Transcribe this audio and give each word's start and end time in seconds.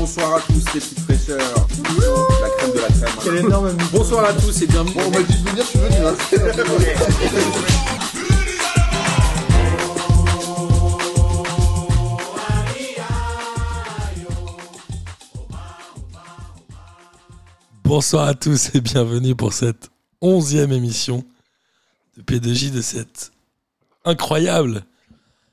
Bonsoir 0.00 0.36
à 0.36 0.40
tous 0.40 0.54
les 0.54 0.80
petites 0.80 1.00
fraîcheurs. 1.00 1.36
La 1.36 2.48
crème 2.56 2.72
de 2.72 2.78
la 2.80 2.88
crème. 2.88 3.10
Quel 3.22 3.36
énorme 3.36 3.76
Bonsoir 3.92 4.24
à 4.24 4.32
tous 4.32 4.62
et 4.62 4.66
bienvenue. 4.66 4.94
Bon, 4.94 5.02
on 5.06 5.10
m'a 5.10 5.22
dit 5.22 5.42
de 5.42 5.50
venir, 5.50 5.62
je 5.62 5.68
suis 5.68 5.78
venu. 5.78 5.96
Hein. 6.06 6.14
Bonsoir 17.84 18.26
à 18.26 18.32
tous 18.32 18.70
et 18.74 18.80
bienvenue 18.80 19.34
pour 19.34 19.52
cette 19.52 19.90
onzième 20.22 20.72
émission 20.72 21.22
de 22.16 22.22
P2J 22.22 22.70
de 22.70 22.80
cette 22.80 23.32
incroyable 24.06 24.82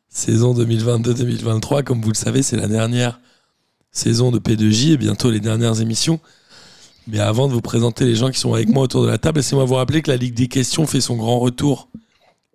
saison 0.08 0.54
2022-2023. 0.54 1.84
Comme 1.84 2.02
vous 2.02 2.12
le 2.12 2.16
savez, 2.16 2.44
c'est 2.44 2.56
la 2.56 2.70
dernière 2.70 3.20
saison 3.98 4.32
de 4.32 4.40
P2J 4.40 4.92
et 4.94 4.98
bientôt 4.98 5.30
les 5.32 5.40
dernières 5.40 5.82
émissions. 5.82 6.20
Mais 7.08 7.20
avant 7.20 7.48
de 7.48 7.54
vous 7.54 7.62
présenter 7.62 8.06
les 8.06 8.16
gens 8.16 8.30
qui 8.32 8.40
sont 8.40 8.54
avec 8.54 8.70
moi 8.70 8.84
autour 8.84 9.04
de 9.04 9.08
la 9.08 9.18
table, 9.18 9.40
laissez-moi 9.40 9.66
vous 9.66 9.76
rappeler 9.76 10.02
que 10.02 10.12
la 10.12 10.18
Ligue 10.18 10.34
des 10.34 10.48
questions 10.48 10.86
fait 10.86 11.02
son 11.02 11.16
grand 11.16 11.40
retour 11.40 11.88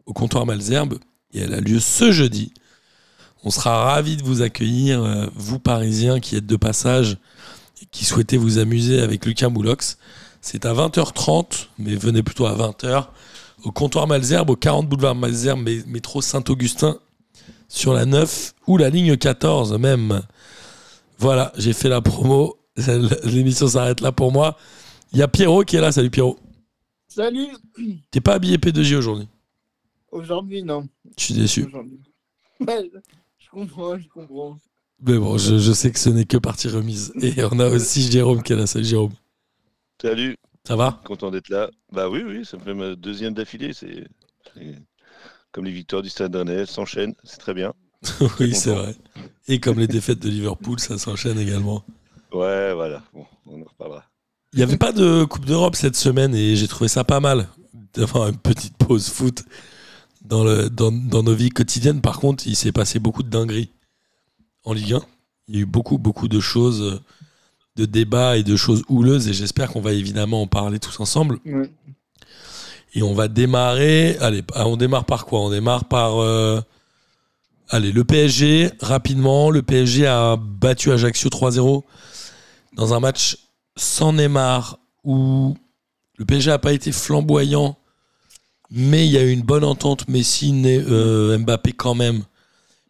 au 0.07 0.13
comptoir 0.13 0.45
Malzerbe 0.47 0.99
et 1.33 1.41
elle 1.41 1.55
a 1.55 1.61
lieu 1.61 1.81
ce 1.81 2.13
jeudi. 2.13 2.53
On 3.45 3.51
sera 3.51 3.85
ravis 3.85 4.17
de 4.17 4.23
vous 4.23 4.43
accueillir, 4.43 5.03
euh, 5.03 5.27
vous 5.35 5.59
Parisiens 5.59 6.21
qui 6.21 6.37
êtes 6.37 6.47
de 6.47 6.57
passage 6.57 7.17
et 7.83 7.87
qui 7.91 8.05
souhaitez 8.05 8.37
vous 8.37 8.59
amuser 8.59 9.01
avec 9.01 9.25
Lucas 9.27 9.49
Moulox. 9.49 9.99
C'est 10.43 10.65
à 10.67 10.75
20h30, 10.75 11.69
mais 11.79 11.95
venez 11.97 12.23
plutôt 12.23 12.47
à 12.47 12.55
20h, 12.55 13.07
au 13.65 13.73
comptoir 13.73 14.07
Malzerbe, 14.07 14.51
au 14.51 14.57
40 14.57 14.89
boulevard 14.89 15.15
Malzerbe, 15.15 15.61
mé- 15.67 15.85
métro 15.87 16.21
Saint-Augustin, 16.21 16.99
sur 17.69 17.95
la 17.95 18.05
9 18.05 18.53
ou 18.67 18.77
la 18.77 18.91
ligne 18.91 19.17
14 19.17 19.79
même. 19.79 20.21
Voilà, 21.19 21.53
j'ai 21.57 21.73
fait 21.73 21.89
la 21.89 22.01
promo. 22.01 22.59
L'émission 23.25 23.69
s'arrête 23.69 24.01
là 24.01 24.13
pour 24.13 24.33
moi. 24.33 24.57
Il 25.13 25.19
y 25.19 25.23
a 25.23 25.29
Pierrot 25.29 25.65
qui 25.65 25.77
est 25.77 25.81
là. 25.81 25.93
Salut 25.93 26.11
Pierrot. 26.11 26.39
Salut 27.09 27.49
T'es 28.11 28.21
pas 28.21 28.35
habillé 28.35 28.57
P2J 28.57 28.97
aujourd'hui? 28.97 29.29
Aujourd'hui, 30.11 30.63
non. 30.63 30.89
Je 31.19 31.25
suis 31.25 31.35
déçu. 31.35 31.67
Ouais, 32.61 32.91
je 33.39 33.51
comprends, 33.51 33.99
je 33.99 34.09
comprends. 34.09 34.59
Mais 35.05 35.19
bon, 35.19 35.37
je, 35.37 35.59
je 35.59 35.73
sais 35.73 35.91
que 35.91 35.99
ce 35.99 36.11
n'est 36.11 36.25
que 36.25 36.37
partie 36.37 36.69
remise. 36.69 37.13
Et 37.21 37.35
on 37.45 37.59
a 37.59 37.69
aussi 37.69 38.11
Jérôme 38.11 38.43
qui 38.43 38.53
est 38.53 38.57
là. 38.57 38.67
Salut 38.67 38.85
Jérôme. 38.85 39.13
Salut, 40.01 40.37
Ça 40.67 40.77
va? 40.77 41.01
Content 41.05 41.31
d'être 41.31 41.49
là. 41.49 41.71
Bah 41.93 42.09
oui, 42.09 42.23
oui, 42.25 42.45
ça 42.45 42.57
me 42.57 42.63
fait 42.63 42.75
ma 42.75 42.95
deuxième 42.95 43.35
d'affilée. 43.35 43.73
C'est 43.73 44.07
comme 45.51 45.65
les 45.67 45.73
victoires 45.73 46.03
du 46.03 46.09
Stade 46.09 46.35
Rennais, 46.35 46.55
elles 46.55 46.67
s'enchaînent, 46.67 47.15
c'est 47.25 47.39
très 47.39 47.55
bien. 47.55 47.75
Oui, 48.41 48.55
c'est 48.55 48.75
vrai. 48.75 48.95
Et 49.49 49.61
comme 49.61 49.79
les 49.79 49.87
défaites 49.89 50.19
de 50.21 50.29
Liverpool, 50.29 50.79
ça 50.81 50.99
s'enchaîne 50.99 51.39
également. 51.39 51.85
Ouais, 52.33 52.73
voilà, 52.75 53.03
bon, 53.13 53.27
on 53.47 53.61
en 53.61 53.65
reparlera. 53.65 54.05
Il 54.53 54.59
n'y 54.59 54.63
avait 54.63 54.77
pas 54.79 54.93
de 54.93 55.25
Coupe 55.25 55.45
d'Europe 55.47 55.77
cette 55.77 55.97
semaine 55.97 56.35
et 56.35 56.57
j'ai 56.57 56.69
trouvé 56.69 56.89
ça 56.89 57.05
pas 57.05 57.21
mal 57.21 57.49
d'avoir 57.95 58.29
une 58.29 58.37
petite 58.37 58.77
pause 58.77 59.09
foot 59.09 59.43
dans, 60.25 60.45
le, 60.45 60.69
dans, 60.71 60.93
dans 60.93 61.23
nos 61.23 61.35
vies 61.35 61.51
quotidiennes. 61.51 62.01
Par 62.01 62.21
contre, 62.21 62.47
il 62.47 62.57
s'est 62.57 62.73
passé 62.73 62.99
beaucoup 62.99 63.23
de 63.23 63.29
dingueries 63.31 63.71
en 64.65 64.73
Ligue 64.73 64.95
1. 64.95 65.03
Il 65.49 65.55
y 65.57 65.59
a 65.59 65.63
eu 65.63 65.67
beaucoup, 65.67 65.99
beaucoup 65.99 66.29
de 66.29 66.41
choses, 66.41 67.01
de 67.77 67.85
débats 67.87 68.37
et 68.37 68.43
de 68.43 68.57
choses 68.57 68.83
houleuses 68.89 69.29
et 69.29 69.33
j'espère 69.35 69.71
qu'on 69.71 69.81
va 69.81 69.93
évidemment 69.93 70.43
en 70.43 70.47
parler 70.47 70.79
tous 70.79 71.01
ensemble. 71.01 71.39
Ouais. 71.47 71.71
Et 72.95 73.03
on 73.03 73.15
va 73.15 73.29
démarrer. 73.29 74.17
Allez, 74.21 74.43
ah, 74.55 74.67
on 74.69 74.77
démarre 74.77 75.05
par 75.07 75.25
quoi? 75.27 75.41
On 75.41 75.51
démarre 75.51 75.87
par. 75.87 76.19
euh, 76.23 76.61
allez, 77.73 77.91
le 77.91 78.05
PSG, 78.05 78.71
rapidement. 78.81 79.51
Le 79.51 79.63
PSG 79.63 80.07
a 80.07 80.37
battu 80.37 80.93
Ajaccio 80.93 81.29
3-0 81.29 81.83
dans 82.75 82.95
un 82.95 83.01
match 83.01 83.39
sans 83.77 84.13
Neymar 84.13 84.79
où 85.03 85.57
le 86.19 86.25
PSG 86.25 86.51
n'a 86.51 86.59
pas 86.59 86.73
été 86.73 86.93
flamboyant, 86.93 87.77
mais 88.71 89.07
il 89.07 89.13
y 89.13 89.19
a 89.19 89.25
eu 89.25 89.31
une 89.31 89.43
bonne 89.43 89.65
entente 89.65 90.07
Messi-Mbappé 90.09 91.73
quand 91.73 91.95
même. 91.95 92.23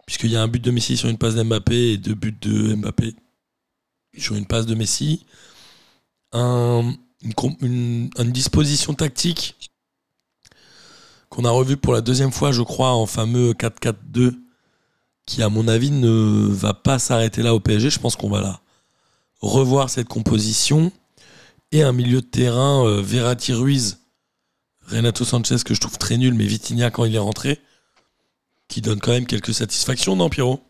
Puisqu'il 0.07 0.33
y 0.33 0.37
a 0.37 0.43
un 0.43 0.49
but 0.49 0.63
de 0.63 0.71
Messi 0.71 0.97
sur 0.97 1.09
une 1.09 1.17
passe 1.17 1.37
d'Mbappé 1.37 1.93
et 1.93 1.97
deux 1.97 2.15
buts 2.15 2.37
de 2.41 2.75
Mbappé 2.75 3.15
sur 4.19 4.35
une 4.35 4.47
passe 4.47 4.67
de 4.67 4.75
Messi. 4.75 5.25
Un- 6.33 6.93
une, 7.61 8.11
disposition 8.33 8.95
tactique 8.95 9.71
qu'on 11.29 11.45
a 11.45 11.51
revu 11.51 11.77
pour 11.77 11.93
la 11.93 12.01
deuxième 12.01 12.33
fois, 12.33 12.53
je 12.53 12.63
crois, 12.63 12.93
en 12.93 13.07
fameux 13.07 13.53
4-4-2, 13.53 14.35
qui, 15.27 15.43
à 15.43 15.49
mon 15.49 15.69
avis, 15.69 15.91
ne 15.91 16.47
va 16.49 16.75
pas 16.75 16.99
s'arrêter 16.99 17.43
là 17.43 17.55
au 17.55 17.61
PSG. 17.61 17.91
Je 17.91 17.99
pense 18.01 18.17
qu'on 18.17 18.31
va 18.31 18.41
là 18.41 18.61
revoir 19.41 19.91
cette 19.91 20.09
composition. 20.09 20.93
Et 21.73 21.83
un 21.83 21.93
milieu 21.93 22.21
de 22.21 22.27
terrain, 22.27 22.87
euh, 22.87 23.01
Verratti 23.01 23.53
Ruiz, 23.53 24.01
Renato 24.87 25.25
Sanchez, 25.25 25.57
que 25.65 25.75
je 25.75 25.81
trouve 25.81 25.97
très 25.97 26.19
nul, 26.19 26.35
mais 26.35 26.45
Vitinha 26.45 26.91
quand 26.91 27.05
il 27.05 27.15
est 27.15 27.19
rentré, 27.19 27.61
qui 28.69 28.83
donne 28.83 29.01
quand 29.01 29.13
même 29.13 29.27
quelques 29.27 29.55
satisfactions, 29.55 30.15
non, 30.15 30.29
Pierrot? 30.29 30.61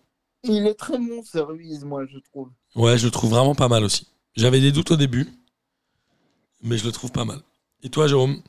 Il 0.45 0.67
est 0.67 0.75
très 0.75 0.99
bon, 0.99 1.23
ce 1.25 1.39
Ruiz, 1.39 1.85
moi, 1.85 2.05
je 2.07 2.19
trouve. 2.19 2.51
Ouais, 2.77 2.99
je 2.99 3.05
le 3.07 3.11
trouve 3.11 3.31
vraiment 3.31 3.55
pas 3.55 3.69
mal 3.69 3.85
aussi. 3.85 4.07
J'avais 4.37 4.61
des 4.61 4.73
doutes 4.73 4.93
au 4.93 4.97
début, 4.97 5.29
mais 6.63 6.79
je 6.79 6.85
le 6.85 6.93
trouve 6.93 7.11
pas 7.11 7.25
mal. 7.25 7.41
Et 7.83 7.91
toi, 7.91 8.07
Jérôme? 8.07 8.41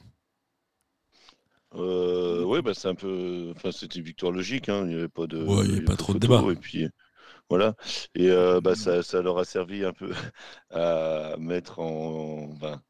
Euh, 1.75 2.43
ouais, 2.43 2.61
bah 2.61 2.73
c'est 2.73 2.87
un 2.87 2.95
peu. 2.95 3.51
Enfin, 3.55 3.71
c'était 3.71 3.99
une 3.99 4.05
victoire 4.05 4.31
logique, 4.31 4.69
hein, 4.69 4.81
il 4.83 4.89
n'y 4.89 4.95
avait 4.95 5.07
pas 5.09 5.27
de. 5.27 5.43
Ouais, 5.43 5.65
il 5.65 5.69
y 5.71 5.77
avait 5.77 5.85
pas 5.85 5.95
trop 5.95 6.13
de 6.13 6.19
débat. 6.19 6.43
Et 6.51 6.55
puis, 6.55 6.87
voilà. 7.49 7.75
Et 8.15 8.29
euh, 8.29 8.61
bah, 8.61 8.75
ça, 8.75 9.03
ça 9.03 9.21
leur 9.21 9.37
a 9.37 9.45
servi 9.45 9.83
un 9.85 9.93
peu 9.93 10.11
à 10.71 11.35
mettre 11.39 11.79
en. 11.79 12.51
enfin, 12.53 12.81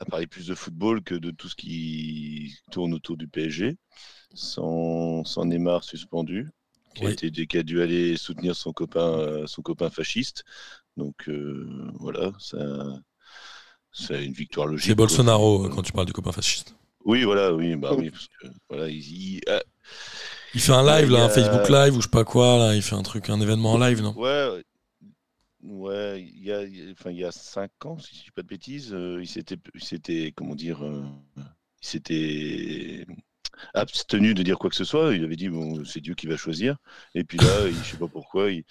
à 0.00 0.04
parler 0.04 0.26
plus 0.26 0.46
de 0.46 0.54
football 0.54 1.02
que 1.02 1.14
de 1.14 1.30
tout 1.30 1.48
ce 1.48 1.54
qui 1.54 2.56
tourne 2.70 2.94
autour 2.94 3.16
du 3.16 3.28
PSG. 3.28 3.76
Sans, 4.34 5.22
sans 5.24 5.44
Neymar 5.44 5.84
suspendu, 5.84 6.50
qui, 6.96 7.04
a 7.04 7.06
Oui. 7.06 7.12
été, 7.12 7.46
qui 7.46 7.56
a 7.56 7.62
dû 7.62 7.80
aller 7.80 8.16
soutenir 8.16 8.56
son 8.56 8.72
copain, 8.72 9.18
euh, 9.18 9.46
son 9.46 9.62
copain 9.62 9.90
fasciste. 9.90 10.44
Donc 10.96 11.28
euh, 11.28 11.92
voilà, 12.00 12.32
ça, 12.40 12.58
c'est 13.92 14.24
une 14.24 14.32
victoire 14.32 14.66
logique. 14.66 14.86
C'est. 14.88 14.94
Bolsonaro 14.96 15.68
quand 15.68 15.82
tu 15.82 15.92
parles 15.92 16.06
du 16.06 16.12
copain 16.12 16.32
fasciste. 16.32 16.74
Oui, 17.04 17.24
voilà, 17.24 17.52
oui, 17.54 17.76
bah 17.76 17.94
oui, 17.96 18.10
parce 18.10 18.28
que 18.28 18.46
voilà, 18.68 18.88
il, 18.88 18.96
il- 18.98 19.40
Il 20.54 20.60
fait 20.60 20.72
un 20.72 20.82
live, 20.84 21.10
là, 21.10 21.24
un 21.24 21.28
Facebook 21.28 21.68
live 21.68 21.96
ou 21.96 22.00
je 22.00 22.06
sais 22.06 22.10
pas 22.10 22.24
quoi, 22.24 22.58
là. 22.58 22.74
Il 22.74 22.82
fait 22.82 22.94
un 22.94 23.02
truc, 23.02 23.28
un 23.28 23.40
événement 23.40 23.72
en 23.72 23.78
live, 23.78 24.00
non? 24.02 24.14
Ouais, 24.16 24.62
ouais, 25.62 26.22
il 26.22 26.44
y 26.44 26.52
a, 26.52 26.62
enfin, 26.92 27.10
il 27.10 27.18
y 27.18 27.24
a 27.24 27.32
cinq 27.32 27.70
ans, 27.84 27.98
si 27.98 28.16
je 28.16 28.22
dis 28.24 28.30
pas 28.30 28.42
de 28.42 28.46
bêtises, 28.48 28.92
euh, 28.92 29.18
il 29.20 29.26
s'était, 29.28 29.56
il 29.74 29.82
s'était, 29.82 30.32
comment 30.36 30.54
dire, 30.54 30.84
euh, 30.84 31.02
il 31.82 31.86
s'était 31.88 33.06
abstenu 33.74 34.34
de 34.34 34.42
dire 34.42 34.58
quoi 34.58 34.70
que 34.70 34.76
ce 34.76 34.84
soit. 34.84 35.14
Il 35.14 35.24
avait 35.24 35.36
dit 35.36 35.48
bon, 35.48 35.84
c'est 35.84 36.00
Dieu 36.00 36.14
qui 36.14 36.26
va 36.26 36.36
choisir. 36.36 36.76
Et 37.14 37.24
puis 37.24 37.38
là, 37.38 37.46
il, 37.68 37.74
je 37.74 37.90
sais 37.92 37.96
pas 37.96 38.08
pourquoi, 38.08 38.50
il, 38.50 38.64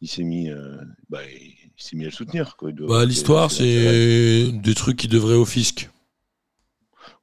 il 0.00 0.08
s'est 0.08 0.24
mis, 0.24 0.50
euh, 0.50 0.76
bah, 1.08 1.20
il, 1.30 1.54
il 1.76 1.82
s'est 1.82 1.96
mis 1.96 2.04
à 2.04 2.08
le 2.08 2.12
soutenir. 2.14 2.56
Quoi. 2.56 2.72
Bah, 2.72 3.04
l'histoire, 3.04 3.50
c'est 3.50 4.50
des 4.52 4.74
trucs 4.74 4.96
qui 4.96 5.08
devraient 5.08 5.34
au 5.34 5.44
fisc. 5.44 5.90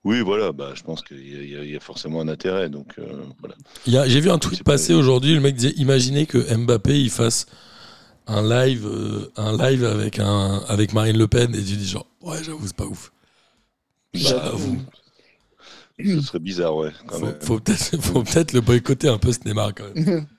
Oui, 0.03 0.21
voilà, 0.21 0.51
bah, 0.51 0.71
je 0.75 0.81
pense 0.81 1.03
qu'il 1.03 1.19
y, 1.27 1.55
a- 1.55 1.63
y 1.63 1.75
y 1.75 1.79
forcément 1.79 2.21
un 2.21 2.27
intérêt. 2.27 2.69
Donc 2.69 2.95
euh, 2.97 3.05
voilà. 3.39 4.07
J'ai 4.07 4.19
vu 4.19 4.31
un 4.31 4.39
tweet 4.39 4.63
pas- 4.63 4.73
passer 4.73 4.93
aujourd'hui, 4.93 5.33
le 5.35 5.41
mec 5.41 5.55
disait 5.55 5.73
imaginez 5.77 6.25
que 6.25 6.37
Mbappé 6.55 6.99
il 6.99 7.09
fasse 7.11 7.45
un 8.27 8.41
live, 8.41 8.87
euh, 8.87 9.31
un 9.35 9.55
live 9.57 9.83
avec, 9.83 10.19
un, 10.19 10.59
avec 10.67 10.93
Marine 10.93 11.17
Le 11.17 11.27
Pen 11.27 11.53
et 11.53 11.59
tu 11.63 11.75
dis 11.75 11.87
genre 11.87 12.07
ouais 12.21 12.43
j'avoue 12.43 12.65
c'est 12.65 12.75
pas 12.75 12.85
ouf. 12.85 13.11
J'avoue. 14.13 14.79
Ce 16.03 16.21
serait 16.21 16.39
bizarre, 16.39 16.75
ouais. 16.75 16.91
quand 17.07 17.19
Faut, 17.43 17.59
peut-être 17.59 18.53
le 18.53 18.61
boycotter 18.61 19.07
un 19.07 19.19
peu 19.19 19.31
ce 19.31 19.39
Neymar 19.45 19.73
quand 19.75 19.93
même. 19.93 20.25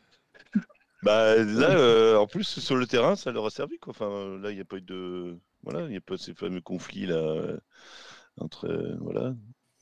Bah 1.03 1.34
là, 1.37 1.71
euh, 1.77 2.17
en 2.17 2.28
plus 2.28 2.45
sur 2.61 2.77
le 2.77 2.87
terrain, 2.87 3.17
ça 3.17 3.33
leur 3.33 3.45
a 3.47 3.51
servi 3.51 3.77
quoi. 3.78 3.91
Enfin, 3.91 4.39
là, 4.41 4.51
il 4.51 4.54
n'y 4.54 4.60
a 4.60 4.65
pas 4.65 4.77
eu 4.77 4.83
de, 4.83 5.36
voilà, 5.65 5.81
il 5.86 5.89
n'y 5.91 5.97
a 5.97 6.01
pas 6.01 6.16
ces 6.16 6.33
fameux 6.33 6.60
conflits 6.60 7.07
là 7.07 7.57
entre, 8.39 8.66
euh, 8.69 8.97
voilà. 9.01 9.34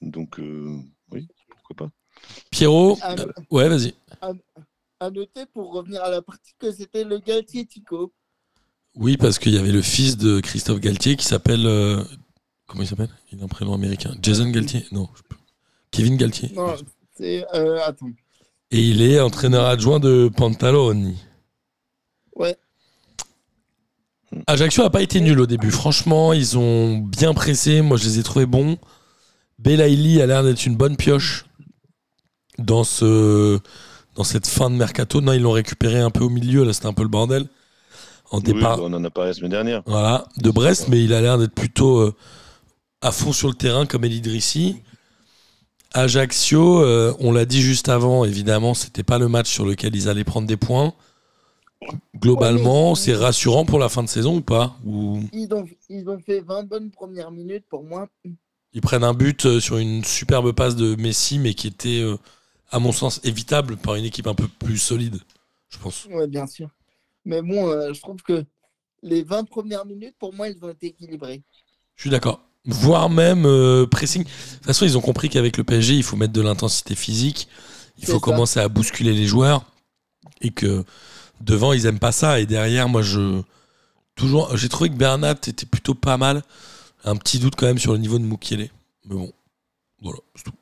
Donc 0.03 0.39
euh, 0.39 0.79
oui, 1.13 1.29
pourquoi 1.49 1.77
pas. 1.87 1.93
Pierrot, 2.51 2.99
Ah, 3.03 3.15
euh, 3.19 3.27
ouais 3.51 3.69
vas-y. 3.69 3.95
À 5.01 5.11
noter, 5.11 5.47
pour 5.47 5.73
revenir 5.73 6.03
à 6.03 6.11
la 6.11 6.21
partie, 6.21 6.53
que 6.59 6.71
c'était 6.71 7.05
le 7.05 7.19
Galtier 7.19 7.65
Tico. 7.67 8.13
Oui 8.97 9.17
parce 9.17 9.39
qu'il 9.39 9.55
y 9.55 9.59
avait 9.59 9.73
le 9.73 9.83
fils 9.83 10.17
de 10.17 10.41
Christophe 10.41 10.81
Galtier 10.81 11.17
qui 11.17 11.25
s'appelle 11.25 11.65
euh, 11.67 12.03
comment 12.67 12.83
il 12.83 12.87
s'appelle? 12.89 13.09
Il 13.33 13.41
a 13.41 13.45
un 13.45 13.49
prénom 13.49 13.73
américain. 13.75 14.15
Jason 14.21 14.51
Galtier? 14.51 14.85
Non. 14.93 15.09
Kevin 15.91 16.17
Galtier. 16.17 16.51
Non, 16.55 16.75
c'est. 17.17 17.47
Euh, 17.55 17.81
attends. 17.85 18.11
Et 18.71 18.81
il 18.81 19.03
est 19.03 19.21
entraîneur 19.21 19.65
adjoint 19.67 20.01
de 20.01 20.31
Pantaloni. 20.37 21.17
Ouais. 22.37 22.57
Ajaccio 24.47 24.83
n'a 24.85 24.91
pas 24.91 25.03
été 25.03 25.21
nul 25.21 25.41
au 25.41 25.47
début. 25.47 25.71
Franchement, 25.71 26.33
ils 26.33 26.57
ont 26.57 26.99
bien 26.99 27.35
pressé. 27.35 27.81
Moi, 27.83 27.97
je 27.97 28.05
les 28.05 28.19
ai 28.21 28.23
trouvés 28.23 28.47
bons. 28.47 28.79
Belaïli 29.61 30.21
a 30.23 30.27
l'air 30.27 30.43
d'être 30.43 30.65
une 30.67 30.77
bonne 30.77 30.97
pioche 30.97 31.45
dans, 32.59 32.85
ce, 32.85 33.59
dans 34.15 34.25
cette 34.25 34.47
fin 34.47 34.71
de 34.71 34.75
mercato. 34.77 35.21
Non, 35.21 35.33
ils 35.33 35.43
l'ont 35.43 35.53
récupéré 35.53 35.99
un 36.01 36.11
peu 36.11 36.25
au 36.25 36.31
milieu. 36.31 36.65
Là, 36.65 36.73
c'était 36.73 36.87
un 36.87 36.93
peu 36.95 37.03
le 37.03 37.09
bordel. 37.09 37.47
en 38.31 38.39
Oui, 38.39 38.45
départ. 38.45 38.79
bah, 38.79 38.85
on 38.87 38.93
en 38.95 39.05
a 39.05 39.11
parlé 39.11 39.31
la 39.31 39.35
semaine 39.35 39.51
dernière. 39.51 39.83
Voilà, 39.87 40.27
de 40.39 40.51
Brest, 40.51 40.89
mais 40.89 41.03
il 41.03 41.13
a 41.13 41.21
l'air 41.21 41.37
d'être 41.39 41.55
plutôt 41.55 41.99
euh, 41.99 42.15
à 43.03 43.13
fond 43.13 43.33
sur 43.33 43.49
le 43.49 43.55
terrain 43.55 43.87
comme 43.87 44.05
El 44.05 44.13
Idrissi. 44.15 44.77
Ajaccio, 45.93 46.83
euh, 46.83 47.13
on 47.19 47.33
l'a 47.33 47.45
dit 47.45 47.61
juste 47.61 47.89
avant, 47.89 48.25
évidemment, 48.25 48.75
c'était 48.75 49.03
pas 49.03 49.19
le 49.19 49.29
match 49.29 49.51
sur 49.51 49.67
lequel 49.67 49.95
ils 49.97 50.09
allaient 50.09 50.25
prendre 50.25 50.47
des 50.47 50.57
points. 50.57 50.95
Globalement, 52.17 52.95
c'est 52.95 53.15
rassurant 53.15 53.65
pour 53.65 53.79
la 53.79 53.89
fin 53.89 54.03
de 54.03 54.09
saison 54.09 54.37
ou 54.37 54.41
pas? 54.43 54.77
Ou 54.87 55.21
Ils 55.33 55.53
ont, 55.53 55.67
ils 55.89 56.09
ont 56.09 56.19
fait 56.21 56.41
20 56.41 56.65
bonnes 56.69 56.91
premières 56.91 57.31
minutes 57.33 57.65
pour 57.69 57.83
moi. 57.83 58.07
Ils 58.73 58.81
prennent 58.81 59.05
un 59.05 59.15
but 59.15 59.47
euh, 59.47 59.61
sur 59.61 59.79
une 59.79 60.05
superbe 60.05 60.53
passe 60.53 60.77
de 60.77 60.95
Messi, 60.97 61.39
mais 61.39 61.55
qui 61.55 61.67
était, 61.67 62.01
euh, 62.03 62.17
à 62.71 62.79
mon 62.79 62.93
sens, 62.93 63.21
évitable 63.25 63.77
par 63.77 63.97
une 63.97 64.05
équipe 64.05 64.27
un 64.27 64.35
peu 64.35 64.49
plus 64.49 64.79
solide, 64.79 65.19
je 65.69 65.79
pense. 65.79 66.07
Ouais, 66.11 66.27
bien 66.27 66.47
sûr. 66.47 66.69
Mais 67.25 67.43
bon, 67.43 67.69
euh, 67.69 67.93
je 67.93 68.01
trouve 68.01 68.23
que 68.23 68.45
les 69.03 69.23
20 69.23 69.45
premières 69.45 69.85
minutes, 69.87 70.15
pour 70.19 70.35
moi, 70.35 70.49
elles 70.49 70.63
ont 70.63 70.71
été 70.71 70.89
équilibrées. 70.89 71.43
Je 71.97 72.03
suis 72.03 72.11
d'accord. 72.11 72.41
Voire 72.67 73.09
même 73.09 73.47
euh, 73.47 73.87
pressing. 73.87 74.25
De 74.25 74.29
toute 74.29 74.67
façon, 74.67 74.85
ils 74.85 74.99
ont 74.99 75.01
compris 75.01 75.29
qu'avec 75.29 75.57
le 75.57 75.65
PSG, 75.65 75.95
il 75.95 76.03
faut 76.03 76.17
mettre 76.17 76.33
de 76.33 76.41
l'intensité 76.41 76.95
physique. 76.95 77.49
Il 77.99 78.07
faut 78.07 78.15
ça. 78.15 78.19
commencer 78.21 78.61
à 78.61 78.69
bousculer 78.69 79.13
les 79.13 79.27
joueurs. 79.27 79.65
Et 80.43 80.51
que 80.51 80.85
devant, 81.41 81.73
ils 81.73 81.87
aiment 81.87 81.99
pas 81.99 82.13
ça. 82.13 82.41
Et 82.41 82.47
derrière, 82.47 82.89
moi, 82.89 83.03
je. 83.03 83.43
Toujours. 84.15 84.55
J'ai 84.57 84.69
trouvé 84.69 84.91
que 84.91 84.97
Bernat 84.97 85.33
était 85.47 85.67
plutôt 85.67 85.95
pas 85.95 86.19
mal. 86.19 86.43
Un 87.05 87.17
petit 87.17 87.39
doute 87.39 87.55
quand 87.57 87.67
même 87.67 87.79
sur 87.79 87.93
le 87.93 87.99
niveau 87.99 88.19
de 88.19 88.25
Mukiele. 88.25 88.71
Mais 89.07 89.15
bon. 89.15 89.33
Voilà, 90.03 90.19
c'est 90.35 90.45
tout. 90.45 90.53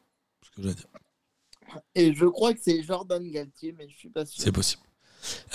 Ce 0.42 0.50
que 0.50 0.62
j'ai 0.62 0.70
à 0.70 0.74
dire. 0.74 0.86
Et 1.94 2.14
je 2.14 2.26
crois 2.26 2.54
que 2.54 2.60
c'est 2.62 2.82
Jordan 2.82 3.22
Galtier, 3.30 3.74
mais 3.76 3.88
je 3.88 3.96
suis 3.96 4.08
pas 4.08 4.24
sûr. 4.24 4.42
C'est 4.42 4.52
possible. 4.52 4.82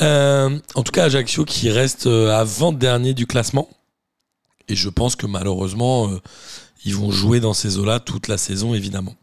Euh, 0.01 0.59
en 0.75 0.83
tout 0.83 0.91
cas, 0.91 1.05
Ajaccio 1.05 1.45
qui 1.45 1.69
reste 1.69 2.07
euh, 2.07 2.31
avant-dernier 2.31 3.13
du 3.13 3.25
classement. 3.25 3.69
Et 4.67 4.75
je 4.75 4.89
pense 4.89 5.15
que 5.15 5.25
malheureusement, 5.25 6.09
euh, 6.09 6.21
ils 6.85 6.95
vont 6.95 7.11
jouer 7.11 7.39
dans 7.39 7.53
ces 7.53 7.77
eaux-là 7.77 7.99
toute 7.99 8.27
la 8.27 8.37
saison, 8.37 8.73
évidemment. 8.73 9.15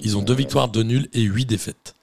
Ils 0.00 0.16
ont 0.16 0.22
deux 0.22 0.34
victoires, 0.34 0.68
deux 0.68 0.82
nuls 0.82 1.08
et 1.12 1.22
huit 1.22 1.46
défaites. 1.46 1.94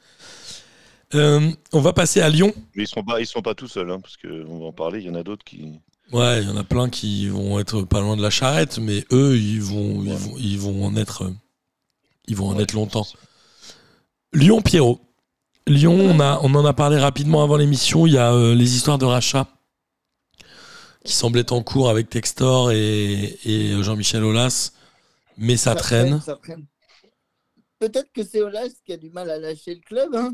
Euh, 1.16 1.52
on 1.74 1.82
va 1.82 1.94
passer 1.94 2.22
à 2.22 2.30
Lyon. 2.30 2.54
Mais 2.76 2.84
ils 2.84 2.88
sont 2.88 3.04
pas, 3.04 3.20
ils 3.20 3.26
sont 3.26 3.42
pas 3.42 3.56
tout 3.56 3.68
seuls, 3.68 3.90
hein, 3.90 4.00
parce 4.00 4.18
qu'on 4.18 4.60
va 4.60 4.66
en 4.66 4.74
parler. 4.74 5.00
Il 5.00 5.06
y 5.06 5.10
en 5.10 5.16
a 5.16 5.24
d'autres 5.24 5.44
qui. 5.44 5.80
Ouais, 6.12 6.42
il 6.42 6.48
y 6.48 6.52
en 6.52 6.58
a 6.58 6.64
plein 6.64 6.90
qui 6.90 7.28
vont 7.28 7.60
être 7.60 7.84
pas 7.84 8.02
loin 8.02 8.18
de 8.18 8.22
la 8.22 8.30
charrette, 8.32 8.80
mais 8.80 9.06
eux, 9.12 9.38
ils 9.38 9.62
vont, 9.62 10.04
ils 10.04 10.14
vont, 10.14 10.36
ils 10.38 10.60
vont 10.60 10.86
en 10.86 10.96
être, 10.96 11.24
euh, 11.26 11.32
ils 12.28 12.36
vont 12.36 12.50
en 12.50 12.56
Ouais, 12.56 12.64
être 12.64 12.74
longtemps. 12.74 13.06
Lyon, 14.34 14.62
Pierrot. 14.62 15.00
Lyon, 15.68 15.94
on, 16.00 16.20
a, 16.20 16.40
on 16.42 16.54
en 16.56 16.66
a 16.66 16.74
parlé 16.74 16.98
rapidement 16.98 17.44
avant 17.44 17.58
l'émission. 17.58 18.08
Il 18.08 18.14
y 18.14 18.18
a 18.18 18.34
euh, 18.34 18.56
les 18.56 18.76
histoires 18.76 18.98
de 18.98 19.06
rachat 19.06 19.48
qui 21.06 21.14
semblaient 21.14 21.52
en 21.54 21.62
cours 21.62 21.90
avec 21.90 22.10
Textor 22.10 22.72
et, 22.72 23.38
et 23.46 23.84
Jean-Michel 23.84 24.24
Aulas, 24.24 24.72
mais 25.38 25.58
ça, 25.58 25.76
traîne. 25.76 26.22
Peut-être 27.80 28.12
que 28.12 28.24
c'est 28.24 28.42
Olas 28.42 28.70
qui 28.86 28.94
a 28.94 28.98
du 28.98 29.10
mal 29.12 29.30
à 29.30 29.38
lâcher 29.38 29.76
le 29.76 29.82
club. 29.82 30.14
hein. 30.16 30.34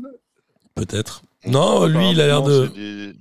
peut-être. 0.74 1.22
Non, 1.46 1.86
lui, 1.86 2.10
il 2.10 2.20
a 2.20 2.26
l'air 2.26 2.42
de. 2.42 3.14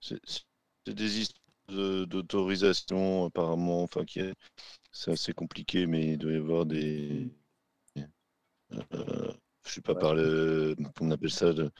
C'est 0.00 0.94
des, 0.94 1.18
histoires 1.20 1.40
de- 1.40 1.45
d'autorisation, 1.68 3.26
apparemment. 3.26 3.82
Enfin, 3.82 4.04
qui 4.04 4.20
est- 4.20 4.34
c'est 4.92 5.12
assez 5.12 5.32
compliqué, 5.32 5.86
mais 5.86 6.12
il 6.12 6.18
doit 6.18 6.32
y 6.32 6.36
avoir 6.36 6.66
des. 6.66 7.30
euh, 8.94 9.32
je 9.66 9.72
sais 9.72 9.80
pas, 9.80 9.94
par 9.94 10.14
le. 10.14 10.74
Comment 10.76 10.90
on 11.02 11.10
appelle 11.12 11.30
ça 11.30 11.52
de- 11.52 11.70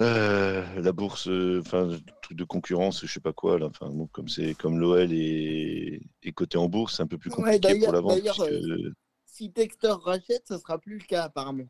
euh, 0.00 0.80
la 0.80 0.92
bourse, 0.92 1.28
euh, 1.28 1.60
enfin, 1.64 1.86
le 1.86 1.98
truc 2.22 2.36
de 2.36 2.44
concurrence, 2.44 3.04
je 3.04 3.12
sais 3.12 3.20
pas 3.20 3.32
quoi. 3.32 3.58
Là, 3.58 3.66
enfin, 3.66 3.88
bon, 3.90 4.06
comme 4.08 4.28
c'est 4.28 4.54
comme 4.54 4.78
l'OL 4.78 5.12
est, 5.12 6.00
est 6.22 6.32
coté 6.32 6.56
en 6.58 6.68
bourse, 6.68 6.96
c'est 6.96 7.02
un 7.02 7.06
peu 7.06 7.18
plus 7.18 7.30
compliqué 7.30 7.58
d'ailleurs- 7.60 7.84
pour 7.84 7.92
la 7.92 8.00
vente. 8.00 8.20
puisque- 8.20 8.94
Si 9.26 9.52
Textor 9.52 10.02
rachète, 10.02 10.46
ça 10.48 10.58
sera 10.58 10.78
plus 10.78 10.98
le 10.98 11.04
cas 11.04 11.24
apparemment. 11.24 11.68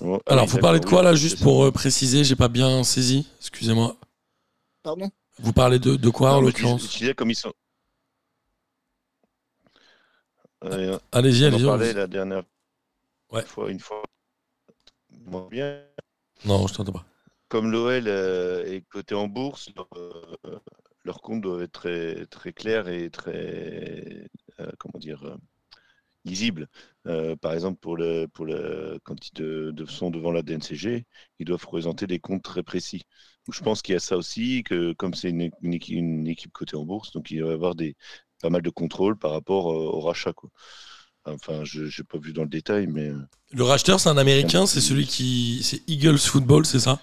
Ouais, 0.00 0.20
Alors, 0.26 0.46
vous 0.46 0.58
parlez 0.58 0.78
de 0.78 0.84
quoi 0.86 1.02
là, 1.02 1.14
juste 1.14 1.42
pour 1.42 1.64
euh, 1.64 1.72
préciser 1.72 2.22
J'ai 2.22 2.36
pas 2.36 2.48
bien 2.48 2.84
saisi. 2.84 3.26
Excusez-moi. 3.40 3.96
Pardon? 4.84 5.10
Vous 5.40 5.52
parlez 5.52 5.78
de, 5.78 5.96
de 5.96 6.10
quoi 6.10 6.34
en 6.34 6.40
Non, 6.40 6.46
l'occurrence 6.46 6.98
je 6.98 7.12
comme 7.12 7.30
ils 7.30 7.34
sont. 7.36 7.52
Ouais, 10.62 10.98
Allez-y, 11.12 11.44
on 11.44 11.52
en 11.52 11.60
allez-y. 11.60 11.64
parlait 11.66 11.92
la 11.92 12.06
dernière 12.06 12.44
Ouais. 13.30 13.44
fois, 13.46 13.70
une 13.70 13.80
fois. 13.80 14.02
Moins 15.26 15.48
bien. 15.50 15.84
Non, 16.44 16.66
je 16.66 16.74
t'entends 16.74 16.92
pas. 16.92 17.04
Comme 17.48 17.70
l'OL 17.70 18.08
euh, 18.08 18.64
est 18.66 18.82
coté 18.88 19.14
en 19.14 19.26
bourse, 19.28 19.70
leur, 19.76 19.88
euh, 19.96 20.58
leurs 21.04 21.22
comptes 21.22 21.40
doivent 21.42 21.62
être 21.62 21.72
très, 21.72 22.26
très 22.26 22.52
clairs 22.52 22.88
et 22.88 23.10
très, 23.10 24.28
euh, 24.60 24.70
comment 24.78 24.98
dire, 24.98 25.22
euh, 25.24 25.36
lisibles. 26.24 26.68
Euh, 27.06 27.36
par 27.36 27.54
exemple, 27.54 27.80
pour 27.80 27.96
le, 27.96 28.26
pour 28.28 28.46
le, 28.46 29.00
quand 29.04 29.28
ils 29.28 29.34
de, 29.34 29.72
de- 29.72 29.86
sont 29.86 30.10
devant 30.10 30.32
la 30.32 30.42
DNCG, 30.42 31.06
ils 31.40 31.46
doivent 31.46 31.60
présenter 31.62 32.06
des 32.06 32.20
comptes 32.20 32.44
très 32.44 32.62
précis. 32.64 33.04
Je 33.50 33.60
pense 33.62 33.82
qu'il 33.82 33.94
y 33.94 33.96
a 33.96 34.00
ça 34.00 34.16
aussi, 34.16 34.62
que 34.64 34.92
comme 34.94 35.14
c'est 35.14 35.30
une, 35.30 35.50
une 35.62 35.74
équipe, 35.74 35.96
une 35.96 36.26
équipe 36.28 36.52
cotée 36.52 36.76
en 36.76 36.84
bourse, 36.84 37.12
donc 37.12 37.30
il 37.30 37.42
va 37.42 37.50
y 37.50 37.52
avoir 37.52 37.74
des, 37.74 37.96
pas 38.42 38.50
mal 38.50 38.62
de 38.62 38.70
contrôles 38.70 39.16
par 39.18 39.32
rapport 39.32 39.70
euh, 39.72 39.76
au 39.76 40.00
rachat. 40.00 40.32
Quoi. 40.32 40.50
Enfin, 41.24 41.64
je 41.64 41.84
n'ai 41.84 42.04
pas 42.08 42.18
vu 42.18 42.32
dans 42.32 42.42
le 42.42 42.48
détail, 42.48 42.86
mais 42.86 43.08
euh, 43.10 43.22
Le 43.52 43.62
racheteur, 43.62 44.00
c'est 44.00 44.08
un 44.08 44.16
américain, 44.16 44.66
c'est 44.66 44.80
celui 44.80 45.06
qui. 45.06 45.60
C'est 45.62 45.82
Eagles 45.86 46.18
Football, 46.18 46.64
c'est 46.64 46.78
ça? 46.80 46.98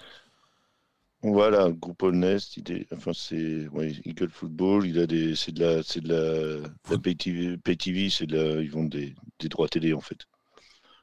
Voilà, 1.22 1.70
groupe 1.72 2.02
All 2.04 2.12
Nest, 2.14 2.56
il 2.56 2.70
est- 2.72 2.86
enfin 2.92 3.12
c'est 3.12 3.66
ouais, 3.68 3.92
Eagle 4.04 4.30
Football, 4.30 4.86
il 4.86 4.98
a 4.98 5.06
des 5.06 5.34
c'est 5.34 5.50
de 5.52 5.60
la 5.64 5.82
c'est 5.82 6.00
de 6.00 6.08
la, 6.08 6.68
de 6.68 6.72
la 6.90 6.98
pay 6.98 7.16
TV, 7.16 7.56
pay 7.58 7.76
TV, 7.76 8.10
c'est 8.10 8.26
de 8.26 8.36
la 8.36 8.62
ils 8.62 8.70
vendent 8.70 8.90
des, 8.90 9.14
des 9.40 9.48
droits 9.48 9.68
télé 9.68 9.92
en 9.92 10.00
fait. 10.00 10.18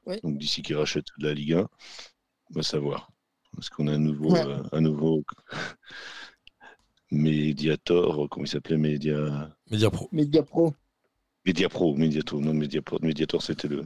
Ouais. 0.05 0.23
Donc 0.23 0.37
d'ici 0.39 0.61
qu'ils 0.63 0.77
rachètent 0.77 1.09
la 1.19 1.33
Ligue 1.35 1.53
1, 1.53 1.69
on 2.51 2.55
va 2.55 2.63
savoir. 2.63 3.12
Parce 3.55 3.69
qu'on 3.69 3.87
a 3.87 3.93
un 3.93 3.99
nouveau 3.99 4.31
Ouais. 4.31 4.45
euh, 4.45 4.57
un 4.71 4.81
nouveau 4.81 5.23
Mediator, 7.11 8.27
comment 8.29 8.45
il 8.45 8.49
s'appelait 8.49 8.77
Media 8.77 9.51
Media 9.69 9.89
Pro. 9.89 10.09
Media 10.11 10.43
Pro. 10.43 10.73
Mediapro, 11.45 11.93
Mediator, 11.95 12.39
non 12.39 12.53
Mediapro, 12.53 12.99
Mediator 13.01 13.41
c'était 13.41 13.67
le 13.67 13.85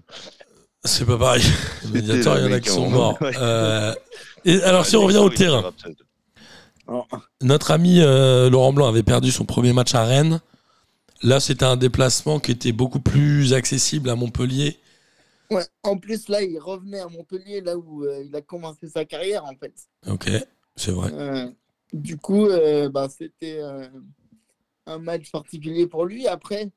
C'est 0.83 1.05
pas 1.05 1.17
pareil. 1.17 1.41
Médiateurs, 1.91 2.37
il 2.37 2.45
y 2.45 2.47
en 2.47 2.51
a 2.51 2.59
qui 2.59 2.69
sont 2.69 2.89
morts. 2.89 3.17
Ouais. 3.21 3.31
Euh, 3.37 3.93
et 4.45 4.61
alors, 4.61 4.85
si 4.85 4.95
on 4.95 5.01
revient 5.01 5.17
au 5.17 5.29
terrain, 5.29 5.71
notre 7.41 7.71
ami 7.71 7.99
euh, 7.99 8.49
Laurent 8.49 8.73
Blanc 8.73 8.87
avait 8.87 9.03
perdu 9.03 9.31
son 9.31 9.43
premier 9.45 9.73
match 9.73 9.95
à 9.95 10.05
Rennes. 10.05 10.39
Là, 11.23 11.39
c'était 11.39 11.65
un 11.65 11.77
déplacement 11.77 12.39
qui 12.39 12.51
était 12.51 12.71
beaucoup 12.71 12.99
plus 12.99 13.53
accessible 13.53 14.09
à 14.09 14.15
Montpellier. 14.15 14.77
Ouais, 15.49 15.63
en 15.83 15.97
plus, 15.97 16.27
là, 16.27 16.41
il 16.41 16.59
revenait 16.59 16.99
à 16.99 17.07
Montpellier, 17.07 17.61
là 17.61 17.77
où 17.77 18.03
euh, 18.03 18.23
il 18.25 18.35
a 18.35 18.41
commencé 18.41 18.87
sa 18.89 19.05
carrière, 19.05 19.45
en 19.45 19.55
fait. 19.55 19.73
Ok, 20.07 20.29
c'est 20.75 20.91
vrai. 20.91 21.11
Euh, 21.13 21.49
du 21.93 22.17
coup, 22.17 22.47
euh, 22.47 22.89
bah, 22.89 23.07
c'était 23.09 23.59
euh, 23.59 23.87
un 24.85 24.99
match 24.99 25.31
particulier 25.31 25.87
pour 25.87 26.05
lui. 26.05 26.27
Après, 26.27 26.69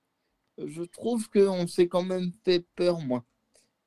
je 0.59 0.83
trouve 0.83 1.29
qu'on 1.31 1.67
s'est 1.67 1.89
quand 1.89 2.05
même 2.05 2.31
fait 2.45 2.65
peur, 2.77 3.01
moi. 3.01 3.25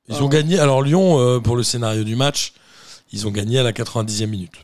Ils 0.10 0.22
ont 0.22 0.28
gagné. 0.28 0.60
Alors, 0.60 0.82
Lyon, 0.82 1.40
pour 1.42 1.56
le 1.56 1.64
scénario 1.64 2.04
du 2.04 2.18
match, 2.18 2.54
ils 3.14 3.26
ont 3.26 3.32
gagné 3.32 3.60
à 3.60 3.64
la 3.64 3.72
90e 3.72 4.28
minute. 4.28 4.62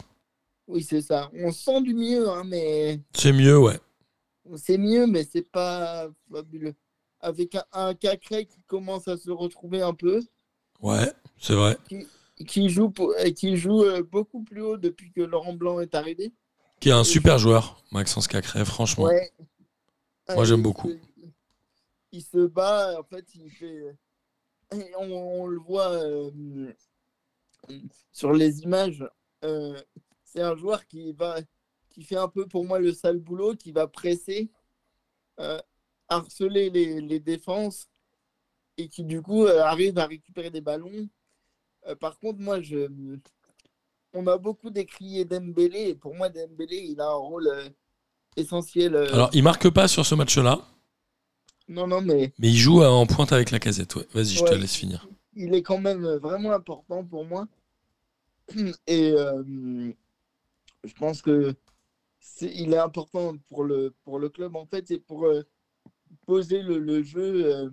Oui, 0.67 0.83
c'est 0.83 1.01
ça. 1.01 1.31
On 1.33 1.51
sent 1.51 1.81
du 1.81 1.93
mieux, 1.93 2.29
hein, 2.29 2.43
mais 2.45 2.99
C'est 3.13 3.31
mieux, 3.31 3.57
ouais. 3.57 3.79
c'est 4.57 4.77
mieux, 4.77 5.07
mais 5.07 5.23
c'est 5.23 5.49
pas 5.49 6.09
fabuleux. 6.29 6.75
Avec 7.21 7.55
un, 7.55 7.63
un 7.73 7.93
Cacré 7.95 8.45
qui 8.45 8.61
commence 8.63 9.07
à 9.07 9.17
se 9.17 9.29
retrouver 9.31 9.81
un 9.81 9.93
peu, 9.93 10.21
Ouais, 10.81 11.11
c'est 11.39 11.53
vrai. 11.55 11.77
qui 12.47 12.69
joue, 12.69 12.89
pour- 12.89 13.11
euh, 13.19 13.31
qui 13.31 13.57
joue 13.57 13.83
euh, 13.83 14.01
beaucoup 14.03 14.43
plus 14.43 14.61
haut 14.61 14.77
depuis 14.77 15.11
que 15.11 15.21
Laurent 15.21 15.53
Blanc 15.53 15.81
est 15.81 15.93
arrivé. 15.95 16.31
Qui 16.79 16.89
est 16.89 16.93
un 16.93 17.03
super 17.03 17.37
joueur, 17.37 17.83
Maxence 17.91 18.27
Cacré, 18.29 18.63
franchement. 18.63 19.03
Ouais. 19.05 19.31
Moi, 20.33 20.45
j'aime 20.45 20.59
il 20.59 20.63
beaucoup. 20.63 20.89
se- 20.89 20.97
il 22.13 22.23
se 22.23 22.47
bat, 22.47 22.97
en 22.99 23.03
fait, 23.03 23.25
il 23.35 23.49
fait. 23.51 23.97
et 24.73 24.91
On, 24.97 25.11
on 25.41 25.47
le 25.47 25.59
voit 25.59 25.91
euh, 25.91 26.31
sur 28.11 28.31
les 28.33 28.61
images. 28.61 29.03
euh, 29.43 29.79
c'est 30.23 30.41
un 30.41 30.55
joueur 30.55 30.85
qui 30.85 31.11
va, 31.13 31.39
qui 31.89 32.03
fait 32.03 32.15
un 32.17 32.27
peu 32.29 32.47
pour 32.47 32.63
moi 32.65 32.79
le 32.79 32.93
sale 32.93 33.17
boulot, 33.19 33.55
qui 33.55 33.71
va 33.71 33.87
presser, 33.87 34.49
euh, 35.39 35.59
harceler 36.09 36.69
les, 36.69 37.01
les 37.01 37.19
défenses 37.19 37.87
et 38.77 38.87
qui 38.87 39.03
du 39.03 39.21
coup 39.21 39.45
euh, 39.45 39.61
arrive 39.61 39.97
à 39.97 40.05
récupérer 40.07 40.49
des 40.49 40.61
ballons. 40.61 41.07
Euh, 41.87 41.95
par 41.95 42.19
contre, 42.19 42.39
moi, 42.39 42.61
je, 42.61 42.87
on 44.13 44.25
a 44.27 44.37
beaucoup 44.37 44.69
décrié 44.69 45.25
Dembélé 45.25 45.89
et 45.89 45.95
pour 45.95 46.15
moi, 46.15 46.29
Dembélé, 46.29 46.77
il 46.77 46.99
a 46.99 47.07
un 47.07 47.13
rôle 47.13 47.47
euh, 47.47 47.69
essentiel. 48.35 48.95
euh, 48.95 49.13
Alors, 49.13 49.29
il 49.33 49.43
marque 49.43 49.69
pas 49.69 49.87
sur 49.87 50.05
ce 50.05 50.15
match-là, 50.15 50.59
non, 51.67 51.85
non, 51.85 52.01
mais 52.01 52.33
mais 52.39 52.47
il 52.49 52.57
joue 52.57 52.81
en 52.83 53.05
pointe 53.05 53.31
avec 53.31 53.51
la 53.51 53.59
casette. 53.59 53.95
Ouais. 53.95 54.07
Vas-y, 54.13 54.29
je 54.35 54.43
te 54.43 54.55
laisse 54.55 54.75
finir. 54.75 55.07
il 55.35 55.53
est 55.53 55.61
quand 55.61 55.77
même 55.77 56.03
vraiment 56.15 56.51
important 56.51 57.03
pour 57.05 57.25
moi. 57.25 57.47
Et 58.87 59.13
je 60.83 60.93
pense 60.97 61.21
que 61.21 61.55
c'est- 62.19 62.51
il 62.55 62.73
est 62.73 62.77
important 62.77 63.35
pour 63.49 63.63
le, 63.63 63.93
pour 64.03 64.19
le 64.19 64.29
club, 64.29 64.55
en 64.55 64.65
fait, 64.65 64.87
c'est 64.87 64.99
pour 64.99 65.27
poser 66.25 66.61
le, 66.61 66.79
le 66.79 67.03
jeu. 67.03 67.45
euh, 67.55 67.69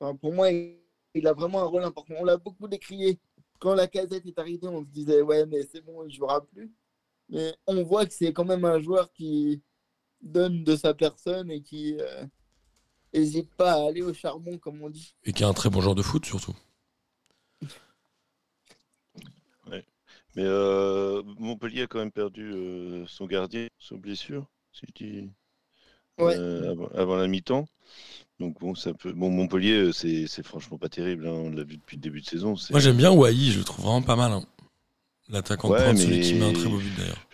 enfin, 0.00 0.16
pour 0.16 0.32
moi, 0.32 0.50
il, 0.50 0.78
il 1.14 1.26
a 1.26 1.32
vraiment 1.32 1.60
un 1.60 1.64
rôle 1.66 1.84
important. 1.84 2.14
On 2.18 2.24
l'a 2.24 2.36
beaucoup 2.36 2.68
décrié. 2.68 3.18
Quand 3.58 3.74
la 3.74 3.86
casette 3.86 4.26
est 4.26 4.38
arrivée, 4.38 4.68
on 4.68 4.80
se 4.84 4.90
disait, 4.90 5.22
ouais, 5.22 5.46
mais 5.46 5.62
c'est 5.64 5.80
bon, 5.82 6.04
il 6.04 6.12
jouera 6.14 6.44
plus. 6.46 6.72
Mais 7.28 7.54
on 7.66 7.82
voit 7.82 8.06
que 8.06 8.12
c'est 8.12 8.32
quand 8.32 8.44
même 8.44 8.64
un 8.64 8.80
joueur 8.80 9.12
qui 9.12 9.62
donne 10.20 10.64
de 10.64 10.76
sa 10.76 10.94
personne 10.94 11.50
et 11.50 11.62
qui 11.62 11.96
n'hésite 13.14 13.54
pas 13.54 13.72
à 13.74 13.88
aller 13.88 14.02
au 14.02 14.12
charbon, 14.12 14.58
comme 14.58 14.82
on 14.82 14.90
dit. 14.90 15.14
Et 15.24 15.32
qui 15.32 15.42
est 15.42 15.46
un 15.46 15.52
très 15.52 15.70
bon 15.70 15.80
joueur 15.80 15.94
de 15.94 16.02
foot, 16.02 16.24
surtout. 16.26 16.54
Mais 20.34 20.44
euh, 20.44 21.22
Montpellier 21.38 21.82
a 21.82 21.86
quand 21.86 21.98
même 21.98 22.10
perdu 22.10 22.52
euh, 22.54 23.06
son 23.06 23.26
gardien, 23.26 23.68
son 23.78 23.98
blessure, 23.98 24.46
si 24.72 24.86
je 24.88 24.92
dis, 25.04 25.30
Ouais. 26.18 26.36
euh, 26.36 26.72
avant, 26.72 26.88
avant 26.94 27.16
la 27.16 27.26
mi-temps. 27.28 27.66
Donc 28.40 28.58
bon, 28.60 28.74
ça 28.74 28.92
peut. 28.94 29.12
Bon, 29.12 29.30
Montpellier, 29.30 29.72
euh, 29.74 29.92
c'est 29.92 30.42
franchement 30.42 30.78
pas 30.78 30.88
terrible. 30.88 31.26
hein, 31.28 31.32
On 31.32 31.50
l'a 31.50 31.62
vu 31.64 31.76
depuis 31.76 31.96
le 31.96 32.02
début 32.02 32.20
de 32.20 32.26
saison. 32.26 32.54
Moi, 32.70 32.80
j'aime 32.80 32.96
bien 32.96 33.12
Wai, 33.12 33.34
je 33.34 33.58
le 33.58 33.64
trouve 33.64 33.84
vraiment 33.84 34.02
pas 34.02 34.16
mal. 34.16 34.32
hein. 34.32 34.44
L'attaquant 35.28 35.68
de 35.68 35.74
Ouais, 35.74 35.92
mais- 35.94 36.20
qui 36.20 36.34
met 36.34 36.46
un 36.46 36.52
très 36.52 36.68
beau 36.68 36.78
but 36.78 36.94
d'ailleurs. 36.96 37.26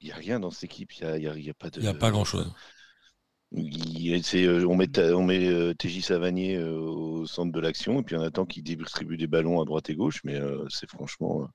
Il 0.00 0.06
n'y 0.06 0.12
a 0.12 0.16
rien 0.16 0.38
dans 0.38 0.50
cette 0.50 0.64
équipe. 0.64 0.92
Il 1.00 1.06
n'y 1.06 1.10
a, 1.10 1.18
y 1.18 1.26
a- 1.28 1.36
il 1.36 1.44
y 1.44 1.50
a 1.50 1.54
pas 1.54 1.70
de. 1.70 1.78
Il 1.80 1.82
n'y 1.82 1.88
a 1.88 1.94
pas 1.94 2.10
grand 2.10 2.24
chose. 2.24 2.52
Il- 3.52 4.22
euh, 4.34 4.66
on 4.68 4.76
met, 4.76 4.98
on 5.14 5.22
met 5.24 5.74
TJ 5.74 6.02
Savanier 6.02 6.58
au 6.62 7.26
centre 7.26 7.50
de 7.50 7.60
l'action 7.60 8.00
et 8.00 8.02
puis 8.02 8.14
on 8.16 8.20
attend 8.20 8.44
qu'il 8.44 8.62
distribue 8.62 9.16
des 9.16 9.26
ballons 9.26 9.60
à 9.62 9.64
droite 9.64 9.88
et 9.88 9.94
gauche, 9.96 10.20
mais 10.24 10.38
c'est 10.68 10.88
franchement. 10.88 11.48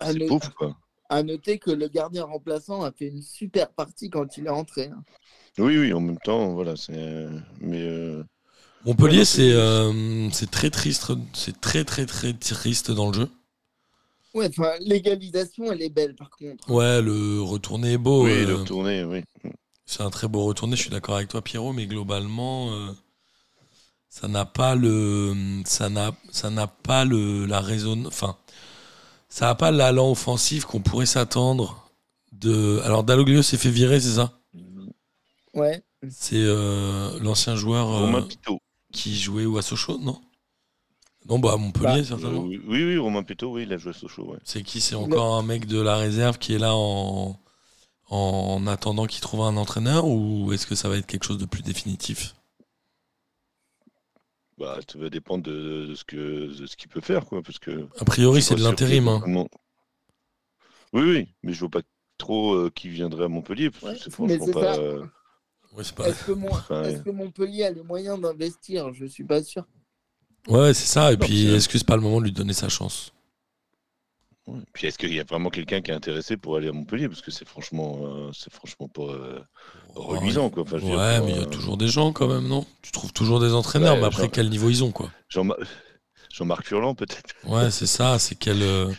Ah, 0.00 0.12
c'est 0.12 0.26
pauvre 0.26 0.52
quoi. 0.54 0.76
À 1.08 1.22
noter 1.22 1.58
que 1.58 1.70
le 1.70 1.88
gardien 1.88 2.24
remplaçant 2.24 2.82
a 2.82 2.92
fait 2.92 3.06
une 3.08 3.22
super 3.22 3.70
partie 3.70 4.10
quand 4.10 4.36
il 4.38 4.46
est 4.46 4.50
entré. 4.50 4.86
hein. 4.86 5.02
Oui, 5.58 5.78
oui, 5.78 5.92
en 5.92 6.00
même 6.00 6.18
temps, 6.18 6.52
voilà. 6.52 6.76
C'est, 6.76 6.92
euh, 6.96 7.30
mais 7.60 7.82
euh, 7.82 8.22
Montpellier, 8.84 9.24
c'est 9.24 9.52
euh, 9.52 10.28
c'est 10.30 10.50
très 10.50 10.70
triste, 10.70 11.12
c'est 11.32 11.60
très 11.60 11.84
très 11.84 12.06
très 12.06 12.32
triste 12.34 12.90
dans 12.90 13.08
le 13.08 13.14
jeu. 13.14 13.28
Ouais, 14.34 14.48
enfin, 14.48 14.72
l'égalisation, 14.80 15.72
elle 15.72 15.82
est 15.82 15.88
belle 15.88 16.14
par 16.14 16.30
contre. 16.30 16.70
Ouais, 16.70 17.00
le 17.00 17.40
retourné 17.40 17.92
est 17.92 17.98
beau. 17.98 18.24
oui, 18.24 18.32
euh, 18.32 18.46
le 18.46 18.54
retourner, 18.56 19.04
oui. 19.04 19.22
c'est 19.86 20.02
un 20.02 20.10
très 20.10 20.28
beau 20.28 20.44
retourné, 20.44 20.76
je 20.76 20.82
suis 20.82 20.90
d'accord 20.90 21.16
avec 21.16 21.28
toi, 21.28 21.40
Pierrot, 21.42 21.72
mais 21.72 21.86
globalement, 21.86 22.70
euh, 22.72 22.92
ça 24.08 24.28
n'a 24.28 24.44
pas 24.44 24.74
le, 24.74 25.34
ça 25.64 25.88
n'a, 25.88 26.12
ça 26.30 26.50
n'a 26.50 26.66
pas 26.66 27.04
le, 27.04 27.46
la 27.46 27.60
raison, 27.60 28.04
enfin, 28.06 28.36
ça 29.36 29.44
n'a 29.44 29.54
pas 29.54 29.70
l'allant 29.70 30.10
offensif 30.10 30.64
qu'on 30.64 30.80
pourrait 30.80 31.04
s'attendre 31.04 31.90
de. 32.32 32.80
Alors 32.84 33.04
Dalloglio 33.04 33.42
s'est 33.42 33.58
fait 33.58 33.68
virer, 33.68 34.00
c'est 34.00 34.14
ça? 34.14 34.40
Ouais. 35.52 35.84
C'est 36.08 36.36
euh, 36.38 37.18
l'ancien 37.20 37.54
joueur 37.54 37.86
euh, 37.90 38.00
Romain 38.06 38.26
qui 38.94 39.14
jouait 39.14 39.44
ou 39.44 39.58
à 39.58 39.62
Sochaux, 39.62 39.98
non? 39.98 40.18
Non, 41.28 41.38
bah 41.38 41.52
à 41.52 41.56
Montpellier 41.58 42.00
Bah, 42.00 42.04
certainement. 42.04 42.44
Euh, 42.44 42.62
oui, 42.66 42.82
oui, 42.82 42.96
Romain 42.96 43.22
Pitot, 43.22 43.52
oui, 43.52 43.64
il 43.64 43.72
a 43.74 43.76
joué 43.76 43.90
à 43.90 43.92
Sochaux, 43.92 44.24
ouais. 44.24 44.38
C'est 44.42 44.62
qui? 44.62 44.80
C'est 44.80 44.94
encore 44.94 45.34
un 45.34 45.42
mec 45.42 45.66
de 45.66 45.82
la 45.82 45.96
réserve 45.98 46.38
qui 46.38 46.54
est 46.54 46.58
là 46.58 46.74
en, 46.74 47.38
en 48.08 48.66
attendant 48.66 49.04
qu'il 49.04 49.20
trouve 49.20 49.42
un 49.42 49.58
entraîneur 49.58 50.06
ou 50.06 50.50
est-ce 50.54 50.66
que 50.66 50.74
ça 50.74 50.88
va 50.88 50.96
être 50.96 51.06
quelque 51.06 51.24
chose 51.24 51.36
de 51.36 51.44
plus 51.44 51.62
définitif? 51.62 52.34
Bah, 54.58 54.78
ça 54.90 54.98
va 54.98 55.10
dépendre 55.10 55.42
de, 55.44 55.86
de 55.86 55.94
ce 55.94 56.04
que 56.04 56.16
de 56.58 56.66
ce 56.66 56.76
qu'il 56.76 56.88
peut 56.88 57.02
faire, 57.02 57.26
quoi, 57.26 57.42
parce 57.42 57.58
que. 57.58 57.86
A 57.98 58.04
priori, 58.04 58.40
c'est 58.42 58.54
de 58.54 58.62
l'intérim. 58.62 59.06
hein. 59.08 59.18
vraiment- 59.18 59.48
Oui, 60.92 61.02
oui, 61.02 61.28
mais 61.42 61.52
je 61.52 61.60
vois 61.60 61.68
pas 61.68 61.82
trop 62.16 62.54
euh, 62.54 62.70
qui 62.74 62.88
viendrait 62.88 63.24
à 63.24 63.28
Montpellier, 63.28 63.70
parce 63.70 63.92
que 63.94 63.98
c'est 64.04 64.10
franchement 64.10 64.46
pas. 64.48 64.78
euh, 64.78 65.04
Ouais, 65.72 65.84
c'est 65.84 65.94
pas- 65.94 66.08
Est-ce 66.08 66.24
que, 66.24 66.32
Mon- 66.32 66.48
Enfin, 66.48 66.84
est-ce 66.84 67.02
que 67.02 67.10
Montpellier 67.10 67.64
a 67.64 67.70
les 67.70 67.82
moyens 67.82 68.18
d'investir? 68.18 68.94
Je 68.94 69.04
suis 69.04 69.24
pas 69.24 69.42
sûr. 69.42 69.66
Ouais, 70.48 70.72
c'est 70.72 70.86
ça. 70.86 71.12
Et 71.12 71.16
Non, 71.18 71.26
puis, 71.26 71.48
est-ce 71.48 71.68
que 71.68 71.76
c'est 71.76 71.86
pas 71.86 71.96
le 71.96 72.02
moment 72.02 72.18
de 72.20 72.24
lui 72.24 72.32
donner 72.32 72.54
sa 72.54 72.70
chance 72.70 73.12
ouais. 74.46 74.60
Puis 74.72 74.86
est-ce 74.86 74.96
qu'il 74.96 75.12
y 75.12 75.20
a 75.20 75.24
vraiment 75.24 75.50
quelqu'un 75.50 75.82
qui 75.82 75.90
est 75.90 75.94
intéressé 75.94 76.38
pour 76.38 76.56
aller 76.56 76.68
à 76.68 76.72
Montpellier, 76.72 77.08
parce 77.08 77.20
que 77.20 77.30
c'est 77.30 77.46
franchement, 77.46 77.98
euh, 78.06 78.30
c'est 78.32 78.50
franchement 78.50 78.88
pas 78.88 79.02
euh, 79.02 79.40
reluisant, 79.96 80.50
quoi. 80.50 80.62
Enfin, 80.62 80.78
je 80.78 80.84
veux 80.84 80.90
dire, 80.90 80.98
Ouais, 80.98 81.20
mais 81.20 81.30
il 81.32 81.36
y 81.36 81.40
a 81.40 81.42
euh, 81.42 81.50
toujours 81.50 81.76
des 81.76 81.88
gens 81.88 82.12
quand 82.12 82.28
même, 82.28 82.46
non? 82.46 82.64
Tu 82.82 82.92
trouves 82.92 83.12
toujours 83.12 83.40
des 83.40 83.52
entraîneurs, 83.52 83.94
Ouais, 83.94 84.00
mais 84.00 84.06
après, 84.06 84.28
quel 84.28 84.48
niveau 84.50 84.68
ils 84.70 84.84
ont, 84.84 84.92
quoi? 84.92 85.10
Jean-Mar- 85.28 85.58
Jean-Marc 86.32 86.66
Furlan, 86.66 86.94
peut-être. 86.94 87.34
Ouais, 87.48 87.70
c'est 87.70 87.86
ça. 87.86 88.18
C'est 88.18 88.34
quel, 88.34 88.62
euh, 88.62 88.92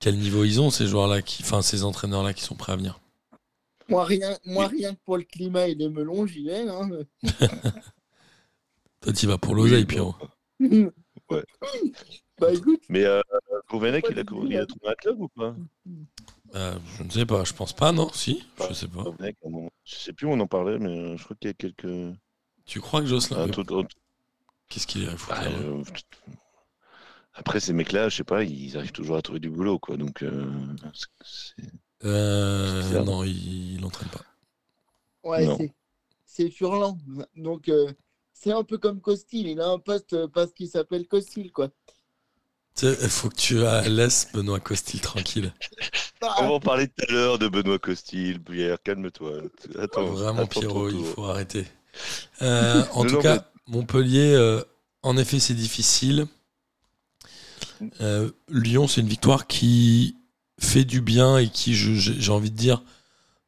quel 0.00 0.16
niveau 0.18 0.44
ils 0.44 0.60
ont, 0.60 0.70
ces 0.70 0.86
joueurs-là, 0.86 1.22
qui... 1.22 1.42
enfin, 1.42 1.62
ces 1.62 1.84
entraîneurs-là 1.84 2.32
qui 2.34 2.42
sont 2.42 2.54
prêts 2.54 2.72
à 2.72 2.76
venir? 2.76 3.00
Moi, 3.88 4.04
rien, 4.04 4.38
moi, 4.44 4.68
rien 4.68 4.94
que 4.94 5.00
pour 5.04 5.16
le 5.18 5.24
climat 5.24 5.66
et 5.66 5.74
les 5.74 5.88
melons, 5.88 6.26
j'y 6.26 6.44
vais. 6.44 6.68
hein. 6.68 6.88
Toi, 9.00 9.12
tu 9.12 9.26
vas 9.26 9.38
pour 9.38 9.54
l'oseille, 9.54 9.84
Pierrot. 9.84 10.14
Ouais. 11.30 11.44
bah 12.38 12.52
écoute, 12.52 12.82
Mais 12.88 13.04
euh, 13.04 13.20
Gourvenec, 13.70 14.04
il 14.10 14.18
a, 14.18 14.20
il 14.20 14.26
tout, 14.26 14.42
a 14.42 14.66
trouvé 14.66 14.88
un 14.90 14.94
club 14.94 15.20
ou 15.20 15.28
pas? 15.28 15.54
Euh, 16.54 16.78
je 16.98 17.02
ne 17.02 17.10
sais 17.10 17.24
pas, 17.26 17.44
je 17.44 17.52
pense 17.54 17.72
pas, 17.72 17.92
non 17.92 18.10
Si 18.12 18.44
Je 18.68 18.74
sais 18.74 18.88
pas. 18.88 19.04
Un 19.20 19.50
moment- 19.50 19.72
Je 19.84 19.94
sais 19.94 20.12
plus 20.12 20.26
où 20.26 20.30
on 20.30 20.40
en 20.40 20.46
parlait, 20.46 20.78
mais 20.78 20.90
euh, 20.90 21.16
je 21.16 21.24
crois 21.24 21.36
qu'il 21.40 21.48
y 21.48 21.50
a 21.50 21.54
quelques. 21.54 22.16
Tu 22.66 22.80
crois 22.80 23.00
que 23.00 23.06
Jocelyn. 23.06 23.48
Qu'est-ce 24.68 24.86
qu'il 24.86 25.06
foutre 25.16 25.40
bah, 25.40 25.46
euh, 25.48 25.82
Après, 27.34 27.60
ces 27.60 27.72
mecs-là, 27.72 28.08
je 28.08 28.16
sais 28.16 28.24
pas, 28.24 28.42
ils 28.44 28.76
arrivent 28.76 28.92
toujours 28.92 29.16
à 29.16 29.22
trouver 29.22 29.40
du 29.40 29.50
boulot, 29.50 29.78
quoi. 29.78 29.96
Donc, 29.96 30.22
euh, 30.22 30.50
Euh, 32.04 33.02
non, 33.04 33.22
il, 33.24 33.74
il 33.76 33.84
entraîne 33.84 34.08
pas. 34.08 34.24
ouais, 35.24 35.72
c'est, 36.26 36.50
Furlan. 36.50 36.98
Donc, 37.36 37.68
euh, 37.68 37.92
c'est 38.32 38.52
un 38.52 38.64
peu 38.64 38.76
comme 38.78 39.00
Costil. 39.00 39.46
Il 39.46 39.60
a 39.60 39.68
un 39.68 39.78
poste 39.78 40.26
parce 40.28 40.52
qu'il 40.52 40.68
s'appelle 40.68 41.06
Costil, 41.06 41.52
quoi. 41.52 41.70
Il 42.82 42.94
faut 43.08 43.28
que 43.28 43.36
tu 43.36 43.58
laisses 43.90 44.32
Benoît 44.32 44.60
Costil 44.60 45.00
tranquille. 45.00 45.52
On 46.38 46.48
va 46.48 46.52
en 46.54 46.60
parler 46.60 46.88
tout 46.88 47.04
à 47.08 47.12
l'heure 47.12 47.38
de 47.38 47.48
Benoît 47.48 47.78
Costil. 47.78 48.40
Pierre, 48.40 48.78
calme-toi. 48.82 49.32
Attends, 49.78 50.06
Vraiment, 50.06 50.42
attends 50.42 50.60
Pierrot, 50.60 50.88
il 50.90 51.04
faut 51.04 51.24
arrêter. 51.24 51.66
Euh, 52.42 52.84
en 52.92 53.04
Non, 53.04 53.08
tout 53.10 53.16
non, 53.16 53.22
cas, 53.22 53.44
Montpellier, 53.66 54.32
euh, 54.34 54.62
en 55.02 55.16
effet, 55.16 55.40
c'est 55.40 55.54
difficile. 55.54 56.26
Euh, 58.00 58.30
Lyon, 58.48 58.86
c'est 58.86 59.00
une 59.00 59.08
victoire 59.08 59.46
qui 59.46 60.16
fait 60.60 60.84
du 60.84 61.00
bien 61.00 61.38
et 61.38 61.48
qui, 61.48 61.74
j'ai 61.74 62.32
envie 62.32 62.50
de 62.50 62.56
dire, 62.56 62.82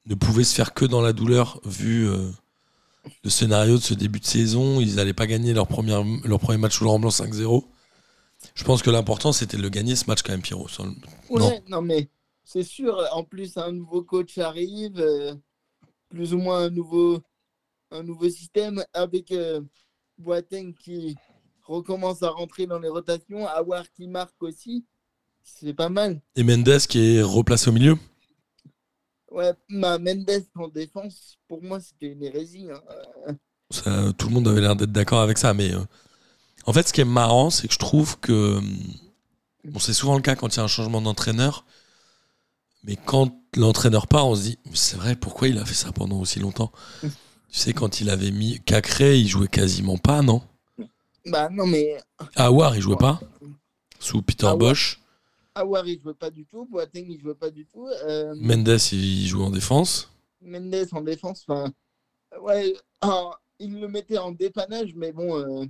ne 0.07 0.14
pouvait 0.14 0.45
se 0.45 0.54
faire 0.54 0.75
que 0.75 0.85
dans 0.85 1.00
la 1.00 1.12
douleur 1.12 1.61
vu 1.64 2.09
euh, 2.09 2.31
le 3.23 3.31
scénario 3.31 3.76
de 3.78 3.83
ce 3.83 3.95
début 3.95 4.21
de 4.21 4.26
saison. 4.26 4.81
Ils 4.81 4.97
n'allaient 4.97 5.12
pas 5.12 5.26
gagner 5.28 5.54
leur, 5.54 5.69
première, 5.69 6.02
leur 6.25 6.40
premier 6.40 6.59
match 6.59 6.76
sous 6.76 6.85
le 6.85 6.90
Remblanc 6.90 7.11
5-0. 7.11 7.64
Je 8.54 8.64
pense 8.64 8.83
que 8.83 8.90
l'important, 8.90 9.33
c'était 9.33 9.57
de 9.57 9.62
le 9.62 9.71
gagner 9.71 9.97
ce 9.97 10.04
match 10.07 10.23
quand 10.23 10.33
même, 10.33 10.43
Pierrot. 10.43 10.69
Sans 10.69 10.85
le- 10.85 10.90
ouais, 11.31 11.40
non. 11.40 11.61
non. 11.69 11.83
mais 11.83 12.09
c'est 12.44 12.62
sûr. 12.62 13.06
En 13.12 13.24
plus, 13.24 13.56
un 13.56 13.72
nouveau 13.72 14.02
coach 14.02 14.38
arrive, 14.38 14.98
euh, 14.98 15.34
plus 16.08 16.34
ou 16.34 16.38
moins 16.38 16.64
un 16.64 16.70
nouveau, 16.70 17.20
un 17.90 18.02
nouveau 18.02 18.28
système 18.28 18.84
avec 18.92 19.32
euh, 19.32 19.60
Boateng 20.18 20.74
qui 20.74 21.16
recommence 21.64 22.22
à 22.22 22.30
rentrer 22.30 22.66
dans 22.66 22.78
les 22.78 22.88
rotations, 22.88 23.46
Awar 23.46 23.90
qui 23.92 24.06
marque 24.06 24.42
aussi. 24.42 24.84
C'est 25.42 25.74
pas 25.74 25.88
mal. 25.90 26.22
Et 26.36 26.42
Mendes 26.42 26.78
qui 26.88 27.16
est 27.16 27.22
replacé 27.22 27.68
au 27.68 27.72
milieu. 27.72 27.96
Ouais, 29.30 29.52
ma 29.68 29.98
Mendes 29.98 30.46
en 30.54 30.68
défense, 30.68 31.36
pour 31.48 31.62
moi, 31.62 31.80
c'était 31.80 32.06
une 32.12 32.22
hérésie. 32.22 32.68
hein. 32.70 33.36
Ça, 33.70 34.12
tout 34.16 34.28
le 34.28 34.34
monde 34.34 34.46
avait 34.48 34.60
l'air 34.60 34.76
d'être 34.76 34.92
d'accord 34.92 35.20
avec 35.20 35.36
ça, 35.38 35.52
mais 35.52 35.72
euh, 35.74 35.80
en 36.66 36.72
fait, 36.72 36.86
ce 36.86 36.92
qui 36.92 37.00
est 37.00 37.06
marrant, 37.06 37.50
c'est 37.50 37.66
que 37.66 37.74
je 37.74 37.78
trouve 37.78 38.18
que 38.20 38.56
hum, 38.58 38.76
bon, 39.64 39.78
c'est 39.80 39.92
souvent 39.92 40.14
le 40.16 40.22
cas 40.22 40.36
quand 40.36 40.54
il 40.54 40.58
y 40.58 40.60
a 40.60 40.64
un 40.64 40.68
changement 40.68 41.00
d'entraîneur, 41.02 41.64
mais 42.84 42.96
quand 42.96 43.34
l'entraîneur 43.56 44.06
part, 44.06 44.26
on 44.28 44.36
se 44.36 44.42
dit 44.42 44.58
c'est 44.72 44.96
vrai, 44.96 45.16
pourquoi 45.16 45.48
il 45.48 45.58
a 45.58 45.64
fait 45.64 45.74
ça 45.74 45.92
pendant 45.92 46.20
aussi 46.20 46.40
longtemps? 46.40 46.72
Tu 47.50 47.60
sais, 47.60 47.72
quand 47.72 48.00
il 48.00 48.10
avait 48.10 48.32
mis 48.32 48.58
Cacré, 48.64 49.16
il 49.16 49.28
jouait 49.28 49.46
quasiment 49.46 49.96
pas, 49.96 50.22
non? 50.22 50.42
Bah 51.24 51.48
non, 51.50 51.68
mais 51.68 51.96
Awar, 52.34 52.74
il 52.74 52.82
jouait 52.82 52.96
pas? 52.96 53.20
Sous 54.00 54.22
Peter. 54.22 54.50
Bosch? 54.58 55.00
Awar, 55.54 55.86
il 55.86 56.00
jouait 56.02 56.14
pas 56.14 56.30
du 56.30 56.44
tout. 56.46 56.66
Boateng, 56.66 57.06
il 57.08 57.20
jouait 57.20 57.36
pas 57.36 57.50
du 57.50 57.64
tout. 57.64 57.86
Euh, 57.86 58.34
Mendes, 58.36 58.76
il 58.90 59.26
jouait 59.28 59.44
en 59.44 59.50
défense? 59.50 60.10
Mendes 60.42 60.88
en 60.90 61.00
défense, 61.00 61.44
enfin, 61.46 61.72
ouais, 62.40 62.74
ah, 63.00 63.30
il 63.60 63.78
le 63.78 63.86
mettait 63.86 64.18
en 64.18 64.32
dépannage, 64.32 64.92
mais 64.96 65.12
bon, 65.12 65.38
euh, 65.38 65.64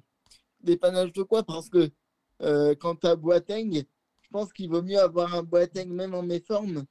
dépannage 0.62 1.12
de 1.12 1.22
quoi? 1.22 1.42
Parce 1.42 1.68
que 1.68 1.90
euh, 2.40 2.74
quant 2.74 2.96
à 3.02 3.14
Boateng, 3.14 3.84
je 4.22 4.28
pense 4.30 4.54
qu'il 4.54 4.70
vaut 4.70 4.82
mieux 4.82 4.98
avoir 4.98 5.34
un 5.34 5.42
Boateng 5.42 5.90
même 5.90 6.14
en 6.14 6.22
méforme 6.22 6.86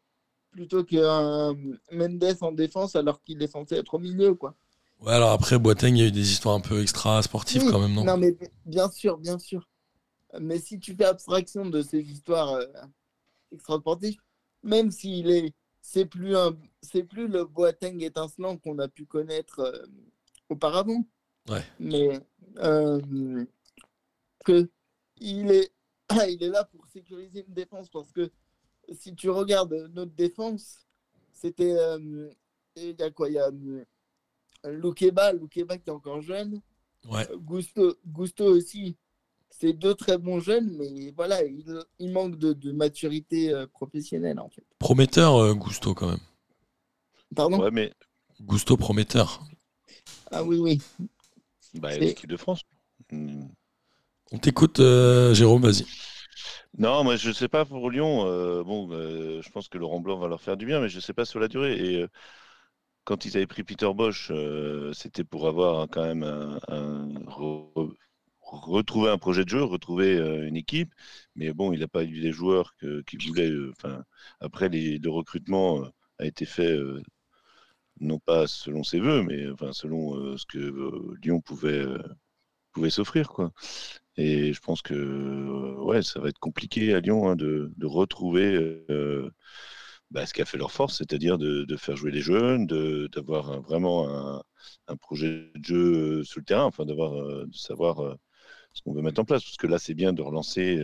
plutôt 0.54 0.84
qu'un 0.84 1.54
Mendes 1.92 2.38
en 2.42 2.52
défense 2.52 2.96
alors 2.96 3.22
qu'il 3.22 3.42
est 3.42 3.48
censé 3.48 3.76
être 3.76 3.96
au 3.96 4.00
milieu, 4.00 4.36
quoi. 4.36 4.56
Ouais, 5.02 5.12
alors 5.12 5.32
après, 5.32 5.60
Boateng, 5.60 5.96
il 5.96 5.98
y 5.98 6.04
a 6.04 6.08
eu 6.08 6.12
des 6.12 6.32
histoires 6.32 6.56
un 6.56 6.62
peu 6.62 6.82
extra-sportives 6.82 7.64
Oui, 7.64 7.72
quand 7.72 7.80
même, 7.80 7.94
non, 7.94 8.06
Non, 8.06 8.18
mais 8.18 8.38
bien 8.66 8.90
sûr, 8.90 9.18
bien 9.18 9.38
sûr. 9.38 9.68
Mais 10.40 10.60
si 10.60 10.80
tu 10.80 10.96
fais 10.96 11.06
abstraction 11.06 11.66
de 11.66 11.82
ces 11.82 12.00
histoires 12.00 12.54
euh, 12.54 12.66
extrasportives, 13.52 14.18
même 14.64 14.92
s'il 14.92 15.30
est 15.30 15.54
c'est 15.86 16.06
plus 16.06 16.36
un, 16.36 16.58
c'est 16.82 17.04
plus 17.04 17.28
le 17.28 17.44
Boateng 17.44 18.02
étincelant 18.02 18.58
qu'on 18.58 18.80
a 18.80 18.88
pu 18.88 19.06
connaître 19.06 19.60
euh, 19.60 19.86
auparavant. 20.50 21.06
Ouais. 21.50 21.64
Mais 21.78 22.22
euh, 22.60 23.46
que 24.46 24.70
il 25.18 25.52
est, 25.52 25.72
ah, 26.08 26.26
il 26.30 26.42
est 26.42 26.50
là 26.50 26.64
pour 26.64 26.88
sécuriser 26.88 27.46
une 27.46 27.54
défense 27.54 27.90
parce 27.90 28.12
que 28.14 28.32
si 28.92 29.16
tu 29.16 29.30
regardes 29.30 29.90
notre 29.94 30.14
défense, 30.14 30.86
c'était 31.32 31.76
euh, 31.78 32.30
il 32.76 32.96
y 33.00 33.04
a 33.04 33.12
quoi? 33.12 33.30
Il 33.30 33.34
y 33.34 33.40
a 33.40 33.50
euh, 33.50 33.84
Loukeba, 34.66 35.34
Loukeba 35.34 35.78
qui 35.78 35.90
est 35.90 35.94
encore 35.94 36.22
jeune. 36.22 36.62
Ouais. 37.10 37.28
Gusto, 37.38 37.96
Gusto 38.06 38.46
aussi. 38.46 38.98
C'est 39.50 39.74
deux 39.74 39.94
très 39.94 40.18
bons 40.18 40.40
jeunes, 40.40 40.76
mais 40.78 41.12
voilà, 41.12 41.44
il, 41.44 41.64
il 42.00 42.12
manque 42.12 42.38
de, 42.38 42.54
de 42.54 42.72
maturité 42.72 43.54
euh, 43.54 43.68
professionnelle 43.68 44.40
en 44.40 44.50
fait. 44.50 44.66
Prometteur, 44.80 45.36
euh, 45.38 45.54
Gusto, 45.54 45.94
quand 45.94 46.10
même. 46.10 46.20
Pardon? 47.36 47.60
Ouais, 47.62 47.72
mais 47.72 47.94
Gusto 48.42 48.78
prometteur. 48.78 49.46
Ah 50.32 50.44
oui, 50.44 50.58
oui. 50.58 50.82
bah, 51.76 51.92
C'est- 51.92 52.00
l'équipe 52.00 52.30
de 52.30 52.38
France. 52.38 52.62
Hmm. 53.12 53.46
On 54.32 54.40
t'écoute, 54.40 54.80
euh, 54.80 55.34
Jérôme, 55.36 55.62
vas-y. 55.62 55.86
Non, 56.78 57.04
moi 57.04 57.16
je 57.16 57.32
sais 57.32 57.48
pas 57.48 57.66
pour 57.66 57.90
Lyon. 57.92 58.26
euh, 58.28 58.64
bon, 58.64 58.90
euh, 58.92 59.42
je 59.42 59.50
pense 59.50 59.68
que 59.68 59.78
Laurent 59.78 60.00
Blanc 60.00 60.18
va 60.20 60.28
leur 60.28 60.42
faire 60.42 60.58
du 60.58 60.66
bien, 60.66 60.80
mais 60.82 60.90
je 60.90 61.00
sais 61.00 61.14
pas 61.14 61.26
sur 61.26 61.40
la 61.40 61.48
durée. 61.48 61.76
Et 61.78 62.02
euh, 62.04 62.08
quand 63.06 63.26
ils 63.26 63.38
avaient 63.38 63.48
pris 63.48 63.64
Peter 63.64 63.90
Bosch, 63.96 64.32
c'était 64.94 65.24
pour 65.24 65.48
avoir 65.48 65.82
hein, 65.82 65.88
quand 65.92 66.04
même 66.06 66.24
un, 66.24 66.60
un- 66.70 67.10
projet 69.20 69.44
de 69.44 69.50
jeu, 69.50 69.64
retrouver 69.64 70.18
une 70.48 70.56
équipe. 70.56 70.94
Mais 71.36 71.54
bon, 71.54 71.74
il 71.74 71.80
n'a 71.80 71.88
pas 71.88 72.04
eu 72.04 72.14
les 72.20 72.32
joueurs 72.32 72.76
que- 72.78 73.02
qu'il 73.04 73.20
voulait. 73.28 73.52
après, 74.40 74.70
les, 74.70 74.98
le 75.00 75.10
recrutement 75.10 75.84
a 76.20 76.26
été 76.26 76.46
fait 76.46 76.78
non 78.00 78.20
pas 78.20 78.48
selon 78.48 78.84
ses 78.84 79.00
voeux, 79.00 79.24
mais 79.24 79.50
enfin 79.52 79.72
selon 79.74 80.38
ce 80.38 80.46
que 80.46 81.16
Lyon 81.24 81.42
pouvait 81.42 81.86
pouvait 82.74 82.90
s'offrir. 82.92 83.32
Et 84.18 84.54
je 84.54 84.60
pense 84.62 84.82
que 84.82 84.94
euh, 84.94 85.76
ouais, 85.84 86.04
ça 86.04 86.20
va 86.20 86.30
être 86.30 86.40
compliqué 86.40 86.94
à 86.94 87.00
Lyon 87.00 87.30
hein, 87.30 87.36
de, 87.36 87.72
de 87.78 87.86
retrouver 87.88 88.54
euh, 88.90 89.32
bah, 90.12 90.26
ce 90.26 90.34
qui 90.34 90.42
a 90.42 90.46
fait 90.46 90.58
leur 90.58 90.72
force, 90.72 90.98
c'est-à-dire 91.00 91.38
de, 91.40 91.64
de 91.66 91.78
faire 91.78 91.96
jouer 91.98 92.12
les 92.12 92.22
jeunes, 92.22 92.68
d'avoir 92.68 93.62
vraiment 93.62 94.10
un, 94.38 94.44
un 94.88 94.96
projet 94.98 95.52
de 95.56 95.64
jeu 95.66 96.20
euh, 96.22 96.24
sur 96.24 96.40
le 96.42 96.46
terrain, 96.46 96.66
enfin 96.66 96.86
d'avoir 96.86 97.14
de 97.48 97.56
savoir 97.56 98.18
ce 98.74 98.82
qu'on 98.84 98.94
veut 98.94 99.02
mettre 99.04 99.22
en 99.22 99.26
place. 99.26 99.44
Parce 99.44 99.58
que 99.58 99.68
là, 99.68 99.80
c'est 99.80 99.96
bien 99.96 100.14
de 100.14 100.22
relancer. 100.22 100.78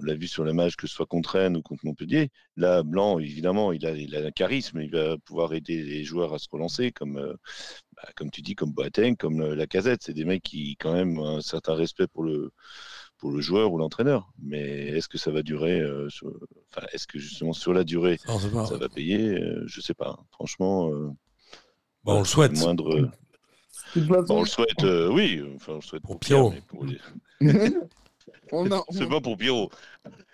On 0.00 0.04
l'a 0.04 0.14
vu 0.14 0.26
sur 0.26 0.44
le 0.44 0.52
match, 0.52 0.76
que 0.76 0.86
ce 0.86 0.94
soit 0.94 1.06
contre 1.06 1.30
Rennes 1.38 1.56
ou 1.56 1.62
contre 1.62 1.84
Montpellier. 1.84 2.30
Là, 2.56 2.82
Blanc, 2.82 3.18
évidemment, 3.18 3.72
il 3.72 3.84
a, 3.86 3.92
il 3.92 4.16
a 4.16 4.20
un 4.26 4.30
charisme, 4.30 4.80
il 4.80 4.90
va 4.90 5.18
pouvoir 5.18 5.52
aider 5.54 5.82
les 5.82 6.04
joueurs 6.04 6.32
à 6.34 6.38
se 6.38 6.48
relancer, 6.50 6.92
comme, 6.92 7.18
euh, 7.18 7.34
bah, 7.96 8.08
comme 8.16 8.30
tu 8.30 8.42
dis, 8.42 8.54
comme 8.54 8.72
Boateng, 8.72 9.16
comme 9.16 9.40
euh, 9.42 9.54
Lacazette. 9.54 10.02
C'est 10.02 10.14
des 10.14 10.24
mecs 10.24 10.42
qui, 10.42 10.76
quand 10.78 10.92
même, 10.92 11.18
ont 11.18 11.36
un 11.36 11.40
certain 11.40 11.74
respect 11.74 12.06
pour 12.06 12.22
le, 12.24 12.50
pour 13.18 13.30
le 13.30 13.40
joueur 13.40 13.72
ou 13.72 13.78
l'entraîneur. 13.78 14.30
Mais 14.42 14.88
est-ce 14.88 15.08
que 15.08 15.18
ça 15.18 15.30
va 15.30 15.42
durer 15.42 15.80
euh, 15.80 16.08
sur- 16.08 16.32
enfin, 16.70 16.86
Est-ce 16.92 17.06
que 17.06 17.18
justement 17.18 17.52
sur 17.52 17.72
la 17.72 17.84
durée, 17.84 18.18
ça 18.66 18.76
va 18.78 18.88
payer? 18.88 19.28
Euh, 19.38 19.62
Je 19.66 19.80
sais 19.80 19.94
pas. 19.94 20.18
Franchement, 20.32 20.90
euh, 20.92 21.10
Bon, 22.04 22.14
on 22.16 22.18
le 22.20 22.24
souhaite. 22.24 22.58
moindre. 22.58 23.10
Bon, 23.96 24.36
on 24.36 24.40
le 24.42 24.46
souhaite, 24.48 24.84
euh, 24.84 25.10
oui. 25.10 25.42
Enfin, 25.56 25.72
on 25.72 25.76
le 25.76 25.80
souhaite 25.82 26.02
Pour 26.02 26.12
pour, 26.12 26.20
Pierre, 26.20 26.38
Pierrot. 26.38 26.50
mais 26.50 26.62
pour 26.62 26.84
les- 26.86 27.00
on, 28.52 28.70
a- 28.70 28.84
C'est 28.90 29.08
pas 29.08 29.20
pour 29.20 29.36
Pierrot. 29.36 29.70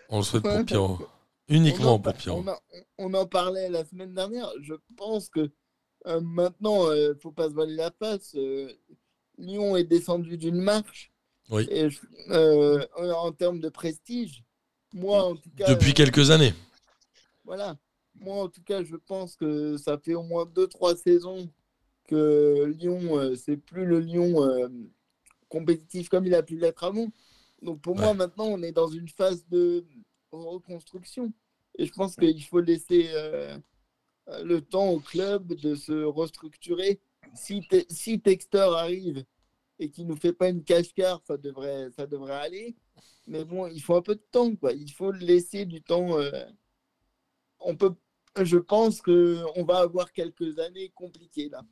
On 0.08 0.18
le 0.18 0.22
souhaite 0.24 0.42
pour 0.42 0.64
Pierrot. 0.64 0.98
on 1.00 1.54
Uniquement 1.54 1.94
en, 1.94 1.98
pour 2.00 2.12
Pierrot. 2.14 2.42
on 2.44 2.48
a- 2.48 2.60
on 2.98 3.14
en 3.14 3.26
parlait 3.26 3.68
la 3.68 3.84
semaine 3.84 4.14
dernière. 4.14 4.50
Je 4.62 4.74
pense 4.96 5.28
que 5.28 5.50
euh, 6.06 6.20
maintenant, 6.20 6.92
il 6.92 7.08
ne 7.08 7.14
faut 7.14 7.32
pas 7.32 7.48
se 7.48 7.54
voiler 7.54 7.74
la 7.74 7.90
face. 7.90 8.34
euh, 8.36 8.72
Lyon 9.38 9.76
est 9.76 9.84
descendu 9.84 10.38
d'une 10.38 10.60
marche. 10.60 11.12
Oui. 11.50 11.66
Et 11.70 11.90
je- 11.90 12.00
euh, 12.30 12.84
en 12.96 13.30
termes 13.32 13.60
de 13.60 13.68
prestige, 13.68 14.42
moi, 14.92 15.24
en 15.24 15.36
tout 15.36 15.50
cas. 15.56 15.68
Depuis 15.68 15.90
euh, 15.90 15.94
quelques 15.94 16.30
années. 16.30 16.54
Voilà. 17.44 17.76
Moi, 18.18 18.42
en 18.44 18.48
tout 18.48 18.62
cas, 18.62 18.82
je 18.82 18.96
pense 18.96 19.36
que 19.36 19.76
ça 19.76 19.98
fait 19.98 20.14
au 20.14 20.22
moins 20.22 20.46
deux, 20.46 20.66
trois 20.66 20.96
saisons 20.96 21.48
que 22.08 22.64
Lyon, 22.78 23.18
euh, 23.18 23.34
c'est 23.36 23.56
plus 23.56 23.84
le 23.84 24.00
Lyon 24.00 24.42
euh, 24.42 24.68
compétitif 25.48 26.08
comme 26.08 26.26
il 26.26 26.34
a 26.34 26.42
pu 26.42 26.56
l'être 26.56 26.82
avant. 26.84 27.08
Donc, 27.62 27.80
pour 27.80 27.96
moi, 27.96 28.14
maintenant, 28.14 28.46
on 28.46 28.62
est 28.62 28.72
dans 28.72 28.88
une 28.88 29.08
phase 29.08 29.46
de 29.48 29.84
reconstruction. 30.30 31.32
Et 31.78 31.86
je 31.86 31.92
pense 31.92 32.16
qu'il 32.16 32.42
faut 32.44 32.60
laisser 32.60 33.08
euh, 33.10 33.58
le 34.44 34.60
temps 34.60 34.88
au 34.90 35.00
club 35.00 35.52
de 35.54 35.74
se 35.74 36.04
restructurer. 36.04 37.00
Si, 37.34 37.60
Te- 37.68 37.84
si 37.90 38.20
Textor 38.20 38.74
arrive 38.76 39.24
et 39.78 39.90
qu'il 39.90 40.04
ne 40.06 40.10
nous 40.10 40.16
fait 40.16 40.32
pas 40.32 40.48
une 40.48 40.64
cache-car, 40.64 41.20
ça 41.26 41.36
devrait, 41.36 41.90
ça 41.90 42.06
devrait 42.06 42.34
aller. 42.34 42.76
Mais 43.26 43.44
bon, 43.44 43.66
il 43.66 43.80
faut 43.82 43.96
un 43.96 44.02
peu 44.02 44.14
de 44.14 44.24
temps, 44.30 44.54
quoi. 44.56 44.72
Il 44.72 44.90
faut 44.92 45.10
laisser 45.12 45.66
du 45.66 45.82
temps. 45.82 46.18
euh, 46.18 46.30
On 47.58 47.76
peut, 47.76 47.94
je 48.40 48.56
pense 48.58 49.02
que 49.02 49.42
on 49.56 49.64
va 49.64 49.78
avoir 49.78 50.12
quelques 50.12 50.58
années 50.58 50.90
compliquées 50.94 51.48
là. 51.48 51.62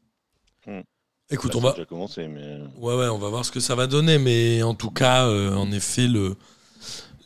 Écoute, 1.30 1.52
Bah, 1.52 1.58
on 1.58 1.60
va. 1.62 1.72
déjà 1.72 1.84
commencé, 1.86 2.28
mais 2.28 2.58
Ouais, 2.78 2.94
ouais, 2.96 3.08
on 3.08 3.18
va 3.18 3.28
voir 3.28 3.44
ce 3.44 3.50
que 3.52 3.60
ça 3.60 3.74
va 3.74 3.86
donner, 3.86 4.18
mais 4.18 4.62
en 4.62 4.74
tout 4.74 4.90
cas, 4.90 5.26
euh, 5.26 5.54
en 5.54 5.70
effet, 5.72 6.06
le, 6.06 6.36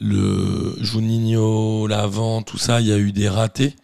le 0.01 0.77
Juninho, 0.83 1.87
l'avant, 1.87 2.43
tout 2.43 2.59
ça, 2.59 2.81
il 2.81 2.87
y 2.87 2.93
a 2.93 2.99
eu 2.99 3.13
des 3.13 3.29
ratés. 3.29 3.75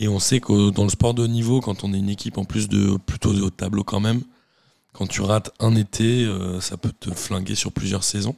Et 0.00 0.08
on 0.08 0.18
sait 0.18 0.40
que 0.40 0.70
dans 0.70 0.84
le 0.84 0.90
sport 0.90 1.14
de 1.14 1.22
haut 1.22 1.28
niveau, 1.28 1.60
quand 1.60 1.84
on 1.84 1.92
est 1.92 1.98
une 1.98 2.08
équipe 2.08 2.38
en 2.38 2.44
plus 2.44 2.68
de 2.68 2.96
plutôt 3.06 3.32
de 3.34 3.42
haut 3.42 3.50
tableau 3.50 3.84
quand 3.84 4.00
même, 4.00 4.22
quand 4.92 5.06
tu 5.06 5.20
rates 5.20 5.52
un 5.60 5.76
été, 5.76 6.24
euh, 6.24 6.60
ça 6.60 6.76
peut 6.76 6.92
te 6.98 7.10
flinguer 7.10 7.54
sur 7.54 7.72
plusieurs 7.72 8.04
saisons. 8.04 8.36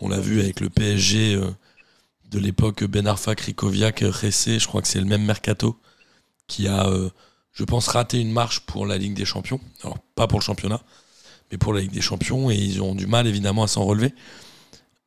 On 0.00 0.08
l'a 0.08 0.20
vu 0.20 0.40
avec 0.40 0.60
le 0.60 0.70
PSG 0.70 1.34
euh, 1.34 1.50
de 2.30 2.38
l'époque 2.38 2.84
Ben 2.84 3.06
Arfa, 3.06 3.34
Krikoviak, 3.34 4.00
Ressé, 4.00 4.58
je 4.58 4.66
crois 4.66 4.80
que 4.80 4.88
c'est 4.88 5.00
le 5.00 5.06
même 5.06 5.24
mercato 5.24 5.76
qui 6.46 6.66
a, 6.68 6.86
euh, 6.86 7.10
je 7.56 7.64
pense, 7.64 7.88
raté 7.88 8.20
une 8.20 8.30
marche 8.32 8.60
pour 8.60 8.86
la 8.86 8.98
Ligue 8.98 9.14
des 9.14 9.24
Champions. 9.24 9.60
Alors, 9.82 9.98
pas 10.14 10.26
pour 10.28 10.38
le 10.38 10.44
championnat, 10.44 10.80
mais 11.50 11.58
pour 11.58 11.72
la 11.72 11.80
Ligue 11.80 11.90
des 11.92 12.00
Champions, 12.02 12.50
et 12.50 12.54
ils 12.54 12.80
ont 12.82 12.94
du 12.94 13.06
mal 13.06 13.26
évidemment 13.26 13.62
à 13.64 13.66
s'en 13.66 13.84
relever. 13.84 14.12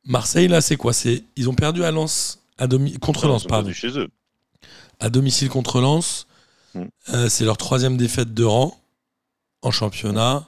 Marseille, 0.04 0.48
là, 0.48 0.60
c'est 0.60 0.76
quoi? 0.76 0.92
C'est 0.92 1.22
Ils 1.36 1.48
ont 1.48 1.54
perdu 1.54 1.84
à 1.84 1.90
Lens, 1.92 2.40
à 2.58 2.66
domi- 2.66 2.98
contre 2.98 3.26
Lens, 3.28 3.44
pardon. 3.44 3.72
chez 3.72 3.96
eux. 3.98 4.08
À 4.98 5.08
domicile 5.10 5.48
contre 5.48 5.80
Lens. 5.80 6.26
Mm. 6.74 6.82
Euh, 7.14 7.28
c'est 7.28 7.44
leur 7.44 7.56
troisième 7.56 7.96
défaite 7.96 8.34
de 8.34 8.44
rang 8.44 8.76
en 9.62 9.70
championnat. 9.70 10.46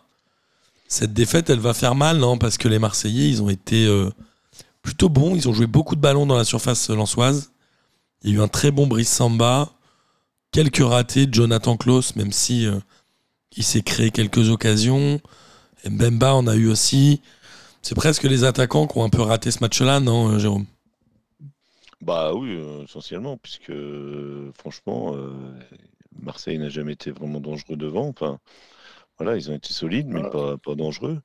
Cette 0.88 1.12
défaite, 1.14 1.48
elle 1.50 1.60
va 1.60 1.72
faire 1.72 1.94
mal, 1.94 2.18
non? 2.18 2.36
Parce 2.36 2.58
que 2.58 2.68
les 2.68 2.78
Marseillais, 2.78 3.28
ils 3.28 3.42
ont 3.42 3.48
été 3.48 3.86
euh, 3.86 4.10
plutôt 4.82 5.08
bons. 5.08 5.34
Ils 5.36 5.48
ont 5.48 5.54
joué 5.54 5.66
beaucoup 5.66 5.94
de 5.96 6.00
ballons 6.00 6.26
dans 6.26 6.36
la 6.36 6.44
surface 6.44 6.90
lensoise. 6.90 7.52
Il 8.22 8.30
y 8.30 8.34
a 8.34 8.36
eu 8.36 8.40
un 8.42 8.48
très 8.48 8.70
bon 8.70 8.86
Brice 8.86 9.10
Samba. 9.10 9.70
Quelques 10.52 10.84
ratés 10.84 11.26
de 11.26 11.34
Jonathan 11.34 11.76
Klaus, 11.76 12.14
même 12.16 12.30
si 12.32 12.66
euh, 12.66 12.78
il 13.56 13.64
s'est 13.64 13.82
créé 13.82 14.10
quelques 14.10 14.50
occasions. 14.50 15.20
Mbemba 15.88 16.34
en 16.34 16.46
a 16.46 16.54
eu 16.54 16.68
aussi. 16.68 17.22
C'est 17.80 17.94
presque 17.94 18.22
les 18.24 18.44
attaquants 18.44 18.86
qui 18.86 18.98
ont 18.98 19.04
un 19.04 19.08
peu 19.08 19.22
raté 19.22 19.50
ce 19.50 19.60
match-là, 19.60 19.98
non, 19.98 20.28
euh, 20.28 20.38
Jérôme? 20.38 20.66
Bah 22.02 22.34
oui, 22.34 22.50
euh, 22.52 22.84
essentiellement, 22.84 23.36
puisque 23.38 23.72
franchement, 24.60 25.14
euh, 25.16 25.32
Marseille 26.20 26.58
n'a 26.58 26.68
jamais 26.68 26.92
été 26.92 27.10
vraiment 27.10 27.40
dangereux 27.40 27.76
devant. 27.76 28.08
Enfin, 28.08 28.38
voilà, 29.18 29.36
ils 29.36 29.50
ont 29.50 29.54
été 29.54 29.72
solides, 29.72 30.08
mais 30.08 30.22
pas, 30.30 30.56
pas 30.58 30.74
dangereux. 30.74 31.20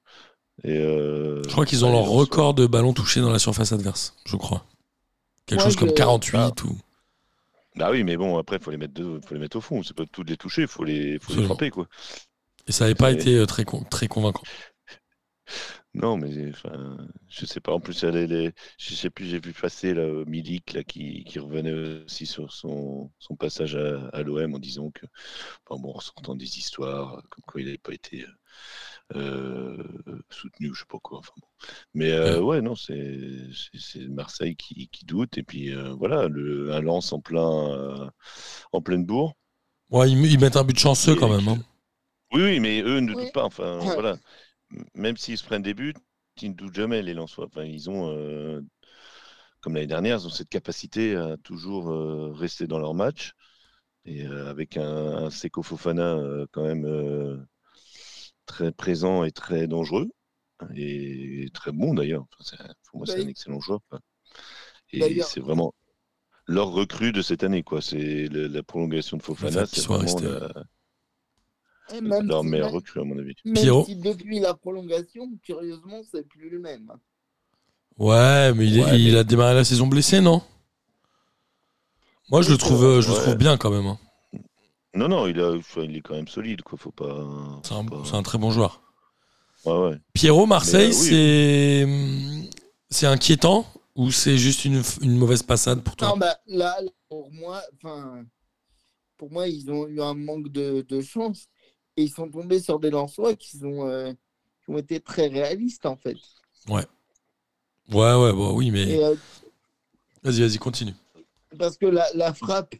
Et, 0.64 0.78
euh, 0.78 1.44
Je 1.44 1.50
crois 1.50 1.66
qu'ils 1.66 1.84
ont 1.86 1.92
leur 1.92 2.06
record 2.06 2.54
de 2.54 2.66
ballons 2.66 2.94
touchés 2.94 3.22
dans 3.22 3.32
la 3.32 3.40
surface 3.40 3.72
adverse, 3.74 4.16
je 4.26 4.38
crois. 4.38 4.66
Quelque 5.46 5.64
chose 5.64 5.76
comme 5.76 5.90
je- 5.90 5.94
48 5.94 6.38
Ah. 6.38 6.52
ou. 6.66 6.78
Bah 7.78 7.92
oui, 7.92 8.04
mais 8.04 8.18
bon, 8.18 8.38
après, 8.38 8.58
il 8.58 8.64
faut 8.64 8.72
les 8.72 8.78
mettre 8.78 8.94
de- 8.94 9.20
faut 9.26 9.34
les 9.34 9.40
mettre 9.40 9.58
au 9.58 9.62
fond. 9.62 9.84
C'est 9.84 9.96
pas 9.96 10.06
tout 10.06 10.24
les 10.24 10.38
toucher, 10.38 10.64
il 10.64 10.68
faut 10.68 10.84
les, 10.84 11.20
faut 11.20 11.34
les 11.34 11.44
frapper, 11.46 11.70
quoi. 11.70 11.88
Et 12.68 12.72
ça 12.72 12.86
n'avait 12.86 12.96
pas 12.96 13.12
été 13.12 13.36
euh, 13.36 13.46
très, 13.46 13.66
con- 13.66 13.84
très 13.84 14.08
convaincant. 14.08 14.44
Non, 15.94 16.18
mais 16.18 16.50
enfin, 16.50 16.98
je 17.30 17.46
sais 17.46 17.60
pas. 17.60 17.72
En 17.74 17.80
plus, 17.80 18.04
elle, 18.04 18.54
je 18.78 18.94
sais 18.96 19.10
plus, 19.10 19.26
j'ai 19.26 19.40
vu 19.40 19.54
passer 19.54 19.94
là, 19.94 20.24
Milik 20.26 20.74
là, 20.74 20.84
qui, 20.84 21.24
qui 21.24 21.40
revenait 21.40 21.74
aussi 22.04 22.26
sur 22.26 22.52
son, 22.54 23.12
son 23.20 23.36
passage 23.36 23.76
à, 23.76 24.08
à 24.10 24.22
l'OM 24.24 24.56
en 24.56 24.60
disant 24.60 24.92
que, 24.92 25.06
enfin, 25.68 25.82
bon, 25.82 25.94
en 25.96 26.00
sortant 26.00 26.36
des 26.36 26.60
histoires, 26.60 27.24
comme 27.30 27.44
quoi 27.48 27.62
il 27.62 27.66
n'avait 27.66 27.78
pas 27.80 27.94
été 27.94 28.24
euh, 28.24 28.28
soutenu, 30.30 30.74
je 30.74 30.80
sais 30.82 30.86
pas 30.90 31.00
quoi. 31.00 31.20
Enfin, 31.20 31.34
bon. 31.42 31.48
Mais 31.94 32.12
euh, 32.12 32.42
ouais, 32.42 32.62
non, 32.62 32.76
c'est 32.76 32.98
Marseille 34.10 34.56
qui, 34.56 34.90
qui 34.90 35.06
doute. 35.06 35.38
Et 35.38 35.44
puis 35.44 35.74
euh, 35.74 35.94
voilà, 35.94 36.28
le, 36.28 36.74
un 36.74 36.82
lance 36.82 37.14
en 37.14 37.20
plein, 37.22 37.72
euh, 37.72 38.10
en 38.74 38.82
pleine 38.82 39.06
bourre. 39.06 39.36
Ouais, 39.90 40.10
ils, 40.10 40.26
ils 40.32 40.40
mettent 40.40 40.56
un 40.56 40.64
but 40.64 40.80
chanceux 40.80 41.14
Et 41.14 41.18
quand 41.18 41.28
même. 41.30 41.46
hein. 41.50 41.58
Oui, 42.34 42.42
oui, 42.44 42.60
mais 42.60 42.82
eux 42.82 43.00
ne 43.00 43.14
Oui. 43.14 43.16
doutent 43.16 43.32
pas. 43.32 43.46
Enfin, 43.46 43.86
Ouais. 43.86 43.94
voilà. 43.94 44.18
Même 44.96 45.18
s'ils 45.18 45.38
se 45.38 45.46
prennent 45.46 45.64
des 45.64 45.74
buts, 45.74 45.94
ils 46.42 46.52
ne 46.52 46.56
doutent 46.56 46.76
jamais, 46.76 47.02
les 47.02 47.14
Lensois. 47.14 47.46
Enfin, 47.48 47.64
ils 47.66 47.90
ont, 47.90 48.12
euh, 48.12 48.62
comme 49.62 49.76
l'année 49.76 49.88
dernière, 49.88 50.18
ils 50.20 50.28
ont 50.28 50.30
cette 50.30 50.50
capacité 50.50 51.16
à 51.16 51.38
toujours 51.38 51.92
euh, 51.92 52.34
rester 52.34 52.68
dans 52.68 52.80
leur 52.80 52.94
match. 52.94 53.34
Et 54.06 54.26
euh, 54.26 54.50
avec 54.50 54.78
un, 54.78 54.84
un 55.28 55.30
Seko 55.32 55.64
Fofana 55.64 56.16
euh, 56.16 56.48
quand 56.52 56.64
même 56.64 56.86
euh, 56.86 57.38
très 58.48 58.72
présent 58.72 59.24
et 59.24 59.32
très 59.32 59.68
dangereux. 59.68 60.08
Et 60.76 61.50
très 61.54 61.72
bon 61.72 61.94
d'ailleurs. 61.94 62.26
Enfin, 62.40 62.56
c'est- 62.58 62.74
pour 62.90 62.98
moi, 63.00 63.06
c'est 63.06 63.22
un 63.24 63.28
excellent 63.28 63.60
joueur. 63.60 63.82
quoi. 63.90 64.00
Et 64.92 65.22
c'est 65.22 65.40
vraiment 65.42 65.74
leur 66.48 66.70
recrue 66.72 67.12
de 67.12 67.22
cette 67.22 67.44
année. 67.44 67.62
quoi. 67.62 67.82
C'est 67.82 68.28
la 68.32 68.64
prolongation 68.64 69.18
de 69.18 69.22
Fofana, 69.22 69.66
c'est 69.68 69.86
vraiment 69.86 70.20
la- 70.20 70.52
Et 71.96 72.02
même 72.02 72.28
leur 72.28 72.42
si- 72.42 72.48
meilleure 72.50 72.68
même- 72.68 72.76
recrue, 72.76 73.00
à 73.00 73.04
mon 73.04 73.18
avis. 73.20 73.36
Même 73.46 73.54
Pierrot 73.54 73.86
si 73.86 73.96
depuis 73.96 74.40
la 74.40 74.54
prolongation, 74.56 75.30
curieusement, 75.44 76.02
c'est 76.12 76.28
plus 76.28 76.50
le 76.50 76.60
même. 76.60 76.92
Ouais, 77.98 78.54
mais 78.54 78.66
il, 78.68 78.78
est- 78.80 78.84
Ouais, 78.84 79.00
il 79.00 79.14
mais- 79.14 79.20
a 79.20 79.24
démarré 79.24 79.54
la 79.56 79.64
saison 79.64 79.88
blessé, 79.88 80.20
non? 80.22 80.42
Moi, 82.30 82.42
je 82.42 82.52
le 82.52 82.58
trouve, 82.58 82.84
euh, 82.84 83.02
je 83.02 83.10
le 83.10 83.16
trouve 83.16 83.36
bien 83.36 83.58
quand 83.58 83.70
même. 83.72 83.96
Non, 84.98 85.08
non, 85.08 85.28
il, 85.28 85.40
a, 85.40 85.52
enfin, 85.52 85.84
il 85.84 85.96
est 85.96 86.02
quand 86.02 86.16
même 86.16 86.28
solide. 86.28 86.64
Quoi. 86.64 86.78
Faut 86.78 86.92
pas. 86.92 87.62
C'est 87.64 87.74
un, 87.74 87.86
pas- 87.86 88.22
très 88.24 88.38
bon 88.38 88.50
joueur. 88.50 88.82
Ouais, 89.66 89.78
ouais. 89.78 89.98
Pierrot, 90.14 90.46
Marseille, 90.48 90.92
euh, 90.92 91.88
oui. 92.42 92.50
c'est 92.50 92.50
c'est 92.90 93.06
inquiétant 93.06 93.66
ou 93.96 94.12
c'est 94.12 94.38
juste 94.38 94.66
une, 94.66 94.82
une 95.02 95.18
mauvaise 95.18 95.44
passade 95.44 95.84
pour 95.84 95.96
toi? 95.96 96.10
Non, 96.10 96.18
bah, 96.18 96.38
là, 96.48 96.80
pour 97.10 97.32
moi, 97.32 97.62
pour 99.18 99.32
moi, 99.32 99.48
ils 99.48 99.70
ont 99.72 99.88
eu 99.88 100.02
un 100.02 100.14
manque 100.14 100.50
de, 100.50 100.82
de 100.88 101.02
chance 101.02 101.48
et 101.96 102.04
ils 102.04 102.12
sont 102.12 102.30
tombés 102.30 102.60
sur 102.60 102.80
des 102.80 102.90
Lensois 102.90 103.36
qui, 103.36 103.58
sont, 103.58 103.88
euh, 103.88 104.14
qui 104.64 104.72
ont 104.72 104.78
été 104.78 105.00
très 105.00 105.28
réalistes, 105.28 105.86
en 105.86 105.96
fait. 105.96 106.18
Ouais, 106.70 106.86
ouais, 107.90 108.34
bah 108.34 108.52
oui, 108.54 108.72
mais 108.72 109.04
euh, 109.04 109.16
vas-y, 110.24 110.42
vas-y, 110.42 110.58
continue. 110.58 110.94
parce 111.58 111.78
que 111.78 111.86
la, 111.86 112.06
la 112.14 112.34
frappe, 112.34 112.76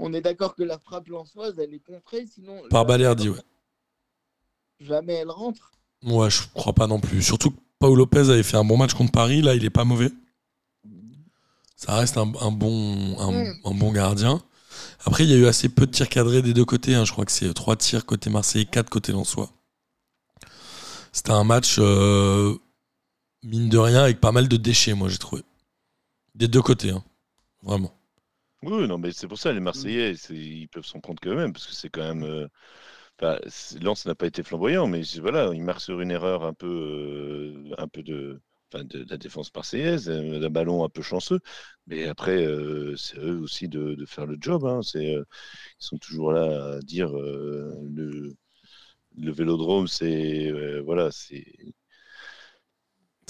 on 0.00 0.12
est 0.14 0.20
d'accord 0.20 0.54
que 0.54 0.62
la 0.62 0.78
frappe 0.78 1.08
lensoise, 1.08 1.58
elle 1.58 1.74
est 1.74 1.78
contrée, 1.84 2.26
sinon 2.26 2.60
Par 2.70 2.84
Balerdi, 2.86 3.28
ouais. 3.28 3.40
jamais 4.80 5.14
elle 5.14 5.30
rentre. 5.30 5.72
Ouais, 6.02 6.30
je 6.30 6.42
crois 6.54 6.72
pas 6.72 6.86
non 6.86 6.98
plus. 7.00 7.22
Surtout 7.22 7.50
que 7.50 7.58
Paul 7.78 7.96
Lopez 7.96 8.30
avait 8.30 8.42
fait 8.42 8.56
un 8.56 8.64
bon 8.64 8.76
match 8.76 8.94
contre 8.94 9.12
Paris, 9.12 9.42
là, 9.42 9.54
il 9.54 9.64
est 9.64 9.70
pas 9.70 9.84
mauvais. 9.84 10.10
Ça 11.76 11.94
reste 11.96 12.16
un, 12.18 12.30
un 12.40 12.50
bon, 12.50 13.18
un, 13.18 13.54
un 13.64 13.74
bon 13.74 13.90
gardien. 13.92 14.42
Après, 15.04 15.24
il 15.24 15.30
y 15.30 15.34
a 15.34 15.36
eu 15.36 15.46
assez 15.46 15.68
peu 15.68 15.86
de 15.86 15.90
tirs 15.90 16.08
cadrés 16.08 16.42
des 16.42 16.52
deux 16.52 16.64
côtés. 16.64 16.94
hein. 16.94 17.04
Je 17.04 17.12
crois 17.12 17.24
que 17.24 17.32
c'est 17.32 17.52
3 17.52 17.76
tirs 17.76 18.04
côté 18.06 18.28
Marseille, 18.30 18.66
4 18.66 18.90
côté 18.90 19.12
Lensois. 19.12 19.50
C'était 21.12 21.32
un 21.32 21.44
match, 21.44 21.76
euh, 21.78 22.54
mine 23.42 23.68
de 23.68 23.78
rien, 23.78 24.02
avec 24.04 24.20
pas 24.20 24.30
mal 24.32 24.46
de 24.48 24.56
déchets, 24.56 24.94
moi, 24.94 25.08
j'ai 25.08 25.18
trouvé. 25.18 25.42
Des 26.34 26.48
deux 26.48 26.62
côtés, 26.62 26.90
hein. 26.90 27.02
vraiment. 27.62 27.92
Oui, 28.62 28.86
non, 28.86 28.98
mais 28.98 29.12
c'est 29.12 29.26
pour 29.26 29.38
ça, 29.38 29.52
les 29.52 29.60
Marseillais, 29.60 30.14
c'est- 30.16 30.34
ils 30.36 30.68
peuvent 30.68 30.84
s'en 30.84 31.00
prendre 31.00 31.18
quand 31.22 31.34
même, 31.34 31.52
parce 31.52 31.66
que 31.66 31.72
c'est 31.72 31.88
quand 31.88 32.02
même. 32.02 32.22
euh, 32.24 32.46
enfin, 33.20 33.38
c'est- 33.48 33.78
Lens 33.82 34.06
n'a 34.06 34.14
pas 34.14 34.26
été 34.26 34.42
flamboyant, 34.42 34.86
mais 34.88 35.04
c'est- 35.04 35.20
voilà, 35.20 35.50
ils 35.54 35.62
marquent 35.62 35.80
sur 35.82 36.00
une 36.00 36.10
erreur 36.12 36.44
un 36.44 36.54
peu, 36.54 36.66
euh, 36.68 37.74
un 37.78 37.88
peu 37.88 38.02
de, 38.02 38.40
enfin, 38.72 38.84
de, 38.84 39.04
de 39.04 39.10
la 39.10 39.18
défense 39.18 39.52
marseillaise, 39.54 40.08
euh, 40.10 40.40
d'un 40.40 40.50
ballon 40.50 40.84
un 40.84 40.88
peu 40.90 41.02
chanceux. 41.02 41.40
Mais 41.86 42.06
après, 42.08 42.44
euh, 42.46 42.96
c'est 42.96 43.18
eux 43.18 43.38
aussi 43.40 43.68
de, 43.68 43.94
de 43.94 44.06
faire 44.06 44.26
le 44.26 44.36
job. 44.40 44.64
hein, 44.66 44.82
c'est, 44.82 45.14
euh, 45.16 45.24
ils 45.80 45.84
sont 45.86 45.98
toujours 45.98 46.32
là 46.32 46.74
à 46.76 46.80
dire 46.80 47.16
euh, 47.16 47.74
le, 47.90 48.34
le 49.18 49.32
vélodrome, 49.32 49.88
c'est. 49.88 50.48
euh, 50.50 50.82
voilà, 50.82 51.10
c'est. 51.12 51.44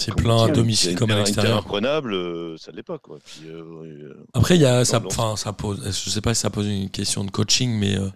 C'est 0.01 0.15
plein 0.15 0.45
à 0.45 0.49
domicile 0.49 0.97
comme 0.97 1.11
à 1.11 1.17
l'extérieur. 1.17 1.63
prenable, 1.65 2.15
euh, 2.15 2.57
ça 2.57 2.73
ne 2.73 2.77
l'est 2.77 2.83
pas. 2.83 2.99
Quoi. 2.99 3.19
Puis, 3.23 3.49
euh, 3.49 3.63
euh, 3.85 4.27
Après, 4.33 4.57
il 4.57 4.63
y 4.63 4.65
a, 4.65 4.85
ça, 4.87 5.03
ça 5.37 5.53
pose, 5.53 5.83
je 5.85 6.11
sais 6.11 6.23
pas 6.23 6.33
si 6.33 6.41
ça 6.41 6.49
pose 6.49 6.67
une 6.67 6.89
question 6.89 7.23
de 7.23 7.31
coaching, 7.31 7.71
mais 7.79 7.99
euh, 7.99 8.09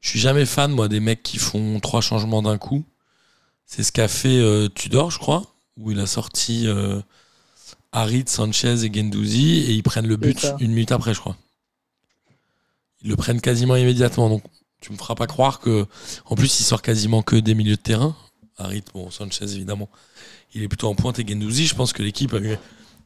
je 0.00 0.08
suis 0.08 0.18
jamais 0.18 0.44
fan, 0.46 0.72
moi, 0.72 0.88
des 0.88 0.98
mecs 0.98 1.22
qui 1.22 1.38
font 1.38 1.78
trois 1.78 2.00
changements 2.00 2.42
d'un 2.42 2.58
coup. 2.58 2.84
C'est 3.66 3.84
ce 3.84 3.92
qu'a 3.92 4.08
fait 4.08 4.36
euh, 4.38 4.68
Tudor, 4.68 5.12
je 5.12 5.18
crois, 5.18 5.42
où 5.76 5.92
il 5.92 6.00
a 6.00 6.06
sorti 6.06 6.66
euh, 6.66 7.00
Harit, 7.92 8.24
Sanchez 8.26 8.84
et 8.84 8.92
Gendouzi, 8.92 9.58
et 9.60 9.72
ils 9.74 9.84
prennent 9.84 10.08
le 10.08 10.16
but 10.16 10.44
une 10.58 10.72
minute 10.72 10.90
après, 10.90 11.14
je 11.14 11.20
crois. 11.20 11.36
Ils 13.02 13.10
le 13.10 13.16
prennent 13.16 13.40
quasiment 13.40 13.76
immédiatement, 13.76 14.28
donc 14.28 14.42
tu 14.80 14.90
me 14.92 14.96
feras 14.96 15.14
pas 15.14 15.28
croire 15.28 15.60
que. 15.60 15.86
En 16.24 16.34
plus, 16.34 16.60
il 16.60 16.64
sort 16.64 16.82
quasiment 16.82 17.22
que 17.22 17.36
des 17.36 17.54
milieux 17.54 17.76
de 17.76 17.80
terrain. 17.80 18.16
Harit, 18.58 18.82
bon, 18.92 19.10
Sanchez, 19.10 19.44
évidemment, 19.44 19.88
il 20.54 20.62
est 20.62 20.68
plutôt 20.68 20.88
en 20.88 20.94
pointe, 20.94 21.18
et 21.18 21.26
Gendouzi, 21.26 21.66
je 21.66 21.74
pense 21.74 21.92
que 21.92 22.02
l'équipe 22.02 22.32
a 22.34 22.38
eu 22.38 22.56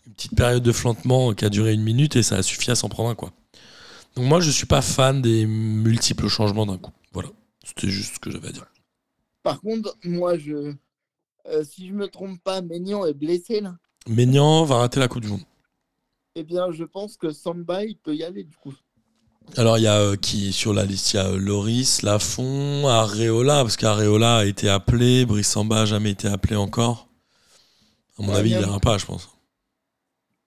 une 0.06 0.12
petite 0.14 0.34
période 0.34 0.62
de 0.62 0.72
flottement 0.72 1.34
qui 1.34 1.44
a 1.44 1.48
duré 1.48 1.72
une 1.72 1.82
minute 1.82 2.16
et 2.16 2.22
ça 2.22 2.36
a 2.36 2.42
suffi 2.42 2.70
à 2.70 2.74
s'en 2.74 2.88
prendre 2.88 3.10
un 3.10 3.14
quoi. 3.14 3.32
Donc 4.16 4.26
moi 4.26 4.40
je 4.40 4.50
suis 4.50 4.66
pas 4.66 4.82
fan 4.82 5.22
des 5.22 5.46
multiples 5.46 6.28
changements 6.28 6.66
d'un 6.66 6.78
coup. 6.78 6.92
Voilà, 7.12 7.28
c'était 7.64 7.88
juste 7.88 8.14
ce 8.14 8.18
que 8.20 8.30
j'avais 8.30 8.48
à 8.48 8.52
dire. 8.52 8.66
Par 9.42 9.60
contre, 9.60 9.96
moi, 10.04 10.36
je, 10.36 10.74
euh, 11.46 11.64
si 11.64 11.88
je 11.88 11.94
me 11.94 12.08
trompe 12.08 12.38
pas, 12.42 12.60
Maignan 12.60 13.06
est 13.06 13.14
blessé 13.14 13.60
là. 13.60 13.76
Maignan 14.06 14.64
va 14.64 14.76
rater 14.76 15.00
la 15.00 15.08
Coupe 15.08 15.22
du 15.22 15.28
Monde. 15.28 15.40
Eh 16.34 16.42
bien, 16.42 16.70
je 16.70 16.84
pense 16.84 17.16
que 17.16 17.32
Samba, 17.32 17.84
il 17.84 17.96
peut 17.96 18.14
y 18.14 18.22
aller 18.22 18.44
du 18.44 18.56
coup. 18.56 18.74
Alors 19.56 19.78
il 19.78 19.82
y 19.82 19.86
a 19.88 19.98
euh, 19.98 20.16
qui 20.16 20.52
sur 20.52 20.72
la 20.72 20.84
liste? 20.84 21.12
Il 21.12 21.16
y 21.16 21.18
a 21.18 21.26
euh, 21.26 21.36
Loris, 21.36 22.02
Lafont, 22.02 22.86
Areola 22.86 23.62
parce 23.62 23.76
qu'Areola 23.76 24.38
a 24.38 24.44
été 24.44 24.68
appelé, 24.68 25.24
Brissamba 25.26 25.82
a 25.82 25.86
jamais 25.86 26.10
été 26.10 26.28
appelé 26.28 26.54
encore. 26.56 27.08
À 28.20 28.22
mon 28.22 28.32
Ouais, 28.32 28.38
avis 28.38 28.50
il 28.50 28.58
bien. 28.58 28.66
n'ira 28.66 28.80
pas 28.80 28.98
je 28.98 29.06
pense. 29.06 29.28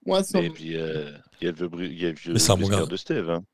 Moi, 0.06 0.20
Et 0.20 0.24
Samba, 0.24 0.50
puis, 0.50 0.76
euh, 0.76 1.10
il 1.40 1.46
y 1.46 1.48
a 1.48 1.52
le, 1.52 1.92
y 1.92 2.06
a 2.06 2.12
le 2.12 2.16
Mais 2.58 2.68
gars. 2.68 2.86
de 2.86 2.96
Steve. 2.96 3.28
hein. 3.30 3.44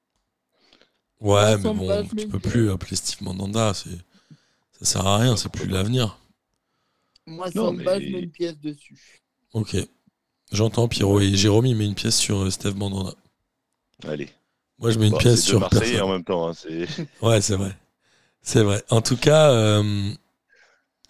Ouais 1.21 1.33
Ouais, 1.33 1.57
mais 1.59 1.63
bon 1.75 2.03
je 2.05 2.15
tu 2.17 2.27
peux 2.29 2.39
plus 2.41 2.71
appeler 2.71 2.97
Steve 2.97 3.23
Mandanda, 3.23 3.75
c'est 3.75 3.91
ça 4.81 4.85
sert 4.85 5.07
à 5.07 5.19
rien, 5.19 5.37
c'est 5.37 5.51
plus 5.51 5.67
l'avenir. 5.69 6.19
moi, 7.27 7.51
Non, 7.55 7.67
Samba 7.69 7.99
mais- 7.99 8.07
je 8.07 8.13
mets 8.13 8.21
une 8.21 8.31
pièce 8.31 8.59
dessus. 8.59 9.23
Ok, 9.53 9.77
j'entends 10.53 10.89
Pierrot 10.89 11.21
et 11.21 11.35
Jérôme 11.37 11.67
il 11.67 11.77
met 11.77 11.87
une 11.87 11.95
pièce 11.95 12.17
sur 12.19 12.39
euh, 12.45 12.51
Steve 12.51 12.77
Mandanda. 12.77 13.15
Allez. 14.05 14.29
Moi 14.79 14.91
je 14.91 14.99
mets 14.99 15.07
une 15.07 15.13
Bon, 15.13 15.19
pièce 15.19 15.45
sur 15.45 15.61
Marseillais 15.61 15.99
personne. 15.99 16.01
en 16.01 16.13
même 16.13 16.25
temps. 16.25 16.49
hein, 16.49 16.53
Ouais, 17.23 17.41
c'est 17.41 17.57
vrai. 17.57 17.77
C'est 18.43 18.63
vrai. 18.63 18.85
En 18.91 19.03
tout 19.03 19.17
cas, 19.19 19.51
euh, 19.53 20.13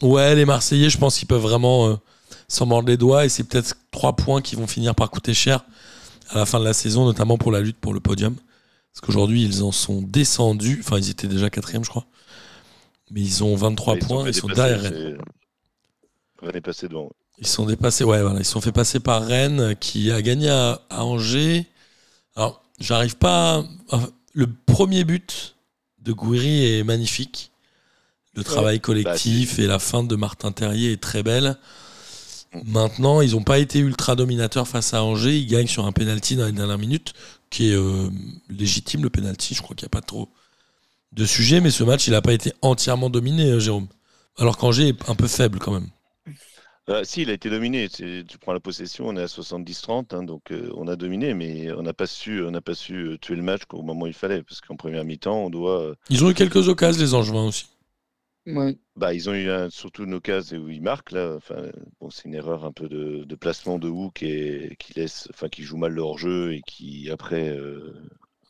ouais, 0.03 0.35
les 0.35 0.45
Marseillais, 0.45 0.91
je 0.91 0.99
pense 0.99 1.19
qu'ils 1.19 1.29
peuvent 1.29 1.41
vraiment 1.43 1.89
euh, 1.89 1.97
s'en 2.51 2.67
mordre 2.67 2.89
les 2.89 2.97
doigts 2.97 3.25
et 3.25 3.29
c'est 3.29 3.45
peut-être 3.45 3.75
trois 3.91 4.15
points 4.17 4.43
qui 4.43 4.57
vont 4.57 4.67
finir 4.67 4.95
par 4.95 5.11
coûter 5.11 5.33
cher 5.35 5.65
à 6.29 6.39
la 6.39 6.47
fin 6.47 6.59
de 6.61 6.65
la 6.65 6.73
saison, 6.75 7.05
notamment 7.07 7.39
pour 7.39 7.53
la 7.53 7.61
lutte 7.61 7.79
pour 7.79 7.95
le 7.95 8.01
podium. 8.01 8.35
Parce 8.93 9.01
qu'aujourd'hui, 9.01 9.43
ils 9.45 9.63
en 9.63 9.73
sont 9.73 10.03
descendus. 10.03 10.83
Enfin, 10.85 10.99
ils 10.99 11.11
étaient 11.11 11.29
déjà 11.29 11.49
quatrième, 11.49 11.85
je 11.85 11.91
crois. 11.91 12.07
Mais 13.11 13.21
ils 13.21 13.43
ont 13.45 13.55
23 13.57 13.95
ils 13.97 14.01
sont 14.03 14.07
points. 14.09 14.25
fait 14.25 14.31
Ils 14.31 14.35
sont 14.35 14.47
derrière 14.49 14.81
Rennes. 14.81 15.19
Rennes 16.43 16.57
est 16.57 16.61
passé 16.61 16.89
devant. 16.89 17.11
Ils 17.39 17.47
sont 17.47 17.67
dépassés. 17.67 18.05
Ouais, 18.05 18.21
voilà. 18.21 18.39
Ils 18.41 18.45
sont 18.45 18.61
fait 18.61 18.73
passer 18.73 19.01
par 19.01 19.23
Rennes, 19.25 19.75
qui 19.79 20.11
a 20.11 20.21
gagné 20.23 20.51
à, 20.51 20.81
à 20.91 21.05
Angers. 21.05 21.67
Alors, 22.37 22.63
j'arrive 22.81 23.17
pas. 23.17 23.65
à- 23.91 24.01
le 24.33 24.47
premier 24.67 25.05
but 25.05 25.57
de 26.01 26.13
Gouiri 26.13 26.79
est 26.79 26.85
magnifique. 26.85 27.51
Le 28.35 28.43
travail 28.45 28.81
collectif 28.81 29.59
et 29.59 29.67
la 29.67 29.79
fin 29.81 30.05
de 30.05 30.15
Martin 30.17 30.53
Terrier 30.53 30.93
est 30.93 31.01
très 31.03 31.23
belle. 31.23 31.57
Maintenant, 32.65 33.21
ils 33.21 33.33
n'ont 33.33 33.43
pas 33.43 33.59
été 33.59 33.79
ultra 33.79 34.17
dominateurs 34.17 34.67
face 34.67 34.93
à 34.93 35.05
Angers. 35.05 35.37
Ils 35.37 35.47
gagnent 35.47 35.69
sur 35.69 35.87
un 35.87 35.93
penalty 35.93 36.37
dans 36.37 36.47
les 36.47 36.53
dernières 36.53 36.79
minutes, 36.79 37.15
qui 37.49 37.71
est 37.71 37.77
euh, 37.77 38.09
légitime 38.49 39.03
le 39.03 39.11
penalty. 39.11 39.55
Je 39.55 39.63
crois 39.63 39.77
qu'il 39.77 39.85
n'y 39.85 39.91
a 39.91 39.97
pas 40.01 40.05
trop 40.05 40.29
de 41.13 41.25
sujet, 41.25 41.61
mais 41.61 41.71
ce 41.71 41.85
match, 41.85 42.07
il 42.07 42.11
n'a 42.13 42.23
pas 42.23 42.33
été 42.33 42.53
entièrement 42.63 43.11
dominé, 43.11 43.51
euh, 43.51 43.61
Jérôme. 43.61 43.89
Alors 44.37 44.57
qu'Angers 44.57 44.89
est 44.89 45.09
un 45.09 45.15
peu 45.15 45.29
faible 45.29 45.59
quand 45.59 45.73
même. 45.73 45.89
Euh, 46.89 47.03
si, 47.05 47.23
il 47.23 47.31
a 47.31 47.35
été 47.35 47.51
dominé. 47.51 47.89
Tu 47.89 48.25
prends 48.41 48.53
la 48.53 48.61
possession, 48.61 49.07
on 49.09 49.17
est 49.17 49.23
à 49.23 49.27
70-30, 49.27 50.15
hein, 50.15 50.23
donc 50.25 50.51
euh, 50.51 50.71
on 50.75 50.89
a 50.89 50.97
dominé, 50.97 51.35
mais 51.35 51.71
on 51.73 51.83
n'a 51.83 51.93
pas 51.93 52.07
su, 52.07 52.43
on 52.43 52.51
n'a 52.51 52.61
pas 52.61 52.75
su 52.75 53.17
tuer 53.21 53.37
le 53.37 53.43
match 53.43 53.63
au 53.73 53.83
moment 53.83 54.03
où 54.03 54.07
il 54.07 54.13
fallait, 54.13 54.43
parce 54.43 54.61
qu'en 54.61 54.77
première 54.77 55.05
mi-temps, 55.05 55.45
on 55.45 55.51
doit. 55.51 55.95
Ils 56.09 56.25
ont 56.25 56.31
eu 56.31 56.35
quelques 56.35 56.69
occasions, 56.69 57.01
les 57.01 57.15
Angevins 57.15 57.45
aussi. 57.45 57.67
Ouais. 58.47 58.79
bah, 58.97 59.15
ils 59.15 59.29
ont 59.31 59.35
eu 59.35 59.51
un- 59.51 59.71
surtout 59.71 60.05
une 60.05 60.15
occasion 60.15 60.59
où 60.59 60.69
ils 60.69 60.83
marquent 60.83 61.13
là. 61.13 61.35
Enfin, 61.37 61.71
bon, 62.01 62.11
c'est 62.11 62.25
une 62.27 62.35
erreur 62.35 62.65
un 62.65 62.73
peu 62.73 62.89
de, 62.89 63.25
de 63.25 63.35
placement 63.37 63.79
de 63.79 63.89
Hook 63.89 64.23
et 64.23 64.77
qui 64.79 64.95
laisse, 64.95 65.29
enfin, 65.33 65.49
qui 65.49 65.63
joue 65.63 65.77
mal 65.77 65.93
le 65.93 66.03
hors-jeu 66.03 66.55
et 66.55 66.63
qui 66.63 67.11
après. 67.11 67.49
euh, 67.51 67.95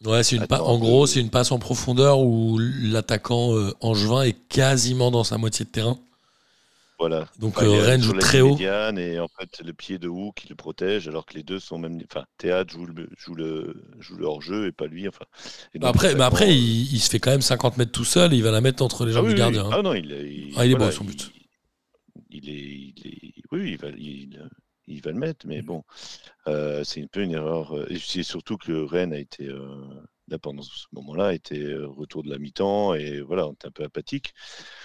Ouais, 0.05 0.22
c'est 0.22 0.37
une 0.37 0.46
pa- 0.46 0.57
Attends, 0.57 0.66
en 0.66 0.79
gros, 0.79 1.03
euh, 1.03 1.07
c'est 1.07 1.20
une 1.20 1.31
passe 1.31 1.53
en 1.53 1.59
profondeur 1.59 2.20
où 2.20 2.59
l'attaquant 2.59 3.55
euh, 3.57 3.72
angevin 3.81 4.22
est 4.22 4.33
quasiment 4.48 5.11
dans 5.11 5.24
sa 5.24 5.37
moitié 5.38 5.64
de 5.66 5.70
terrain. 5.70 5.98
Voilà. 7.00 7.26
Donc 7.38 7.56
Enfin, 7.56 7.66
euh, 7.66 7.82
Rennes 7.82 8.02
joue 8.02 8.12
très 8.12 8.40
haut. 8.42 8.56
et 8.58 9.18
en 9.18 9.26
fait 9.28 9.60
le 9.64 9.72
pied 9.72 9.98
de 9.98 10.06
Hook 10.06 10.36
qui 10.36 10.48
le 10.48 10.54
protège 10.54 11.08
alors 11.08 11.26
que 11.26 11.34
les 11.34 11.42
deux 11.42 11.58
sont 11.58 11.78
même 11.78 11.98
enfin 12.04 12.24
Théâtre 12.38 12.72
joue 12.72 12.86
le 12.86 13.08
joue 13.16 13.34
le 13.34 13.74
joue 13.98 14.16
le 14.16 14.26
hors-jeu 14.26 14.66
et 14.66 14.72
pas 14.72 14.86
lui 14.86 15.08
enfin 15.08 15.24
donc, 15.74 15.84
Après, 15.88 16.14
mais 16.14 16.22
après 16.24 16.54
il, 16.54 16.92
il 16.94 17.00
se 17.00 17.10
fait 17.10 17.18
quand 17.18 17.30
même 17.30 17.40
50 17.40 17.78
mètres 17.78 17.92
tout 17.92 18.04
seul 18.04 18.32
et 18.32 18.36
il 18.36 18.42
va 18.42 18.50
la 18.50 18.60
mettre 18.60 18.82
entre 18.82 19.06
les 19.06 19.12
ah 19.12 19.14
jambes 19.16 19.26
oui, 19.26 19.32
du 19.32 19.38
gardien. 19.38 19.62
oui. 19.64 19.70
hein. 19.72 19.76
Ah 19.78 19.82
non, 19.82 19.94
il, 19.94 20.10
il, 20.12 20.54
Ah, 20.56 20.66
il 20.66 20.72
est 20.72 20.76
beau, 20.76 20.90
son 20.90 21.04
but. 21.04 21.32
Il, 22.28 22.48
est, 22.48 22.52
il 22.52 22.94
est, 23.06 23.32
oui, 23.50 23.70
il 23.72 23.76
va, 23.78 23.88
il, 23.96 24.50
il 24.86 25.02
va 25.02 25.10
le 25.12 25.18
mettre, 25.18 25.46
mais 25.46 25.62
bon, 25.62 25.82
euh, 26.48 26.84
c'est 26.84 27.02
un 27.02 27.06
peu 27.06 27.22
une 27.22 27.32
erreur. 27.32 27.76
euh, 27.76 27.86
Et 27.90 27.98
c'est 27.98 28.22
surtout 28.22 28.56
que 28.56 28.72
Rennes 28.72 29.12
a 29.12 29.18
été 29.18 29.46
euh, 29.48 29.58
là, 30.28 30.38
pendant 30.38 30.62
ce 30.62 30.86
moment-là, 30.92 31.34
était 31.34 31.74
retour 31.76 32.22
de 32.22 32.30
la 32.30 32.38
mi-temps 32.38 32.94
et 32.94 33.20
voilà, 33.20 33.46
on 33.48 33.52
était 33.52 33.68
un 33.68 33.72
peu 33.72 33.84
apathique. 33.84 34.32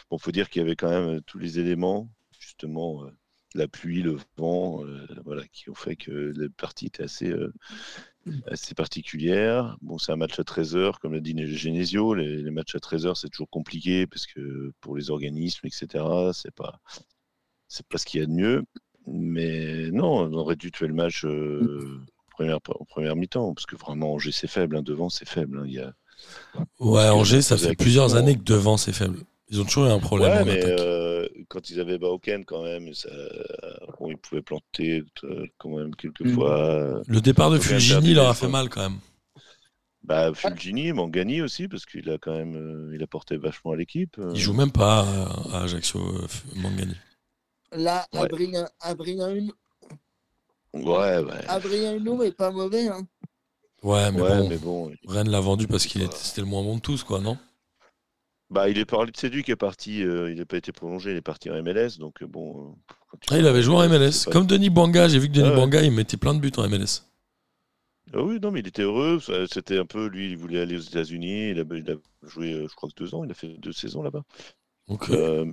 Bon, 0.09 0.17
faut 0.17 0.31
dire 0.31 0.49
qu'il 0.49 0.61
y 0.61 0.65
avait 0.65 0.75
quand 0.75 0.89
même 0.89 1.17
euh, 1.17 1.21
tous 1.25 1.39
les 1.39 1.59
éléments, 1.59 2.09
justement, 2.39 3.03
euh, 3.05 3.09
la 3.55 3.67
pluie, 3.67 4.01
le 4.01 4.17
vent, 4.37 4.83
euh, 4.85 5.05
voilà, 5.23 5.47
qui 5.47 5.69
ont 5.69 5.75
fait 5.75 5.95
que 5.95 6.33
la 6.35 6.47
partie 6.57 6.87
était 6.87 7.03
assez, 7.03 7.33
assez 8.47 8.73
particulière. 8.75 9.77
Bon, 9.81 9.97
c'est 9.97 10.11
un 10.11 10.17
match 10.17 10.37
à 10.39 10.43
13h, 10.43 10.99
comme 10.99 11.13
l'a 11.13 11.19
dit 11.21 11.33
Genesio. 11.55 12.13
Les, 12.13 12.41
les 12.41 12.51
matchs 12.51 12.75
à 12.75 12.79
13h, 12.79 13.15
c'est 13.15 13.29
toujours 13.29 13.49
compliqué 13.49 14.07
parce 14.07 14.25
que 14.27 14.71
pour 14.81 14.97
les 14.97 15.09
organismes, 15.09 15.67
etc., 15.67 16.03
c'est 16.33 16.53
pas, 16.53 16.79
c'est 17.67 17.87
pas 17.87 17.97
ce 17.97 18.05
qu'il 18.05 18.19
y 18.19 18.23
a 18.23 18.25
de 18.27 18.31
mieux. 18.31 18.63
Mais 19.07 19.89
non, 19.91 20.21
on 20.21 20.33
aurait 20.33 20.55
dû 20.55 20.71
tuer 20.71 20.87
le 20.87 20.93
match 20.93 21.23
euh, 21.25 22.01
en 22.17 22.31
première, 22.31 22.57
en 22.57 22.85
première 22.85 23.15
mi-temps 23.15 23.53
parce 23.53 23.65
que 23.65 23.75
vraiment, 23.75 24.13
Angers, 24.13 24.31
c'est 24.31 24.47
faible. 24.47 24.75
hein, 24.75 24.81
devant, 24.81 25.09
c'est 25.09 25.27
faible. 25.27 25.59
hein, 25.59 25.63
il 25.65 25.73
y 25.73 25.79
a... 25.79 25.93
Ouais, 26.79 27.07
Angers, 27.09 27.41
ça 27.41 27.57
fait 27.57 27.75
plusieurs 27.75 28.15
années 28.15 28.35
que 28.35 28.43
devant 28.43 28.77
c'est 28.77 28.93
faible. 28.93 29.19
Ils 29.49 29.61
ont 29.61 29.65
toujours 29.65 29.85
eu 29.85 29.89
un 29.91 29.99
problème 29.99 30.31
Ouais, 30.33 30.41
en 30.41 30.45
mais 30.45 30.57
attaque. 30.57 30.79
euh, 30.79 31.27
quand 31.49 31.69
ils 31.69 31.79
avaient 31.79 31.99
Baoken, 31.99 32.45
quand 32.45 32.63
même, 32.63 32.93
ça, 32.95 33.09
bon, 33.99 34.09
ils 34.09 34.17
pouvaient 34.17 34.41
planter 34.41 35.03
euh, 35.23 35.45
quand 35.59 35.69
même 35.77 35.95
quelques 35.95 36.21
Mhm. 36.21 36.33
fois. 36.33 37.01
Le 37.07 37.21
départ 37.21 37.51
de 37.51 37.59
Fulgini 37.59 38.13
leur 38.15 38.29
a 38.29 38.33
fait 38.33 38.47
mal 38.47 38.69
quand 38.69 38.81
même. 38.81 38.99
Bah, 40.03 40.31
Fulgini, 40.33 40.93
Mangani 40.93 41.41
aussi, 41.41 41.67
parce 41.67 41.85
qu'il 41.85 42.09
a 42.11 42.17
quand 42.17 42.33
même 42.35 42.55
euh, 42.55 42.95
il 42.95 43.01
a 43.03 43.07
porté 43.07 43.37
vachement 43.37 43.71
à 43.71 43.75
l'équipe. 43.75 44.17
euh. 44.19 44.31
Il 44.33 44.39
joue 44.39 44.53
même 44.53 44.71
pas 44.71 45.01
à, 45.51 45.63
Ajaccio, 45.63 45.99
euh, 45.99 46.27
Mangani. 46.55 46.95
Là, 47.71 48.05
Ouais. 48.13 48.21
Adrien, 48.21 48.67
Adrien, 48.81 49.29
Huneau- 49.33 49.53
Ouais, 50.73 51.19
ouais. 51.19 51.45
Adrien 51.47 51.95
Huneau 51.95 52.21
est 52.23 52.31
pas 52.35 52.51
mauvais. 52.51 52.87
Hein. 52.87 53.07
Ouais, 53.83 54.11
mais 54.11 54.21
ouais, 54.21 54.29
bon, 54.37 54.49
mais 54.49 54.57
bon. 54.57 54.91
Rennes 55.07 55.29
l'a 55.29 55.39
vendu 55.39 55.67
parce 55.67 55.85
qu'il 55.85 56.01
était, 56.01 56.15
c'était 56.17 56.41
le 56.41 56.47
moins 56.47 56.63
bon 56.63 56.75
de 56.75 56.81
tous, 56.81 57.03
quoi, 57.03 57.19
non? 57.19 57.37
Bah, 58.51 58.69
il 58.69 58.77
est 58.77 58.85
parlé 58.85 59.11
de 59.11 59.17
Séduit 59.17 59.43
qui 59.43 59.51
est 59.51 59.55
parti, 59.55 60.03
euh, 60.03 60.31
il 60.31 60.37
n'a 60.37 60.45
pas 60.45 60.57
été 60.57 60.71
prolongé, 60.71 61.11
il 61.11 61.17
est 61.17 61.21
parti 61.21 61.49
en 61.49 61.55
MLS, 61.63 61.97
donc 61.97 62.21
euh, 62.21 62.27
bon. 62.27 62.69
euh, 62.69 62.93
quand 63.09 63.17
tu 63.19 63.27
Ah, 63.33 63.39
il 63.39 63.47
avait 63.47 63.63
joué 63.63 63.75
en 63.75 63.81
c'est 63.81 63.89
MLS. 63.89 64.25
pas- 64.25 64.31
Comme 64.31 64.45
Denis 64.45 64.69
Banga, 64.69 65.07
j'ai 65.07 65.17
vu 65.19 65.27
que 65.29 65.33
Denis 65.33 65.47
Ah 65.47 65.51
ouais. 65.51 65.55
Banga, 65.55 65.81
il 65.81 65.91
mettait 65.91 66.17
plein 66.17 66.33
de 66.35 66.39
buts 66.39 66.51
en 66.57 66.69
MLS. 66.69 67.01
Ah 68.13 68.21
oui, 68.21 68.39
non, 68.39 68.51
mais 68.51 68.59
il 68.59 68.67
était 68.67 68.83
heureux. 68.83 69.19
ça- 69.19 69.47
C'était 69.51 69.79
un 69.79 69.85
peu, 69.85 70.05
lui, 70.07 70.29
il 70.29 70.37
voulait 70.37 70.59
aller 70.61 70.77
aux 70.77 70.79
États-Unis. 70.81 71.49
Il 71.49 71.59
a, 71.59 71.63
il 71.75 71.89
a 71.91 71.95
joué, 72.27 72.53
euh, 72.53 72.67
je 72.69 72.75
crois 72.75 72.87
que 72.87 72.95
deux 73.03 73.15
ans. 73.15 73.23
Il 73.23 73.31
a 73.31 73.33
fait 73.33 73.47
deux 73.57 73.73
saisons 73.73 74.03
là-bas. 74.03 74.21
Donc, 74.87 75.09
Euh, 75.09 75.51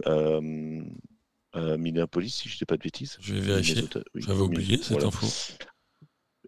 à, 1.54 1.58
à 1.58 1.76
Minneapolis, 1.78 2.30
si 2.34 2.48
je 2.50 2.54
ne 2.54 2.58
dis 2.58 2.64
pas 2.66 2.76
de 2.76 2.82
bêtises. 2.82 3.16
je 3.20 3.34
vais 3.34 3.40
vérifier. 3.40 3.76
Minnesota, 3.76 4.00
oui, 4.14 4.22
J'avais 4.26 4.40
oublié 4.40 4.76
cette 4.76 4.88
voilà. 4.92 5.06
info. 5.06 5.26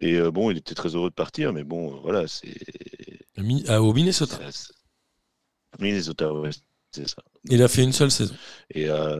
Et 0.01 0.15
euh, 0.17 0.29
bon, 0.29 0.51
il 0.51 0.57
était 0.57 0.75
très 0.75 0.89
heureux 0.95 1.09
de 1.09 1.15
partir, 1.15 1.53
mais 1.53 1.63
bon, 1.63 1.95
euh, 1.95 1.99
voilà, 2.03 2.27
c'est. 2.27 2.53
Mi- 3.37 3.63
ah, 3.67 3.81
au 3.81 3.91
Minnesota. 3.93 4.37
c'est 4.51 4.73
Minnesota, 5.79 6.33
ouais, 6.33 6.49
c'est 6.91 7.07
ça. 7.07 7.21
Il 7.45 7.61
a 7.61 7.67
fait 7.67 7.83
une 7.83 7.91
seule 7.91 8.11
saison. 8.11 8.35
Et, 8.71 8.89
euh, 8.89 9.19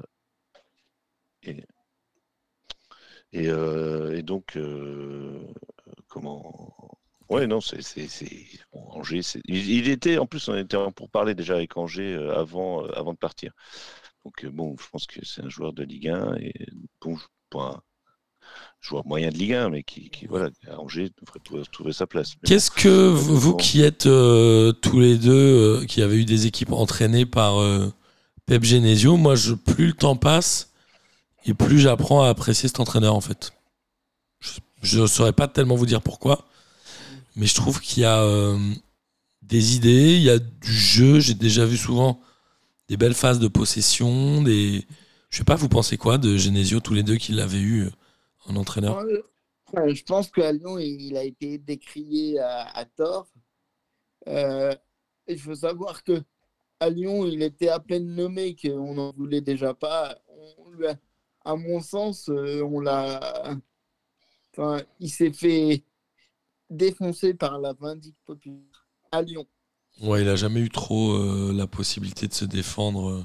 et, 1.44 1.64
et, 3.32 3.48
euh, 3.50 4.18
et 4.18 4.24
donc, 4.24 4.56
euh, 4.58 5.48
comment. 6.08 6.98
Ouais, 7.30 7.48
non, 7.48 7.60
c'est. 7.62 7.80
bon, 8.72 8.88
Angers, 8.92 9.22
il, 9.46 9.70
il 9.70 9.90
était, 9.90 10.18
en 10.18 10.26
plus, 10.28 10.48
on 10.48 10.56
était 10.56 10.78
pour 10.96 11.10
parler 11.10 11.34
déjà 11.36 11.56
avec 11.56 11.76
Angers 11.78 12.16
avant, 12.36 12.86
avant 12.86 13.14
de 13.14 13.18
partir. 13.18 13.52
Donc, 14.24 14.46
bon, 14.46 14.76
je 14.80 14.88
pense 14.90 15.08
que 15.08 15.24
c'est 15.26 15.42
un 15.44 15.50
joueur 15.50 15.74
de 15.74 15.84
Ligue 15.84 16.10
1 16.10 16.36
et 16.36 16.54
bon, 17.02 17.18
un 17.62 17.82
joueur 18.86 19.06
moyen 19.06 19.30
de 19.30 19.38
Ligue 19.38 19.54
1, 19.54 19.70
mais 19.70 19.84
qui, 19.84 20.10
qui 20.10 20.28
voilà, 20.28 20.50
à 20.70 20.80
Angers 20.80 21.12
devrait 21.20 21.40
trouver, 21.44 21.64
trouver 21.72 21.94
sa 21.94 22.06
place. 22.06 22.34
Qu'est-ce 22.46 22.70
que 22.70 23.10
vous, 23.10 23.56
qui 23.56 23.82
êtes 23.82 24.06
euh, 24.06 24.72
tous 24.74 25.00
les 25.00 25.18
deux, 25.18 25.32
euh, 25.82 25.86
qui 25.86 26.02
avez 26.02 26.18
eu 26.18 26.26
des 26.26 26.46
équipes 26.46 26.72
entraînées 26.72 27.26
par 27.26 27.60
euh, 27.60 27.92
Pep 28.46 28.64
Genesio, 28.64 29.18
moi, 29.18 29.36
je, 29.36 29.54
plus 29.54 29.88
le 29.88 29.94
temps 29.94 30.16
passe 30.16 30.72
et 31.46 31.54
plus 31.54 31.80
j'apprends 31.80 32.24
à 32.24 32.30
apprécier 32.30 32.68
cet 32.68 32.80
entraîneur, 32.80 33.16
en 33.16 33.22
fait. 33.22 33.54
Je 34.82 35.02
ne 35.02 35.08
saurais 35.08 35.34
pas 35.34 35.48
tellement 35.48 35.76
vous 35.76 35.88
dire 35.88 36.02
pourquoi, 36.02 36.46
mais 37.36 37.48
je 37.48 37.56
trouve 37.56 37.82
qu'il 37.82 38.04
y 38.04 38.06
a 38.06 38.24
des 39.42 39.76
idées, 39.76 40.16
il 40.16 40.22
y 40.22 40.30
a 40.30 40.38
du 40.38 40.72
jeu. 40.72 41.20
J'ai 41.20 41.34
déjà 41.34 41.66
vu 41.66 41.76
souvent 41.76 42.20
des 42.88 42.98
belles 42.98 43.16
phases 43.16 43.40
de 43.40 43.48
possession, 43.48 44.44
des... 44.44 44.86
Je 45.32 45.38
sais 45.40 45.44
pas, 45.44 45.56
vous 45.56 45.70
pensez 45.70 45.98
quoi 45.98 46.20
de 46.20 46.38
Genesio, 46.38 46.80
tous 46.80 46.94
les 46.94 47.02
deux 47.02 47.16
qui 47.16 47.32
l'avaient 47.32 47.58
eu 47.58 47.90
euh, 48.48 48.52
en 48.52 48.56
entraîneur? 48.56 48.98
Ouais, 49.74 49.96
je 49.96 50.04
pense 50.04 50.32
qu'à 50.32 50.52
Lyon, 50.52 50.78
il 50.80 51.18
a 51.18 51.24
été 51.24 51.58
décrié 51.58 52.40
à, 52.40 52.68
à 52.78 52.86
tort. 52.86 53.28
Euh, 54.28 54.76
il 55.28 55.40
faut 55.40 55.56
savoir 55.56 56.04
que 56.04 56.24
à 56.80 56.90
Lyon, 56.90 57.26
il 57.28 57.44
était 57.44 57.70
à 57.70 57.80
peine 57.80 58.16
nommé 58.16 58.56
qu'on 58.56 58.96
n'en 58.96 59.12
voulait 59.14 59.42
déjà 59.42 59.74
pas. 59.74 60.18
On 60.60 60.72
lui 60.72 60.88
a- 60.88 60.98
à 61.46 61.56
mon 61.56 61.82
sens, 61.82 62.30
euh, 62.30 62.64
on 62.64 62.82
l'a. 62.82 63.56
Enfin, 64.52 64.82
il 65.00 65.10
s'est 65.10 65.34
fait 65.34 65.84
défoncer 66.70 67.34
par 67.34 67.60
la 67.60 67.74
vindicte 67.74 68.20
populaire 68.26 68.88
à 69.12 69.22
Lyon. 69.22 69.48
Ouais, 70.02 70.22
il 70.22 70.30
a 70.30 70.36
jamais 70.38 70.62
eu 70.62 70.70
trop 70.70 71.14
euh, 71.14 71.54
la 71.54 71.68
possibilité 71.68 72.28
de 72.28 72.34
se 72.34 72.46
défendre. 72.46 73.10
euh. 73.10 73.24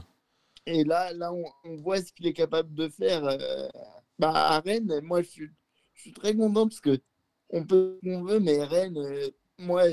Et 0.67 0.85
là, 0.85 1.13
là 1.13 1.33
on, 1.33 1.45
on 1.65 1.77
voit 1.77 2.03
ce 2.03 2.13
qu'il 2.13 2.27
est 2.27 2.33
capable 2.33 2.75
de 2.75 2.89
faire 2.89 3.25
euh, 3.25 3.69
bah, 4.21 4.33
à 4.35 4.61
Rennes. 4.61 5.01
Moi, 5.03 5.23
je 5.23 5.29
suis, 5.29 5.51
très 6.15 6.35
content 6.37 6.69
parce 6.69 6.81
que 6.81 7.01
on 7.51 7.65
peut 7.67 7.99
qu'on 8.03 8.23
veut, 8.23 8.41
mais 8.41 8.63
Rennes, 8.65 8.99
euh, 8.99 9.31
moi, 9.59 9.85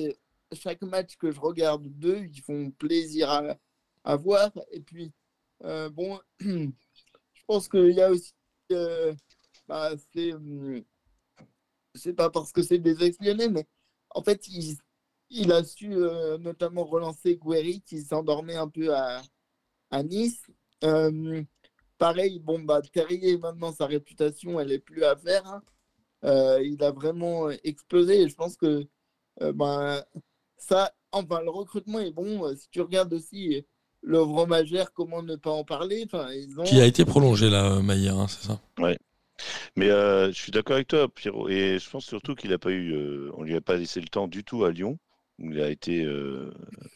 chaque 0.53 0.81
match 0.83 1.15
que 1.17 1.31
je 1.31 1.39
regarde 1.39 1.87
d'eux, 1.87 2.25
ils 2.31 2.41
font 2.41 2.71
plaisir 2.71 3.29
à, 4.03 4.15
voir. 4.17 4.51
Et 4.71 4.81
puis, 4.81 5.13
euh, 5.63 5.89
bon, 5.89 6.19
je 6.39 6.69
pense 7.47 7.69
qu'il 7.69 7.91
y 7.91 8.01
a 8.01 8.11
aussi. 8.11 8.33
euh, 8.73 9.13
bah, 9.67 9.91
c'est, 10.13 10.33
hum, 10.33 10.83
c'est 11.95 12.13
pas 12.13 12.29
parce 12.29 12.51
que 12.51 12.61
c'est 12.61 12.79
des 12.79 13.03
ex-lyonnais, 13.03 13.49
mais 13.49 13.65
en 14.11 14.23
fait, 14.23 14.47
il, 15.29 15.51
a 15.51 15.63
su 15.63 15.89
notamment 16.39 16.85
relancer 16.85 17.37
Guéry 17.37 17.81
qui 17.81 18.01
s'endormait 18.01 18.55
un 18.55 18.69
peu 18.69 18.93
à 18.93 19.23
Nice. 20.03 20.43
Euh, 21.97 22.05
pareil, 22.05 22.39
bon, 22.39 22.59
bah, 22.59 22.81
Terrier, 22.81 23.37
maintenant, 23.37 23.71
sa 23.71 23.85
réputation, 23.85 24.59
elle 24.59 24.71
est 24.71 24.79
plus 24.79 25.03
à 25.03 25.15
faire. 25.15 25.45
hein. 25.47 25.61
Euh, 26.23 26.59
il 26.63 26.81
a 26.83 26.91
vraiment 26.91 27.49
explosé 27.63 28.21
et 28.21 28.29
je 28.29 28.35
pense 28.35 28.57
que 28.57 28.87
euh, 29.41 29.53
ben, 29.53 30.03
ça, 30.57 30.91
enfin, 31.11 31.41
le 31.41 31.49
recrutement 31.49 31.99
est 31.99 32.11
bon. 32.11 32.45
Euh, 32.47 32.55
Si 32.55 32.69
tu 32.71 32.81
regardes 32.81 33.13
aussi 33.13 33.65
l'œuvre 34.01 34.47
Magère, 34.47 34.93
comment 34.93 35.21
ne 35.21 35.35
pas 35.35 35.51
en 35.51 35.63
parler 35.63 36.03
enfin, 36.05 36.31
ils 36.31 36.59
ont... 36.59 36.63
Qui 36.63 36.81
a 36.81 36.85
été 36.85 37.05
prolongé 37.05 37.49
là, 37.49 37.79
Maillard, 37.81 38.19
hein, 38.19 38.27
c'est 38.27 38.47
ça? 38.47 38.59
Mais 39.75 39.91
euh, 39.91 40.27
je 40.31 40.41
suis 40.41 40.51
d'accord 40.51 40.75
avec 40.77 40.87
toi, 40.87 41.07
Pierrot. 41.07 41.49
Et 41.49 41.77
je 41.77 41.89
pense 41.89 42.05
surtout 42.05 42.33
qu'il 42.33 42.49
n'a 42.49 42.57
pas 42.57 42.71
eu, 42.71 42.93
euh, 42.95 43.31
on 43.35 43.43
lui 43.43 43.55
a 43.55 43.61
pas 43.61 43.75
laissé 43.77 44.01
le 44.01 44.07
temps 44.07 44.27
du 44.27 44.43
tout 44.43 44.63
à 44.65 44.71
Lyon, 44.71 44.97
où 45.39 45.51
il 45.51 45.61
a 45.61 45.69
été, 45.69 46.03
euh, 46.05 46.51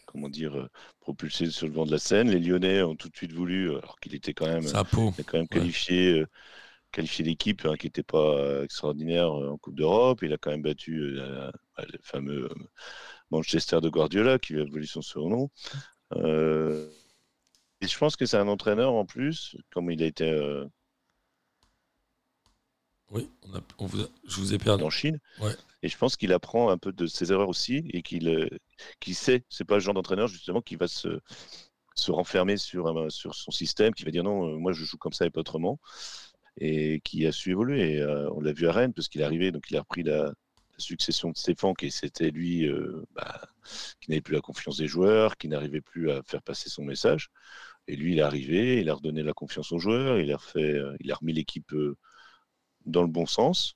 comment 0.07 0.29
dire, 0.29 0.55
euh, 0.57 0.69
propulsé 0.99 1.49
sur 1.51 1.67
le 1.67 1.73
vent 1.73 1.85
de 1.85 1.91
la 1.91 1.99
scène. 1.99 2.29
Les 2.31 2.39
Lyonnais 2.39 2.81
ont 2.83 2.95
tout 2.95 3.09
de 3.09 3.15
suite 3.15 3.33
voulu, 3.33 3.69
alors 3.71 3.99
qu'il 3.99 4.15
était 4.15 4.33
quand 4.33 4.47
même, 4.47 4.67
a 5.19 5.23
quand 5.23 5.37
même 5.37 5.47
qualifié, 5.47 6.21
euh, 6.21 6.27
qualifié 6.91 7.25
l'équipe 7.25 7.65
hein, 7.65 7.75
qui 7.77 7.87
n'était 7.87 8.03
pas 8.03 8.37
euh, 8.37 8.63
extraordinaire 8.63 9.31
euh, 9.33 9.49
en 9.51 9.57
Coupe 9.57 9.75
d'Europe. 9.75 10.21
Il 10.23 10.33
a 10.33 10.37
quand 10.37 10.51
même 10.51 10.63
battu 10.63 10.99
euh, 11.01 11.15
la- 11.77 11.85
le 11.85 11.99
fameux 12.03 12.45
euh, 12.45 12.55
Manchester 13.31 13.81
de 13.81 13.89
Guardiola, 13.89 14.39
qui 14.39 14.53
lui 14.53 14.61
a 14.61 14.65
volé 14.65 14.85
son 14.87 15.01
surnom. 15.01 15.49
Euh, 16.15 16.89
et 17.81 17.87
je 17.87 17.97
pense 17.97 18.15
que 18.15 18.25
c'est 18.25 18.37
un 18.37 18.47
entraîneur 18.47 18.93
en 18.93 19.05
plus, 19.05 19.55
comme 19.71 19.91
il 19.91 20.03
a 20.03 20.05
été 20.05 20.29
euh, 20.29 20.65
Oui, 23.11 23.29
on 23.43 23.55
a- 23.55 23.61
on 23.79 23.85
vous 23.85 24.01
a- 24.01 24.09
je 24.27 24.37
vous 24.37 24.53
ai 24.53 24.57
perdu. 24.57 24.83
en 24.83 24.89
Chine. 24.89 25.19
Ouais. 25.39 25.53
Et 25.83 25.89
je 25.89 25.97
pense 25.97 26.15
qu'il 26.15 26.31
apprend 26.33 26.69
un 26.69 26.77
peu 26.77 26.91
de 26.91 27.07
ses 27.07 27.31
erreurs 27.31 27.49
aussi 27.49 27.83
et 27.93 28.01
qu'il 28.03 28.27
euh, 28.29 28.47
qu'il 28.99 29.15
sait, 29.15 29.43
c'est 29.49 29.65
pas 29.65 29.75
le 29.75 29.79
genre 29.81 29.93
d'entraîneur 29.93 30.27
justement 30.27 30.61
qui 30.61 30.75
va 30.75 30.87
se, 30.87 31.19
se 31.95 32.11
renfermer 32.11 32.57
sur, 32.57 32.87
un- 32.87 33.09
sur 33.09 33.35
son 33.35 33.51
système, 33.51 33.93
qui 33.93 34.03
va 34.05 34.11
dire 34.11 34.23
non, 34.23 34.47
euh, 34.53 34.57
moi 34.57 34.71
je 34.73 34.83
joue 34.85 34.97
comme 34.97 35.11
ça 35.13 35.25
et 35.25 35.29
pas 35.29 35.41
autrement, 35.41 35.79
et 36.57 37.01
qui 37.03 37.25
a 37.27 37.31
su 37.31 37.51
évoluer. 37.51 37.93
Et, 37.95 38.01
euh, 38.01 38.29
on 38.31 38.41
l'a 38.41 38.53
vu 38.53 38.67
à 38.67 38.71
Rennes 38.71 38.93
parce 38.93 39.07
qu'il 39.09 39.21
est 39.21 39.25
arrivé, 39.25 39.51
donc 39.51 39.65
il 39.71 39.77
a 39.77 39.81
repris 39.81 40.03
la, 40.03 40.25
la 40.25 40.33
succession 40.77 41.31
de 41.31 41.37
Stéphane, 41.37 41.73
qui 41.75 41.91
c'était 41.91 42.31
lui 42.31 42.65
euh, 42.67 43.03
bah, 43.15 43.41
qui 43.99 44.09
n'avait 44.11 44.21
plus 44.21 44.35
la 44.35 44.41
confiance 44.41 44.77
des 44.77 44.87
joueurs, 44.87 45.35
qui 45.37 45.47
n'arrivait 45.47 45.81
plus 45.81 46.11
à 46.11 46.21
faire 46.23 46.41
passer 46.43 46.69
son 46.69 46.83
message. 46.83 47.29
Et 47.87 47.95
lui, 47.95 48.13
il 48.13 48.19
est 48.19 48.21
arrivé, 48.21 48.79
il 48.81 48.89
a 48.89 48.93
redonné 48.93 49.23
la 49.23 49.33
confiance 49.33 49.71
aux 49.71 49.79
joueurs, 49.79 50.19
il 50.19 50.31
a, 50.31 50.37
refait, 50.37 50.79
il 50.99 51.11
a 51.11 51.15
remis 51.15 51.33
l'équipe 51.33 51.73
euh, 51.73 51.97
dans 52.85 53.01
le 53.03 53.07
bon 53.09 53.25
sens. 53.25 53.75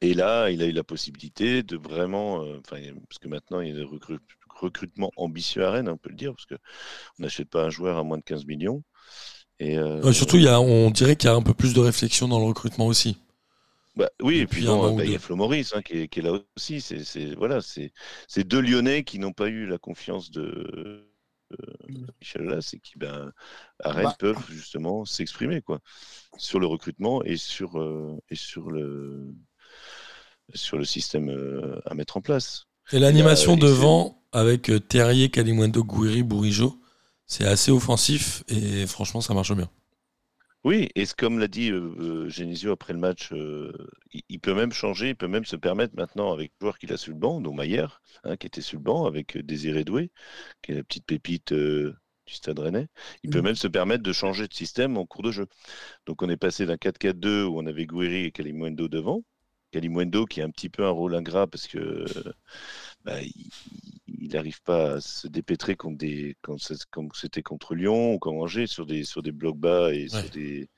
Et 0.00 0.14
là, 0.14 0.50
il 0.50 0.62
a 0.62 0.66
eu 0.66 0.72
la 0.72 0.82
possibilité 0.84 1.62
de 1.62 1.76
vraiment, 1.76 2.42
euh, 2.44 2.60
parce 2.66 3.18
que 3.20 3.28
maintenant 3.28 3.60
il 3.60 3.68
y 3.68 3.72
a 3.72 3.74
des 3.74 3.84
recru- 3.84 4.18
recrutements 4.56 5.12
ambitieux 5.16 5.64
à 5.64 5.70
Rennes, 5.70 5.88
on 5.88 5.96
peut 5.96 6.10
le 6.10 6.16
dire, 6.16 6.32
parce 6.34 6.46
que 6.46 6.56
on 7.18 7.22
n'achète 7.24 7.50
pas 7.50 7.64
un 7.64 7.70
joueur 7.70 7.98
à 7.98 8.04
moins 8.04 8.18
de 8.18 8.24
15 8.24 8.46
millions. 8.46 8.82
Et 9.60 9.78
euh, 9.78 10.02
Ouais, 10.04 10.12
surtout, 10.12 10.36
il 10.36 10.42
y 10.42 10.48
a, 10.48 10.60
on 10.60 10.90
dirait 10.90 11.16
qu'il 11.16 11.28
y 11.28 11.32
a 11.32 11.34
un 11.36 11.42
peu 11.42 11.54
plus 11.54 11.72
de 11.74 11.80
réflexion 11.80 12.28
dans 12.28 12.38
le 12.38 12.44
recrutement 12.44 12.86
aussi. 12.86 13.16
Bah, 13.94 14.08
oui, 14.22 14.38
et 14.38 14.46
puis 14.46 14.62
bon, 14.62 14.92
bah, 14.94 15.04
il 15.04 15.10
y 15.10 15.14
a 15.14 15.18
Flo 15.18 15.36
Maurice 15.36 15.74
hein, 15.74 15.82
qui, 15.82 15.98
est, 16.00 16.08
qui 16.08 16.20
est 16.20 16.22
là 16.22 16.32
aussi. 16.56 16.80
C'est 16.80 17.34
voilà, 17.34 17.58
deux 18.44 18.60
Lyonnais 18.60 19.04
qui 19.04 19.18
n'ont 19.18 19.32
pas 19.32 19.48
eu 19.48 19.66
la 19.66 19.76
confiance 19.78 20.30
de 20.30 21.11
Michel 22.20 22.42
Aulas 22.42 22.70
et 22.74 22.78
qui, 22.78 22.98
ben, 22.98 23.32
à 23.82 23.92
Rennes, 23.92 24.04
Bah. 24.04 24.16
peuvent 24.18 24.50
justement 24.50 25.04
s'exprimer 25.04 25.60
quoi, 25.62 25.80
sur 26.38 26.60
le 26.60 26.66
recrutement 26.66 27.22
et 27.24 27.36
sur, 27.36 27.78
euh, 27.80 28.18
et 28.30 28.34
sur, 28.34 28.70
le, 28.70 29.34
sur 30.54 30.78
le 30.78 30.84
système 30.84 31.30
euh, 31.30 31.80
à 31.86 31.94
mettre 31.94 32.16
en 32.16 32.20
place. 32.20 32.66
Et 32.92 32.98
l'animation 32.98 33.54
là, 33.54 33.62
devant 33.62 34.22
avec 34.32 34.70
euh, 34.70 34.80
Terrier, 34.80 35.30
Kalimwendo, 35.30 35.84
Gouiri, 35.84 36.22
Bourigeau, 36.22 36.80
c'est 37.26 37.46
assez 37.46 37.70
offensif 37.70 38.44
et 38.48 38.86
franchement, 38.86 39.20
ça 39.20 39.34
marche 39.34 39.54
bien. 39.54 39.68
Oui, 40.64 40.88
et 40.94 41.06
c'est 41.06 41.16
comme 41.16 41.38
l'a 41.40 41.48
dit 41.48 41.70
euh, 41.72 42.28
Genesio 42.28 42.70
après 42.72 42.92
le 42.92 42.98
match, 43.00 43.32
euh, 43.32 43.72
il, 44.12 44.22
il 44.28 44.40
peut 44.40 44.54
même 44.54 44.72
changer, 44.72 45.08
il 45.10 45.16
peut 45.16 45.26
même 45.28 45.44
se 45.44 45.56
permettre 45.56 45.94
maintenant 45.96 46.32
avec 46.32 46.52
le 46.60 46.64
joueur 46.66 46.78
qu'il 46.78 46.92
a 46.92 46.96
sur 46.96 47.12
le 47.12 47.18
banc, 47.18 47.40
dont 47.40 47.52
Maillère, 47.52 48.00
hein, 48.24 48.36
qui 48.36 48.46
était 48.46 48.60
sur 48.60 48.78
le 48.78 48.84
banc, 48.84 49.06
avec 49.06 49.36
Désiré 49.38 49.84
Doué, 49.84 50.10
qui 50.62 50.72
est 50.72 50.76
la 50.76 50.84
petite 50.84 51.06
pépite 51.06 51.52
euh, 51.52 51.96
du 52.26 52.34
Stade 52.34 52.58
Rennais, 52.60 52.88
il 53.24 53.30
peut 53.30 53.40
Mhm. 53.40 53.42
même 53.42 53.56
se 53.56 53.68
permettre 53.68 54.02
de 54.04 54.12
changer 54.12 54.48
de 54.48 54.54
système 54.54 54.96
en 54.98 55.06
cours 55.06 55.22
de 55.24 55.32
jeu. 55.32 55.46
Donc 56.06 56.22
on 56.22 56.28
est 56.30 56.36
passé 56.38 56.66
d'un 56.66 56.78
4-4-2 56.78 57.44
où 57.46 57.58
on 57.58 57.66
avait 57.66 57.86
Gouiri 57.86 58.26
et 58.26 58.32
Kalimuendo 58.32 58.88
devant. 58.88 59.24
Kalimuendo 59.72 60.26
qui 60.26 60.42
a 60.42 60.44
un 60.46 60.50
petit 60.50 60.68
peu 60.70 60.84
un 60.86 60.90
rôle 60.90 61.16
ingrat 61.16 61.48
parce 61.48 61.66
que 61.68 62.04
bah, 63.04 63.18
il 64.06 64.28
n'arrive 64.32 64.62
pas 64.62 64.94
à 64.94 65.00
se 65.00 65.28
dépêtrer 65.28 65.76
contre 65.76 65.98
des, 65.98 66.36
quand 66.42 66.58
c'était 67.14 67.42
contre 67.42 67.74
Lyon 67.74 68.14
ou 68.14 68.18
comme 68.18 68.36
Angers 68.38 68.66
sur 68.66 68.86
des, 68.86 69.04
sur 69.04 69.22
des 69.22 69.32
blocs 69.32 69.58
bas 69.58 69.92
et 69.92 70.08
Ouais. 70.12 70.20
sur, 70.20 70.30
des, 70.30 70.68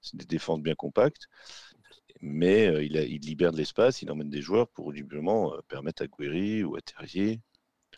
sur 0.00 0.18
des 0.18 0.24
défenses 0.26 0.60
bien 0.60 0.74
compactes. 0.74 1.28
Mais 2.20 2.66
euh, 2.68 2.82
il, 2.84 2.96
a- 2.96 3.04
il 3.04 3.20
libère 3.20 3.52
de 3.52 3.58
l'espace, 3.58 4.02
il 4.02 4.10
emmène 4.10 4.30
des 4.30 4.42
joueurs 4.42 4.68
pour 4.68 4.86
audiblement 4.86 5.54
euh, 5.54 5.58
permettre 5.68 6.02
à 6.02 6.06
Guéry 6.06 6.64
ou 6.64 6.76
à 6.76 6.80
Terrier 6.80 7.40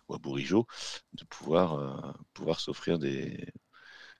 ou 0.09 0.15
à 0.15 0.19
Bourigeau 0.19 0.67
de 1.15 1.25
pouvoir, 1.25 1.75
euh, 1.75 2.13
pouvoir 2.35 2.61
s'offrir 2.61 2.99
des 2.99 3.47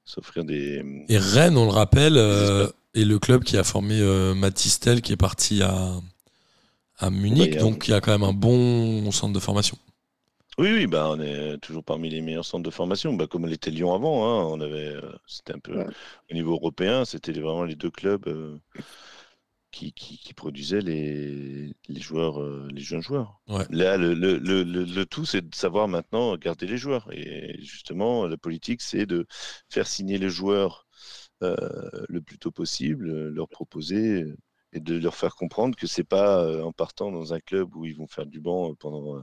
s'offrir 0.05 0.45
des 0.45 0.83
Et 1.09 1.19
Rennes, 1.19 1.57
on 1.57 1.65
le 1.67 1.71
rappelle, 1.73 2.17
euh, 2.17 2.69
est 2.95 3.05
le 3.05 3.19
club 3.19 3.45
qui 3.45 3.57
a 3.57 3.65
formé 3.65 4.01
euh, 4.01 4.35
Mathis 4.35 4.81
Tel 4.81 5.03
qui 5.03 5.13
est 5.13 5.17
parti 5.17 5.63
à, 5.63 6.01
à 6.99 7.11
Munich, 7.11 7.57
donc 7.59 7.89
il 7.89 7.93
y 7.93 7.95
a 7.95 8.01
quand 8.01 8.13
même 8.13 8.25
un 8.25 8.33
bon 8.33 9.11
centre 9.13 9.33
de 9.33 9.41
formation. 9.41 9.79
Oui, 10.59 10.73
oui, 10.73 10.87
bah, 10.87 11.11
on 11.11 11.21
est 11.21 11.59
toujours 11.59 11.85
parmi 11.85 12.09
les 12.09 12.23
meilleurs 12.23 12.45
centres 12.47 12.63
de 12.65 12.71
formation, 12.71 13.13
bah, 13.13 13.27
comme 13.27 13.47
l'était 13.47 13.71
Lyon 13.71 13.95
avant. 13.95 14.25
hein, 14.27 14.45
on 14.51 14.61
avait, 14.61 14.95
euh, 14.95 15.13
c'était 15.27 15.53
un 15.55 15.59
peu 15.59 15.77
Ouais. 15.77 15.87
au 16.31 16.35
niveau 16.35 16.53
européen, 16.55 17.05
c'était 17.05 17.33
vraiment 17.33 17.65
les 17.65 17.77
deux 17.77 17.91
clubs 17.91 18.27
euh, 18.27 18.59
qui, 19.71 19.93
qui, 19.93 20.19
qui 20.19 20.33
produisaient 20.33 20.81
les, 20.81 21.75
les 21.89 22.01
joueurs, 22.01 22.41
euh, 22.41 22.67
les 22.73 22.81
jeunes 22.81 23.03
joueurs. 23.03 23.41
Ouais. 23.49 23.67
Là, 23.69 23.97
le, 23.99 24.15
le, 24.15 24.39
le, 24.39 24.63
le- 24.63 24.85
le 24.85 25.07
tout, 25.07 25.27
c'est 25.27 25.47
de 25.49 25.55
savoir 25.55 25.89
maintenant 25.89 26.37
garder 26.37 26.67
les 26.67 26.79
joueurs. 26.79 27.09
Et 27.13 27.57
justement, 27.63 28.27
la 28.27 28.37
politique, 28.39 28.81
c'est 28.81 29.07
de 29.07 29.27
faire 29.69 29.87
signer 29.87 30.19
les 30.19 30.31
joueurs 30.31 30.87
euh, 31.43 31.57
le 32.09 32.23
plus 32.23 32.39
tôt 32.39 32.53
possible, 32.53 33.29
leur 33.29 33.49
proposer 33.49 34.25
et 34.77 34.81
de 34.81 34.99
leur 34.99 35.15
faire 35.17 35.35
comprendre 35.35 35.77
que 35.77 35.87
c'est 35.87 36.05
pas 36.05 36.43
euh, 36.45 36.63
en 36.63 36.73
partant 36.73 37.11
dans 37.11 37.33
un 37.35 37.41
club 37.41 37.75
où 37.75 37.85
ils 37.85 37.97
vont 37.97 38.07
faire 38.07 38.27
du 38.27 38.41
banc 38.41 38.75
pendant 38.77 39.17
euh, 39.17 39.23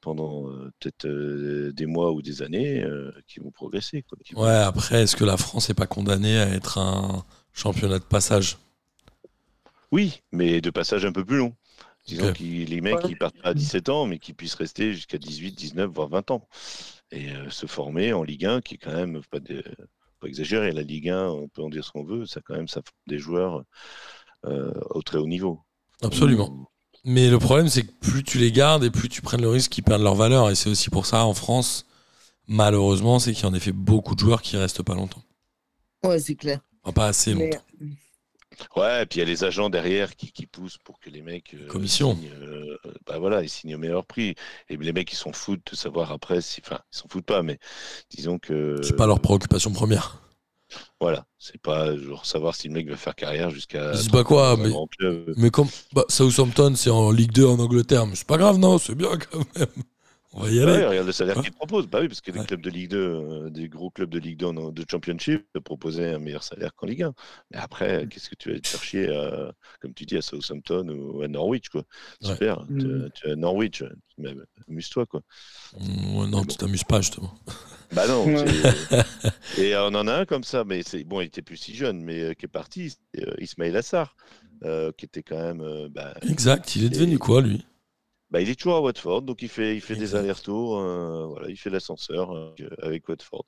pendant 0.00 0.48
euh, 0.50 0.72
peut-être 0.80 1.06
euh, 1.06 1.72
des 1.72 1.86
mois 1.86 2.12
ou 2.12 2.22
des 2.22 2.42
années 2.42 2.82
euh, 2.82 3.12
qui 3.28 3.38
vont 3.40 3.52
progresser. 3.52 4.02
Quoi, 4.02 4.18
qui 4.24 4.34
vont- 4.34 4.42
Ouais, 4.44 4.50
après, 4.50 5.02
est-ce 5.02 5.14
que 5.14 5.24
la 5.24 5.36
France 5.36 5.68
n'est 5.68 5.76
pas 5.76 5.86
condamnée 5.86 6.38
à 6.40 6.48
être 6.48 6.78
un 6.78 7.24
championnat 7.52 8.00
de 8.00 8.04
passage? 8.04 8.58
Oui, 9.90 10.20
mais 10.32 10.60
de 10.60 10.70
passage 10.70 11.04
un 11.04 11.12
peu 11.12 11.24
plus 11.24 11.36
long. 11.36 11.54
Disons 12.06 12.28
Ok. 12.30 12.38
que 12.38 12.42
les 12.42 12.80
mecs 12.80 12.96
Ouais. 12.96 13.08
qui 13.10 13.14
partent 13.14 13.40
pas 13.40 13.50
à 13.50 13.54
17 13.54 13.88
ans, 13.88 14.06
mais 14.06 14.18
qui 14.18 14.32
puissent 14.32 14.54
rester 14.56 14.92
jusqu'à 14.92 15.18
18, 15.18 15.52
19, 15.52 15.90
voire 15.92 16.08
20 16.08 16.30
ans. 16.32 16.48
Et 17.12 17.30
euh, 17.30 17.48
se 17.50 17.66
former 17.66 18.12
en 18.12 18.24
Ligue 18.24 18.46
1, 18.46 18.60
qui 18.60 18.74
est 18.74 18.78
quand 18.78 18.92
même 18.94 19.20
pas, 19.30 19.38
de, 19.38 19.62
pas 20.18 20.26
exagéré. 20.26 20.72
La 20.72 20.82
Ligue 20.82 21.10
1, 21.10 21.28
on 21.28 21.46
peut 21.48 21.62
en 21.62 21.68
dire 21.68 21.84
ce 21.84 21.92
qu'on 21.92 22.04
veut, 22.04 22.26
ça 22.26 22.40
quand 22.44 22.54
même 22.56 22.68
ça 22.68 22.80
forme 22.82 22.96
des 23.06 23.18
joueurs 23.18 23.62
au 24.44 25.02
très 25.02 25.18
haut 25.18 25.26
niveau. 25.28 25.60
Absolument. 26.02 26.68
Mais 27.04 27.28
le 27.30 27.38
problème, 27.38 27.68
c'est 27.68 27.82
que 27.82 27.92
plus 28.00 28.22
tu 28.22 28.38
les 28.38 28.52
gardes 28.52 28.84
et 28.84 28.90
plus 28.90 29.08
tu 29.08 29.22
prennes 29.22 29.42
le 29.42 29.48
risque 29.48 29.72
qu'ils 29.72 29.84
perdent 29.84 30.02
leur 30.02 30.14
valeur. 30.14 30.50
Et 30.50 30.54
c'est 30.54 30.70
aussi 30.70 30.88
pour 30.90 31.06
ça, 31.06 31.24
en 31.24 31.34
France, 31.34 31.84
malheureusement, 32.46 33.18
c'est 33.18 33.32
qu'il 33.32 33.42
y 33.42 33.46
a 33.46 33.50
en 33.50 33.54
effet 33.54 33.72
beaucoup 33.72 34.14
de 34.14 34.20
joueurs 34.20 34.42
qui 34.42 34.56
restent 34.56 34.82
pas 34.82 34.94
longtemps. 34.94 35.22
Ouais, 36.04 36.18
c'est 36.20 36.36
clair. 36.36 36.60
Enfin, 36.82 36.92
pas 36.92 37.06
assez 37.06 37.34
Mais, 37.34 37.50
longtemps. 37.50 37.64
Ouais, 38.76 39.02
et 39.02 39.06
puis 39.06 39.18
il 39.18 39.20
y 39.20 39.22
a 39.22 39.26
les 39.26 39.44
agents 39.44 39.70
derrière 39.70 40.14
qui, 40.14 40.30
qui 40.30 40.46
poussent 40.46 40.78
pour 40.78 41.00
que 41.00 41.10
les 41.10 41.22
mecs. 41.22 41.54
euh, 41.54 41.66
Commission. 41.66 42.14
signent, 42.14 42.30
euh, 42.40 42.78
bah 43.06 43.18
voilà, 43.18 43.42
ils 43.42 43.48
signent 43.48 43.74
au 43.74 43.78
meilleur 43.78 44.04
prix. 44.04 44.34
Et 44.68 44.76
les 44.76 44.92
mecs, 44.92 45.12
ils 45.12 45.16
s'en 45.16 45.32
foutent 45.32 45.72
de 45.72 45.76
savoir 45.76 46.12
après 46.12 46.40
si. 46.40 46.60
Enfin, 46.64 46.80
ils 46.92 46.98
s'en 46.98 47.08
foutent 47.08 47.24
pas, 47.26 47.42
mais 47.42 47.58
disons 48.10 48.38
que. 48.38 48.80
C'est 48.82 48.94
pas 48.96 49.06
leur 49.06 49.20
préoccupation 49.20 49.72
première. 49.72 50.21
Voilà, 51.00 51.26
c'est 51.38 51.60
pas 51.60 51.96
genre 51.96 52.24
savoir 52.26 52.54
si 52.54 52.68
le 52.68 52.74
mec 52.74 52.88
va 52.88 52.96
faire 52.96 53.14
carrière 53.14 53.50
jusqu'à. 53.50 53.92
Ils 53.92 53.98
disent 53.98 54.08
pas 54.08 54.24
quoi, 54.24 54.56
mais-. 54.56 54.72
Mais 55.36 55.50
comme 55.50 55.68
bah, 55.92 56.04
Southampton, 56.08 56.74
c'est 56.76 56.90
en 56.90 57.10
Ligue 57.10 57.32
2 57.32 57.46
en 57.46 57.58
Angleterre, 57.58 58.06
mais 58.06 58.14
c'est 58.14 58.26
pas 58.26 58.38
grave, 58.38 58.58
non, 58.58 58.78
c'est 58.78 58.94
bien 58.94 59.10
quand 59.16 59.38
même. 59.58 59.66
On 60.34 60.44
va 60.44 60.48
y 60.48 60.58
aller. 60.60 60.72
Ouais, 60.72 60.86
regarde 60.86 61.06
le 61.06 61.12
salaire 61.12 61.36
Ouais. 61.36 61.42
qu'ils 61.42 61.52
proposent. 61.52 61.86
Bah 61.88 61.98
oui, 62.00 62.08
parce 62.08 62.22
que 62.22 62.30
des 62.30 62.38
Ouais. 62.38 62.46
clubs 62.46 62.62
de 62.62 62.70
Ligue 62.70 62.88
2, 62.92 62.96
euh, 62.98 63.50
des 63.50 63.68
gros 63.68 63.90
clubs 63.90 64.08
de 64.08 64.18
Ligue 64.18 64.38
2 64.38 64.46
en- 64.46 64.70
de 64.70 64.84
Championship 64.90 65.44
proposaient 65.62 66.14
un 66.14 66.18
meilleur 66.20 66.42
salaire 66.42 66.74
qu'en 66.74 66.86
Ligue 66.86 67.02
1. 67.02 67.12
Mais 67.50 67.58
après, 67.58 68.06
qu'est-ce 68.08 68.30
que 68.30 68.34
tu 68.36 68.50
vas 68.50 68.58
te 68.58 68.66
faire 68.66 68.82
chier, 68.82 69.14
à, 69.14 69.52
comme 69.82 69.92
tu 69.92 70.06
dis, 70.06 70.16
à 70.16 70.22
Southampton 70.22 70.88
ou 70.88 71.20
à 71.20 71.28
Norwich, 71.28 71.68
quoi. 71.68 71.82
Ouais. 72.22 72.28
Super. 72.30 72.64
Tu, 72.66 72.72
Mm. 72.86 73.10
tu 73.12 73.28
es 73.28 73.32
à 73.32 73.36
Norwich, 73.36 73.84
amuse-toi, 74.70 75.04
quoi. 75.04 75.20
Mm, 75.78 76.24
non, 76.30 76.44
tu 76.46 76.56
t'amuses 76.56 76.84
pas, 76.84 77.02
justement. 77.02 77.34
Bah 77.92 78.06
non. 78.08 78.26
Et 79.58 79.76
on 79.76 79.94
en 79.94 80.06
a 80.08 80.20
un 80.20 80.24
comme 80.24 80.44
ça, 80.44 80.64
mais 80.64 80.82
c'est 80.82 81.04
bon, 81.04 81.20
il 81.20 81.26
était 81.26 81.42
plus 81.42 81.56
si 81.56 81.74
jeune, 81.74 82.02
mais 82.02 82.20
euh, 82.20 82.34
qui 82.34 82.46
est 82.46 82.48
parti, 82.48 82.96
euh, 83.18 83.34
Ismail 83.38 83.76
Assar, 83.76 84.16
euh, 84.64 84.92
qui 84.96 85.04
était 85.04 85.22
quand 85.22 85.36
même. 85.38 85.60
euh, 85.60 85.88
bah, 85.90 86.14
Exact, 86.28 86.74
il 86.76 86.84
est 86.84 86.88
devenu 86.88 87.18
quoi, 87.18 87.42
lui? 87.42 87.64
Bah, 88.30 88.40
il 88.40 88.48
est 88.48 88.54
toujours 88.54 88.76
à 88.76 88.80
Watford, 88.80 89.22
donc 89.22 89.42
il 89.42 89.48
fait, 89.50 89.76
il 89.76 89.82
fait 89.82 89.94
des 89.96 90.14
allers-retours, 90.14 90.80
voilà, 91.28 91.50
il 91.50 91.56
fait 91.56 91.68
l'ascenseur 91.68 92.54
avec 92.80 93.06
Watford. 93.08 93.44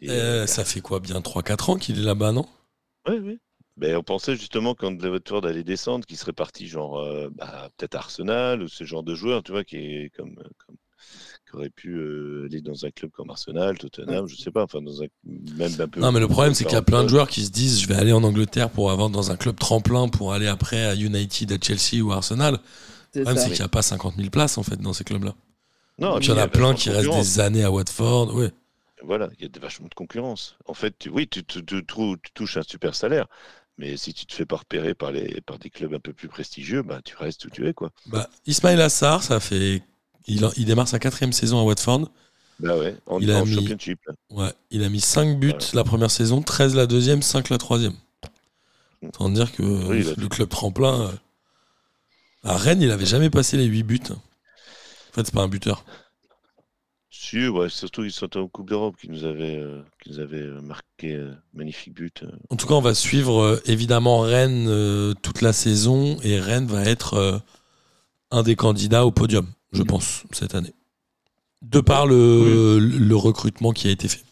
Et, 0.00 0.10
euh, 0.10 0.46
Ça 0.46 0.64
fait 0.64 0.80
quoi, 0.80 0.98
bien 0.98 1.20
3-4 1.20 1.68
ans 1.70 1.76
qu'il 1.76 1.98
est 1.98 2.04
là-bas, 2.04 2.32
non? 2.32 2.46
Oui, 3.06 3.18
oui. 3.22 3.38
Ben, 3.76 3.96
on 3.96 4.02
pensait 4.02 4.36
justement 4.36 4.74
quand 4.74 5.02
le 5.02 5.10
Watford 5.10 5.44
allait 5.44 5.64
descendre, 5.64 6.06
qu'il 6.06 6.16
serait 6.16 6.32
parti 6.32 6.68
genre 6.68 7.04
bah, 7.32 7.68
peut-être 7.76 7.96
Arsenal 7.96 8.62
ou 8.62 8.68
ce 8.68 8.84
genre 8.84 9.02
de 9.02 9.14
joueur, 9.14 9.42
tu 9.42 9.52
vois, 9.52 9.64
qui 9.64 9.76
est 9.76 10.10
comme, 10.16 10.36
aurait 11.54 11.70
pu 11.70 11.94
euh, 11.96 12.44
aller 12.46 12.60
dans 12.60 12.84
un 12.84 12.90
club 12.90 13.10
comme 13.10 13.30
Arsenal, 13.30 13.78
Tottenham, 13.78 14.26
je 14.28 14.36
sais 14.36 14.50
pas, 14.50 14.64
enfin 14.64 14.80
dans 14.82 15.02
un 15.02 15.06
même 15.24 15.72
un 15.80 15.88
peu. 15.88 16.00
Non, 16.00 16.12
mais 16.12 16.20
le 16.20 16.28
problème, 16.28 16.54
c'est 16.54 16.64
qu'il 16.64 16.74
y 16.74 16.76
a 16.76 16.82
plein 16.82 17.02
de 17.04 17.08
joueurs. 17.08 17.28
qui 17.28 17.44
se 17.44 17.50
disent 17.50 17.80
je 17.80 17.88
vais 17.88 17.94
aller 17.94 18.12
en 18.12 18.22
Angleterre 18.24 18.70
pour 18.70 18.90
avoir 18.90 19.10
dans 19.10 19.30
un 19.30 19.36
club 19.36 19.56
tremplin 19.58 20.08
pour 20.08 20.32
aller 20.32 20.46
après 20.48 20.84
à 20.84 20.94
United, 20.94 21.52
à 21.52 21.56
Chelsea 21.60 22.02
ou 22.04 22.12
à 22.12 22.16
Arsenal. 22.16 22.58
c'est 23.12 23.20
Le 23.20 23.24
problème, 23.24 23.42
c'est 23.44 23.50
qu'il 23.50 23.60
n'y 23.60 23.64
a 23.66 23.68
pas 23.68 23.82
50 23.82 24.16
000 24.16 24.30
places, 24.30 24.58
en 24.58 24.62
fait, 24.62 24.76
dans 24.80 24.92
ces 24.92 25.04
clubs-là. 25.04 25.34
Non, 25.98 26.18
il 26.18 26.26
y 26.26 26.32
en 26.32 26.36
a 26.38 26.48
plein 26.48 26.74
qui 26.74 26.90
restent 26.90 27.08
des 27.10 27.40
années 27.40 27.62
à 27.64 27.70
Watford. 27.70 28.34
Ouais. 28.34 28.50
Voilà, 29.02 29.28
il 29.38 29.42
y 29.42 29.44
a 29.46 29.48
des- 29.48 29.60
vachement 29.60 29.86
de 29.88 29.94
concurrence. 29.94 30.56
En 30.66 30.74
fait, 30.74 30.94
tu- 30.98 31.10
oui, 31.10 31.28
tu, 31.28 31.44
tu- 31.44 31.64
tu 31.64 31.84
trou- 31.84 32.16
tu 32.16 32.32
touches 32.32 32.56
un 32.56 32.62
super 32.62 32.94
salaire, 32.94 33.26
mais 33.78 33.96
si 33.96 34.14
tu 34.14 34.24
te 34.26 34.34
fais 34.34 34.46
pas 34.46 34.56
repérer 34.56 34.94
par, 34.94 35.12
les, 35.12 35.40
par 35.42 35.58
des 35.58 35.68
clubs 35.70 35.92
un 35.94 36.00
peu 36.00 36.12
plus 36.12 36.28
prestigieux, 36.28 36.82
bah, 36.82 37.00
tu 37.04 37.14
restes 37.16 37.44
où 37.44 37.50
tu 37.50 37.68
es, 37.68 37.74
quoi. 37.74 37.90
Bah, 38.06 38.28
Ismail 38.46 38.80
Assar, 38.80 39.22
ça 39.22 39.38
fait. 39.40 39.82
Il, 40.26 40.48
il 40.56 40.64
démarre 40.64 40.88
sa 40.88 40.98
quatrième 40.98 41.32
saison 41.32 41.58
à 41.60 41.62
Watford. 41.64 42.08
Bah 42.60 42.76
ouais, 42.78 42.96
en, 43.06 43.18
Il 43.20 43.30
a 43.32 43.44
mis- 43.44 43.54
championship. 43.54 43.98
Ouais, 44.30 44.52
il 44.70 44.82
a 44.84 44.88
mis 44.88 45.00
5 45.00 45.38
buts 45.38 45.48
Ouais. 45.52 45.58
la 45.74 45.84
première 45.84 46.10
saison, 46.10 46.40
13 46.40 46.74
la 46.76 46.86
deuxième, 46.86 47.20
5 47.22 47.50
la 47.50 47.58
troisième. 47.58 47.94
Autant 49.02 49.28
dire 49.28 49.52
que 49.52 49.62
Oui, 49.62 50.04
le 50.16 50.28
club 50.28 50.48
tremplin. 50.48 51.00
euh, 51.08 51.12
À 52.44 52.56
Rennes, 52.56 52.80
il 52.82 52.90
avait 52.90 53.06
jamais 53.06 53.28
passé 53.30 53.56
les 53.56 53.64
8 53.66 53.82
buts. 53.82 54.00
En 54.10 55.14
fait, 55.14 55.24
c'est 55.26 55.34
pas 55.34 55.42
un 55.42 55.48
buteur. 55.48 55.84
Si, 57.10 57.46
ouais, 57.48 57.68
surtout 57.68 58.04
ils 58.04 58.12
sont 58.12 58.36
en 58.36 58.48
Coupe 58.48 58.68
d'Europe 58.68 58.96
qui 59.00 59.08
nous 59.08 59.24
avait, 59.24 59.56
euh, 59.56 59.82
qui 60.02 60.10
nous 60.10 60.18
avait 60.20 60.42
euh, 60.42 60.60
marqué 60.60 61.12
euh, 61.14 61.32
magnifique 61.54 61.94
but. 61.94 62.24
En 62.50 62.56
tout 62.56 62.66
cas, 62.66 62.74
on 62.74 62.80
va 62.80 62.94
suivre 62.94 63.40
euh, 63.42 63.62
évidemment 63.66 64.20
Rennes 64.20 65.14
toute 65.22 65.40
la 65.40 65.52
saison 65.52 66.18
et 66.22 66.38
Rennes 66.40 66.66
va 66.66 66.82
être 66.84 67.42
un 68.30 68.42
des 68.42 68.56
candidats 68.56 69.06
au 69.06 69.10
podium, 69.12 69.46
je 69.74 69.82
pense, 69.82 70.24
cette 70.32 70.54
année. 70.54 70.72
De 71.62 71.80
par 71.80 72.06
le, 72.06 72.78
le 72.78 73.16
recrutement 73.16 73.72
qui 73.72 73.88
a 73.88 73.90
été 73.90 74.08
fait, 74.08 74.22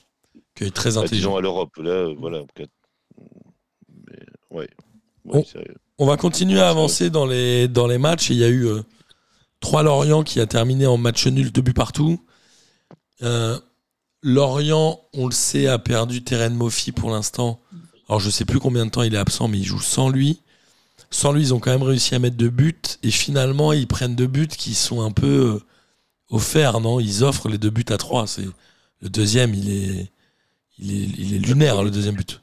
qui 0.55 0.65
est 0.65 0.71
très 0.71 0.93
Bah, 0.93 1.01
intelligent. 1.01 1.37
à 1.37 1.41
l'Europe, 1.41 1.75
là, 1.79 2.13
voilà. 2.19 2.41
en 2.43 2.47
quatre- 2.55 2.71
Mais, 4.07 4.19
ouais. 4.51 4.69
On- 5.25 5.37
Ouais, 5.39 5.45
sérieux. 5.45 5.77
On 5.99 6.07
va 6.07 6.17
continuer 6.17 6.61
à 6.61 6.69
avancer 6.69 7.11
dans 7.11 7.27
les, 7.27 7.69
dans 7.69 7.87
les 7.87 7.99
matchs. 7.99 8.31
Il 8.31 8.37
y 8.37 8.45
a 8.45 8.49
eu 8.49 8.67
euh, 8.67 8.83
trois 9.61 9.83
Lorient 9.85 10.25
qui 10.25 10.41
a 10.41 10.47
terminé 10.47 10.85
en 10.87 10.97
match 10.97 11.27
nul, 11.29 11.53
deux 11.53 11.63
buts 11.63 11.73
partout. 11.75 12.25
Euh, 13.23 13.59
Lorient, 14.23 15.01
on 15.15 15.27
le 15.27 15.33
sait, 15.33 15.69
a 15.69 15.79
perdu 15.79 16.23
Terren 16.25 16.55
Moffi 16.55 16.93
pour 16.93 17.11
l'instant. 17.11 17.61
Alors 18.09 18.21
je 18.21 18.31
sais 18.31 18.45
plus 18.45 18.59
combien 18.59 18.85
de 18.85 18.91
temps 18.91 19.03
il 19.03 19.15
est 19.15 19.19
absent, 19.19 19.49
mais 19.49 19.59
il 19.59 19.65
joue 19.65 19.81
sans 19.81 20.09
lui. 20.11 20.41
Sans 21.13 21.33
lui, 21.33 21.43
ils 21.43 21.55
ont 21.55 21.61
quand 21.61 21.71
même 21.71 21.83
réussi 21.85 22.15
à 22.15 22.19
mettre 22.19 22.37
deux 22.37 22.51
buts. 22.51 22.75
Et 23.05 23.11
finalement, 23.13 23.73
ils 23.73 23.87
prennent 23.87 24.17
deux 24.17 24.27
buts 24.27 24.49
qui 24.49 24.75
sont 24.75 25.03
un 25.03 25.13
peu 25.13 25.57
euh, 25.57 25.61
offerts, 26.31 26.81
non? 26.81 26.99
Ils 27.01 27.23
offrent 27.23 27.49
les 27.49 27.59
deux 27.59 27.71
buts 27.71 27.85
à 27.91 27.99
trois. 27.99 28.27
C'est 28.27 28.47
le 29.01 29.09
deuxième, 29.09 29.55
il 29.55 29.71
est, 29.71 30.11
il 30.79 30.91
est, 30.93 31.07
il 31.19 31.35
est 31.35 31.39
lunaire, 31.39 31.83
le 31.85 31.91
deuxième 31.91 32.15
but. 32.17 32.41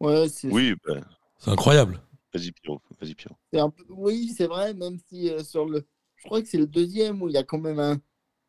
Ouais, 0.00 0.28
c'est 0.28 0.48
Oui, 0.48 0.74
bah, 0.86 1.00
C'est 1.38 1.50
incroyable. 1.50 2.00
vas-y 2.34 2.52
Pierrot, 2.52 2.80
vas-y 3.00 3.14
Pierrot. 3.14 3.36
c'est 3.52 3.60
un 3.60 3.70
peu... 3.70 3.82
Oui, 3.90 4.32
c'est 4.36 4.46
vrai, 4.46 4.74
même 4.74 4.98
si 5.08 5.30
euh, 5.30 5.42
sur 5.42 5.64
le. 5.66 5.86
Je 6.16 6.24
crois 6.24 6.40
que 6.42 6.48
c'est 6.48 6.58
le 6.58 6.66
deuxième 6.66 7.20
où 7.22 7.28
il 7.28 7.34
y 7.34 7.38
a 7.38 7.42
quand 7.44 7.58
même 7.58 7.78
un, 7.78 7.98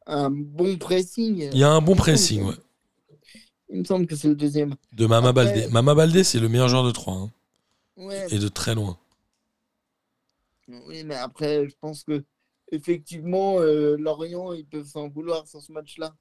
un 0.08 0.30
bon 0.30 0.78
pressing. 0.78 1.50
Il 1.52 1.58
y 1.58 1.64
a 1.64 1.70
un 1.72 1.82
bon 1.82 1.96
pressing, 1.96 2.44
ouais. 2.44 2.56
Il 3.70 3.80
me 3.80 3.84
semble 3.84 4.08
que 4.08 4.16
c'est 4.16 4.30
le 4.30 4.36
deuxième. 4.36 4.76
De 4.94 5.06
Mama 5.06 5.30
Après- 5.30 5.46
Baldé. 5.46 5.68
Mama 5.70 5.94
Baldé, 5.96 6.24
c'est 6.24 6.40
le 6.40 6.48
meilleur 6.50 6.70
joueur 6.70 6.84
de 6.86 6.92
3. 6.92 7.30
Ouais, 7.98 8.28
et 8.30 8.40
de 8.40 8.48
très 8.48 8.76
loin. 8.76 8.98
Oui, 10.68 11.04
mais 11.04 11.16
après, 11.16 11.68
je 11.68 11.76
pense 11.80 12.04
que 12.04 12.24
effectivement, 12.72 13.60
euh, 13.60 13.96
Lorient, 13.98 14.54
ils 14.54 14.66
peuvent 14.66 14.88
s'en 14.88 15.10
vouloir 15.10 15.48
sur 15.48 15.62
ce 15.62 15.72
match-là. 15.72 16.14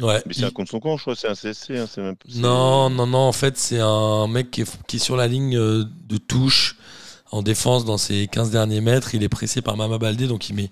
Ouais. 0.00 0.20
Mais 0.26 0.34
c'est 0.34 0.44
un 0.44 0.50
contre 0.50 0.70
son 0.70 0.80
camp, 0.80 0.96
je 0.96 1.02
crois, 1.02 1.14
c'est 1.14 1.28
un 1.28 1.34
CSC. 1.34 1.70
Hein, 1.70 1.86
c'est 1.88 2.00
même... 2.00 2.16
Non, 2.36 2.90
non, 2.90 3.06
non. 3.06 3.18
En 3.18 3.32
fait, 3.32 3.56
c'est 3.56 3.78
un 3.78 4.26
mec 4.26 4.50
qui 4.50 4.62
est, 4.62 4.86
qui 4.86 4.96
est 4.96 5.00
sur 5.00 5.16
la 5.16 5.28
ligne 5.28 5.56
euh, 5.56 5.84
de 6.08 6.16
touche 6.16 6.76
en 7.30 7.42
défense 7.42 7.84
dans 7.84 7.98
ses 7.98 8.26
15 8.26 8.50
derniers 8.50 8.80
mètres. 8.80 9.14
Il 9.14 9.22
est 9.22 9.28
pressé 9.28 9.62
par 9.62 9.76
Mama 9.76 9.98
Baldé, 9.98 10.26
donc 10.26 10.48
il 10.48 10.56
met 10.56 10.70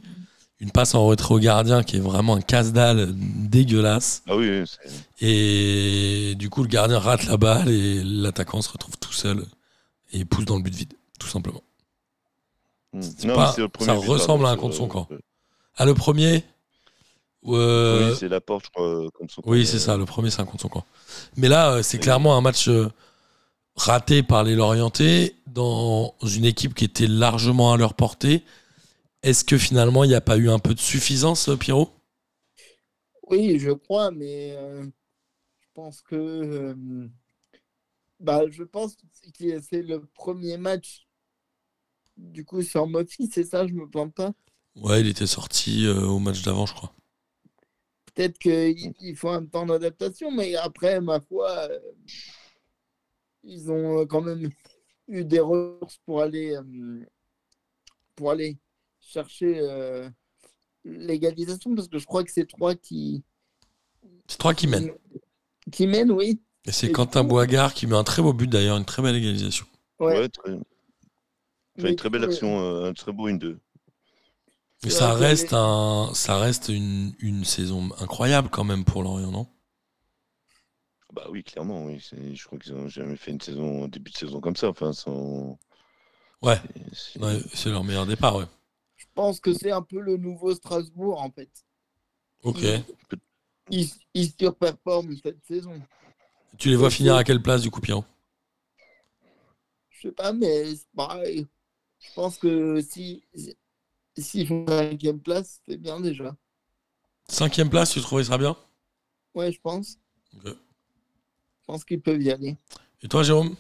une 0.59 0.71
passe 0.71 0.95
en 0.95 1.05
retrait 1.07 1.35
au 1.35 1.39
gardien 1.39 1.83
qui 1.83 1.97
est 1.97 2.01
vraiment 2.01 2.35
un 2.37 2.41
casse-dalle 2.41 3.13
dégueulasse. 3.17 4.23
Ah 4.29 4.37
oui, 4.37 4.65
Et 5.21 6.35
du 6.37 6.51
coup, 6.51 6.63
le 6.63 6.69
gardien 6.69 6.99
rate 6.99 7.25
la 7.27 7.37
balle 7.37 7.69
et 7.69 8.03
l'attaquant 8.05 8.63
se 8.63 8.71
retrouve 8.71 8.97
tout 8.99 9.13
seul 9.13 9.45
et 10.13 10.25
pousse 10.25 10.45
dans 10.45 10.57
le 10.57 10.63
but 10.63 10.75
vide, 10.75 10.95
tout 11.19 11.27
simplement. 11.29 11.63
Hmm. 12.93 13.01
Non, 13.01 13.35
pas- 13.35 13.47
mais 13.47 13.53
c'est 13.55 13.61
le 13.63 13.69
premier 13.69 13.89
ça 13.89 13.95
ressemble 13.95 14.47
à 14.47 14.51
un 14.51 14.57
contre 14.57 14.75
son 14.75 14.89
camp. 14.89 15.09
euh, 15.11 15.19
Ah, 15.77 15.85
le 15.87 15.95
premier 15.95 16.45
euh, 17.47 18.09
Oui, 18.11 18.17
c'est 18.19 18.29
la 18.29 18.41
porte, 18.41 18.67
je 18.67 18.71
crois, 18.71 18.87
euh, 19.07 19.09
contre 19.11 19.35
son 19.35 19.43
camp. 19.43 19.51
Oui, 19.51 19.67
c'est 19.67 19.79
ça, 19.79 19.97
le 19.97 20.05
premier, 20.05 20.31
c'est 20.31 20.41
un 20.41 20.45
contre 20.45 20.63
son 20.63 20.69
camp. 20.69 20.85
Mais 21.37 21.49
là, 21.49 21.73
euh, 21.75 21.83
c'est 21.83 21.99
clairement 21.99 22.37
un 22.37 22.41
match 22.41 22.69
euh, 22.69 22.89
raté 23.77 24.23
par 24.23 24.45
les 24.45 24.55
Lorientais 24.57 25.35
dans 25.49 26.15
une 26.23 26.45
équipe 26.45 26.75
qui 26.75 26.85
était 26.87 27.07
largement 27.09 27.73
à 27.73 27.77
leur 27.77 27.95
portée. 27.95 28.45
Est-ce 29.23 29.45
que 29.45 29.59
finalement, 29.59 30.05
il 30.05 30.09
n'y 30.09 30.15
a 30.15 30.21
pas 30.23 30.37
eu 30.39 30.51
un 30.51 30.59
peu 30.61 30.75
de 30.75 30.81
suffisance, 30.81 31.49
euh, 31.51 31.57
Pierrot? 31.57 31.91
Oui, 33.29 33.59
je 33.59 33.71
crois, 33.71 34.11
mais 34.11 34.53
euh, 34.57 34.85
je 35.61 35.69
pense 35.75 36.03
que. 36.03 36.17
euh, 36.17 37.09
bah, 38.21 38.43
je 38.51 38.63
pense 38.63 38.97
que 38.97 39.61
c'est 39.61 39.83
le 39.83 40.05
premier 40.15 40.57
match. 40.57 41.07
Du 42.23 42.47
coup, 42.47 42.63
sur 42.63 42.87
Mofi, 42.87 43.27
c'est 43.31 43.45
ça, 43.45 43.67
je 43.67 43.75
me 43.75 43.87
plante 43.87 44.15
pas? 44.15 44.33
Ouais, 44.77 45.01
il 45.01 45.07
était 45.09 45.27
sorti 45.27 45.87
euh, 45.87 46.03
au 46.05 46.19
match 46.19 46.43
d'avant, 46.43 46.67
je 46.67 46.75
crois. 46.75 46.93
Peut-être 48.15 48.39
qu'il 48.39 48.95
il 49.01 49.17
faut 49.17 49.29
un 49.31 49.45
temps 49.45 49.67
d'adaptation, 49.67 50.31
mais 50.31 50.55
après, 50.57 51.01
ma 51.01 51.21
foi, 51.21 51.51
euh, 51.71 51.79
ils 53.45 53.71
ont 53.71 54.01
euh, 54.01 54.07
quand 54.07 54.21
même 54.23 54.51
eu 55.09 55.25
des 55.25 55.41
ressources 55.41 55.99
pour 56.07 56.23
aller, 56.23 56.57
euh, 56.57 57.05
pour 58.17 58.31
aller 58.31 58.59
chercher 59.01 59.59
euh, 59.61 60.09
l'égalisation, 60.85 61.75
parce 61.75 61.89
que 61.89 61.99
je 61.99 62.07
crois 62.07 62.25
que 62.25 62.33
c'est 62.33 62.47
trois 62.49 62.75
qui, 62.75 63.25
C'est 64.27 64.39
trois 64.39 64.55
qui 64.55 64.67
mènent. 64.67 64.91
qui 65.73 65.87
mènent, 65.87 66.13
oui. 66.13 66.41
Et 66.65 66.73
c'est 66.73 66.91
Quentin 66.91 67.23
Boigard 67.23 67.73
qui 67.73 67.87
met 67.87 67.95
un 67.95 68.03
très 68.03 68.21
beau 68.21 68.33
but 68.33 68.49
d'ailleurs, 68.49 68.77
une 68.77 68.85
très 68.85 69.01
belle 69.01 69.15
égalisation. 69.15 69.67
Ouais. 70.01 70.21
Ouais, 70.21 70.29
très... 70.29 70.53
enfin, 71.79 71.89
une 71.89 71.97
très 71.97 72.11
belle 72.11 72.25
action, 72.25 72.61
euh, 72.61 72.91
un 72.91 72.95
très 72.95 73.13
beau 73.13 73.27
1-2. 73.29 73.61
Et 74.85 74.91
C'est 74.91 74.91
ça 74.91 75.13
reste, 75.15 75.55
un, 75.55 76.11
ça 76.15 76.39
reste 76.39 76.69
une, 76.69 77.15
une 77.19 77.45
saison 77.45 77.89
incroyable 77.99 78.49
quand 78.49 78.63
même 78.63 78.85
pour 78.85 79.03
Lorient, 79.03 79.33
non? 79.33 79.49
Bah 81.13 81.27
oui, 81.31 81.45
clairement, 81.45 81.85
oui. 81.85 81.99
Je 82.01 82.45
crois 82.47 82.59
qu'ils 82.59 82.75
n'ont 82.75 82.89
jamais 82.89 83.17
fait 83.17 83.31
une 83.33 83.41
saison, 83.41 83.85
un 83.85 83.89
début 83.89 84.11
de 84.11 84.17
saison 84.17 84.41
comme 84.41 84.57
ça. 84.57 84.69
Enfin, 84.71 84.93
sans... 84.93 85.59
Ouais, 86.43 86.61
c'est- 86.93 87.21
ouais, 87.21 87.41
leur 87.67 87.85
meilleur 87.85 88.07
départ, 88.07 88.37
ouais. 88.37 88.45
Je 88.97 89.05
pense 89.15 89.39
que 89.39 89.53
c'est 89.53 89.71
un 89.71 89.83
peu 89.83 90.01
le 90.01 90.17
nouveau 90.17 90.55
Strasbourg, 90.55 91.21
en 91.21 91.31
fait. 91.31 91.51
Ok. 92.43 92.63
Ils, 93.71 93.91
ils 94.15 94.31
surperforment 94.39 95.17
cette 95.17 95.45
saison. 95.45 95.83
Tu 96.57 96.71
les 96.71 96.77
vois 96.77 96.89
finir 96.89 97.15
à 97.15 97.25
quelle 97.25 97.43
place 97.43 97.61
du 97.61 97.71
coup, 97.71 97.83
Pierrot? 97.83 98.07
Je 99.91 100.09
sais 100.09 100.13
pas, 100.13 100.33
mais 100.33 100.75
c'est 100.75 100.89
pareil. 100.97 101.47
Je 102.03 102.13
pense 102.15 102.37
que 102.39 102.81
si 102.83 103.25
s'ils 104.17 104.47
font 104.47 104.65
la 104.67 104.91
cinquième 104.91 105.21
place, 105.21 105.61
c'est 105.67 105.77
bien 105.77 106.01
déjà. 106.01 106.37
Cinquième 107.27 107.69
place, 107.69 107.91
tu 107.91 108.01
trouvais 108.01 108.23
ça 108.23 108.39
bien? 108.39 108.57
Ouais, 109.35 109.53
je 109.53 109.61
pense. 109.61 109.99
Je 110.45 110.53
pense 111.67 111.85
qu'ils 111.85 112.01
peuvent 112.01 112.23
y 112.23 112.31
aller. 112.31 112.57
Et 113.03 113.09
toi, 113.09 113.23
Jérôme? 113.23 113.57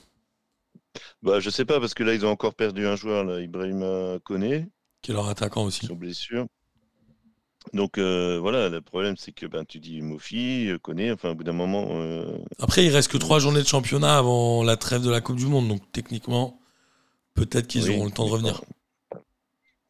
Bah, 1.22 1.40
je 1.40 1.48
sais 1.50 1.64
pas, 1.64 1.80
parce 1.80 1.94
que 1.94 2.02
là, 2.02 2.14
ils 2.14 2.26
ont 2.26 2.30
encore 2.30 2.54
perdu 2.54 2.86
un 2.86 2.96
joueur, 2.96 3.24
là, 3.24 3.40
Ibrahima 3.40 4.18
Koné, 4.24 4.68
Qui 5.00 5.12
est 5.12 5.14
leur 5.14 5.28
attaquant 5.28 5.64
aussi. 5.64 5.86
sur 5.86 5.96
blessure. 5.96 6.46
Donc 7.72 7.96
euh, 7.98 8.38
voilà, 8.40 8.68
le 8.68 8.80
problème, 8.80 9.16
c'est 9.16 9.32
que 9.32 9.46
ben, 9.46 9.64
tu 9.64 9.78
dis 9.78 10.02
Mofi, 10.02 10.68
euh, 10.68 10.78
Koné, 10.78 11.12
enfin, 11.12 11.30
au 11.30 11.34
bout 11.34 11.44
d'un 11.44 11.52
moment. 11.52 11.86
euh, 11.92 12.38
Après, 12.58 12.84
il 12.84 12.90
reste 12.90 13.10
que 13.10 13.18
trois 13.18 13.38
journées 13.40 13.62
de 13.62 13.66
championnat 13.66 14.16
avant 14.18 14.62
la 14.64 14.76
trêve 14.76 15.02
de 15.02 15.10
la 15.10 15.20
Coupe 15.20 15.36
du 15.36 15.46
Monde, 15.46 15.68
donc 15.68 15.80
techniquement, 15.92 16.60
peut-être 17.34 17.66
qu'ils 17.66 17.88
oui, 17.88 17.90
auront 17.90 18.06
le 18.06 18.10
temps 18.10 18.26
de 18.26 18.30
revenir. 18.30 18.62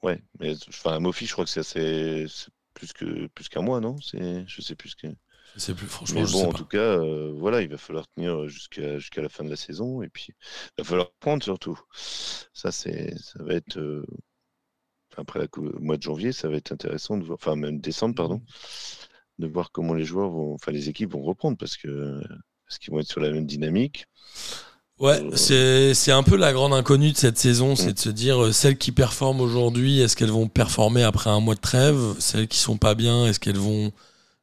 Ouais, 0.03 0.21
mais 0.41 0.55
enfin, 0.69 0.99
Mofi, 1.01 1.27
je 1.27 1.33
crois 1.33 1.45
que 1.45 1.51
c'est 1.51 1.61
assez. 1.61 2.27
plus 2.75 2.93
que 2.93 3.27
plus 3.29 3.49
qu'un 3.49 3.63
mois, 3.63 3.81
non? 3.81 3.97
C'est, 4.01 4.45
je 4.49 4.61
sais 4.63 4.75
plus 4.77 4.95
que. 4.95 5.07
Je 5.55 5.61
sais 5.61 5.75
plus, 5.75 5.87
franchement, 5.87 6.21
Mais 6.21 6.27
je 6.27 6.33
bon, 6.33 6.43
sais 6.43 6.49
en 6.49 6.53
pas. 6.53 6.59
tout 6.59 6.67
cas, 6.67 6.79
euh, 6.79 7.33
voilà, 7.37 7.63
il 7.63 7.69
va 7.69 7.79
falloir 7.79 8.09
tenir 8.09 8.49
jusqu'à 8.49 8.99
jusqu'à 8.99 9.23
la 9.23 9.29
fin 9.29 9.45
de 9.45 9.51
la 9.51 9.57
saison 9.57 10.03
et 10.03 10.09
puis 10.09 10.29
il 10.79 10.83
va 10.83 10.85
falloir 10.85 11.13
prendre 11.21 11.43
surtout. 11.45 11.81
Ça, 12.55 12.73
c'est, 12.73 13.17
ça 13.19 13.43
va 13.45 13.55
être 13.55 13.79
euh, 13.79 14.05
après 15.17 15.39
la 15.39 15.49
cou- 15.49 15.63
le 15.65 15.79
mois 15.79 15.97
de 15.97 16.03
janvier, 16.03 16.33
ça 16.33 16.49
va 16.49 16.57
être 16.57 16.73
intéressant 16.73 17.17
de 17.19 17.25
voir, 17.25 17.37
enfin 17.41 17.57
même 17.57 17.81
décembre, 17.81 18.15
pardon, 18.15 18.43
de 19.39 19.47
voir 19.47 19.71
comment 19.73 19.95
les 19.95 20.05
joueurs 20.05 20.31
vont, 20.31 20.55
enfin 20.55 20.73
les 20.73 20.89
équipes 20.89 21.13
vont 21.13 21.23
reprendre 21.23 21.57
parce 21.59 21.77
que 21.77 22.21
parce 22.67 22.79
qu'ils 22.79 22.93
vont 22.93 23.01
être 23.01 23.09
sur 23.11 23.21
la 23.21 23.31
même 23.31 23.47
dynamique. 23.47 24.07
Ouais, 24.99 25.21
Euh, 25.21 25.37
c'est 25.37 25.95
c'est 25.95 26.13
un 26.13 26.23
peu 26.23 26.37
la 26.37 26.53
grande 26.53 26.73
inconnue 26.73 27.13
de 27.13 27.17
cette 27.17 27.39
saison, 27.39 27.75
c'est 27.77 27.89
Mm. 27.91 27.93
de 27.95 27.99
se 27.99 28.09
dire 28.09 28.43
euh, 28.45 28.53
celles 28.53 28.79
qui 28.79 28.93
performent 28.93 29.41
aujourd'hui, 29.41 30.01
est-ce 30.01 30.15
qu'elles 30.17 30.31
vont 30.31 30.49
performer 30.49 31.03
après 31.03 31.31
un 31.31 31.41
mois 31.41 31.55
de 31.57 31.61
trêve? 31.61 31.99
Celles 32.21 32.47
qui 32.47 32.59
sont 32.59 32.77
pas 32.77 32.95
bien, 32.95 33.27
est-ce 33.27 33.41
qu'elles 33.41 33.59
vont 33.59 33.93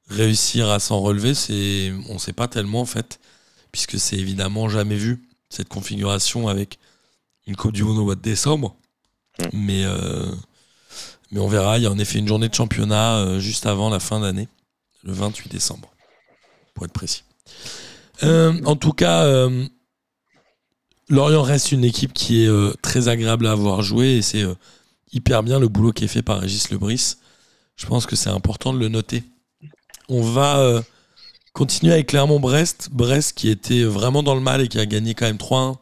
réussir 0.10 0.70
à 0.70 0.80
s'en 0.80 1.00
relever? 1.00 1.34
C'est 1.34 1.94
on 2.10 2.18
sait 2.20 2.34
pas 2.34 2.48
tellement 2.48 2.82
en 2.82 2.86
fait, 2.86 3.20
puisque 3.72 4.00
c'est 4.00 4.18
évidemment 4.18 4.68
jamais 4.70 4.96
vu 4.98 5.24
cette 5.50 5.70
configuration 5.70 6.48
avec 6.50 6.78
une 7.48 7.56
Coupe 7.56 7.72
du 7.74 7.84
Monde 7.84 7.98
au 8.00 8.04
mois 8.04 8.16
de 8.16 8.22
décembre. 8.22 8.76
Mm. 9.40 9.46
Mais 9.54 9.84
euh, 9.86 10.26
mais 11.32 11.40
on 11.40 11.48
verra. 11.48 11.78
Il 11.78 11.84
y 11.84 11.88
a 11.88 11.92
en 11.92 12.00
effet 12.00 12.20
une 12.20 12.28
journée 12.28 12.50
de 12.50 12.56
championnat 12.56 13.40
juste 13.40 13.66
avant 13.66 13.90
la 13.90 14.00
fin 14.02 14.20
d'année, 14.20 14.50
le 15.04 15.14
28 15.14 15.50
décembre, 15.50 15.90
pour 16.74 16.84
être 16.86 16.92
précis. 16.94 17.24
Euh, 18.24 18.60
en 18.66 18.76
tout 18.76 18.92
cas. 18.94 19.24
euh, 19.24 19.66
Lorient 21.10 21.42
reste 21.42 21.72
une 21.72 21.84
équipe 21.84 22.14
qui 22.14 22.44
est 22.44 22.48
euh, 22.48 22.74
très 22.82 23.08
agréable 23.08 23.48
à 23.48 23.52
avoir 23.52 23.82
joué 23.82 24.18
et 24.18 24.22
c'est 24.22 24.44
euh, 24.44 24.54
hyper 25.12 25.44
bien 25.44 25.60
le 25.60 25.68
boulot 25.68 25.92
qui 25.92 26.06
est 26.06 26.08
fait 26.08 26.22
par 26.22 26.40
Régis 26.40 26.70
Lebris. 26.70 27.16
Je 27.76 27.86
pense 27.86 28.06
que 28.06 28.16
c'est 28.16 28.30
important 28.30 28.74
de 28.74 28.80
le 28.80 28.90
noter. 28.90 29.24
On 30.10 30.22
va 30.22 30.60
euh, 30.60 30.82
continuer 31.54 31.94
avec 31.94 32.08
Clermont-Brest. 32.08 32.90
Brest 32.92 33.38
qui 33.38 33.50
était 33.50 33.84
vraiment 33.84 34.22
dans 34.22 34.36
le 34.36 34.42
mal 34.42 34.62
et 34.62 34.68
qui 34.68 34.80
a 34.80 34.86
gagné 34.86 35.14
quand 35.14 35.26
même 35.26 35.38
3-1 35.38 35.76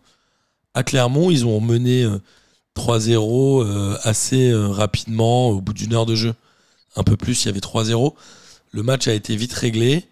à 0.73 0.83
Clermont. 0.83 1.31
Ils 1.31 1.45
ont 1.45 1.59
mené 1.59 2.03
euh, 2.03 2.19
3-0 2.75 3.63
euh, 3.63 3.97
assez 4.03 4.53
rapidement 4.53 5.49
au 5.49 5.61
bout 5.61 5.73
d'une 5.73 5.93
heure 5.93 6.05
de 6.05 6.15
jeu. 6.15 6.35
Un 6.95 7.03
peu 7.03 7.17
plus, 7.17 7.43
il 7.43 7.47
y 7.47 7.49
avait 7.49 7.59
3-0. 7.59 8.13
Le 8.71 8.83
match 8.83 9.07
a 9.07 9.13
été 9.13 9.35
vite 9.35 9.53
réglé. 9.53 10.05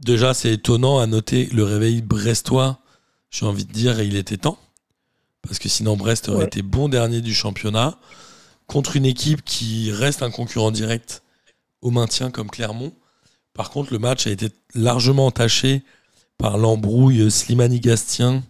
Déjà, 0.00 0.32
c'est 0.32 0.52
étonnant 0.52 0.98
à 0.98 1.06
noter 1.06 1.46
le 1.52 1.64
réveil 1.64 2.00
brestois 2.00 2.80
j'ai 3.30 3.46
envie 3.46 3.64
de 3.64 3.72
dire, 3.72 4.00
il 4.00 4.16
était 4.16 4.36
temps. 4.36 4.58
Parce 5.42 5.58
que 5.58 5.68
sinon, 5.68 5.96
Brest 5.96 6.28
aurait 6.28 6.38
Ouais. 6.38 6.46
été 6.46 6.62
bon 6.62 6.88
dernier 6.88 7.20
du 7.20 7.34
championnat. 7.34 7.98
Contre 8.66 8.96
une 8.96 9.06
équipe 9.06 9.44
qui 9.44 9.90
reste 9.92 10.22
un 10.22 10.30
concurrent 10.30 10.70
direct 10.70 11.22
au 11.80 11.90
maintien 11.90 12.30
comme 12.30 12.50
Clermont. 12.50 12.92
Par 13.54 13.70
contre, 13.70 13.92
le 13.92 13.98
match 13.98 14.26
a 14.26 14.30
été 14.30 14.50
largement 14.74 15.26
entaché 15.26 15.82
par 16.36 16.58
l'embrouille 16.58 17.30
Slimani-Gastien. 17.30 18.42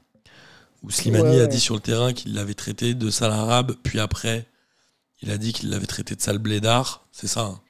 Où 0.83 0.91
Slimani 0.91 1.37
Ouais, 1.37 1.41
a 1.43 1.47
dit 1.47 1.61
sur 1.61 1.75
le 1.75 1.81
terrain 1.81 2.13
qu'il 2.13 2.35
l'avait 2.35 2.55
traité 2.55 2.95
de 2.95 3.11
sale 3.11 3.33
arabe. 3.33 3.77
Puis 3.83 3.99
après, 4.01 4.47
il 5.23 5.31
a 5.31 5.39
dit 5.39 5.53
qu'il 5.53 5.71
l'avait 5.71 5.87
traité 5.87 6.15
de 6.15 6.21
sale 6.21 6.39
blédard. 6.39 7.07
C'est 7.13 7.27
ça. 7.27 7.43
hein 7.43 7.61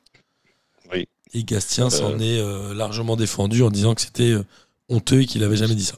Oui. 0.93 1.07
Et 1.35 1.45
Gastien 1.45 1.91
s'en 1.91 2.13
Euh. 2.13 2.19
est 2.19 2.39
euh, 2.41 2.75
largement 2.75 3.17
défendu 3.17 3.63
en 3.63 3.71
disant 3.71 3.95
que 3.95 4.01
c'était 4.03 4.31
euh, 4.33 4.45
honteux 4.89 5.23
et 5.23 5.27
qu'il 5.27 5.43
avait 5.45 5.57
jamais 5.57 5.75
dit 5.75 5.85
ça. 5.85 5.97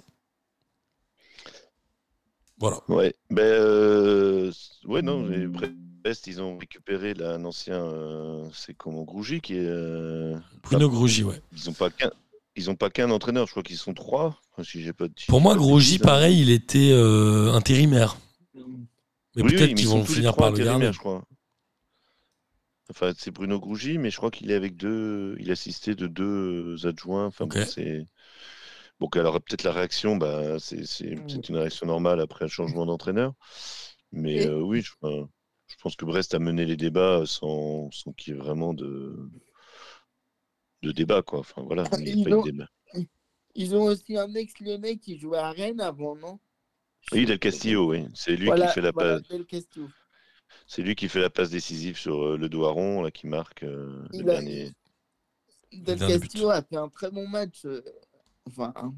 Voilà. 2.61 2.79
Ouais, 2.89 3.15
ben, 3.31 3.43
euh, 3.43 4.53
ouais, 4.85 5.01
non, 5.01 5.23
mais 5.23 5.47
Brest, 5.47 6.27
ils 6.27 6.43
ont 6.43 6.59
récupéré 6.59 7.15
là, 7.15 7.33
un 7.35 7.45
ancien, 7.47 7.83
euh, 7.83 8.47
c'est 8.53 8.75
comment, 8.75 9.03
Grougy, 9.03 9.41
qui 9.41 9.55
est. 9.55 9.65
euh, 9.67 10.37
Bruno 10.63 10.91
Grougy, 10.91 11.25
ouais. 11.25 11.41
ils 11.57 11.67
n'ont 11.67 11.73
pas 11.75 11.89
qu'un. 11.91 12.11
Ils 12.57 12.77
pas 12.77 12.91
qu'un 12.91 13.11
entraîneur, 13.11 13.47
je 13.47 13.53
crois 13.53 13.63
qu'ils 13.63 13.79
sont 13.79 13.95
trois. 13.95 14.39
Si 14.63 14.83
j'ai 14.83 14.93
pas 14.93 15.07
si 15.17 15.27
Pour 15.27 15.41
moi, 15.41 15.57
Grougy, 15.57 15.99
pareil, 15.99 16.43
il 16.43 16.51
était 16.51 16.93
intérimaire. 16.93 18.19
Mais 19.37 19.43
Oui, 19.43 19.55
peut-être 19.55 19.69
qu'ils 19.71 19.81
ils 19.81 19.89
vont 19.89 20.01
les 20.01 20.05
finir 20.05 20.33
trois 20.33 20.49
par 20.49 20.59
le 20.59 20.65
garder. 20.65 20.93
je 20.93 20.99
crois. 20.99 21.25
Enfin, 22.91 23.13
c'est 23.17 23.31
Bruno 23.31 23.59
Grougy, 23.61 23.97
mais 23.99 24.11
je 24.11 24.17
crois 24.17 24.31
qu'il 24.33 24.51
est 24.51 24.55
avec 24.55 24.77
deux. 24.77 25.37
Il 25.39 25.49
est 25.49 25.53
assisté 25.53 25.95
de 25.95 26.09
deux 26.09 26.87
adjoints. 26.87 27.27
Enfin, 27.27 27.47
bon, 27.47 27.65
c'est. 27.67 28.05
Bon, 29.01 29.09
alors 29.15 29.41
peut-être 29.41 29.63
la 29.65 29.73
réaction, 29.73 30.17
bah, 30.17 30.59
c'est 30.59 30.85
c'est- 30.87 31.17
c'est 31.27 31.49
une 31.49 31.57
réaction 31.57 31.87
normale 31.87 32.21
après 32.21 32.45
un 32.45 32.49
changement 32.49 32.85
d'entraîneur. 32.87 33.33
Mais 34.13 34.47
euh, 34.47 34.61
oui, 34.61 34.83
je, 34.83 34.93
pense 35.83 35.97
que 35.97 36.05
Brest 36.05 36.35
a 36.35 36.39
mené 36.39 36.67
les 36.67 36.77
débats 36.77 37.23
sans, 37.27 37.91
sans 37.93 38.13
qu'il 38.13 38.35
y 38.35 38.37
ait 38.37 38.41
vraiment 38.41 38.75
de, 38.75 39.17
de 40.83 40.93
débat, 40.93 41.23
quoi. 41.23 41.41
Enfin, 41.41 41.63
voilà, 41.63 41.85
il 41.99 42.05
n'y 42.05 42.11
a 42.11 42.15
Ils 42.15 42.25
pas 42.25 42.31
eu 42.31 42.33
de 42.33 42.37
ont- 42.39 42.43
débat. 42.43 42.67
Ils 43.55 43.75
ont 43.75 43.83
aussi 43.85 44.17
un 44.17 44.33
ex-lyonnais 44.35 44.97
qui 44.99 45.19
jouait 45.19 45.39
à 45.39 45.51
Rennes 45.51 45.81
avant, 45.81 46.15
non? 46.15 46.39
Oui, 47.13 47.25
Del 47.25 47.39
Castillo, 47.39 47.91
oui. 47.91 48.07
C'est 48.15 48.37
lui 48.37 48.47
Voilà, 48.47 48.69
qui 48.69 48.75
fait 48.75 48.81
la 48.81 48.93
voilà, 48.93 49.19
passe. 49.19 49.29
Del 49.29 49.47
Castillo. 49.47 49.89
C'est 50.67 50.83
lui 50.83 50.95
qui 50.95 51.09
fait 51.09 51.21
la 51.21 51.31
passe 51.31 51.51
décisive 51.51 51.97
sur 51.99 52.23
euh, 52.23 52.37
le 52.37 52.47
rond, 52.67 53.03
là, 53.03 53.11
qui 53.11 53.27
marque 53.27 53.63
euh, 53.65 54.07
le 54.13 54.21
a- 54.21 54.23
dernier. 54.23 54.71
Del. 55.73 55.99
Castillo 55.99 56.51
a 56.51 56.63
fait 56.63 56.77
un 56.77 56.89
très 56.89 57.11
bon 57.11 57.27
match. 57.29 57.65
Enfin, 58.47 58.73
hein. 58.77 58.95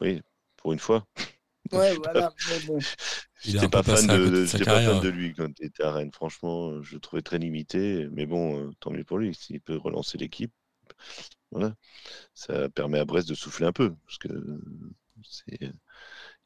Oui, 0.00 0.20
pour 0.56 0.72
une 0.72 0.78
fois. 0.78 1.06
ouais, 1.72 1.94
voilà. 1.94 2.32
Bon, 2.66 2.78
J'étais 3.44 3.68
pas, 3.68 3.82
fan 3.82 4.06
de, 4.06 4.46
pas 4.64 4.80
fan 4.80 5.08
lui 5.10 5.34
quand 5.34 5.48
il 5.60 5.66
était 5.66 5.82
à 5.84 5.92
Rennes. 5.92 6.12
Franchement, 6.12 6.82
je 6.82 6.94
le 6.94 7.00
trouvais 7.00 7.22
très 7.22 7.38
limité. 7.38 8.08
Mais 8.12 8.26
bon, 8.26 8.58
euh, 8.60 8.70
tant 8.80 8.90
mieux 8.90 9.04
pour 9.04 9.18
lui. 9.18 9.34
S'il 9.34 9.60
peut 9.60 9.76
relancer 9.76 10.18
l'équipe, 10.18 10.52
voilà. 11.50 11.74
Ça 12.34 12.68
permet 12.70 12.98
à 12.98 13.04
Brest 13.04 13.28
de 13.28 13.34
souffler 13.34 13.66
un 13.66 13.72
peu. 13.72 13.94
Parce 14.06 14.18
que 14.18 14.28
c'est. 15.22 15.72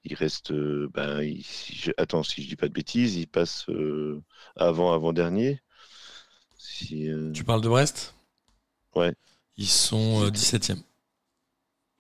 Il 0.05 0.15
reste. 0.15 0.53
euh, 0.53 0.89
ben, 0.95 1.23
il- 1.23 1.45
si 1.45 1.75
je- 1.77 1.93
attends, 1.99 2.23
si 2.23 2.43
je 2.43 2.49
dis 2.49 2.57
pas 2.57 2.69
de 2.69 2.75
bêtises, 2.75 3.17
il 3.17 3.27
passe 3.29 3.69
euh, 3.71 4.23
avant, 4.57 4.93
avant-dernier. 4.93 5.61
Si, 6.59 7.09
euh, 7.11 7.33
Tu 7.33 7.45
parles 7.45 7.63
de 7.63 7.69
Brest? 7.69 8.15
Ouais. 8.95 9.15
Ils 9.57 9.67
sont 9.69 10.25
euh, 10.25 10.31
17e. 10.31 10.83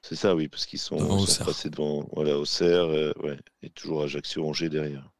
C'est 0.03 0.17
ça, 0.17 0.35
oui, 0.35 0.49
parce 0.49 0.67
qu'ils 0.67 0.79
sont, 0.79 0.97
Devant 0.97 1.25
passés 1.45 1.71
devant 1.71 2.09
voilà, 2.13 2.39
Auxerre, 2.39 2.85
euh, 2.85 3.13
ouais, 3.23 3.39
et 3.63 3.71
toujours 3.71 4.03
Ajaccio-Angers 4.03 4.71
derrière. 4.71 5.11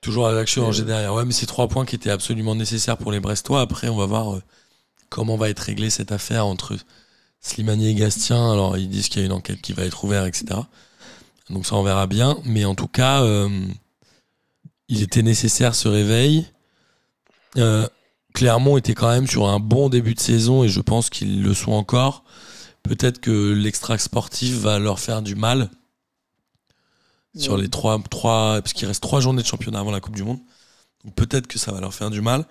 Toujours 0.00 0.26
Ajaccio 0.26 0.62
Et, 0.62 0.66
Angers 0.66 0.82
euh, 0.82 0.86
derrière. 0.86 1.14
Ouais, 1.14 1.24
mais 1.24 1.32
c'est 1.32 1.46
trois 1.46 1.68
points 1.68 1.86
qui 1.86 1.94
étaient 1.94 2.10
absolument 2.10 2.54
nécessaires 2.54 2.96
pour 2.96 3.12
les 3.12 3.20
Brestois. 3.20 3.60
Après, 3.60 3.88
on 3.88 3.96
va 3.96 4.06
voir 4.06 4.34
euh, 4.34 4.42
comment 5.10 5.36
va 5.36 5.48
être 5.48 5.60
réglée 5.60 5.90
cette 5.90 6.12
affaire 6.12 6.44
entre 6.44 6.76
Slimani 7.40 7.88
et 7.88 7.94
Gastien. 7.94 8.52
Alors, 8.52 8.76
ils 8.76 8.88
disent 8.88 9.08
qu'il 9.08 9.20
y 9.20 9.22
a 9.22 9.26
une 9.26 9.32
enquête 9.32 9.60
qui 9.62 9.72
va 9.72 9.84
être 9.84 10.02
ouverte, 10.04 10.26
etc. 10.26 10.60
Donc 11.50 11.64
ça, 11.64 11.76
on 11.76 11.82
verra 11.82 12.06
bien. 12.06 12.38
Mais 12.44 12.64
en 12.64 12.74
tout 12.74 12.88
cas, 12.88 13.24
il 14.88 15.02
était 15.02 15.22
nécessaire 15.22 15.74
ce 15.74 15.88
réveil. 15.88 16.46
Clermont 18.34 18.76
était 18.76 18.94
quand 18.94 19.10
même 19.10 19.28
sur 19.28 19.46
un 19.46 19.60
bon 19.60 19.88
début 19.88 20.14
de 20.14 20.20
saison 20.20 20.64
et 20.64 20.68
je 20.68 20.80
pense 20.80 21.08
qu'ils 21.10 21.42
le 21.42 21.54
sont 21.54 21.72
encore. 21.72 22.24
Peut-être 22.84 23.20
que 23.20 23.52
l'extra 23.52 23.98
sportif 23.98 24.54
va 24.58 24.78
leur 24.78 25.00
faire 25.00 25.22
du 25.22 25.34
mal 25.34 25.70
sur 27.36 27.56
les 27.56 27.68
trois, 27.68 28.00
trois 28.10 28.60
parce 28.60 28.72
qu'il 28.72 28.86
reste 28.86 29.02
trois 29.02 29.20
journées 29.20 29.42
de 29.42 29.46
championnat 29.46 29.80
avant 29.80 29.90
la 29.90 30.00
Coupe 30.00 30.14
du 30.14 30.22
Monde. 30.22 30.38
Donc 31.04 31.14
peut-être 31.14 31.46
que 31.46 31.58
ça 31.58 31.72
va 31.72 31.80
leur 31.80 31.92
faire 31.92 32.10
du 32.10 32.20
mal. 32.20 32.46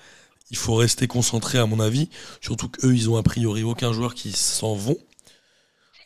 Il 0.51 0.57
faut 0.57 0.75
rester 0.75 1.07
concentré 1.07 1.57
à 1.57 1.65
mon 1.65 1.79
avis, 1.79 2.09
surtout 2.41 2.67
qu'eux 2.67 2.93
ils 2.93 3.09
ont 3.09 3.17
a 3.17 3.23
priori 3.23 3.63
aucun 3.63 3.93
joueur 3.93 4.13
qui 4.13 4.31
s'en 4.31 4.75
vont. 4.75 4.97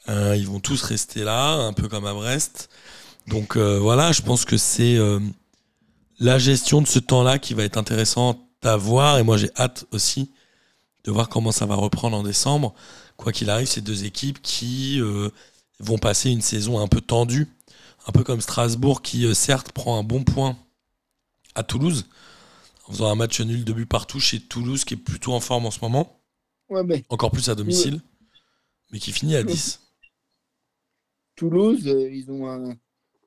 Euh, 0.09 0.35
ils 0.37 0.47
vont 0.47 0.59
tous 0.59 0.81
rester 0.83 1.23
là, 1.23 1.53
un 1.53 1.73
peu 1.73 1.87
comme 1.87 2.05
à 2.05 2.13
Brest. 2.13 2.69
Donc 3.27 3.57
euh, 3.57 3.77
voilà, 3.79 4.11
je 4.11 4.21
pense 4.21 4.45
que 4.45 4.57
c'est 4.57 4.95
euh, 4.95 5.19
la 6.19 6.37
gestion 6.37 6.81
de 6.81 6.87
ce 6.87 6.99
temps-là 6.99 7.39
qui 7.39 7.53
va 7.53 7.63
être 7.63 7.77
intéressante 7.77 8.39
à 8.63 8.75
voir 8.77 9.17
et 9.17 9.23
moi 9.23 9.37
j'ai 9.37 9.51
hâte 9.57 9.85
aussi 9.91 10.31
de 11.03 11.11
voir 11.11 11.29
comment 11.29 11.51
ça 11.51 11.65
va 11.65 11.75
reprendre 11.75 12.17
en 12.17 12.23
décembre. 12.23 12.73
Quoi 13.17 13.31
qu'il 13.31 13.49
arrive, 13.49 13.67
c'est 13.67 13.81
deux 13.81 14.05
équipes 14.05 14.41
qui 14.41 15.01
euh, 15.01 15.29
vont 15.79 15.97
passer 15.97 16.29
une 16.29 16.41
saison 16.41 16.79
un 16.79 16.87
peu 16.87 17.01
tendue 17.01 17.47
un 18.07 18.11
peu 18.11 18.23
comme 18.23 18.41
Strasbourg 18.41 19.01
qui 19.01 19.25
euh, 19.25 19.33
certes 19.33 19.71
prend 19.71 19.99
un 19.99 20.03
bon 20.03 20.23
point 20.23 20.57
à 21.55 21.63
Toulouse 21.63 22.07
en 22.87 22.93
faisant 22.93 23.11
un 23.11 23.15
match 23.15 23.41
nul 23.41 23.65
de 23.65 23.73
but 23.73 23.85
partout 23.85 24.19
chez 24.19 24.39
Toulouse 24.39 24.85
qui 24.85 24.93
est 24.93 24.97
plutôt 24.97 25.33
en 25.33 25.41
forme 25.41 25.65
en 25.65 25.71
ce 25.71 25.79
moment, 25.81 26.21
ouais, 26.69 26.83
mais 26.83 27.03
encore 27.09 27.31
plus 27.31 27.49
à 27.49 27.55
domicile, 27.55 28.01
mais 28.91 28.99
qui 28.99 29.11
finit 29.11 29.35
à 29.35 29.43
10. 29.43 29.81
Toulouse, 31.35 31.85
euh, 31.87 32.09
ils 32.09 32.31
ont 32.31 32.49
un. 32.49 32.77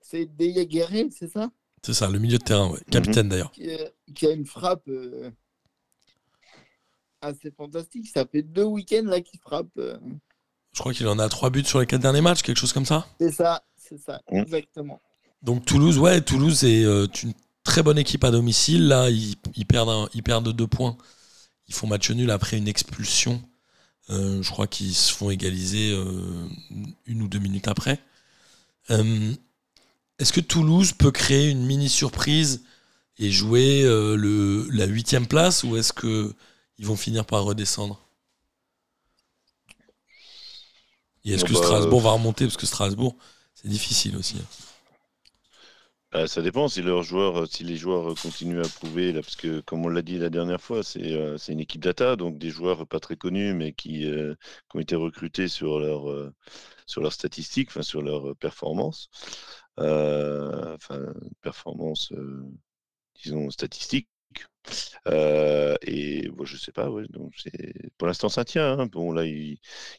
C'est 0.01 0.25
Deya 0.25 0.65
c'est 1.11 1.31
ça? 1.31 1.51
C'est 1.83 1.95
ça, 1.95 2.09
le 2.09 2.19
milieu 2.19 2.39
de 2.39 2.43
terrain, 2.43 2.71
ouais. 2.71 2.81
capitaine 2.91 3.29
d'ailleurs. 3.29 3.53
qui, 3.53 3.69
qui 4.15 4.27
a 4.27 4.33
une 4.33 4.47
frappe 4.47 4.89
euh, 4.89 5.31
assez 7.21 7.51
fantastique. 7.51 8.09
Ça 8.13 8.25
fait 8.27 8.43
deux 8.43 8.65
week-ends 8.65 9.05
là 9.05 9.21
qu'il 9.21 9.41
frappe. 9.41 9.69
euh. 9.79 9.97
Je 10.73 10.81
crois 10.81 10.93
qu'il 10.93 11.07
en 11.09 11.19
a 11.19 11.29
trois 11.29 11.51
buts 11.51 11.65
sur 11.65 11.81
les 11.81 11.87
quatre 11.87 12.01
derniers 12.03 12.21
matchs, 12.21 12.43
quelque 12.43 12.57
chose 12.59 12.73
comme 12.73 12.87
ça. 12.87 13.07
C'est 13.21 13.33
ça, 13.33 13.63
c'est 13.77 13.99
ça, 13.99 14.21
exactement. 14.29 15.01
Donc 15.43 15.65
Toulouse, 15.65 15.99
ouais, 15.99 16.21
Toulouse 16.21 16.65
est 16.65 16.85
euh, 16.85 17.07
une 17.23 17.33
très 17.65 17.83
bonne 17.83 17.99
équipe 17.99 18.23
à 18.25 18.31
domicile. 18.31 18.87
Là, 18.89 19.11
ils, 19.11 19.35
ils 19.57 19.67
perdent, 19.67 19.89
un- 19.89 20.09
ils 20.15 20.23
perdent 20.23 20.53
deux 20.53 20.67
points. 20.67 20.97
Ils 21.69 21.75
font 21.75 21.87
match 21.87 22.11
nul 22.11 22.31
après 22.31 22.57
une 22.59 22.69
expulsion. 22.69 23.43
Euh, 24.11 24.43
je 24.43 24.51
crois 24.51 24.67
qu'ils 24.67 24.95
se 24.95 25.13
font 25.13 25.31
égaliser 25.31 25.93
euh, 25.93 26.47
une 27.07 27.23
ou 27.23 27.29
deux 27.29 27.39
minutes 27.39 27.69
après. 27.69 28.01
Euh, 28.91 29.33
Est-ce 30.19 30.33
que 30.33 30.41
Toulouse 30.41 30.93
peut 30.93 31.11
créer 31.13 31.49
une 31.51 31.65
mini 31.65 31.89
surprise 31.89 32.63
et 33.19 33.31
jouer 33.31 33.83
euh, 33.85 34.17
le, 34.17 34.69
la 34.73 34.87
huitième 34.87 35.27
place 35.27 35.63
ou 35.65 35.77
est-ce 35.77 35.93
que 35.93 36.33
ils 36.81 36.87
vont 36.89 36.97
finir 36.97 37.25
par 37.27 37.45
redescendre 37.45 38.01
Et 41.25 41.33
est-ce 41.33 41.45
Bon, 41.45 41.47
que 41.47 41.55
bah, 41.55 41.55
Strasbourg 41.55 42.03
va 42.03 42.11
remonter? 42.13 42.45
Parce 42.45 42.59
que 42.59 42.67
Strasbourg, 42.67 43.17
c'est 43.55 43.69
difficile 43.69 44.17
aussi. 44.19 44.37
hein. 44.39 44.47
Bah, 46.13 46.27
ça 46.27 46.43
dépend 46.43 46.67
si 46.69 46.83
leurs 46.83 47.05
joueurs, 47.05 47.47
si 47.47 47.63
les 47.63 47.77
joueurs 47.77 48.19
continuent 48.19 48.61
à 48.65 48.69
prouver, 48.69 49.13
là, 49.13 49.21
parce 49.23 49.37
que 49.37 49.61
comme 49.61 49.85
on 49.87 49.89
l'a 49.89 50.03
dit 50.03 50.19
la 50.19 50.29
dernière 50.29 50.61
fois, 50.61 50.83
c'est 50.83 51.13
euh, 51.13 51.39
c'est 51.39 51.53
une 51.53 51.61
équipe 51.61 51.81
data, 51.83 52.17
donc 52.17 52.37
des 52.37 52.51
joueurs 52.51 52.87
pas 52.89 52.99
très 52.99 53.17
connus, 53.17 53.55
mais 53.55 53.73
qui, 53.73 54.07
euh, 54.11 54.35
qui 54.71 54.77
ont 54.77 54.81
été 54.81 54.97
recrutés 54.97 55.47
sur 55.47 55.79
leur 55.79 56.11
euh, 56.11 56.35
sur 56.87 57.01
leurs 57.03 57.13
statistiques, 57.13 57.71
enfin 57.71 57.83
sur 57.83 58.03
leur 58.03 58.37
performance, 58.37 59.11
euh, 59.81 60.75
enfin 60.77 61.01
performance, 61.43 62.11
euh, 62.13 62.45
disons 63.23 63.51
statistique. 63.51 64.09
Euh, 65.09 65.77
et 65.83 66.29
bon, 66.31 66.45
je 66.45 66.57
sais 66.57 66.73
pas, 66.73 66.91
ouais, 66.91 67.05
donc 67.11 67.33
pour 67.99 68.07
l'instant 68.09 68.29
ça 68.29 68.45
tient. 68.45 68.79
hein. 68.79 68.87
Bon 68.87 69.13
là, 69.13 69.25
il, 69.25 69.53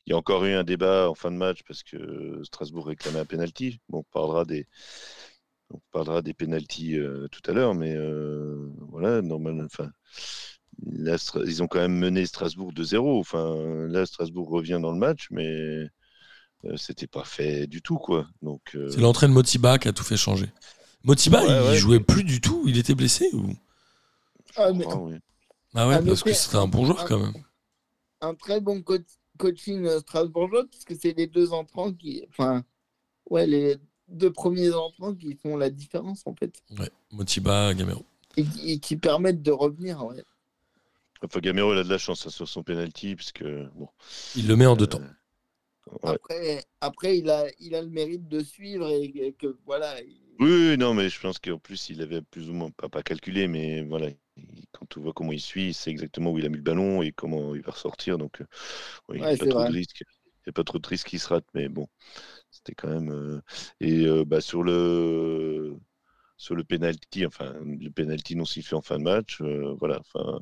il 0.06 0.10
y 0.12 0.14
a 0.14 0.18
encore 0.18 0.46
eu 0.46 0.54
un 0.54 0.64
débat 0.64 1.10
en 1.10 1.16
fin 1.16 1.32
de 1.32 1.38
match 1.38 1.62
parce 1.68 1.84
que 1.84 2.42
Strasbourg 2.44 2.88
réclamait 2.88 3.20
un 3.20 3.26
penalty. 3.26 3.80
Bon, 3.90 4.00
on 4.00 4.04
parlera 4.12 4.46
des 4.46 4.68
on 5.70 5.80
parlera 5.92 6.22
des 6.22 6.34
pénalties 6.34 6.98
euh, 6.98 7.28
tout 7.32 7.42
à 7.50 7.54
l'heure, 7.54 7.74
mais 7.76 7.94
euh, 7.96 8.70
voilà, 8.90 9.22
normalement, 9.22 9.64
enfin, 9.66 9.90
là, 10.86 11.18
ils 11.46 11.64
ont 11.64 11.68
quand 11.68 11.80
même 11.80 11.98
mené 11.98 12.26
Strasbourg 12.26 12.74
de 12.74 12.84
0 12.84 13.20
Enfin, 13.20 13.56
là, 13.88 14.06
Strasbourg 14.06 14.50
revient 14.50 14.80
dans 14.82 14.92
le 14.92 14.98
match, 15.00 15.28
mais 15.32 15.88
euh, 16.66 16.78
c'était 16.78 17.08
pas 17.08 17.24
fait 17.24 17.68
du 17.68 17.82
tout, 17.82 17.98
quoi. 17.98 18.28
Donc, 18.42 18.78
C'est 18.90 19.02
l'entrée 19.02 19.28
de 19.28 19.34
Motiba 19.34 19.80
qui 19.80 19.88
a 19.88 19.94
tout 19.94 20.04
fait 20.04 20.18
changer. 20.18 20.50
Motiba, 21.04 21.42
Ouais, 21.44 21.48
il 21.50 21.70
ouais. 21.70 21.78
jouait 21.78 22.00
plus 22.00 22.24
du 22.24 22.42
tout, 22.42 22.64
il 22.68 22.78
était 22.78 22.96
blessé 22.96 23.30
ou? 23.34 23.54
Ah, 24.56 24.72
mais 24.74 24.86
ah, 24.90 24.98
oui. 24.98 25.16
Ah 25.74 25.88
ouais, 25.88 25.96
Ah, 25.96 26.02
mais 26.02 26.10
parce 26.10 26.24
que 26.24 26.34
c'est- 26.34 26.46
c'était 26.46 26.58
un 26.58 26.68
bon 26.68 26.86
joueur 26.86 27.06
quand 27.06 27.20
même. 27.20 27.34
un 28.22 28.36
très 28.36 28.60
bon 28.62 28.82
co- 28.82 28.98
coaching 29.38 29.86
euh, 29.86 30.00
strasbourgeois, 30.00 30.66
puisque 30.68 30.96
c'est 31.02 31.14
les 31.18 31.28
deux 31.28 31.54
entrants 31.54 31.94
qui. 31.94 32.24
Enfin, 32.30 32.64
ouais, 33.30 33.48
les 33.48 33.78
deux 34.08 34.32
premiers 34.32 34.74
entrants 34.74 35.16
qui 35.16 35.36
font 35.36 35.58
la 35.58 35.70
différence, 35.70 36.24
en 36.26 36.36
fait. 36.36 36.62
Ouais, 36.78 36.90
Motiba, 37.12 37.74
Gamero. 37.74 38.06
Et 38.38 38.44
qui, 38.44 38.72
et 38.72 38.80
qui 38.80 38.98
permettent 38.98 39.42
de 39.42 39.52
revenir, 39.52 40.06
ouais. 40.06 40.24
Enfin, 41.24 41.40
Gamero, 41.40 41.74
il 41.74 41.80
a 41.80 41.84
de 41.84 41.90
la 41.90 41.98
chance 41.98 42.26
hein, 42.26 42.30
sur 42.30 42.48
son 42.48 42.64
penalty, 42.64 43.16
parce 43.16 43.32
que 43.32 43.68
bon, 43.76 43.88
Il 44.36 44.48
le 44.48 44.56
met 44.56 44.66
en 44.66 44.76
deux 44.76 44.88
temps. 44.88 45.02
ouais. 46.04 46.10
Après, 46.10 46.64
après 46.80 47.18
il, 47.18 47.30
a, 47.30 47.46
il 47.60 47.76
a 47.76 47.82
le 47.82 47.90
mérite 47.90 48.28
de 48.28 48.42
suivre 48.42 48.90
et 48.90 49.12
que, 49.12 49.32
que, 49.32 49.58
voilà. 49.66 50.00
il- 50.02 50.22
Oui, 50.40 50.50
oui, 50.72 50.78
non, 50.78 50.94
mais 50.94 51.10
je 51.10 51.20
pense 51.20 51.38
qu'en 51.40 51.60
plus, 51.60 51.90
il 51.90 52.02
avait 52.02 52.22
plus 52.22 52.50
ou 52.50 52.54
moins, 52.54 52.72
pas, 52.72 52.90
pas 52.90 53.04
calculé, 53.04 53.48
mais 53.48 53.84
voilà, 53.84 54.10
il- 54.54 54.66
quand 54.72 54.86
tu 54.90 55.00
vois 55.00 55.14
comment 55.14 55.32
il 55.32 55.42
suit, 55.42 55.68
il 55.70 55.74
sait 55.74 55.92
exactement 55.92 56.32
où 56.32 56.40
il 56.40 56.46
a 56.46 56.50
mis 56.50 56.58
le 56.58 56.64
ballon 56.64 57.02
et 57.02 57.12
comment 57.12 57.56
il 57.56 57.62
va 57.62 57.72
ressortir. 57.72 58.18
Donc, 58.18 58.42
euh, 58.42 58.46
il 59.14 59.18
n'y 59.22 59.28
a, 59.28 59.38
pas 59.38 59.48
trop 59.48 59.64
de 59.64 59.72
risques. 59.72 60.04
Il 60.48 60.50
a 60.50 60.54
pas 60.54 60.64
trop 60.64 60.80
de 60.80 60.88
risques 60.88 61.08
qu'il 61.10 61.20
se 61.20 61.30
rate, 61.30 61.46
mais 61.54 61.70
bon, 61.70 61.88
c'était 62.52 62.76
quand 62.76 62.90
même. 62.90 63.12
euh, 63.12 63.42
Et 63.82 64.06
euh, 64.08 64.26
bah, 64.26 64.42
sur 64.42 64.64
le. 64.64 65.76
sur 66.38 66.56
le 66.56 66.64
penalty, 66.64 67.26
enfin 67.26 67.54
le 67.66 67.90
penalty 67.92 68.36
non 68.36 68.46
sifflé 68.46 68.76
en 68.78 68.82
fin 68.82 68.98
de 69.00 69.04
match. 69.04 69.42
euh, 69.42 69.76
voilà. 69.80 70.00
Enfin, 70.02 70.40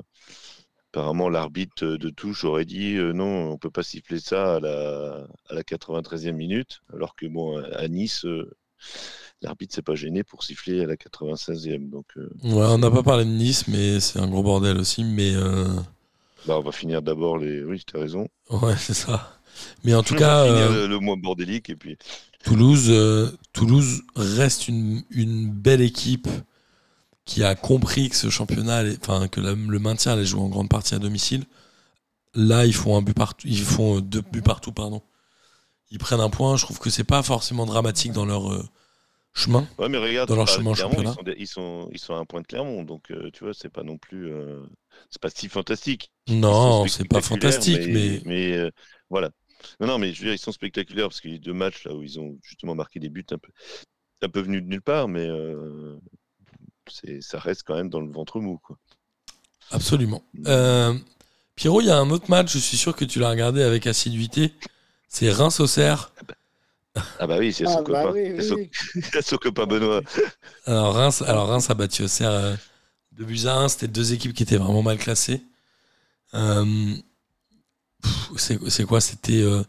apparemment, 0.90 1.28
l'arbitre 1.28 1.86
de 1.86 2.10
touche 2.10 2.44
aurait 2.44 2.64
dit 2.64 2.96
euh, 2.96 3.12
non, 3.12 3.50
on 3.52 3.58
peut 3.58 3.70
pas 3.70 3.82
siffler 3.82 4.20
ça 4.20 4.56
à 4.56 4.60
la, 4.60 5.26
à 5.48 5.54
la 5.54 5.62
93e 5.64 6.36
minute, 6.36 6.80
alors 6.92 7.14
que 7.16 7.26
bon, 7.26 7.58
à 7.58 7.88
Nice, 7.88 8.24
euh, 8.24 8.50
l'arbitre 9.42 9.74
s'est 9.74 9.82
pas 9.82 9.94
gêné 9.94 10.22
pour 10.24 10.42
siffler 10.44 10.82
à 10.82 10.86
la 10.86 10.96
96e. 10.96 11.90
Donc, 11.90 12.06
euh, 12.16 12.30
Ouais, 12.42 12.66
on 12.66 12.78
n'a 12.78 12.90
pas 12.90 13.02
parlé 13.02 13.24
de 13.24 13.30
Nice, 13.30 13.68
mais 13.68 14.00
c'est 14.00 14.18
un 14.18 14.28
gros 14.28 14.42
bordel 14.42 14.78
aussi. 14.78 15.04
Mais 15.04 15.34
euh, 15.34 15.66
bah, 16.46 16.58
on 16.58 16.62
va 16.62 16.72
finir 16.72 17.02
d'abord 17.02 17.38
les. 17.38 17.62
Oui, 17.64 17.82
tu 17.86 17.96
as 17.96 18.00
raison. 18.00 18.28
ouais, 18.50 18.76
c'est 18.78 18.94
ça. 18.94 19.38
Mais 19.84 19.94
en 19.94 20.02
tout 20.02 20.14
On 20.18 20.18
cas, 20.18 20.44
va 20.44 20.48
finir 20.48 20.70
euh, 20.72 20.88
le, 20.88 20.98
moins 20.98 21.16
bordélique 21.16 21.70
et 21.70 21.76
puis. 21.76 21.96
Toulouse, 22.44 22.90
Toulouse 23.52 24.02
reste 24.16 24.66
une, 24.68 25.02
une 25.10 25.50
belle 25.50 25.82
équipe 25.82 26.26
qui 27.26 27.44
a 27.44 27.54
compris 27.54 28.08
que 28.08 28.16
ce 28.16 28.30
championnat, 28.30 28.82
enfin 29.00 29.28
que 29.28 29.40
la- 29.40 29.52
le 29.54 29.78
maintien 29.78 30.12
allait 30.12 30.24
jouer 30.24 30.40
en 30.40 30.48
grande 30.48 30.68
partie 30.70 30.94
à 30.94 30.98
domicile. 30.98 31.44
Là, 32.34 32.64
ils 32.66 32.74
font 32.74 32.96
un 32.96 33.02
but 33.02 33.14
partout, 33.14 33.46
ils 33.48 33.58
font 33.60 34.00
deux 34.00 34.22
buts 34.22 34.42
partout, 34.42 34.72
pardon. 34.72 35.02
Ils 35.90 35.98
prennent 35.98 36.20
un 36.20 36.30
point. 36.30 36.56
Je 36.56 36.64
trouve 36.64 36.78
que 36.78 36.90
c'est 36.90 37.04
pas 37.04 37.22
forcément 37.22 37.66
dramatique 37.66 38.12
dans 38.12 38.24
leur 38.26 38.50
chemin. 39.34 39.66
Ouais, 39.78 39.88
mais 39.88 39.98
regarde, 39.98 40.28
Dans 40.28 40.36
leur 40.36 40.46
bah, 40.46 40.52
chemin 40.52 40.74
championnat. 40.74 41.10
Ils 41.10 41.14
sont, 41.14 41.32
ils, 41.38 41.46
sont, 41.46 41.88
ils 41.92 41.98
sont 41.98 42.14
à 42.14 42.18
un 42.18 42.24
point 42.24 42.40
de 42.40 42.46
Clermont, 42.46 42.82
donc 42.84 43.10
euh, 43.10 43.30
tu 43.32 43.44
vois, 43.44 43.54
c'est 43.54 43.68
pas 43.68 43.82
non 43.82 43.98
plus. 43.98 44.32
euh, 44.32 44.62
c'est 45.10 45.20
pas 45.20 45.30
si 45.30 45.48
fantastique. 45.48 46.10
Non, 46.28 46.86
c'est 46.86 47.08
pas 47.08 47.20
fantastique, 47.22 47.80
mais, 47.86 48.20
mais 48.24 48.52
euh, 48.56 48.70
voilà. 49.08 49.30
Non, 49.80 49.86
non, 49.86 49.98
mais 49.98 50.12
je 50.12 50.20
veux 50.20 50.24
dire, 50.26 50.34
ils 50.34 50.38
sont 50.38 50.52
spectaculaires 50.52 51.08
parce 51.08 51.20
qu'il 51.20 51.30
y 51.30 51.34
a 51.34 51.36
eu 51.36 51.40
deux 51.40 51.52
matchs 51.52 51.84
là 51.84 51.94
où 51.94 52.02
ils 52.02 52.18
ont 52.18 52.38
justement 52.42 52.74
marqué 52.74 52.98
des 52.98 53.08
buts 53.10 53.26
un 53.30 53.38
peu, 53.38 53.52
un 54.22 54.28
peu 54.28 54.40
venus 54.40 54.62
de 54.62 54.68
nulle 54.68 54.82
part, 54.82 55.08
mais 55.08 55.26
euh, 55.28 55.96
ça 57.20 57.38
reste 57.38 57.62
quand 57.64 57.74
même 57.74 57.88
dans 57.90 58.00
le 58.00 58.10
ventre 58.10 58.40
mou. 58.40 58.58
Quoi. 58.58 58.76
absolument. 59.70 60.22
Euh, 60.46 60.94
Pierrot, 61.54 61.80
il 61.82 61.86
y 61.88 61.90
a 61.90 61.96
un 61.98 62.10
autre 62.10 62.30
match. 62.30 62.52
Je 62.52 62.58
suis 62.58 62.76
sûr 62.76 62.96
que 62.96 63.04
tu 63.04 63.18
l'as 63.20 63.30
regardé 63.30 63.62
avec 63.62 63.86
assiduité. 63.86 64.52
C'est 65.08 65.30
Reims-Auxerre. 65.30 66.12
Ah 66.18 66.22
bah 66.26 66.34
oui, 67.38 67.52
c'est 67.52 67.66
Ah, 67.66 67.68
son 67.68 67.82
bah 67.82 68.06
copain. 68.06 68.12
oui, 68.12 68.32
c'est 68.36 68.42
son, 68.42 68.56
oui, 68.56 68.70
son 69.22 69.36
copain 69.38 69.66
Benoît. 69.66 70.02
Alors 70.66 70.94
Reims, 70.94 71.22
alors 71.26 71.48
Reims 71.48 71.68
a 71.70 71.74
battu 71.74 72.02
Auxerre 72.04 72.30
euh, 72.30 72.56
de 73.12 73.24
buts 73.24 73.46
à 73.46 73.56
1. 73.56 73.68
C'était 73.68 73.88
deux 73.88 74.12
équipes 74.14 74.34
qui 74.34 74.42
étaient 74.44 74.56
vraiment 74.58 74.82
mal 74.82 74.98
classées. 74.98 75.42
Euh, 76.34 76.94
c'est 78.36 78.84
quoi? 78.84 79.00
C'était 79.00 79.42
euh, 79.42 79.62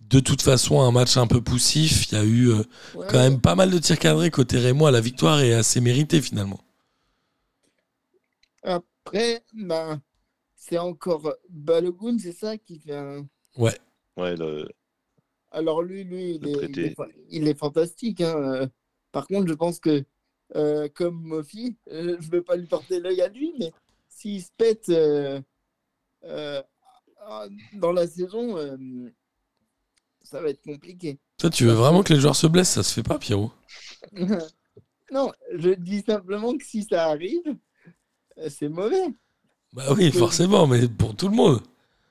de 0.00 0.20
toute 0.20 0.42
façon 0.42 0.80
un 0.82 0.92
match 0.92 1.16
un 1.18 1.28
peu 1.28 1.40
poussif. 1.42 2.10
Il 2.12 2.16
y 2.18 2.20
a 2.20 2.24
eu 2.24 2.50
euh, 2.50 2.64
Ouais, 2.92 3.06
quand 3.08 3.18
même 3.18 3.40
pas 3.40 3.54
mal 3.56 3.70
de 3.70 3.78
tirs 3.78 3.98
cadrés 4.00 4.30
côté 4.30 4.58
Rémois. 4.58 4.90
La 4.90 5.00
victoire 5.02 5.40
est 5.40 5.54
assez 5.54 5.80
méritée 5.80 6.22
finalement. 6.22 6.60
Après, 8.62 9.42
ben, 9.52 10.00
c'est 10.56 10.78
encore 10.78 11.34
Balogun, 11.50 12.18
c'est 12.18 12.32
ça 12.32 12.58
qui 12.58 12.78
fait 12.80 12.96
un. 12.96 13.26
Ouais, 14.16 14.36
le- 14.36 14.68
Alors 15.50 15.82
lui, 15.82 16.04
lui, 16.04 16.34
il 16.36 16.46
est, 16.48 16.66
il 16.70 16.84
est, 16.84 16.96
il 17.30 17.48
est 17.48 17.58
fantastique. 17.58 18.20
hein, 18.20 18.36
euh. 18.36 18.66
Par 19.12 19.26
contre, 19.26 19.48
je 19.48 19.54
pense 19.54 19.80
que, 19.80 20.04
euh, 20.56 20.88
comme 20.94 21.20
Mofi, 21.22 21.76
euh, 21.90 22.16
je 22.20 22.26
ne 22.26 22.32
veux 22.32 22.42
pas 22.42 22.56
lui 22.56 22.66
porter 22.66 23.00
l'œil 23.00 23.20
à 23.20 23.28
lui, 23.28 23.52
mais 23.58 23.72
s'il 24.08 24.42
se 24.42 24.50
pète 24.56 24.88
euh, 24.88 25.40
euh, 26.24 26.62
ah, 27.22 27.46
dans 27.74 27.92
la 27.92 28.06
saison, 28.06 28.56
euh, 28.58 28.76
ça 30.22 30.40
va 30.40 30.50
être 30.50 30.62
compliqué. 30.62 31.18
Toi, 31.38 31.50
tu 31.50 31.64
veux 31.64 31.72
vraiment 31.72 32.02
que 32.02 32.12
les 32.12 32.20
joueurs 32.20 32.36
se 32.36 32.46
blessent 32.46 32.70
Ça 32.74 32.82
se 32.82 32.92
fait 32.94 33.02
pas, 33.02 33.18
Pierrot. 33.18 33.50
non, 35.12 35.32
je 35.54 35.70
dis 35.70 36.02
simplement 36.02 36.56
que 36.56 36.64
si 36.64 36.84
ça 36.84 37.06
arrive, 37.08 37.56
c'est 38.48 38.68
mauvais. 38.68 39.06
Bah 39.72 39.92
oui, 39.96 40.10
forcément, 40.12 40.66
mais 40.66 40.88
pour 40.88 41.14
tout 41.16 41.28
le 41.28 41.34
monde. 41.34 41.60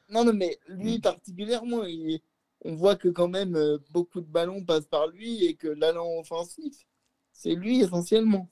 Non, 0.09 0.23
non, 0.25 0.33
mais 0.33 0.57
lui 0.67 0.99
particulièrement, 0.99 1.83
il- 1.85 2.19
on 2.61 2.75
voit 2.75 2.95
que 2.95 3.09
quand 3.09 3.27
même 3.27 3.55
euh, 3.55 3.77
beaucoup 3.91 4.21
de 4.21 4.27
ballons 4.27 4.63
passent 4.65 4.87
par 4.87 5.07
lui 5.07 5.45
et 5.45 5.55
que 5.55 5.67
l'allant 5.67 6.07
offensif, 6.19 6.85
c'est 7.33 7.55
lui 7.55 7.81
essentiellement. 7.81 8.49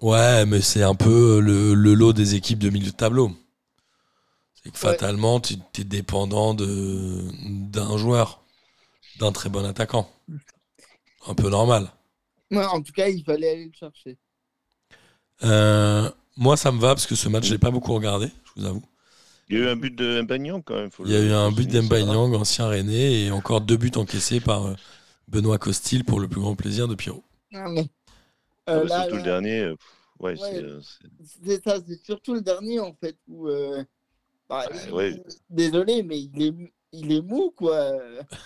Ouais, 0.00 0.46
mais 0.46 0.60
c'est 0.60 0.84
un 0.84 0.94
peu 0.94 1.40
le, 1.40 1.74
le 1.74 1.94
lot 1.94 2.12
des 2.12 2.36
équipes 2.36 2.60
de 2.60 2.70
milieu 2.70 2.92
de 2.92 2.96
tableau. 2.96 3.32
C'est 4.54 4.72
que 4.72 4.78
Ouais. 4.82 4.98
fatalement, 4.98 5.38
tu 5.38 5.54
es 5.78 5.84
dépendant 5.84 6.54
d'un 6.54 7.96
joueur, 7.96 8.42
d'un 9.16 9.32
très 9.32 9.48
bon 9.50 9.64
attaquant. 9.66 10.10
Un 11.26 11.34
peu 11.34 11.50
normal. 11.50 11.90
Ouais, 12.50 12.64
en 12.64 12.80
tout 12.82 12.92
cas, 12.94 13.08
il 13.08 13.22
fallait 13.24 13.50
aller 13.50 13.66
le 13.66 13.72
chercher. 13.72 14.18
Euh, 15.44 16.10
moi, 16.36 16.56
ça 16.56 16.72
me 16.72 16.78
va 16.80 16.88
parce 16.94 17.06
que 17.06 17.14
ce 17.14 17.28
match, 17.28 17.46
je 17.46 17.52
l'ai 17.52 17.58
pas 17.58 17.70
beaucoup 17.70 17.92
regardé, 17.94 18.28
je 18.44 18.60
vous 18.60 18.66
avoue. 18.66 18.82
Il 19.48 19.58
y 19.58 19.60
a 19.60 19.64
eu 19.64 19.68
un 19.68 19.76
but 19.76 19.94
de 19.94 20.22
Mbagnan 20.22 20.62
quand 20.62 20.74
même. 20.74 20.90
faut 20.90 21.04
Il 21.04 21.12
y 21.12 21.16
a 21.16 21.20
eu 21.20 21.30
un 21.32 21.50
but 21.50 21.68
d'Embaïnyang, 21.68 22.34
ancien 22.34 22.68
René, 22.68 23.26
et 23.26 23.30
encore 23.30 23.60
deux 23.60 23.76
buts 23.76 23.90
encaissés 23.96 24.40
par 24.40 24.66
euh, 24.66 24.74
Benoît 25.28 25.58
Costil 25.58 26.04
pour 26.04 26.18
le 26.20 26.28
plus 26.28 26.40
grand 26.40 26.54
plaisir 26.56 26.88
de 26.88 26.94
Pierrot. 26.94 27.22
Ah, 27.52 27.68
mais, 27.68 27.86
Ah 28.66 28.76
euh, 28.76 28.82
bah, 28.84 28.88
là, 28.88 29.00
surtout 29.02 29.16
là, 29.16 29.18
le 29.18 29.22
dernier. 29.24 29.60
euh, 29.60 29.76
ouais, 30.20 30.36
Ouais. 30.40 30.62
c'est, 31.44 31.62
ça, 31.62 31.78
c'est 31.86 32.04
surtout 32.04 32.34
le 32.34 32.40
dernier 32.40 32.80
en 32.80 32.94
fait 32.94 33.16
où. 33.28 33.48
euh, 33.48 33.84
bah, 34.48 34.66
Ah, 34.70 34.76
il- 34.86 34.92
ouais. 34.92 35.22
Désolé, 35.50 36.02
mais 36.02 36.20
il 36.22 36.42
est, 36.42 36.54
il 36.92 37.12
est 37.12 37.22
mou 37.22 37.52
quoi. 37.56 37.92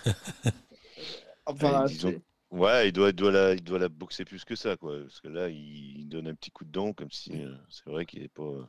enfin, 1.46 1.86
disons- 1.86 2.10
c'est- 2.10 2.22
Ouais, 2.50 2.88
il 2.88 2.92
doit, 2.92 3.10
il, 3.10 3.14
doit 3.14 3.30
la, 3.30 3.52
il 3.52 3.62
doit 3.62 3.78
la 3.78 3.90
boxer 3.90 4.24
plus 4.24 4.42
que 4.42 4.56
ça, 4.56 4.74
quoi. 4.78 4.98
Parce 5.02 5.20
que 5.20 5.28
là, 5.28 5.50
il, 5.50 6.00
il 6.00 6.08
donne 6.08 6.28
un 6.28 6.34
petit 6.34 6.50
coup 6.50 6.64
de 6.64 6.70
dent, 6.70 6.94
comme 6.94 7.10
si. 7.10 7.30
euh, 7.34 7.54
c'est 7.68 7.84
vrai 7.90 8.06
qu'il 8.06 8.22
est 8.22 8.28
pas. 8.28 8.66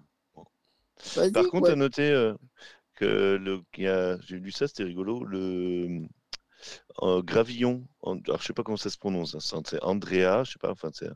Par 1.33 1.47
contre, 1.47 1.69
ouais. 1.69 1.73
à 1.73 1.75
noter 1.75 2.11
euh, 2.11 2.33
que 2.95 3.37
le, 3.41 3.61
j'ai 3.73 4.39
lu 4.39 4.51
ça, 4.51 4.67
c'était 4.67 4.83
rigolo. 4.83 5.23
Le 5.25 6.07
euh, 7.03 7.21
Gravillon, 7.21 7.87
en- 8.01 8.19
alors 8.21 8.41
je 8.41 8.47
sais 8.47 8.53
pas 8.53 8.63
comment 8.63 8.77
ça 8.77 8.89
se 8.89 8.97
prononce, 8.97 9.35
hein, 9.35 9.61
c'est 9.65 9.81
Andrea, 9.83 10.43
je 10.45 10.51
sais 10.53 10.59
pas, 10.59 10.71
enfin 10.71 10.89
c'est 10.93 11.09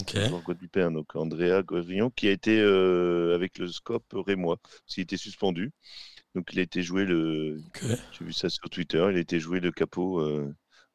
Ok. 0.00 0.14
un 0.16 0.22
joueur 0.22 0.42
guadeloupéen, 0.42 0.90
donc 0.92 1.14
Andrea 1.16 1.62
Gravillon, 1.62 2.10
qui 2.10 2.28
a 2.28 2.32
été 2.32 2.58
euh, 2.60 3.34
avec 3.34 3.58
le 3.58 3.68
scope 3.68 4.04
rémois, 4.14 4.58
parce 4.62 4.94
qu'il 4.94 5.02
était 5.02 5.16
suspendu. 5.16 5.72
Donc 6.34 6.48
il 6.52 6.58
a 6.60 6.62
été 6.62 6.82
joué 6.82 7.04
le, 7.06 7.62
j'ai 8.10 8.24
vu 8.24 8.32
ça 8.32 8.48
sur 8.50 8.70
Twitter, 8.70 9.06
il 9.10 9.16
a 9.16 9.20
été 9.20 9.40
joué 9.40 9.60
le 9.60 9.72
capot 9.72 10.20
euh, 10.20 10.54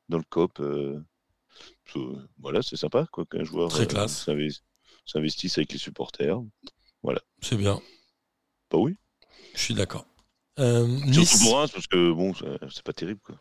dans 0.09 0.17
le 0.19 0.25
COP. 0.25 0.61
euh, 0.61 0.99
voilà, 2.39 2.61
c'est 2.61 2.75
sympa 2.77 3.07
quoi, 3.11 3.25
qu'un 3.25 3.43
joueur 3.43 3.75
Très 3.75 3.85
euh, 3.85 3.87
classe. 3.87 4.25
s'inves- 4.25 4.61
s'investisse 5.05 5.57
avec 5.57 5.71
les 5.73 5.79
supporters. 5.79 6.39
C'est 7.41 7.55
bien, 7.57 7.79
Bah 8.75 8.81
oui. 8.81 8.95
je 9.53 9.59
suis 9.61 9.73
d'accord. 9.73 10.05
Euh, 10.59 10.87
Surtout 10.97 11.19
nice. 11.19 11.43
pour 11.43 11.57
Reims, 11.57 11.71
parce 11.73 11.87
que 11.87 12.11
bon, 12.13 12.33
c'est 12.71 12.83
pas 12.83 12.93
terrible 12.93 13.19
quoi. 13.25 13.35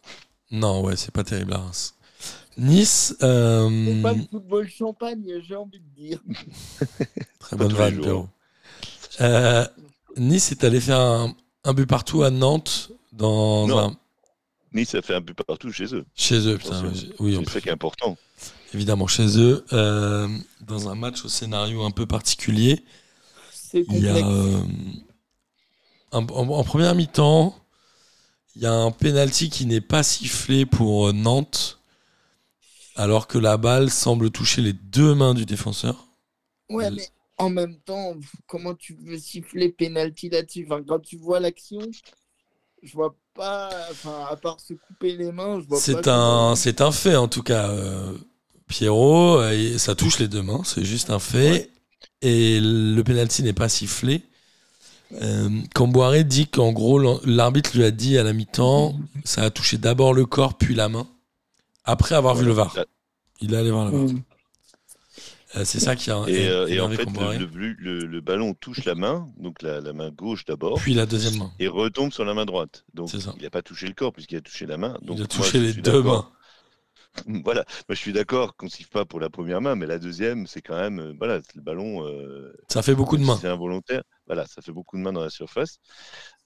Non, 0.51 0.83
ouais, 0.83 0.97
c'est 0.97 1.11
pas 1.13 1.25
terrible 1.25 1.53
à 1.55 1.59
Reims. 1.59 1.95
Nice, 2.57 3.17
euh, 3.23 3.69
C'est 3.87 4.03
pas 4.03 4.13
le 4.13 4.23
football 4.31 4.69
champagne, 4.69 5.25
j'ai 5.47 5.57
envie 5.57 5.81
de 5.81 5.95
dire. 5.97 6.21
très 7.41 7.57
bonne 7.57 7.73
vanne. 7.73 8.01
Pierrot. 8.01 8.29
Euh, 9.21 9.67
nice 10.17 10.51
est 10.53 10.65
allé 10.65 10.81
faire 10.81 11.01
un, 11.01 11.35
un 11.65 11.75
but 11.75 11.87
partout 11.87 12.23
à 12.23 12.31
Nantes 12.31 12.91
dans 13.13 13.67
Non. 13.67 13.79
un, 13.79 13.97
Nice 14.73 14.95
a 14.97 15.03
fait 15.03 15.15
un 15.15 15.21
but 15.21 15.35
partout 15.47 15.71
chez 15.71 15.95
eux. 15.95 16.05
chez 16.17 16.49
eux. 16.49 16.59
Putain, 16.59 16.83
ouais, 16.85 16.91
oui, 17.21 17.37
en 17.37 17.41
c'est 17.41 17.45
plus, 17.45 17.53
ça 17.55 17.61
qui 17.61 17.69
est 17.69 17.73
important. 17.73 18.17
évidemment 18.73 19.07
chez 19.07 19.39
eux, 19.39 19.65
euh, 19.73 20.29
dans 20.63 20.89
un 20.89 20.97
match 20.97 21.25
au 21.25 21.29
scénario 21.29 21.83
un 21.85 21.93
peu 21.93 22.07
particulier. 22.07 22.85
C'est 23.53 23.85
Il 23.89 23.99
y 24.03 24.09
a 24.09 24.21
complexe. 24.21 24.29
euh, 24.29 24.63
en, 26.15 26.27
en 26.27 26.65
première 26.65 26.95
mi-temps, 26.95 27.55
il 28.57 28.63
y 28.63 28.67
a 28.67 28.73
un 28.73 28.91
penalty 28.91 29.51
qui 29.51 29.67
n'est 29.67 29.81
pas 29.81 30.03
sifflé 30.03 30.67
pour 30.67 31.09
euh, 31.09 31.13
Nantes, 31.13 31.79
alors 32.97 33.29
que 33.29 33.39
la 33.39 33.57
balle 33.57 33.89
semble 33.89 34.31
toucher 34.33 34.61
les 34.61 34.73
deux 34.73 35.15
mains 35.15 35.33
du 35.35 35.47
défenseur. 35.47 36.09
Ouais, 36.69 36.91
mais 36.91 37.09
en 37.39 37.51
même 37.51 37.81
temps, 37.81 38.15
comment 38.47 38.75
tu 38.75 38.95
veux 38.95 39.19
siffler 39.19 39.71
penalty 39.73 40.29
là-dessus? 40.31 40.67
Enfin, 40.67 40.83
Quand 40.87 41.01
tu 41.01 41.17
vois 41.17 41.41
l'action, 41.41 41.81
je 42.83 42.93
vois 42.95 43.17
pas, 43.35 43.71
enfin, 43.91 44.27
à 44.31 44.37
part 44.37 44.61
se 44.61 44.75
couper 44.75 45.17
les 45.17 45.33
mains, 45.33 45.61
je 45.61 45.67
vois 45.67 45.89
pas. 45.89 46.03
C'est 46.03 46.09
un, 46.09 46.55
c'est 46.57 46.81
un 46.81 46.93
fait 46.93 47.17
en 47.17 47.29
tout 47.29 47.43
cas. 47.43 47.69
euh, 47.71 48.17
Pierrot, 48.69 49.39
euh, 49.41 49.79
ça 49.79 49.95
touche 49.95 50.19
les 50.19 50.29
deux 50.29 50.43
mains, 50.43 50.63
c'est 50.65 50.85
juste 50.85 51.11
un 51.11 51.19
fait. 51.19 51.51
Ouais. 51.51 51.73
Et 52.23 52.61
le 52.63 53.03
penalty 53.03 53.43
n'est 53.43 53.53
pas 53.53 53.69
sifflé. 53.69 54.23
Euh, 55.23 55.49
Camboire 55.75 56.13
dit 56.25 56.47
qu'en 56.49 56.73
gros, 56.73 56.99
l'arbitre 57.25 57.77
lui 57.77 57.85
a 57.85 57.91
dit 57.91 58.19
à 58.19 58.23
la 58.25 58.33
mi-temps, 58.33 58.97
ça 59.25 59.43
a 59.43 59.51
touché 59.51 59.79
d'abord 59.79 60.13
le 60.13 60.27
corps 60.27 60.55
puis 60.59 60.75
la 60.75 60.89
main, 60.89 61.07
après 61.85 62.15
avoir 62.15 62.35
vu 62.35 62.45
le 62.45 62.53
VAR. 62.53 62.75
Il 63.41 63.55
est 63.55 63.57
allé 63.57 63.71
voir 63.71 63.91
le 63.91 63.97
VAR. 63.97 64.01
Mm. 64.15 64.23
Euh, 65.57 65.65
c'est 65.65 65.79
ça 65.79 65.95
qui 65.95 66.11
a 66.11 66.21
Et, 66.27 66.49
euh, 66.49 66.67
et 66.67 66.81
en 66.81 66.91
fait, 66.91 67.05
le, 67.05 67.47
le- 67.47 67.73
le- 67.79 68.07
le 68.07 68.21
ballon 68.21 68.55
touche 68.55 68.85
la 68.85 68.97
main, 68.97 69.29
donc 69.39 69.63
la, 69.63 69.81
la 69.81 69.93
main 69.93 70.11
gauche 70.11 70.45
d'abord, 70.45 70.79
Puis 70.81 70.95
la 70.95 71.07
deuxième 71.07 71.39
main. 71.39 71.53
et 71.61 71.69
retombe 71.69 72.13
sur 72.13 72.25
la 72.25 72.35
main 72.35 72.45
droite. 72.45 72.85
Donc 72.93 73.13
il 73.37 73.43
n'a 73.43 73.51
pas 73.51 73.63
touché 73.63 73.87
le 73.87 73.93
corps 73.95 74.13
puisqu'il 74.13 74.37
a 74.37 74.41
touché 74.41 74.67
la 74.67 74.79
main. 74.79 74.99
Donc 75.03 75.19
il 75.19 75.23
a 75.23 75.27
touché 75.29 75.61
les 75.61 75.73
deux 75.75 76.03
mains. 76.03 76.29
voilà, 77.45 77.65
moi 77.89 77.95
je 77.95 78.01
suis 78.01 78.13
d'accord 78.13 78.57
qu'on 78.57 78.69
siffle 78.69 78.91
pas 78.91 79.05
pour 79.05 79.21
la 79.21 79.31
première 79.31 79.61
main, 79.61 79.75
mais 79.77 79.87
la 79.87 79.99
deuxième, 79.99 80.47
c'est 80.47 80.63
quand 80.63 80.77
même, 80.77 80.99
euh, 80.99 81.15
voilà, 81.19 81.41
le 81.55 81.61
ballon, 81.63 82.07
euh, 82.07 82.53
Ça 82.69 82.83
fait 82.83 82.95
beaucoup 82.95 83.17
de 83.17 83.23
mains. 83.25 83.39
c'est 83.41 83.49
involontaire, 83.49 84.03
voilà, 84.27 84.47
ça 84.47 84.63
fait 84.63 84.73
beaucoup 84.73 84.97
de 84.97 85.03
mains 85.03 85.13
dans 85.13 85.23
la 85.23 85.31
surface. 85.31 85.79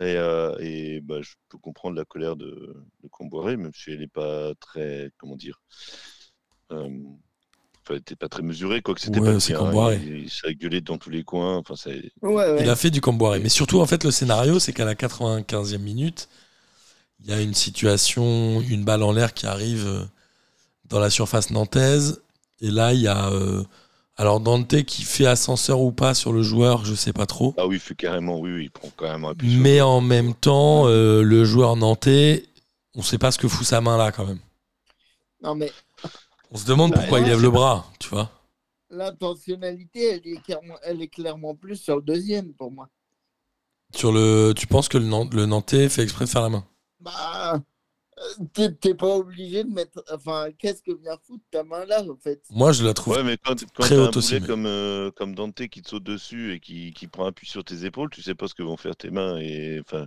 Et, 0.00 0.14
euh, 0.16 0.56
et, 0.60 1.00
bah, 1.00 1.20
je 1.22 1.32
peux 1.48 1.58
comprendre 1.58 1.96
la 1.96 2.04
colère 2.04 2.36
de, 2.36 2.46
de 3.02 3.08
Comboiré, 3.08 3.56
même 3.56 3.72
si 3.74 3.90
elle 3.90 4.00
n'est 4.00 4.06
pas 4.08 4.52
très, 4.60 5.10
comment 5.16 5.36
dire, 5.36 5.60
euh, 6.72 6.84
enfin, 6.84 7.94
elle 7.94 7.96
était 7.96 8.16
pas 8.16 8.28
très 8.28 8.42
mesurée, 8.42 8.82
quoi 8.82 8.94
que 8.94 9.00
c'était 9.00 9.20
Ouais, 9.20 9.34
pas 9.34 9.40
c'est 9.40 9.54
bien, 9.54 9.64
hein. 9.64 9.92
Il, 9.94 10.18
il 10.24 10.30
s'est 10.30 10.54
gueulé 10.54 10.80
dans 10.80 10.98
tous 10.98 11.10
les 11.10 11.24
coins, 11.24 11.56
enfin, 11.56 11.76
ça, 11.76 11.90
Ouais, 11.90 12.02
ouais. 12.22 12.58
Il 12.60 12.68
a 12.68 12.76
fait 12.76 12.90
du 12.90 13.00
Camboiré. 13.00 13.40
Mais 13.40 13.48
surtout, 13.48 13.80
en 13.80 13.86
fait, 13.86 14.04
le 14.04 14.10
scénario, 14.10 14.58
c'est 14.58 14.72
qu'à 14.72 14.84
la 14.84 14.94
95e 14.94 15.78
minute, 15.78 16.28
il 17.20 17.30
y 17.30 17.32
a 17.32 17.40
une 17.40 17.54
situation, 17.54 18.60
une 18.60 18.84
balle 18.84 19.02
en 19.02 19.12
l'air 19.12 19.34
qui 19.34 19.46
arrive 19.46 19.86
euh, 19.86 20.04
dans 20.88 21.00
la 21.00 21.10
surface 21.10 21.50
nantaise. 21.50 22.22
Et 22.60 22.70
là, 22.70 22.92
il 22.92 23.00
y 23.00 23.08
a. 23.08 23.30
euh, 23.30 23.62
alors, 24.16 24.40
Dante 24.40 24.82
qui 24.82 25.02
fait 25.02 25.26
ascenseur 25.26 25.80
ou 25.80 25.92
pas 25.92 26.12
sur 26.14 26.32
le 26.32 26.42
joueur, 26.42 26.84
je 26.84 26.94
sais 26.94 27.12
pas 27.12 27.26
trop. 27.26 27.54
ah 27.56 27.66
oui, 27.66 27.76
il 27.76 27.80
fait 27.80 27.94
carrément, 27.94 28.40
oui, 28.40 28.52
oui, 28.52 28.64
il 28.64 28.70
prend 28.70 28.88
appui 29.28 29.48
sur 29.48 29.62
le 29.62 29.62
Mais 29.62 29.80
en 29.80 30.00
même 30.00 30.34
temps, 30.34 30.86
euh, 30.88 31.22
le 31.22 31.44
joueur 31.44 31.76
nantais, 31.76 32.44
on 32.96 33.02
sait 33.02 33.18
pas 33.18 33.30
ce 33.30 33.38
que 33.38 33.48
fout 33.48 33.66
sa 33.66 33.80
main 33.80 33.96
là 33.96 34.10
quand 34.12 34.26
même. 34.26 34.40
Non, 35.40 35.54
mais 35.54 35.70
On 36.50 36.58
se 36.58 36.66
demande 36.66 36.92
pourquoi 36.92 37.20
il 37.20 37.26
lève 37.26 37.40
le 37.40 37.50
bras, 37.50 37.86
tu 37.98 38.10
vois. 38.10 38.30
l'intentionnalité, 38.90 40.04
elle, 40.16 40.26
est 40.26 40.42
clairement- 40.42 40.78
elle 40.82 41.00
est 41.00 41.08
clairement 41.08 41.54
plus 41.54 41.76
sur 41.76 41.96
le 41.96 42.02
deuxième 42.02 42.52
pour 42.52 42.70
moi. 42.70 42.90
Sur 43.94 44.12
le, 44.12 44.54
tu 44.56 44.66
penses 44.66 44.88
que 44.88 44.96
le, 44.96 45.04
le 45.36 45.44
Nantais 45.44 45.90
fait 45.90 46.02
exprès 46.02 46.24
de 46.24 46.30
faire 46.30 46.40
la 46.40 46.48
main? 46.48 46.64
Bah, 47.00 47.60
t'es 48.52 48.72
t'es 48.74 48.94
pas 48.94 49.16
obligé 49.16 49.64
de 49.64 49.70
mettre. 49.70 50.02
Enfin, 50.12 50.48
qu'est-ce 50.58 50.82
que 50.82 50.92
vient 50.92 51.16
foutre 51.26 51.44
ta 51.50 51.62
main 51.64 51.84
là, 51.86 52.02
en 52.02 52.16
fait? 52.16 52.42
Moi, 52.50 52.72
je 52.72 52.84
la 52.84 52.94
trouve. 52.94 53.14
Ouais, 53.16 53.22
mais 53.24 53.36
quand, 53.36 53.54
quand 53.74 53.82
très 53.82 53.96
t'as 53.96 54.02
un 54.02 54.06
haute 54.08 54.16
aussi, 54.16 54.40
mais- 54.40 54.46
comme, 54.46 54.66
euh, 54.66 55.10
comme 55.12 55.34
Dante 55.34 55.66
qui 55.68 55.82
te 55.82 55.88
saute 55.88 56.04
dessus 56.04 56.52
et 56.54 56.60
qui, 56.60 56.92
qui 56.92 57.06
prend 57.06 57.26
appui 57.26 57.46
sur 57.48 57.64
tes 57.64 57.84
épaules, 57.84 58.10
tu 58.10 58.22
sais 58.22 58.34
pas 58.34 58.48
ce 58.48 58.54
que 58.54 58.62
vont 58.62 58.76
faire 58.76 58.96
tes 58.96 59.10
mains. 59.10 59.38
Et 59.38 59.80
enfin, 59.80 60.06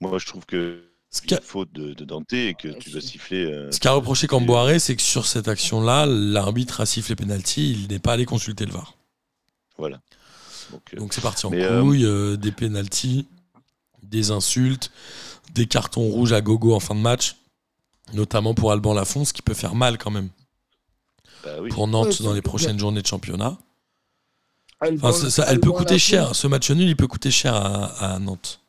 moi, 0.00 0.18
je 0.18 0.26
trouve 0.26 0.44
que 0.46 0.82
Ce 1.10 1.20
c'est 1.22 1.30
une 1.30 1.40
faute 1.42 1.72
de, 1.72 1.94
de 1.94 2.04
Dante 2.04 2.32
et 2.32 2.54
que 2.54 2.68
tu 2.68 2.90
vas 2.90 3.00
siffler. 3.00 3.44
euh, 3.44 3.70
ce 3.70 3.78
qu'a 3.80 3.92
reproché 3.92 4.26
Camboiré, 4.26 4.78
c'est 4.78 4.96
que 4.96 5.02
sur 5.02 5.26
cette 5.26 5.48
action-là, 5.48 6.06
l'arbitre 6.06 6.80
a 6.80 6.86
sifflé 6.86 7.14
penalty, 7.16 7.72
il 7.72 7.88
n'est 7.88 8.00
pas 8.00 8.14
allé 8.14 8.24
consulter 8.24 8.66
le 8.66 8.72
VAR. 8.72 8.96
voilà. 9.78 10.00
Donc, 10.72 10.82
euh, 10.94 10.96
Donc 10.96 11.12
c'est 11.14 11.20
parti 11.20 11.46
en 11.46 11.50
Mais, 11.50 11.62
euh, 11.62 11.82
couille, 11.82 12.04
euh, 12.06 12.36
des 12.36 12.50
pénalties, 12.50 13.26
des 14.14 14.30
insultes, 14.30 14.90
des 15.54 15.66
cartons 15.66 16.02
rouges 16.08 16.32
à 16.32 16.40
gogo 16.40 16.74
en 16.74 16.80
fin 16.80 16.94
de 16.94 17.00
match, 17.00 17.36
notamment 18.14 18.54
pour 18.54 18.72
Alban 18.72 18.94
Lafont, 18.94 19.24
ce 19.24 19.32
qui 19.34 19.42
peut 19.42 19.54
faire 19.54 19.74
mal 19.74 19.98
quand 19.98 20.10
même 20.12 20.30
bah 21.42 21.60
oui. 21.60 21.70
pour 21.70 21.86
Nantes 21.88 22.20
Ouais, 22.20 22.24
dans 22.24 22.32
les 22.32 22.42
prochaines 22.42 22.78
journées 22.78 23.02
de 23.02 23.06
championnat. 23.06 23.58
Elle, 24.80 25.02
Enfin, 25.02 25.12
ça- 25.12 25.30
ça- 25.30 25.46
elle 25.48 25.60
peut 25.60 25.72
coûter 25.72 25.98
cher. 25.98 26.34
Ce 26.34 26.46
match 26.46 26.70
nul, 26.70 26.88
il 26.88 26.96
peut 26.96 27.06
coûter 27.08 27.30
cher 27.30 27.54
à, 27.54 28.14
à 28.14 28.18
Nantes. 28.18 28.60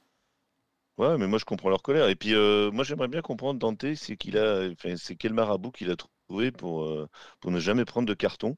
Ouais, 0.98 1.18
mais 1.18 1.28
moi, 1.28 1.40
je 1.40 1.46
comprends 1.46 1.70
leur 1.70 1.82
colère. 1.82 2.08
Et 2.08 2.16
puis, 2.16 2.34
euh, 2.34 2.72
moi, 2.72 2.84
j'aimerais 2.86 3.10
bien 3.10 3.22
comprendre 3.22 3.60
Dante, 3.60 3.96
c'est 3.96 4.16
qu'il 4.16 4.38
a, 4.38 4.70
enfin, 4.72 4.96
c'est 4.98 5.16
quel 5.18 5.34
marabout 5.34 5.72
qu'il 5.72 5.92
a 5.92 5.96
trouvé 5.98 6.52
pour, 6.52 6.84
euh, 6.86 7.10
pour 7.42 7.52
ne 7.52 7.60
jamais 7.60 7.84
prendre 7.86 8.08
de 8.08 8.14
carton 8.14 8.56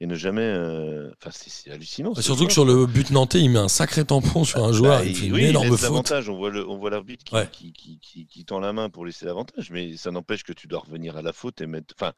et 0.00 0.06
ne 0.06 0.14
jamais. 0.14 0.42
euh, 0.42 1.10
Enfin, 1.20 1.30
c'est 1.32 1.70
hallucinant. 1.70 2.14
ce 2.14 2.22
Surtout 2.22 2.46
que 2.46 2.52
joueur, 2.52 2.66
sur 2.68 2.76
le 2.76 2.86
but 2.86 3.10
nantais, 3.10 3.40
il 3.40 3.48
met 3.50 3.58
un 3.58 3.68
sacré 3.68 4.04
tampon 4.04 4.44
sur 4.44 4.62
un 4.64 4.72
joueur, 4.72 4.98
Bah, 5.00 5.04
il 5.04 5.14
fait 5.16 5.26
une 5.26 5.36
énorme 5.38 5.68
faute. 5.70 5.82
l'avantage. 5.82 6.28
On 6.28 6.36
voit 6.36 6.50
le, 6.50 6.68
on 6.68 6.76
voit 6.78 6.90
l'arbitre 6.90 7.24
qui, 7.52 7.72
qui, 7.72 7.98
qui- 8.00 8.26
qui 8.26 8.44
tend 8.44 8.60
la 8.60 8.72
main 8.72 8.90
pour 8.90 9.06
laisser 9.06 9.24
l'avantage, 9.26 9.70
mais 9.70 9.96
ça 9.96 10.10
n'empêche 10.10 10.42
que 10.42 10.52
tu 10.52 10.66
dois 10.66 10.80
revenir 10.80 11.16
à 11.16 11.22
la 11.22 11.32
faute 11.32 11.60
et 11.60 11.66
mettre. 11.66 11.94
Enfin, 11.98 12.12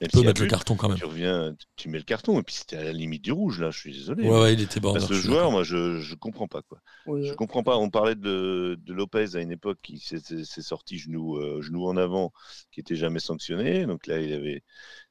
même 0.00 0.20
y 0.20 0.24
a 0.24 0.26
mettre 0.26 0.42
le 0.42 0.48
carton 0.48 0.76
quand 0.76 0.88
même. 0.88 0.98
tu 0.98 1.04
reviens, 1.04 1.56
tu 1.76 1.88
mets 1.88 1.98
le 1.98 2.04
carton 2.04 2.38
et 2.38 2.42
puis 2.42 2.54
c'était 2.54 2.76
à 2.76 2.84
la 2.84 2.92
limite 2.92 3.22
du 3.22 3.32
rouge 3.32 3.60
là. 3.60 3.70
Je 3.70 3.78
suis 3.78 3.92
désolé. 3.92 4.28
Ouais, 4.28 4.52
il 4.54 4.60
était. 4.60 4.80
Parce 4.80 5.06
que 5.06 5.14
le 5.14 5.18
suis 5.20 5.28
joueur, 5.28 5.50
moi, 5.50 5.62
je, 5.62 6.00
je 6.00 6.14
comprends 6.14 6.48
pas 6.48 6.62
quoi. 6.62 6.80
Je 7.06 7.32
comprends 7.34 7.62
pas. 7.62 7.76
On 7.78 7.88
parlait 7.88 8.14
de, 8.14 8.78
de 8.80 8.92
Lopez 8.92 9.34
à 9.36 9.40
une 9.40 9.52
époque 9.52 9.78
qui 9.82 9.98
s'est 9.98 10.20
sorti 10.62 10.98
genou, 10.98 11.36
euh, 11.38 11.62
genou 11.62 11.86
en 11.86 11.96
avant, 11.96 12.32
qui 12.72 12.80
était 12.80 12.96
jamais 12.96 13.20
sanctionné. 13.20 13.86
Donc 13.86 14.06
là, 14.06 14.20
il 14.20 14.32
avait. 14.32 14.62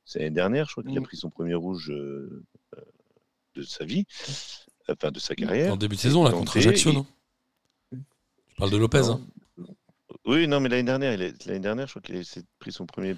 C'est 0.05 0.19
l'année 0.19 0.31
dernière, 0.35 0.67
je 0.67 0.73
crois 0.73 0.83
qu'il 0.83 0.95
a 0.97 1.01
Mm. 1.01 1.05
pris 1.05 1.17
son 1.17 1.31
premier 1.31 1.55
rouge 1.55 1.89
euh, 1.89 2.43
euh, 2.77 2.81
de 3.55 3.63
sa 3.63 3.85
vie, 3.85 4.05
enfin 4.87 5.09
de 5.11 5.19
sa 5.19 5.33
carrière. 5.35 5.73
En 5.73 5.77
début 5.77 5.95
de 5.95 6.01
saison, 6.01 6.23
là, 6.23 6.31
contre 6.31 6.57
Ajaccio, 6.57 6.93
non? 6.93 7.07
Tu 7.91 8.55
parles 8.57 8.69
de 8.71 8.77
Lopez, 8.77 9.01
Non. 9.01 9.21
hein 9.59 9.65
Oui, 10.25 10.47
non, 10.47 10.59
mais 10.59 10.69
l'année 10.69 10.83
dernière, 10.83 11.17
l'année 11.17 11.59
dernière, 11.59 11.87
je 11.87 11.93
crois 11.93 12.01
qu'il 12.03 12.17
a 12.17 12.23
s'est 12.23 12.43
pris 12.59 12.71
son 12.71 12.85
premier 12.85 13.15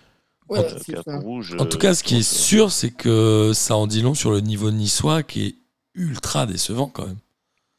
Rouge. 0.50 1.56
En 1.60 1.66
tout 1.66 1.78
euh, 1.78 1.80
cas, 1.82 1.94
ce 1.94 2.04
qui 2.04 2.18
est 2.18 2.24
sûr, 2.24 2.72
c'est 2.72 2.92
que 2.92 3.52
ça 3.54 3.76
en 3.76 3.88
dit 3.88 4.02
long 4.02 4.14
sur 4.14 4.32
le 4.32 4.42
niveau 4.42 4.72
niçois 4.72 5.24
qui 5.24 5.46
est 5.46 5.56
ultra 5.94 6.46
décevant 6.46 6.88
quand 6.88 7.06
même. 7.06 7.18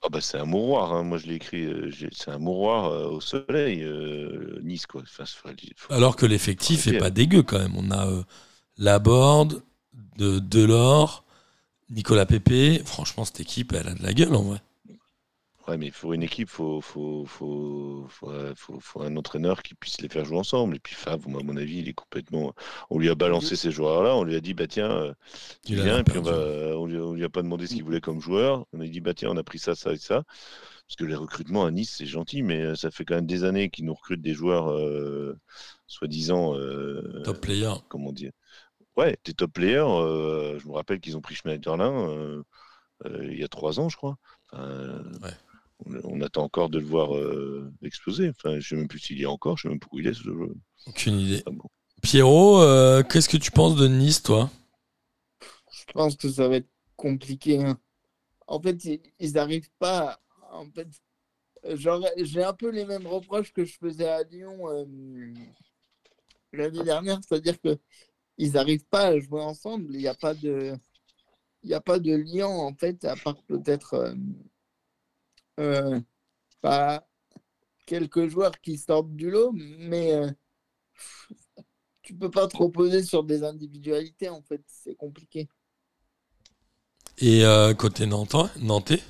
Ah 0.03 0.09
bah, 0.11 0.21
c'est 0.21 0.39
un 0.39 0.45
mouroir. 0.45 0.93
hein. 0.93 1.03
Moi, 1.03 1.19
je 1.19 1.27
l'ai 1.27 1.35
écrit. 1.35 1.65
euh, 1.67 1.91
c'est 2.13 2.31
un 2.31 2.39
mouroir 2.39 2.87
euh, 2.87 3.09
au 3.09 3.21
soleil, 3.21 3.83
euh, 3.83 4.61
Nice 4.63 4.87
quoi. 4.87 5.03
Enfin, 5.03 5.25
faut- 5.27 5.49
faut- 5.77 5.93
Alors 5.93 6.15
que 6.17 6.27
l'effectif 6.27 6.87
est 6.87 6.99
pas 6.99 7.11
dégueu 7.11 7.43
quand 7.43 7.59
même. 7.59 7.75
On 7.77 7.91
a 7.91 8.07
euh, 8.07 8.23
Laborde, 8.77 9.63
de 10.17 10.39
Delors, 10.39 11.25
Nicolas 11.91 12.27
Pépé. 12.27 12.81
Franchement, 12.85 13.25
cette 13.25 13.41
équipe, 13.41 13.73
elle 13.73 13.89
a 13.89 13.95
de 13.95 14.03
la 14.03 14.13
gueule 14.15 14.35
en 14.35 14.43
vrai. 14.43 14.63
Ouais, 15.69 15.77
mais 15.77 15.91
pour 15.91 16.15
une 16.15 16.23
équipe, 16.23 16.49
faut, 16.49 16.81
faut, 16.81 17.27
faut, 17.27 18.07
faut, 18.09 18.31
euh, 18.31 18.55
faut- 18.57 18.81
faut 18.81 19.03
un 19.03 19.17
entraîneur 19.17 19.63
qui 19.63 19.75
puisse 19.75 20.01
les 20.01 20.09
faire 20.09 20.25
jouer 20.25 20.39
ensemble. 20.39 20.77
Et 20.77 20.79
puis 20.79 20.97
moi, 21.27 21.41
à 21.41 21.45
mon 21.45 21.57
avis, 21.59 21.79
il 21.81 21.89
est 21.89 21.93
complètement. 21.93 22.55
On 22.89 22.99
lui 22.99 23.11
a 23.11 23.15
balancé 23.15 23.55
ces 23.55 23.71
joueurs-là. 23.71 24.17
On 24.17 24.25
lui 24.25 24.35
a 24.35 24.41
dit, 24.41 24.55
bah 24.55 24.67
tiens, 24.67 24.91
euh, 24.91 25.13
tu 25.67 25.75
Il 25.75 25.81
a 25.81 25.83
viens. 25.85 25.99
Et 25.99 26.05
puis 26.05 26.19
on, 26.19 26.23
va, 26.23 26.33
on, 26.79 26.87
lui, 26.87 26.99
on 26.99 27.13
lui 27.13 27.25
a 27.25 27.29
pas 27.29 27.43
demandé 27.43 27.67
ce 27.67 27.75
qu'il 27.75 27.85
voulait 27.85 28.01
comme 28.01 28.21
joueur. 28.21 28.65
On 28.73 28.81
a 28.81 28.87
dit, 28.87 29.01
bah 29.01 29.13
tiens, 29.13 29.29
on 29.31 29.37
a 29.37 29.45
pris 29.45 29.59
ça, 29.59 29.75
ça 29.75 29.93
et 29.93 29.99
ça. 29.99 30.23
Parce 30.87 30.97
que 30.97 31.05
les 31.05 31.15
recrutements 31.15 31.67
à 31.67 31.71
Nice, 31.71 31.95
c'est 31.99 32.07
gentil, 32.07 32.43
mais 32.43 32.63
euh, 32.63 32.75
ça 32.75 32.91
fait 32.91 33.05
quand 33.05 33.17
même 33.17 33.27
des 33.27 33.45
années 33.45 33.69
qu'ils 33.69 33.85
nous 33.85 33.95
recrutent 33.95 34.23
des 34.23 34.33
joueurs, 34.35 34.71
euh, 34.73 35.37
soi-disant. 35.87 36.57
euh, 36.57 37.23
Top 37.25 37.41
player. 37.43 37.73
comment 37.91 38.13
dire 38.13 38.33
Ouais, 38.97 39.17
des 39.25 39.33
top 39.35 39.53
players. 39.53 39.79
euh, 39.87 40.59
je 40.59 40.67
me 40.67 40.73
rappelle 40.73 41.01
qu'ils 41.01 41.17
ont 41.17 41.21
pris 41.21 41.35
Schneiderlin 41.37 42.09
euh, 42.11 42.43
euh, 43.07 43.29
il 43.31 43.39
y 43.39 43.45
a 43.45 43.49
trois 43.49 43.81
ans, 43.81 43.89
je 43.89 43.97
crois. 43.97 44.17
Enfin, 44.53 45.03
Ouais. 45.23 45.31
On, 45.87 45.95
on 46.05 46.21
attend 46.21 46.43
encore 46.45 46.69
de 46.71 46.79
le 46.79 46.87
voir 46.87 47.17
euh, 47.17 47.73
exploser. 47.83 48.29
Enfin, 48.31 48.59
je 48.61 48.69
sais 48.69 48.77
même 48.77 48.89
plus 48.89 48.99
s'il 48.99 49.19
y 49.19 49.23
est 49.23 49.27
encore. 49.27 49.57
Je 49.57 49.63
sais 49.63 49.69
même 49.69 49.79
plus 49.81 49.89
où 49.93 49.99
il 50.01 50.07
est. 50.07 50.15
Ce 50.15 50.23
jeu. 50.23 50.37
Aucune 50.87 51.19
idée. 51.21 51.43
Ah 51.47 51.51
bon. 51.51 51.69
Pierrot, 52.03 52.61
euh, 52.63 53.03
qu'est-ce 53.03 53.29
que 53.29 53.37
tu 53.37 53.51
penses 53.51 53.77
de 53.77 53.89
Nice, 53.89 54.23
toi? 54.23 54.51
Je 55.73 55.93
pense 55.93 56.17
que 56.17 56.29
ça 56.29 56.49
va 56.49 56.57
être 56.57 56.69
compliqué. 56.97 57.63
hein. 57.63 57.79
En 58.47 58.61
fait, 58.61 58.85
ils- 58.85 59.33
n'arrivent 59.33 59.71
pas. 59.79 60.13
à- 60.13 60.21
En 60.53 60.67
fait, 60.71 60.89
genre, 61.77 62.07
j'ai 62.17 62.43
un 62.43 62.55
peu 62.55 62.71
les 62.71 62.85
mêmes 62.87 63.07
reproches 63.07 63.53
que 63.53 63.65
je 63.65 63.77
faisais 63.79 64.09
à 64.09 64.23
Lyon 64.23 64.69
euh, 64.71 64.85
l'année 66.53 66.83
dernière, 66.85 67.21
c'est-à-dire 67.27 67.61
que 67.61 67.79
ils 68.39 68.53
n'arrivent 68.53 68.87
pas 68.87 69.09
à 69.09 69.19
jouer 69.19 69.41
ensemble. 69.43 69.87
Il 69.95 69.99
n'y 69.99 70.07
a 70.09 70.15
pas 70.15 70.35
de, 70.35 70.75
il 71.63 71.69
n'y 71.69 71.75
a 71.75 71.81
pas 71.81 71.99
de 71.99 72.15
lien 72.15 72.47
en 72.47 72.75
fait, 72.75 73.05
à 73.05 73.17
part 73.17 73.43
peut-être 73.43 73.95
euh, 73.95 74.15
euh, 75.59 76.01
pas 76.61 77.07
quelques 77.87 78.29
joueurs 78.29 78.61
qui 78.61 78.79
sortent 78.79 79.15
du 79.15 79.31
lot, 79.31 79.53
mais 79.53 80.13
euh, 80.13 80.31
tu 82.03 82.15
peux 82.15 82.31
pas 82.31 82.47
te 82.49 82.57
reposer 82.57 83.03
sur 83.03 83.25
des 83.25 83.43
individualités 83.43 84.29
en 84.29 84.43
fait, 84.43 84.63
c'est 84.67 84.95
compliqué. 84.95 85.49
Et 87.19 87.45
euh, 87.45 87.75
côté 87.75 88.07
Nantais, 88.07 88.59
Nantais? 88.61 89.03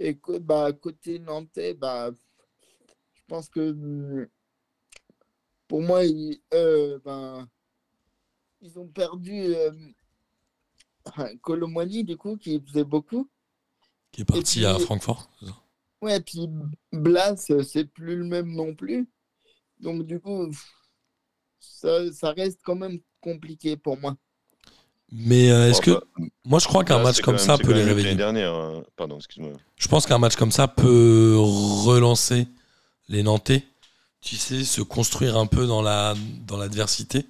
Et 0.00 0.18
bah, 0.40 0.72
côté 0.72 1.18
nantais, 1.18 1.74
bah, 1.74 2.10
je 3.14 3.20
pense 3.26 3.48
que 3.48 4.28
pour 5.66 5.82
moi, 5.82 6.04
ils, 6.04 6.40
euh, 6.54 6.98
ils 8.60 8.78
ont 8.78 8.86
perdu 8.86 9.54
Colomwani, 11.42 12.04
du 12.04 12.16
coup, 12.16 12.36
qui 12.36 12.60
faisait 12.60 12.84
beaucoup. 12.84 13.28
Qui 14.18 14.22
est 14.22 14.24
parti 14.24 14.58
puis- 14.58 14.66
à 14.66 14.76
Francfort. 14.80 15.30
Ouais, 16.02 16.20
puis 16.20 16.48
Blas, 16.92 17.36
c'est 17.36 17.84
plus 17.84 18.16
le 18.16 18.24
même 18.24 18.52
non 18.52 18.74
plus. 18.74 19.08
Donc, 19.80 20.04
du 20.06 20.18
coup, 20.18 20.50
ça, 21.60 22.12
ça 22.12 22.32
reste 22.32 22.58
quand 22.64 22.74
même 22.74 22.98
compliqué 23.20 23.76
pour 23.76 23.96
moi. 23.96 24.16
Mais 25.10 25.50
euh, 25.50 25.70
est-ce 25.70 25.80
que 25.80 25.92
bah, 25.92 26.02
moi 26.44 26.58
je 26.58 26.66
crois 26.66 26.84
qu'un 26.84 27.02
match 27.02 27.20
comme 27.22 27.38
ça 27.38 27.56
peut 27.56 27.72
les 27.72 27.82
réveiller. 27.82 28.14
Dernière, 28.14 28.52
hein. 28.52 28.82
pardon, 28.94 29.16
excuse-moi. 29.16 29.52
Je 29.76 29.88
pense 29.88 30.04
qu'un 30.04 30.18
match 30.18 30.36
comme 30.36 30.52
ça 30.52 30.68
peut 30.68 31.34
relancer 31.38 32.46
les 33.08 33.22
Nantais. 33.22 33.64
Tu 34.20 34.36
sais, 34.36 34.64
se 34.64 34.82
construire 34.82 35.38
un 35.38 35.46
peu 35.46 35.66
dans 35.66 35.80
la 35.80 36.14
dans 36.46 36.58
l'adversité. 36.58 37.24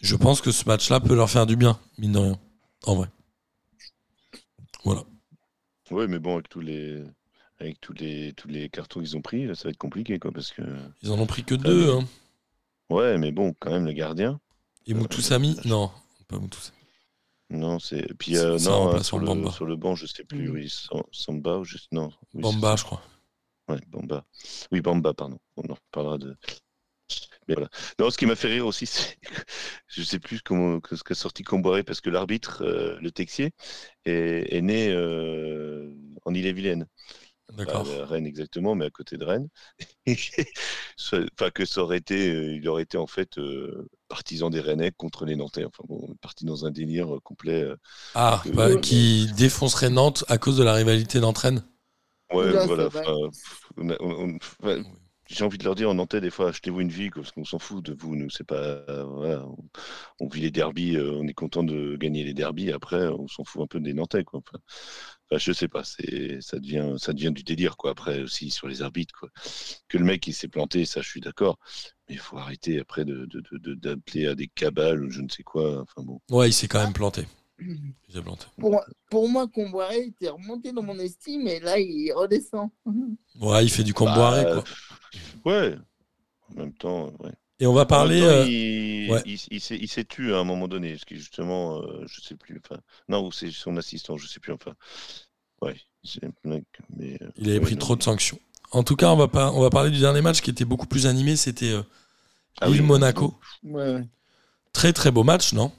Je 0.00 0.14
pense 0.14 0.40
que 0.40 0.52
ce 0.52 0.66
match-là 0.66 1.00
peut 1.00 1.16
leur 1.16 1.28
faire 1.28 1.46
du 1.46 1.56
bien, 1.56 1.80
mine 1.96 2.12
de 2.12 2.18
rien. 2.18 2.38
En 2.86 2.94
vrai. 2.94 3.08
Voilà. 4.84 5.02
Oui, 5.90 6.06
mais 6.08 6.18
bon, 6.18 6.34
avec 6.34 6.48
tous 6.48 6.60
les, 6.60 7.02
avec 7.58 7.80
tous 7.80 7.92
les, 7.94 8.32
tous 8.34 8.48
les 8.48 8.68
cartons 8.68 9.00
qu'ils 9.00 9.16
ont 9.16 9.22
pris, 9.22 9.46
ça 9.56 9.64
va 9.64 9.70
être 9.70 9.78
compliqué, 9.78 10.18
quoi, 10.18 10.30
parce 10.32 10.52
que. 10.52 10.62
Ils 11.02 11.10
en 11.10 11.18
ont 11.18 11.26
pris 11.26 11.44
que 11.44 11.54
deux. 11.54 11.90
hein. 11.92 12.04
Ouais, 12.90 13.18
mais 13.18 13.32
bon, 13.32 13.54
quand 13.58 13.70
même, 13.70 13.86
le 13.86 13.92
gardien. 13.92 14.40
Et 14.86 14.94
Moutoussami 14.94 15.56
Non, 15.64 15.90
pas 16.28 16.38
Moutoussami. 16.38 16.76
Non, 17.50 17.78
c'est. 17.78 18.12
Puis, 18.18 18.36
euh, 18.36 18.58
non, 18.60 18.94
hein, 18.94 19.02
sur, 19.02 19.18
le, 19.18 19.26
Bamba. 19.26 19.50
sur 19.50 19.64
le 19.66 19.76
banc, 19.76 19.94
je 19.94 20.06
sais 20.06 20.24
plus. 20.24 20.48
Mm. 20.48 20.52
Oui, 20.52 20.68
Sam- 20.68 21.02
Samba 21.12 21.58
ou 21.58 21.64
juste. 21.64 21.90
Non. 21.92 22.10
oui, 22.34 22.42
Bamba, 22.42 22.76
je 22.76 22.84
crois. 22.84 23.02
Ouais, 23.68 23.78
Bamba. 23.88 24.24
Oui, 24.70 24.80
Bamba, 24.80 25.14
pardon. 25.14 25.38
On 25.56 25.62
en 25.70 25.74
reparlera 25.74 26.18
de. 26.18 26.36
Mais 27.48 27.54
voilà. 27.54 27.70
Non, 27.98 28.10
ce 28.10 28.18
qui 28.18 28.26
m'a 28.26 28.36
fait 28.36 28.48
rire 28.48 28.66
aussi, 28.66 28.86
c'est. 28.86 29.16
Je 29.88 30.02
sais 30.02 30.18
plus 30.18 30.40
comment, 30.42 30.80
que- 30.80 30.96
ce 30.96 31.02
qu'a 31.04 31.14
sorti 31.14 31.42
Comboiré, 31.42 31.82
parce 31.82 32.00
que 32.00 32.10
l'arbitre, 32.10 32.62
euh, 32.64 32.98
le 33.00 33.10
Texier, 33.10 33.52
est, 34.04 34.54
est 34.54 34.62
né 34.62 34.88
euh, 34.90 35.92
en 36.24 36.34
Ille-et-Vilaine. 36.34 36.86
D'accord. 37.56 37.88
À 38.02 38.04
Rennes 38.04 38.26
exactement, 38.26 38.74
mais 38.74 38.84
à 38.84 38.90
côté 38.90 39.16
de 39.16 39.24
Rennes. 39.24 39.48
Enfin, 41.00 41.50
que 41.54 41.64
ça 41.64 41.82
aurait 41.82 41.96
été, 41.98 42.30
euh, 42.34 42.54
il 42.56 42.68
aurait 42.68 42.82
été 42.82 42.98
en 42.98 43.06
fait 43.06 43.38
euh, 43.38 43.88
partisan 44.08 44.50
des 44.50 44.60
Rennais 44.60 44.92
contre 44.96 45.24
les 45.24 45.36
Nantais. 45.36 45.64
Enfin 45.64 45.82
bon, 45.88 46.14
parti 46.20 46.44
dans 46.44 46.66
un 46.66 46.70
délire 46.70 47.14
euh, 47.16 47.20
complet. 47.20 47.62
euh. 47.62 47.76
Ah, 48.14 48.42
Euh, 48.46 48.52
bah, 48.52 48.76
qui 48.76 49.28
défoncerait 49.36 49.90
Nantes 49.90 50.24
à 50.28 50.36
cause 50.38 50.58
de 50.58 50.64
la 50.64 50.74
rivalité 50.74 51.20
d'entraîne. 51.20 51.64
Ouais, 52.32 52.52
Là, 52.52 52.66
voilà. 52.66 52.86
enfin, 52.88 53.02
on 53.78 53.88
a- 53.90 53.96
on- 54.00 54.28
on- 54.34 54.38
enfin, 54.62 54.82
J'ai 55.28 55.44
envie 55.44 55.58
de 55.58 55.64
leur 55.64 55.74
dire 55.74 55.90
en 55.90 55.94
Nantais, 55.94 56.22
des 56.22 56.30
fois, 56.30 56.48
achetez-vous 56.48 56.80
une 56.80 56.88
vie, 56.88 57.10
parce 57.10 57.32
qu'on 57.32 57.44
s'en 57.44 57.58
fout 57.58 57.84
de 57.84 57.94
vous. 57.94 58.16
Nous, 58.16 58.30
c'est 58.30 58.46
pas. 58.46 58.82
voilà, 59.04 59.44
on, 60.20 60.26
vit 60.28 60.40
les 60.40 60.50
derbies, 60.50 60.96
euh, 60.96 61.12
on 61.12 61.26
est 61.26 61.34
content 61.34 61.62
de 61.62 61.96
gagner 61.96 62.24
les 62.24 62.32
derbies. 62.32 62.72
Après, 62.72 63.08
on 63.08 63.28
s'en 63.28 63.44
fout 63.44 63.62
un 63.62 63.66
peu 63.66 63.78
des 63.78 63.92
Nantais, 63.92 64.24
quoi. 64.24 64.40
Enfin, 64.40 64.58
je 65.36 65.52
sais 65.52 65.68
pas, 65.68 65.84
c'est 65.84 66.40
ça 66.40 66.58
devient, 66.58 66.94
ça 66.96 67.12
devient 67.12 67.32
du 67.32 67.42
délire, 67.42 67.76
quoi. 67.76 67.90
Après 67.90 68.20
aussi 68.22 68.48
sur 68.48 68.68
les 68.68 68.80
arbitres, 68.80 69.14
quoi. 69.20 69.28
Que 69.88 69.98
le 69.98 70.04
mec 70.04 70.26
il 70.26 70.32
s'est 70.32 70.48
planté, 70.48 70.86
ça, 70.86 71.02
je 71.02 71.08
suis 71.08 71.20
d'accord. 71.20 71.58
Mais 72.08 72.14
il 72.14 72.20
faut 72.20 72.38
arrêter 72.38 72.80
après 72.80 73.04
de- 73.04 73.28
d'appeler 73.74 74.28
à 74.28 74.34
des 74.34 74.48
cabales 74.48 75.04
ou 75.04 75.10
je 75.10 75.20
ne 75.20 75.28
sais 75.28 75.42
quoi. 75.42 75.82
Enfin 75.82 76.02
bon. 76.02 76.20
Ouais, 76.30 76.48
il 76.48 76.54
s'est 76.54 76.68
quand 76.68 76.82
même 76.82 76.94
planté. 76.94 77.26
Pour, 78.58 78.80
pour 79.10 79.28
moi, 79.28 79.48
Comboiré 79.48 79.98
était 80.06 80.28
remonté 80.28 80.72
dans 80.72 80.82
mon 80.82 80.98
estime 80.98 81.46
et 81.48 81.60
là, 81.60 81.78
il 81.78 82.12
redescend. 82.12 82.70
Ouais, 83.40 83.64
il 83.64 83.70
fait 83.70 83.82
du 83.84 83.94
comboiré, 83.94 84.44
Bah, 84.44 84.62
quoi. 85.42 85.52
Ouais. 85.52 85.76
En 86.50 86.60
même 86.60 86.72
temps, 86.72 87.12
ouais. 87.20 87.32
Et 87.60 87.66
on 87.66 87.72
va 87.72 87.86
parler. 87.86 88.22
Euh, 88.22 88.44
il, 88.46 89.10
ouais. 89.10 89.22
il, 89.26 89.38
il 89.50 89.60
s'est, 89.60 89.76
il 89.76 89.88
s'est 89.88 90.04
tué 90.04 90.32
à 90.32 90.38
un 90.38 90.44
moment 90.44 90.68
donné, 90.68 90.92
parce 90.92 91.04
que 91.04 91.16
justement, 91.16 91.82
euh, 91.82 92.04
je 92.06 92.20
sais 92.20 92.36
plus. 92.36 92.60
Enfin, 92.64 92.80
non, 93.08 93.26
ou 93.26 93.32
c'est 93.32 93.50
son 93.50 93.76
assistant, 93.76 94.16
je 94.16 94.28
sais 94.28 94.38
plus. 94.38 94.52
Enfin, 94.52 94.74
ouais, 95.62 95.76
c'est 96.04 96.24
un 96.24 96.30
mec, 96.44 96.64
mais. 96.96 97.18
euh, 97.20 97.30
Il 97.36 97.50
avait 97.50 97.60
pris 97.60 97.74
non, 97.74 97.78
trop 97.80 97.96
de 97.96 98.02
sanctions. 98.02 98.38
En 98.70 98.84
tout 98.84 98.94
cas, 98.96 99.10
on 99.10 99.16
va, 99.16 99.28
pas, 99.28 99.50
on 99.52 99.60
va 99.60 99.70
parler 99.70 99.90
du 99.90 99.98
dernier 99.98 100.20
match 100.20 100.40
qui 100.40 100.50
était 100.50 100.64
beaucoup 100.64 100.86
plus 100.86 101.06
animé. 101.06 101.34
C'était 101.36 101.72
euh, 101.72 101.82
Ah 102.60 102.70
oui. 102.70 102.78
Ouais, 103.64 103.94
ouais. 103.94 104.08
Très 104.72 104.92
très 104.92 105.10
beau 105.10 105.24
match, 105.24 105.52
non? 105.52 105.72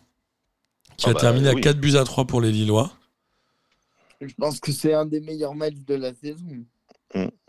Qui 1.00 1.06
Ah 1.08 1.10
a 1.10 1.14
bah, 1.14 1.20
terminé 1.22 1.48
à 1.50 1.56
oui. 1.56 1.62
4 1.62 1.80
buts 1.80 1.96
à 1.96 2.04
3 2.04 2.26
pour 2.26 2.42
les 2.42 2.52
Lillois. 2.52 2.92
Je 4.22 4.34
pense 4.36 4.60
que 4.60 4.72
c'est 4.72 4.94
un 4.94 5.06
des 5.06 5.20
meilleurs 5.22 5.56
matchs 5.56 5.80
de 5.88 5.96
la 5.96 6.14
saison. 6.14 6.66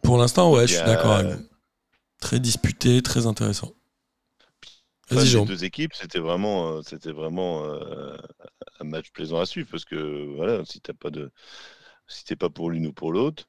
Pour 0.03 0.19
l'instant, 0.19 0.53
ouais, 0.53 0.67
je 0.67 0.75
suis 0.75 0.79
a- 0.79 0.87
d'accord 0.97 1.13
avec 1.17 1.37
vous. 1.37 1.45
Très 2.21 2.41
disputé, 2.41 3.03
très 3.03 3.27
intéressant. 3.27 3.73
Enfin, 5.13 5.25
les 5.25 5.41
deux 5.43 5.65
équipes, 5.65 5.93
c'était 5.95 6.21
vraiment, 6.21 6.69
euh, 6.77 6.83
c'était 6.83 7.11
vraiment 7.11 7.65
euh, 7.65 8.17
un 8.81 8.85
match 8.85 9.11
plaisant 9.13 9.41
à 9.41 9.47
suivre 9.47 9.69
parce 9.71 9.85
que 9.85 10.35
voilà, 10.37 10.65
si 10.65 10.81
t'as 10.81 10.93
pas 10.93 11.11
de, 11.11 11.33
si 12.09 12.25
t'es 12.25 12.37
pas 12.37 12.51
pour 12.51 12.71
l'une 12.71 12.87
ou 12.87 12.93
pour 12.93 13.13
l'autre, 13.13 13.45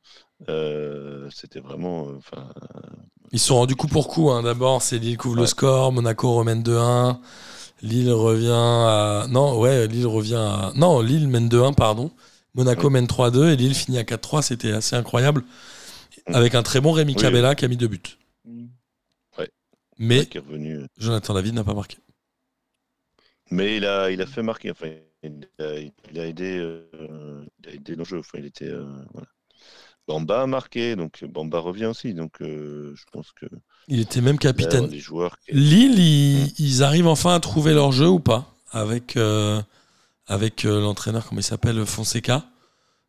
euh, 0.49 1.29
c'était 1.29 1.59
vraiment, 1.59 2.09
euh, 2.09 2.15
enfin, 2.17 2.49
Ils 3.31 3.39
se 3.39 3.47
sont 3.47 3.55
rendus 3.55 3.75
coup 3.75 3.87
pour 3.87 4.07
coup. 4.07 4.29
hein. 4.31 4.43
D'abord, 4.43 4.81
c'est 4.81 4.99
Lille 4.99 5.17
couvre 5.17 5.37
le 5.37 5.45
score, 5.45 5.91
Monaco 5.91 6.33
remène 6.35 6.63
2-1. 6.63 7.19
Lille 7.81 8.11
revient 8.11 8.49
à. 8.51 9.25
Non, 9.29 9.59
ouais, 9.59 9.87
Lille 9.87 10.07
revient 10.07 10.35
à. 10.35 10.71
Non, 10.75 11.01
Lille 11.01 11.27
mène 11.27 11.49
2-1, 11.49 11.73
pardon. 11.73 12.11
Monaco 12.53 12.89
mène 12.89 13.05
3-2 13.05 13.53
et 13.53 13.55
Lille 13.55 13.75
finit 13.75 13.97
à 13.97 14.03
4-3. 14.03 14.41
C'était 14.41 14.71
assez 14.71 14.95
incroyable. 14.95 15.43
Avec 16.27 16.55
un 16.55 16.63
très 16.63 16.81
bon 16.81 16.91
Rémi 16.91 17.13
Oui. 17.15 17.21
Cabella 17.21 17.55
qui 17.55 17.65
a 17.65 17.67
mis 17.67 17.77
deux 17.77 17.87
buts. 17.87 18.17
Mais 19.97 20.25
qui 20.25 20.37
est 20.37 20.41
revenu. 20.41 20.87
Jonathan 20.97 21.35
David 21.35 21.53
n'a 21.53 21.63
pas 21.63 21.75
marqué. 21.75 21.97
Mais 23.51 23.77
il 23.77 23.85
a, 23.85 24.09
il 24.09 24.19
a 24.19 24.25
fait 24.25 24.41
marquer. 24.41 24.71
Enfin, 24.71 24.89
il 25.21 25.47
a, 25.59 25.77
il 25.79 26.19
a 26.19 26.25
aidé, 26.25 26.57
euh, 26.57 27.45
il 27.59 27.69
a 27.69 27.73
aidé 27.73 27.95
l'enjeu. 27.95 28.17
Enfin, 28.17 28.39
il 28.39 28.45
était, 28.45 28.65
euh, 28.65 28.83
voilà. 29.13 29.27
Bamba 30.07 30.41
a 30.41 30.47
marqué, 30.47 30.95
donc 30.95 31.23
Bamba 31.23 31.59
revient 31.59 31.85
aussi. 31.85 32.15
Donc, 32.15 32.41
euh, 32.41 32.95
je 32.95 33.03
pense 33.11 33.31
que 33.31 33.45
Il 33.87 33.99
était 33.99 34.21
même 34.21 34.37
capitaine. 34.39 34.93
joueurs. 34.95 35.37
qui- 35.39 35.53
Lille, 35.53 35.99
ils, 35.99 36.53
ils 36.59 36.83
arrivent 36.83 37.07
enfin 37.07 37.33
à 37.35 37.39
trouver 37.39 37.73
leur 37.73 37.91
jeu 37.91 38.07
ou 38.07 38.19
pas 38.19 38.53
Avec, 38.71 39.17
euh, 39.17 39.61
avec 40.27 40.65
euh, 40.65 40.79
l'entraîneur, 40.81 41.25
comment 41.27 41.41
il 41.41 41.43
s'appelle 41.43 41.85
Fonseca? 41.85 42.45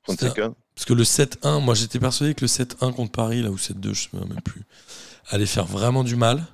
Fonseca. 0.05 0.53
Parce 0.75 0.85
que 0.87 0.95
le 0.95 1.05
7-1, 1.05 1.61
moi 1.61 1.75
j'étais 1.75 2.01
persuadé 2.01 2.35
que 2.35 2.41
le 2.41 2.49
7-1 2.49 2.93
contre 2.93 3.13
Paris, 3.13 3.43
là 3.43 3.51
ou 3.51 3.59
7-2, 3.59 3.83
je 3.83 3.89
ne 3.89 3.95
souviens 3.95 4.27
même 4.27 4.41
plus, 4.41 4.63
allait 5.29 5.47
faire 5.47 5.67
vraiment 5.67 6.03
du 6.03 6.17
mal. 6.17 6.45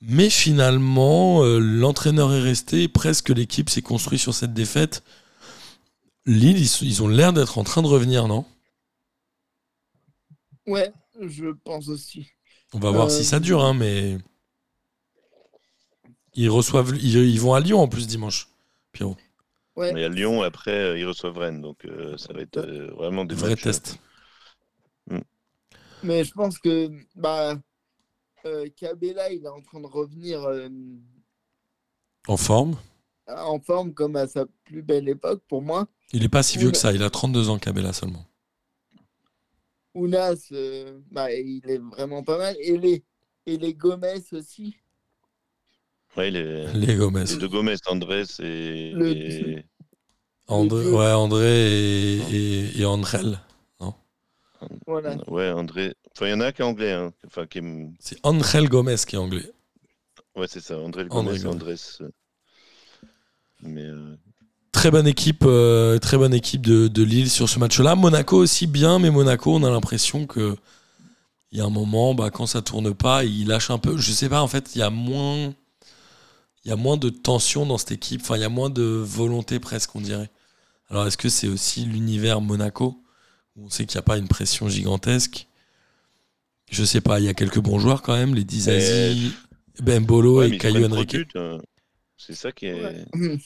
Mais 0.00 0.28
finalement, 0.30 1.44
euh, 1.44 1.58
l'entraîneur 1.58 2.32
est 2.34 2.40
resté, 2.40 2.82
et 2.82 2.88
presque 2.88 3.28
l'équipe 3.28 3.70
s'est 3.70 3.82
construite 3.82 4.20
sur 4.20 4.34
cette 4.34 4.52
défaite. 4.54 5.02
Lille, 6.26 6.58
ils 6.82 7.02
ont 7.02 7.08
l'air 7.08 7.32
d'être 7.32 7.58
en 7.58 7.64
train 7.64 7.82
de 7.82 7.86
revenir, 7.86 8.26
non? 8.26 8.44
Ouais, 10.66 10.92
je 11.20 11.52
pense 11.64 11.88
aussi. 11.88 12.30
On 12.74 12.78
va 12.78 12.90
voir 12.90 13.06
Euh, 13.06 13.10
si 13.10 13.24
ça 13.24 13.40
dure, 13.40 13.64
hein, 13.64 13.72
mais. 13.74 14.18
Ils 16.34 16.50
reçoivent. 16.50 16.94
Ils, 17.00 17.16
ils 17.16 17.40
vont 17.40 17.54
à 17.54 17.60
Lyon 17.60 17.80
en 17.80 17.88
plus 17.88 18.06
dimanche, 18.06 18.48
Pierrot. 18.92 19.16
Ouais. 19.76 19.92
Mais 19.92 20.04
à 20.04 20.08
Lyon, 20.08 20.42
après, 20.42 20.72
euh, 20.72 20.98
ils 20.98 21.06
reçoivent 21.06 21.38
Rennes. 21.38 21.60
Donc, 21.60 21.84
euh, 21.84 22.16
ça 22.16 22.32
va 22.32 22.40
être 22.40 22.58
euh, 22.58 22.90
vraiment 22.94 23.24
des 23.24 23.34
Vrai 23.34 23.50
matchs, 23.50 23.60
euh, 23.60 23.64
test. 23.64 23.98
Mais 26.02 26.22
je 26.24 26.32
pense 26.32 26.58
que 26.58 26.90
bah, 27.16 27.56
euh, 28.44 28.68
Cabella, 28.76 29.32
il 29.32 29.44
est 29.44 29.48
en 29.48 29.62
train 29.62 29.80
de 29.80 29.86
revenir 29.86 30.42
euh, 30.44 30.68
En 32.28 32.36
forme. 32.36 32.76
en 33.26 33.58
forme 33.60 33.94
comme 33.94 34.16
à 34.16 34.26
sa 34.26 34.44
plus 34.64 34.82
belle 34.82 35.08
époque 35.08 35.42
pour 35.48 35.62
moi. 35.62 35.86
Il 36.12 36.24
est 36.24 36.28
pas 36.28 36.42
si 36.42 36.58
vieux 36.58 36.70
que 36.70 36.76
ça. 36.76 36.92
Il 36.92 37.02
a 37.02 37.10
32 37.10 37.48
ans, 37.48 37.58
Cabella 37.58 37.92
seulement. 37.92 38.26
Ounas, 39.94 40.48
euh, 40.52 40.98
bah, 41.10 41.32
il 41.32 41.62
est 41.68 41.78
vraiment 41.78 42.22
pas 42.22 42.36
mal. 42.38 42.56
Et 42.60 42.76
les, 42.78 43.04
et 43.46 43.56
les 43.56 43.74
Gomez 43.74 44.22
aussi. 44.32 44.76
Ouais, 46.16 46.30
les, 46.30 46.66
Les 46.72 46.94
Gomez. 46.96 47.24
les 47.24 47.36
deux 47.36 47.48
Gomez, 47.48 47.76
Andrés 47.86 48.24
et. 48.40 48.92
Le- 48.92 49.12
et- 49.16 49.64
André, 50.46 50.86
ouais, 50.90 51.12
André 51.12 51.72
et, 51.72 52.18
et, 52.30 52.80
et 52.80 52.84
Andrel. 52.84 53.40
Voilà. 54.86 55.16
Ouais, 55.28 55.50
André. 55.50 55.94
Enfin, 56.12 56.26
il 56.26 56.30
y 56.30 56.32
en 56.34 56.40
a 56.40 56.46
un 56.46 56.52
qui 56.52 56.62
est 56.62 56.64
anglais. 56.64 56.92
Hein. 56.92 57.12
Enfin, 57.26 57.46
qui 57.46 57.58
est- 57.58 57.90
C'est 57.98 58.18
Angel 58.22 58.68
Gomez 58.68 58.96
qui 59.06 59.16
est 59.16 59.18
anglais. 59.18 59.50
Ouais, 60.36 60.46
c'est 60.48 60.60
ça. 60.60 60.78
André 60.78 61.02
André 61.04 61.08
Gomez 61.08 61.36
et 61.36 61.38
Gomez. 61.42 61.54
Andrés. 61.54 61.74
euh. 62.00 62.08
Mais. 63.62 63.82
euh, 63.84 64.16
Très 64.84 64.90
bonne 64.90 65.06
équipe, 65.06 65.44
euh, 65.46 65.98
très 65.98 66.18
bonne 66.18 66.34
équipe 66.34 66.60
de, 66.60 66.88
de 66.88 67.02
Lille 67.02 67.30
sur 67.30 67.48
ce 67.48 67.58
match-là. 67.58 67.94
Monaco 67.94 68.36
aussi 68.36 68.66
bien, 68.66 68.98
mais 68.98 69.10
Monaco, 69.10 69.54
on 69.54 69.64
a 69.64 69.70
l'impression 69.70 70.26
que 70.26 70.58
il 71.50 71.56
y 71.56 71.62
a 71.62 71.64
un 71.64 71.70
moment, 71.70 72.14
bah, 72.14 72.28
quand 72.30 72.44
ça 72.44 72.60
tourne 72.60 72.92
pas, 72.92 73.24
il 73.24 73.48
lâche 73.48 73.70
un 73.70 73.78
peu. 73.78 73.96
Je 73.96 74.12
sais 74.12 74.28
pas, 74.28 74.42
en 74.42 74.46
fait, 74.46 74.72
il 74.74 74.80
y 74.80 74.82
a 74.82 74.90
moins, 74.90 75.54
il 76.64 76.68
y 76.68 76.70
a 76.70 76.76
moins 76.76 76.98
de 76.98 77.08
tension 77.08 77.64
dans 77.64 77.78
cette 77.78 77.92
équipe. 77.92 78.20
Enfin, 78.20 78.36
il 78.36 78.42
y 78.42 78.44
a 78.44 78.50
moins 78.50 78.68
de 78.68 78.82
volonté 78.82 79.58
presque, 79.58 79.96
on 79.96 80.02
dirait. 80.02 80.30
Alors, 80.90 81.06
est-ce 81.06 81.16
que 81.16 81.30
c'est 81.30 81.48
aussi 81.48 81.86
l'univers 81.86 82.42
Monaco 82.42 83.02
où 83.56 83.64
on 83.64 83.70
sait 83.70 83.86
qu'il 83.86 83.96
n'y 83.96 84.00
a 84.00 84.02
pas 84.02 84.18
une 84.18 84.28
pression 84.28 84.68
gigantesque? 84.68 85.48
Je 86.70 86.84
sais 86.84 87.00
pas. 87.00 87.20
Il 87.20 87.24
y 87.24 87.30
a 87.30 87.34
quelques 87.34 87.60
bons 87.60 87.78
joueurs 87.78 88.02
quand 88.02 88.16
même, 88.16 88.34
les 88.34 88.44
Dizazi, 88.44 89.32
Bembolo 89.82 90.40
ouais, 90.40 90.50
et 90.50 90.58
Caillou 90.58 90.84
Henrique. 90.92 91.16
hein. 91.36 91.56
C'est 92.18 92.34
ça 92.34 92.52
qui 92.52 92.66
est. 92.66 93.06
Ouais. 93.14 93.38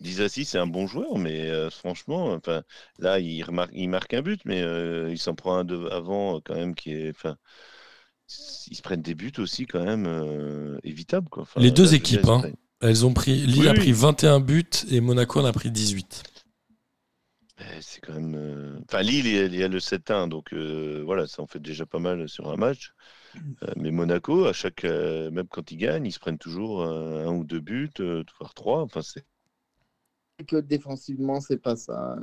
Disassi, 0.00 0.44
c'est 0.44 0.58
un 0.58 0.66
bon 0.66 0.86
joueur, 0.86 1.16
mais 1.18 1.48
euh, 1.50 1.70
franchement, 1.70 2.32
enfin, 2.32 2.62
là, 2.98 3.18
il, 3.18 3.42
remarque, 3.42 3.70
il 3.74 3.88
marque 3.88 4.12
un 4.14 4.22
but, 4.22 4.40
mais 4.44 4.60
euh, 4.62 5.08
il 5.10 5.18
s'en 5.18 5.34
prend 5.34 5.56
un 5.56 5.64
de, 5.64 5.88
avant, 5.88 6.36
euh, 6.36 6.40
quand 6.44 6.54
même, 6.54 6.74
qui 6.74 6.92
est. 6.92 7.10
Enfin, 7.10 7.36
ils 8.68 8.76
se 8.76 8.82
prennent 8.82 9.02
des 9.02 9.14
buts 9.14 9.32
aussi, 9.38 9.66
quand 9.66 9.82
même, 9.84 10.06
euh, 10.06 10.78
évitables. 10.84 11.28
Quoi. 11.30 11.44
Enfin, 11.44 11.60
Les 11.60 11.70
deux 11.70 11.84
là, 11.86 11.92
équipes, 11.94 12.20
dire, 12.22 12.30
hein. 12.30 12.38
prennent- 12.40 12.56
Elles 12.80 13.06
ont 13.06 13.14
pris, 13.14 13.36
Lille 13.46 13.60
Oui, 13.62 13.68
a 13.68 13.74
pris 13.74 13.92
21 13.92 14.40
buts 14.40 14.64
et 14.90 15.00
Monaco 15.00 15.40
en 15.40 15.44
a 15.46 15.52
pris 15.52 15.70
18. 15.70 16.24
Eh, 17.58 17.80
C'est 17.80 18.00
quand 18.00 18.12
même. 18.14 18.82
Enfin, 18.86 19.00
Lille, 19.02 19.26
il 19.26 19.54
y 19.54 19.62
a- 19.62 19.68
le 19.68 19.80
7-1, 19.80 20.28
donc 20.28 20.52
voilà, 20.52 21.26
ça 21.26 21.40
en 21.42 21.46
fait 21.46 21.60
déjà 21.60 21.86
pas 21.86 22.00
mal 22.00 22.28
sur 22.28 22.50
un 22.50 22.56
match. 22.56 22.92
Euh, 23.62 23.72
mais 23.76 23.90
Monaco, 23.90 24.44
à 24.44 24.52
chaque, 24.52 24.84
même 24.84 25.46
quand 25.48 25.70
ils 25.70 25.78
gagnent, 25.78 26.06
ils 26.06 26.12
se 26.12 26.18
prennent 26.18 26.38
toujours 26.38 26.84
un 26.84 27.28
ou 27.34 27.44
deux 27.44 27.60
buts, 27.60 27.90
voire 28.38 28.52
trois. 28.54 28.82
Enfin, 28.82 29.00
c'est 29.02 29.24
Que 30.46 30.56
défensivement, 30.56 31.40
c'est 31.40 31.58
pas 31.58 31.76
ça. 31.76 32.16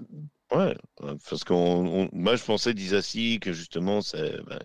Ouais, 0.52 0.76
euh, 1.04 1.16
parce 1.30 1.44
qu'on, 1.44 1.56
on- 2.06 2.10
moi 2.14 2.36
je 2.36 2.44
pensais 2.44 2.74
Disassi 2.74 3.40
que 3.40 3.54
justement, 3.54 4.02
c'est, 4.02 4.38
ben, 4.46 4.60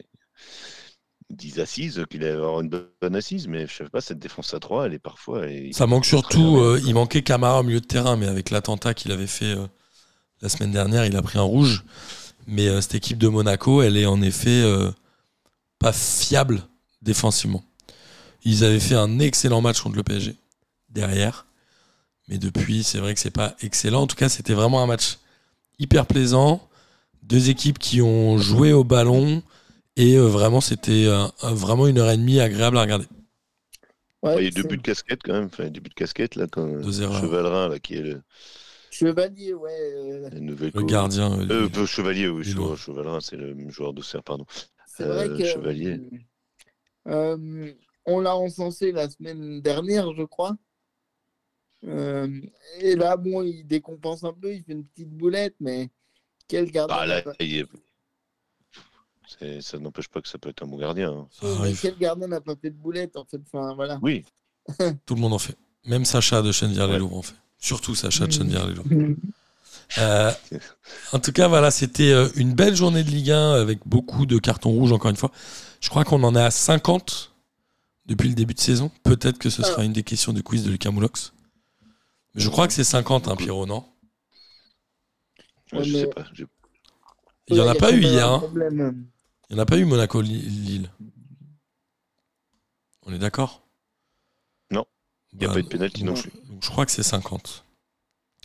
des 1.31 1.61
assises, 1.61 2.05
qu'il 2.11 2.25
allait 2.25 2.33
avoir 2.33 2.61
une 2.63 2.71
bonne 3.01 3.15
assise, 3.17 3.49
mais 3.49 3.67
je 3.67 3.75
sais 3.75 3.85
pas, 3.91 4.01
cette 4.01 4.19
défense 4.19 4.55
à 4.55 4.61
3, 4.61 4.87
elle 4.87 4.95
est 4.95 4.99
parfois. 4.99 5.47
elle- 5.47 5.75
Ça 5.75 5.87
manque 5.87 6.07
surtout, 6.07 6.59
euh, 6.59 6.81
il 6.85 6.95
manquait 6.95 7.23
Camara 7.23 7.61
au 7.61 7.63
milieu 7.63 7.81
de 7.81 7.87
terrain, 7.87 8.17
mais 8.17 8.27
avec 8.27 8.51
l'attentat 8.51 8.95
qu'il 8.95 9.13
avait 9.13 9.27
fait 9.27 9.55
euh, 9.57 9.67
la 10.43 10.49
semaine 10.49 10.73
dernière, 10.73 11.07
il 11.07 11.17
a 11.17 11.23
pris 11.23 11.39
un 11.39 11.43
rouge. 11.43 11.85
Mais 12.47 12.69
euh, 12.69 12.81
cette 12.81 12.97
équipe 12.97 13.19
de 13.19 13.29
Monaco, 13.29 13.83
elle 13.83 13.97
est 13.97 14.07
en 14.07 14.23
effet 14.23 14.63
euh, 14.65 14.91
pas 15.79 15.93
fiable 15.93 16.63
défensivement. 17.03 17.65
Ils 18.45 18.65
avaient 18.65 18.81
fait 18.81 18.97
un 18.97 19.21
excellent 19.21 19.63
match 19.63 19.83
contre 19.83 19.97
le 19.97 20.05
PSG 20.05 20.37
derrière, 20.91 21.47
mais 22.29 22.39
depuis, 22.39 22.85
c'est 22.85 22.99
vrai 22.99 23.15
que 23.15 23.21
c'est 23.21 23.31
pas 23.31 23.55
excellent. 23.61 24.03
En 24.03 24.07
tout 24.07 24.17
cas, 24.17 24.29
c'était 24.29 24.55
vraiment 24.55 24.83
un 24.83 24.87
match 24.87 25.19
hyper 25.79 26.07
plaisant. 26.07 26.69
Deux 27.23 27.51
équipes 27.51 27.79
qui 27.79 28.01
ont 28.03 28.39
joué 28.39 28.73
au 28.73 28.85
ballon 28.85 29.43
et 29.97 30.17
euh, 30.17 30.27
vraiment, 30.27 30.61
c'était 30.61 31.07
euh, 31.07 31.27
vraiment 31.43 31.87
une 31.87 31.99
heure 31.99 32.11
et 32.11 32.17
demie 32.17 32.41
agréable 32.41 32.79
à 32.79 32.83
regarder. 32.83 33.07
Ouais, 34.23 34.37
il 34.39 34.43
y 34.43 34.47
a 34.47 34.49
eu 34.49 34.51
deux 34.51 34.63
buts 34.65 34.77
de 34.77 34.83
casquette 34.83 35.21
quand 35.25 35.33
même, 35.33 35.45
enfin, 35.47 35.69
des 35.71 35.81
buts 35.81 35.91
de 35.91 35.95
casquette 35.95 36.35
là, 36.37 36.47
quand 36.51 36.67
Deux 36.67 37.03
erreurs. 37.03 37.21
Chevalrin, 37.21 37.69
là, 37.69 37.79
qui 37.79 37.95
est 37.95 38.03
le, 38.03 38.23
Chevalier, 38.91 39.55
ouais. 39.55 39.71
euh, 39.71 40.31
Le 40.33 40.71
co- 40.71 40.87
gardien. 40.87 41.39
euh, 41.39 41.69
Euh, 41.77 41.87
Chevalier, 41.87 42.29
oui, 42.29 42.43
Lillois. 42.45 42.75
Che- 42.75 42.79
Chevalrin, 42.87 43.21
c'est 43.21 43.37
le 43.37 43.55
joueur 43.71 43.93
d'Auxerre, 43.93 44.23
pardon. 44.25 44.45
C'est 44.87 45.05
vrai 45.05 45.29
que. 45.29 45.45
Chevalier. 45.45 46.01
euh, 47.07 47.73
on 48.07 48.21
l'a 48.21 48.35
encensé 48.37 48.93
la 48.93 49.09
semaine 49.09 49.61
dernière, 49.61 50.13
je 50.15 50.23
crois. 50.25 50.57
Euh, 51.87 52.29
et 52.81 52.97
là, 52.97 53.17
bon, 53.17 53.43
il 53.43 53.65
décompense 53.65 54.25
un 54.25 54.33
peu, 54.33 54.53
il 54.55 54.63
fait 54.65 54.73
une 54.73 54.85
petite 54.85 55.11
boulette, 55.11 55.55
mais 55.61 55.91
quel 56.49 56.71
gardien. 56.71 56.97
Ah, 56.99 57.07
là, 57.07 57.23
est- 57.41 57.67
ça 59.61 59.79
n'empêche 59.79 60.09
pas 60.09 60.21
que 60.21 60.29
ça 60.29 60.39
peut 60.39 60.49
être 60.49 60.63
un 60.63 60.67
bon 60.67 60.79
gardien. 60.79 61.11
hein. 61.13 61.29
Oui, 61.43 61.49
mais 61.63 61.73
quel 61.81 61.97
gardien 61.99 62.29
n'a 62.29 62.41
pas 62.41 62.57
fait 62.57 62.71
de 62.71 62.77
boulette, 62.77 63.17
en 63.17 63.25
fait. 63.25 63.41
Enfin, 63.53 63.75
voilà. 63.75 63.99
Oui, 64.03 64.25
Tout 65.07 65.15
le 65.15 65.21
monde 65.21 65.33
en 65.35 65.39
fait. 65.39 65.57
Même 65.87 66.05
Sacha 66.05 66.43
de 66.43 66.53
Chennevières-les-Loups 66.53 67.15
en 67.17 67.23
fait. 67.23 67.35
Surtout 67.59 67.95
Sacha 67.95 68.27
de 68.27 68.33
Chennevières-les-Loups. 68.33 69.17
Euh, 69.99 70.31
en 71.13 71.19
tout 71.19 71.33
cas, 71.33 71.49
voilà, 71.49 71.71
c'était 71.71 72.13
euh, 72.13 72.29
une 72.37 72.53
belle 72.53 72.75
journée 72.77 73.03
de 73.05 73.11
Ligue 73.11 73.31
1 73.31 73.53
avec 73.53 73.79
beaucoup 73.87 74.27
de 74.27 74.39
cartons 74.39 74.71
rouges, 74.71 74.93
encore 74.93 75.11
une 75.11 75.17
fois. 75.17 75.31
Je 75.81 75.89
crois 75.89 76.05
qu'on 76.05 76.23
en 76.25 76.35
est 76.37 76.43
à 76.43 76.51
50 76.51 77.33
depuis 78.07 78.29
le 78.29 78.35
début 78.35 78.53
de 78.55 78.61
saison. 78.61 78.91
Peut-être 79.05 79.39
que 79.39 79.49
ce 79.49 79.63
sera 79.63 79.85
une 79.85 79.93
des 79.95 80.03
questions 80.03 80.33
du 80.35 80.43
quiz 80.43 80.63
de 80.65 80.71
Lucas 80.71 80.91
Moulox. 80.91 81.33
Je 82.39 82.49
crois 82.49 82.67
que 82.67 82.73
c'est 82.73 82.85
50, 82.85 83.29
hein, 83.29 83.37
Pierrot, 83.37 83.67
non? 83.67 83.85
Ouais, 85.73 85.85
je 85.85 85.97
sais 85.99 86.07
pas. 86.07 86.25
Il 87.49 87.55
n'y 87.55 87.61
en 87.61 87.65
Ouais, 87.65 87.71
a 87.71 87.75
y 87.75 87.79
pas 87.79 87.93
eu 87.93 88.01
hier. 88.01 88.29
hein. 88.29 88.43
Il 89.51 89.55
n'y 89.55 89.61
en 89.61 89.63
a 89.63 89.67
pas 89.67 89.79
eu 89.79 89.85
Monaco-Lille. 89.85 90.91
On 93.07 93.13
est 93.13 93.19
d'accord? 93.19 93.63
Non. 94.71 94.85
Il 95.33 95.43
y 95.43 95.45
a 95.45 95.49
Bah, 95.49 95.55
pas 95.55 95.61
eu 95.61 95.63
de 95.65 95.69
pénalty 95.69 96.05
non 96.05 96.13
donc, 96.15 96.23
plus. 96.23 96.33
je 96.63 96.71
crois 96.71 96.85
que 96.87 96.93
c'est 96.93 97.03
50. 97.03 97.65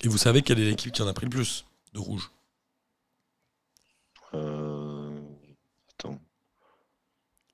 Et 0.04 0.08
vous 0.08 0.18
savez 0.18 0.42
quelle 0.42 0.60
est 0.60 0.66
l'équipe 0.66 0.92
qui 0.92 1.02
en 1.02 1.08
a 1.08 1.14
pris 1.14 1.26
le 1.26 1.30
plus 1.32 1.66
de 1.94 2.00
rouge? 2.00 2.32
Euh, 4.34 5.22
Attends. 6.00 6.20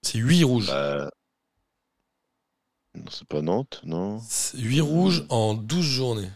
C'est 0.02 0.18
8 0.20 0.44
rouges. 0.44 0.68
Bah... 0.68 1.12
C'est 3.12 3.28
pas 3.28 3.42
Nantes, 3.42 3.82
non 3.86 4.22
8 4.56 4.82
rouges 4.82 5.26
en 5.30 5.54
12 5.54 5.86
journées. 5.86 6.30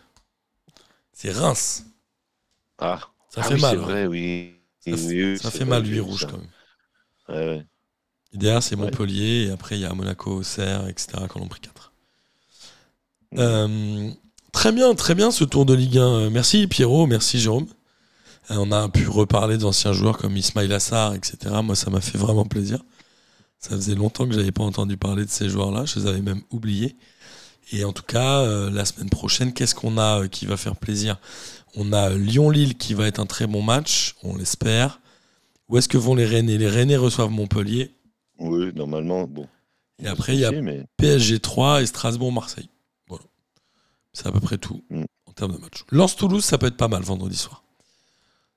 C'est 1.11 1.31
Reims. 1.31 1.85
Ah, 2.77 2.99
Ça 3.29 3.41
Ah 3.41 3.43
fait 3.43 3.55
oui, 3.55 3.61
mal. 3.61 3.71
C'est 3.77 3.83
hein. 3.83 3.85
vrai, 3.85 4.05
oui. 4.07 4.53
Ça, 4.79 4.91
Oui, 4.91 5.37
ça 5.37 5.51
fait 5.51 5.65
mal, 5.65 5.83
j'ai 5.85 5.91
8 5.91 5.95
vu 5.95 6.01
rouges 6.01 6.21
ça. 6.21 6.27
quand 6.27 6.37
même. 6.37 6.47
Ouais, 7.29 7.47
ouais. 7.57 7.65
Et 8.33 8.37
derrière, 8.37 8.63
c'est. 8.63 8.75
Montpellier. 8.75 9.47
Et 9.47 9.51
après, 9.51 9.77
il 9.77 9.81
y 9.81 9.85
a 9.85 9.93
Monaco, 9.93 10.37
Auxerre, 10.39 10.87
etc. 10.87 11.07
qui 11.31 11.37
en 11.37 11.41
ont 11.41 11.47
pris 11.47 11.61
4. 11.61 11.93
Mm. 13.31 13.37
Euh, 13.39 14.11
très 14.51 14.71
bien, 14.71 14.93
très 14.95 15.15
bien 15.15 15.31
ce 15.31 15.43
tour 15.43 15.65
de 15.65 15.73
Ligue 15.73 15.97
1. 15.97 16.01
Euh, 16.01 16.29
Merci 16.29 16.67
Pierrot, 16.67 17.07
merci 17.07 17.39
Jérôme. 17.39 17.67
Euh, 18.51 18.55
on 18.59 18.71
a 18.71 18.89
pu 18.89 19.07
reparler 19.07 19.57
d'anciens 19.57 19.93
joueurs 19.93 20.17
comme 20.17 20.35
Ismail 20.35 20.71
Assar, 20.73 21.13
etc. 21.15 21.37
Moi, 21.63 21.75
ça 21.75 21.89
m'a 21.89 22.01
fait 22.01 22.17
vraiment 22.17 22.45
plaisir. 22.45 22.83
Ça 23.63 23.69
faisait 23.77 23.95
longtemps 23.95 24.27
que 24.27 24.33
j'avais 24.33 24.51
pas 24.51 24.63
entendu 24.65 24.97
parler 24.97 25.23
de 25.23 25.29
ces 25.29 25.47
joueurs-là. 25.47 25.85
Je 25.85 25.97
les 26.01 26.07
avais 26.07 26.19
même 26.21 26.41
oubliés. 26.51 26.97
Et 27.71 27.85
en 27.85 27.93
tout 27.93 28.03
cas, 28.03 28.41
euh, 28.41 28.69
la 28.69 28.83
semaine 28.83 29.09
prochaine, 29.09 29.53
qu'est-ce 29.53 29.73
qu'on 29.73 29.97
a 29.97 30.23
euh, 30.23 30.27
qui 30.27 30.45
va 30.45 30.57
faire 30.57 30.75
plaisir? 30.75 31.17
On 31.75 31.93
a 31.93 32.09
Lyon-Lille 32.09 32.75
qui 32.77 32.93
va 32.93 33.07
être 33.07 33.19
un 33.21 33.25
très 33.25 33.47
bon 33.47 33.61
match, 33.61 34.15
on 34.21 34.35
l'espère. 34.35 34.99
Où 35.69 35.77
est-ce 35.77 35.87
que 35.87 35.97
vont 35.97 36.13
les 36.13 36.25
Rennais? 36.25 36.57
Les 36.57 36.67
Rennais 36.67 36.97
reçoivent 36.97 37.29
Montpellier. 37.29 37.91
Oui, 38.37 38.73
normalement, 38.75 39.27
bon. 39.27 39.47
Et 40.03 40.07
après, 40.07 40.33
il 40.33 40.41
y 40.41 40.45
a 40.45 40.51
Mais... 40.51 40.85
PSG 40.97 41.39
3 41.39 41.83
et 41.83 41.85
Strasbourg-Marseille. 41.85 42.67
Voilà. 43.07 43.23
C'est 44.11 44.27
à 44.27 44.33
peu 44.33 44.41
près 44.41 44.57
tout 44.57 44.83
Mm. 44.89 45.05
en 45.25 45.31
termes 45.31 45.53
de 45.53 45.57
match. 45.59 45.85
Lens-Toulouse, 45.89 46.43
ça 46.43 46.57
peut 46.57 46.67
être 46.67 46.75
pas 46.75 46.89
mal 46.89 47.03
vendredi 47.03 47.37
soir. 47.37 47.63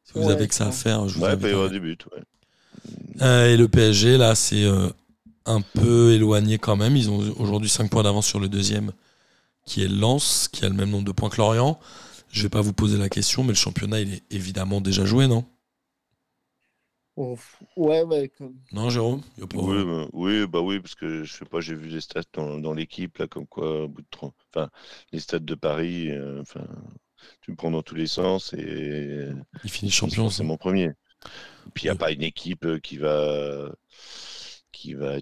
Si 0.03 0.15
vous 0.17 0.29
avez 0.31 0.49
que 0.49 0.55
ça 0.55 0.67
à 0.67 0.73
faire, 0.73 1.07
je 1.09 1.15
vous 1.17 1.25
Ouais, 1.25 1.31
invite 1.31 1.47
y 1.47 1.71
des 1.71 1.81
buts, 1.81 1.99
ouais. 2.13 2.23
Euh, 3.23 3.53
et 3.53 3.57
le 3.57 3.69
PSG, 3.69 4.17
là, 4.19 4.35
c'est 4.35 4.65
euh, 4.65 4.89
un 5.47 5.61
peu 5.61 6.13
éloigné 6.13 6.59
quand 6.59 6.77
même. 6.77 6.97
Ils 6.97 7.11
ont 7.11 7.19
aujourd'hui 7.39 7.69
5 7.71 7.91
points 7.91 8.03
d'avance 8.03 8.27
sur 8.27 8.41
le 8.41 8.49
deuxième, 8.49 8.93
qui 9.67 9.83
est 9.85 9.89
Lens, 9.89 10.49
qui 10.53 10.65
a 10.65 10.69
le 10.69 10.75
même 10.75 10.91
nombre 10.91 11.05
de 11.07 11.13
points 11.13 11.31
que 11.31 11.39
Lorient. 11.39 11.79
Je 12.31 12.43
vais 12.43 12.49
pas 12.51 12.61
vous 12.63 12.73
poser 12.75 12.99
la 12.99 13.09
question, 13.09 13.43
mais 13.43 13.51
le 13.51 13.55
championnat, 13.57 14.01
il 14.01 14.15
est 14.15 14.23
évidemment 14.31 14.81
déjà 14.81 15.05
joué, 15.07 15.27
non? 15.29 15.45
Ouais, 17.77 18.03
ouais. 18.03 18.29
comme- 18.37 18.57
Non, 18.73 18.91
Jérôme? 18.91 19.23
Il 19.37 19.41
y 19.41 19.45
a 19.45 19.47
pas- 19.47 19.57
Oui, 19.59 19.85
bah, 19.85 20.09
oui, 20.13 20.47
bah 20.47 20.61
oui, 20.61 20.81
parce 20.81 20.95
que 20.95 21.25
je 21.25 21.33
sais 21.35 21.47
pas, 21.47 21.61
j'ai 21.61 21.75
vu 21.75 21.89
des 21.89 22.01
stats 22.03 22.23
dans, 22.35 22.59
dans 22.59 22.75
l'équipe, 22.75 23.17
là, 23.19 23.27
comme 23.27 23.47
quoi, 23.47 23.85
au 23.85 23.89
bout 23.89 24.03
de 24.03 24.07
30 24.11 24.35
enfin, 24.55 24.69
les 25.13 25.21
stats 25.21 25.39
de 25.39 25.55
Paris, 25.55 26.11
euh, 26.11 26.43
enfin, 26.43 26.67
tu 27.41 27.51
me 27.53 27.57
prends 27.57 27.71
dans 27.71 27.83
tous 27.83 27.95
les 27.95 28.07
sens 28.07 28.53
et 28.53 29.29
Il 29.65 29.71
finit 29.71 29.91
c'est 29.91 29.97
champion. 29.97 30.25
ça. 30.25 30.31
forcément 30.31 30.57
premier. 30.59 30.93
Puis 31.75 31.85
il 31.85 31.87
n'y 31.87 31.91
a 31.91 31.97
pas 31.97 32.13
une 32.13 32.23
équipe 32.23 32.65
euh, 32.65 32.79
qui 32.81 32.97
va, 32.99 33.71
qui 34.73 34.95
va 34.95 35.17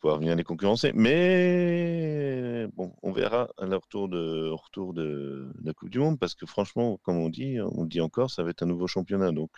pouvoir 0.00 0.18
venir 0.18 0.36
les 0.36 0.44
concurrencer. 0.44 0.92
Mais 0.94 2.66
bon, 2.74 2.92
on 3.02 3.12
verra 3.12 3.48
à 3.58 3.66
leur 3.66 3.82
retour 3.82 4.08
de, 4.08 4.50
au 4.50 4.56
retour 4.56 4.94
de, 4.94 5.48
la 5.64 5.72
Coupe 5.72 5.90
du 5.90 5.98
Monde, 5.98 6.18
parce 6.18 6.34
que 6.34 6.46
franchement, 6.46 6.98
comme 7.02 7.18
on 7.18 7.28
dit, 7.28 7.58
on 7.60 7.82
le 7.82 7.88
dit 7.88 8.00
encore, 8.00 8.30
ça 8.30 8.42
va 8.42 8.50
être 8.50 8.62
un 8.62 8.66
nouveau 8.66 8.86
championnat. 8.86 9.32
Donc, 9.32 9.50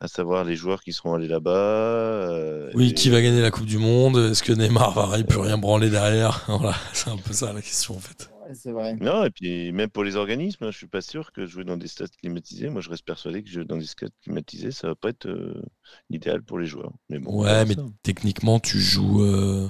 à 0.00 0.08
savoir 0.08 0.44
les 0.44 0.56
joueurs 0.56 0.82
qui 0.82 0.92
seront 0.92 1.14
allés 1.14 1.28
là-bas. 1.28 1.50
euh, 1.50 2.70
Oui, 2.74 2.90
et- 2.90 2.94
qui 2.94 3.10
va 3.10 3.20
gagner 3.20 3.42
la 3.42 3.50
Coupe 3.50 3.66
du 3.66 3.78
Monde 3.78 4.16
Est-ce 4.16 4.42
que 4.42 4.52
Neymar 4.52 4.92
va 4.92 5.18
il 5.18 5.26
peut 5.26 5.40
rien 5.40 5.58
branler 5.58 5.90
derrière? 5.90 6.44
Voilà, 6.48 6.74
c'est 6.92 7.10
un 7.10 7.16
peu 7.18 7.32
ça 7.32 7.52
la 7.52 7.60
question 7.60 7.96
en 7.96 8.00
fait. 8.00 8.30
C'est 8.54 8.72
vrai. 8.72 8.96
Non, 8.96 9.24
et 9.24 9.30
puis 9.30 9.72
même 9.72 9.90
pour 9.90 10.04
les 10.04 10.16
organismes, 10.16 10.64
hein, 10.64 10.70
je 10.70 10.76
suis 10.78 10.86
pas 10.88 11.00
sûr 11.00 11.32
que 11.32 11.46
jouer 11.46 11.64
dans 11.64 11.76
des 11.76 11.88
stades 11.88 12.14
climatisés, 12.16 12.68
moi 12.68 12.80
je 12.80 12.90
reste 12.90 13.04
persuadé 13.04 13.42
que 13.42 13.50
jouer 13.50 13.64
dans 13.64 13.76
des 13.76 13.86
stades 13.86 14.12
climatisés, 14.22 14.72
ça 14.72 14.88
va 14.88 14.94
pas 14.94 15.10
être 15.10 15.26
euh, 15.26 15.62
l'idéal 16.10 16.42
pour 16.42 16.58
les 16.58 16.66
joueurs. 16.66 16.92
Mais 17.08 17.18
bon, 17.18 17.34
on 17.38 17.40
Ouais, 17.40 17.64
mais 17.64 17.74
ça. 17.74 17.86
techniquement, 18.02 18.60
tu 18.60 18.78
joues. 18.80 19.22
euh, 19.22 19.68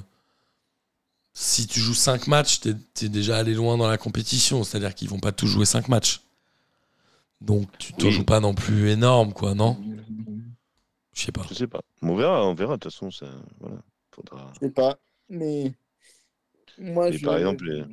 Si 1.33 1.67
tu 1.67 1.81
joues 1.81 1.93
5 1.93 2.27
matchs, 2.27 2.61
t'es 2.61 2.73
es 3.01 3.09
déjà 3.09 3.37
allé 3.37 3.53
loin 3.53 3.75
dans 3.77 3.89
la 3.89 3.97
compétition. 3.97 4.63
C'est-à-dire 4.63 4.95
qu'ils 4.95 5.09
vont 5.09 5.19
pas 5.19 5.33
tous 5.33 5.47
jouer 5.47 5.65
5 5.65 5.89
matchs. 5.89 6.21
Donc 7.41 7.67
tu 7.77 7.93
te 7.93 8.05
Oui. 8.05 8.11
joues 8.11 8.23
pas 8.23 8.39
non 8.39 8.53
plus 8.53 8.89
énorme, 8.89 9.33
quoi, 9.33 9.53
non? 9.55 9.77
Je 11.13 11.21
sais 11.23 11.31
pas. 11.31 11.45
Je 11.49 11.53
sais 11.53 11.67
pas. 11.67 11.81
On 12.01 12.15
verra, 12.15 12.45
on 12.47 12.53
verra. 12.53 12.75
De 12.75 12.79
toute 12.79 12.91
façon, 12.91 13.11
ça, 13.11 13.27
voilà, 13.59 13.81
faudra. 14.11 14.51
Je 14.61 14.67
sais 14.67 14.71
pas. 14.71 14.97
Mais 15.29 15.73
moi, 16.77 17.09
Mais 17.09 17.17
je, 17.17 17.25
par 17.25 17.37
exemple, 17.37 17.65
les- 17.65 17.85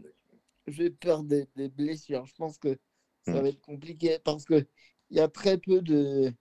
j'ai 0.70 0.90
peur 0.90 1.22
des, 1.24 1.46
des 1.56 1.68
blessures. 1.68 2.24
Je 2.26 2.34
pense 2.34 2.58
que 2.58 2.78
ça 3.26 3.32
Hmm. 3.32 3.42
va 3.42 3.48
être 3.48 3.60
compliqué 3.60 4.18
parce 4.24 4.44
que 4.44 4.66
il 5.10 5.16
y 5.16 5.20
a 5.20 5.28
très 5.28 5.58
peu 5.58 5.80
de, 5.82 6.32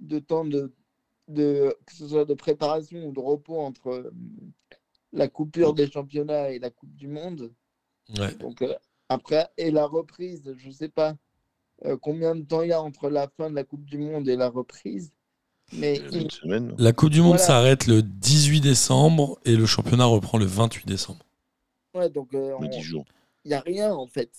de 0.00 0.18
temps 0.18 0.44
de, 0.44 0.72
de 1.28 1.76
que 1.86 1.94
ce 1.94 2.08
soit 2.08 2.24
de 2.24 2.34
préparation 2.34 3.04
ou 3.06 3.12
de 3.12 3.20
repos 3.20 3.58
entre 3.60 3.88
euh, 3.88 4.10
la 5.12 5.28
coupure 5.28 5.74
des 5.74 5.90
championnats 5.90 6.50
et 6.50 6.58
la 6.58 6.70
Coupe 6.70 6.94
du 6.94 7.08
Monde. 7.08 7.52
Ouais. 8.18 8.34
Donc 8.36 8.62
euh, 8.62 8.74
après 9.08 9.48
et 9.56 9.70
la 9.70 9.86
reprise, 9.86 10.54
je 10.56 10.70
sais 10.70 10.88
pas 10.88 11.16
euh, 11.84 11.96
combien 11.96 12.34
de 12.36 12.42
temps 12.42 12.62
il 12.62 12.68
y 12.68 12.72
a 12.72 12.80
entre 12.82 13.10
la 13.10 13.28
fin 13.28 13.50
de 13.50 13.54
la 13.54 13.64
Coupe 13.64 13.84
du 13.84 13.98
Monde 13.98 14.28
et 14.28 14.36
la 14.36 14.48
reprise. 14.48 15.12
Mais 15.72 15.96
il- 16.12 16.22
une 16.22 16.30
semaine. 16.30 16.68
non 16.68 16.76
La 16.78 16.92
Coupe 16.92 17.10
du 17.10 17.20
Monde 17.20 17.32
Voilà. 17.36 17.44
s'arrête 17.44 17.86
le 17.86 18.02
18 18.02 18.60
décembre 18.60 19.38
et 19.44 19.56
le 19.56 19.66
championnat 19.66 20.04
reprend 20.06 20.38
le 20.38 20.46
28 20.46 20.86
décembre. 20.86 21.24
ouais, 21.94 22.08
donc 22.10 22.34
euh, 22.34 22.56
Mais 22.60 22.66
on- 22.66 22.70
10 22.70 22.82
jours. 22.82 23.04
Il 23.44 23.48
n'y 23.48 23.54
a 23.54 23.60
rien 23.60 23.92
en 23.92 24.06
fait. 24.06 24.30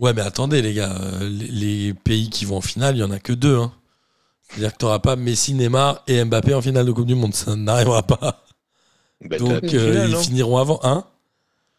Ouais, 0.00 0.12
mais 0.12 0.22
attendez, 0.22 0.62
les 0.62 0.74
gars, 0.74 0.94
euh, 0.96 1.28
les, 1.28 1.92
pays 1.92 2.30
qui 2.30 2.44
vont 2.44 2.58
en 2.58 2.60
finale, 2.60 2.96
il 2.96 3.00
y 3.00 3.02
en 3.02 3.10
a 3.10 3.18
que 3.18 3.32
deux. 3.32 3.56
Hein. 3.56 3.72
C'est-à-dire 4.48 4.72
que 4.72 4.78
tu 4.78 4.84
n'auras 4.84 5.00
pas 5.00 5.16
Messi, 5.16 5.54
Neymar 5.54 6.04
et 6.06 6.24
Mbappé 6.24 6.54
en 6.54 6.62
finale 6.62 6.86
de 6.86 6.92
Coupe 6.92 7.06
du 7.06 7.16
Monde. 7.16 7.34
Ça 7.34 7.56
n'arrivera 7.56 8.02
pas. 8.04 8.44
Bah, 9.20 9.38
Donc 9.38 9.64
euh, 9.64 9.92
finale, 9.92 10.10
ils 10.10 10.16
finiront 10.16 10.58
avant. 10.58 10.78
Hein 10.84 11.04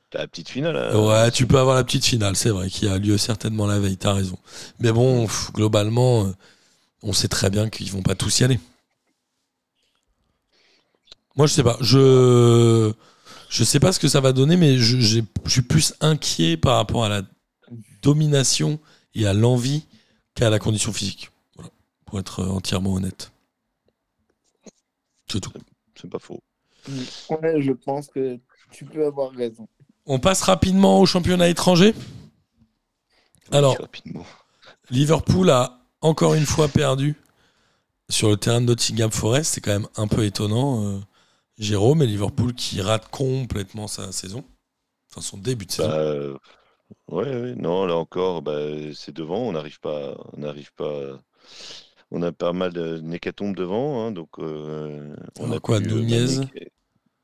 T'as 0.10 0.20
la 0.20 0.28
petite 0.28 0.50
finale. 0.50 0.74
là. 0.74 1.00
Ouais, 1.00 1.32
tu 1.32 1.48
peux 1.48 1.58
avoir 1.58 1.76
la 1.76 1.84
petite 1.84 2.04
finale, 2.04 2.36
c'est 2.36 2.50
vrai, 2.50 2.70
qui 2.70 2.88
a 2.88 2.98
lieu 2.98 3.18
certainement 3.18 3.66
la 3.66 3.80
veille, 3.80 3.96
t'as 3.96 4.14
raison. 4.14 4.38
Mais 4.80 4.92
bon, 4.92 5.26
pff, 5.26 5.54
globalement, 5.54 6.26
euh, 6.26 6.32
on 7.04 7.14
sait 7.14 7.28
très 7.30 7.50
bien 7.50 7.70
qu'ils 7.70 7.92
vont 7.92 8.02
pas 8.02 8.16
tous 8.16 8.40
y 8.40 8.44
aller. 8.44 8.60
Moi, 11.38 11.48
je 11.48 11.54
sais 11.54 11.64
pas. 11.64 11.78
Je 11.80 12.92
je 13.50 13.64
sais 13.64 13.80
pas 13.80 13.92
ce 13.92 14.00
que 14.00 14.08
ça 14.08 14.22
va 14.22 14.32
donner, 14.32 14.56
mais 14.58 14.78
je, 14.78 15.00
j'ai- 15.00 15.24
je 15.46 15.50
suis 15.50 15.62
plus 15.62 15.94
inquiet 16.02 16.56
par 16.58 16.76
rapport 16.78 17.04
à 17.04 17.10
la 17.10 17.24
domination 18.02 18.80
et 19.16 19.26
à 19.28 19.34
l'envie 19.34 19.86
qu'à 20.36 20.50
la 20.50 20.60
condition 20.60 20.94
physique. 20.94 21.32
Voilà. 21.56 21.72
Pour 22.06 22.20
être 22.20 22.40
euh, 22.42 22.48
entièrement 22.50 22.94
honnête. 22.94 23.32
C'est 25.28 25.40
tout. 25.42 25.52
C'est 26.00 26.10
pas 26.10 26.20
faux. 26.20 26.42
Ouais, 27.30 27.62
je 27.62 27.72
pense 27.72 28.08
que 28.08 28.38
tu 28.72 28.86
peux 28.86 29.06
avoir 29.06 29.32
raison. 29.32 29.68
On 30.06 30.20
passe 30.20 30.42
rapidement 30.42 31.00
au 31.00 31.06
championnat 31.06 31.50
étranger. 31.50 31.94
Alors, 33.52 33.78
Oui. 34.06 34.22
Liverpool 34.90 35.50
a 35.50 35.80
encore 36.02 36.34
une 36.34 36.46
fois 36.46 36.68
perdu 36.68 37.16
sur 38.10 38.30
le 38.30 38.38
terrain 38.38 38.62
de 38.62 38.66
Nottingham 38.68 39.12
Forest. 39.12 39.54
C'est 39.54 39.62
quand 39.62 39.72
même 39.72 39.88
un 39.98 40.08
peu 40.08 40.24
étonnant, 40.26 40.84
euh, 40.86 41.00
Jérôme. 41.60 42.02
Et 42.02 42.08
Liverpool 42.08 42.54
qui 42.54 42.82
rate 42.82 43.10
complètement 43.10 43.88
sa 43.88 44.12
saison. 44.12 44.44
Enfin, 45.12 45.22
son 45.22 45.38
début 45.38 45.66
de 45.66 45.72
saison. 45.72 45.90
Bah, 45.90 45.98
euh, 46.00 46.38
ouais, 47.08 47.26
ouais, 47.42 47.56
non, 47.56 47.86
là 47.86 47.96
encore, 47.96 48.42
bah, 48.42 48.60
c'est 48.94 49.14
devant. 49.14 49.48
On 49.48 49.52
n'arrive 49.52 49.80
pas, 49.80 50.16
on 50.34 50.40
n'arrive 50.40 50.74
pas. 50.74 51.20
On 52.12 52.24
a 52.24 52.32
pas 52.32 52.54
mal 52.54 52.74
de 52.74 52.98
nécatombes 53.02 53.56
devant, 53.56 54.02
hein, 54.04 54.12
donc 54.12 54.30
euh, 54.40 55.16
on 55.40 55.52
a 55.52 55.60
quoi, 55.60 55.78
euh, 55.78 55.82
Nunez 55.82 56.26
Mané 56.26 56.48
qui 56.48 56.58
est- 56.58 56.72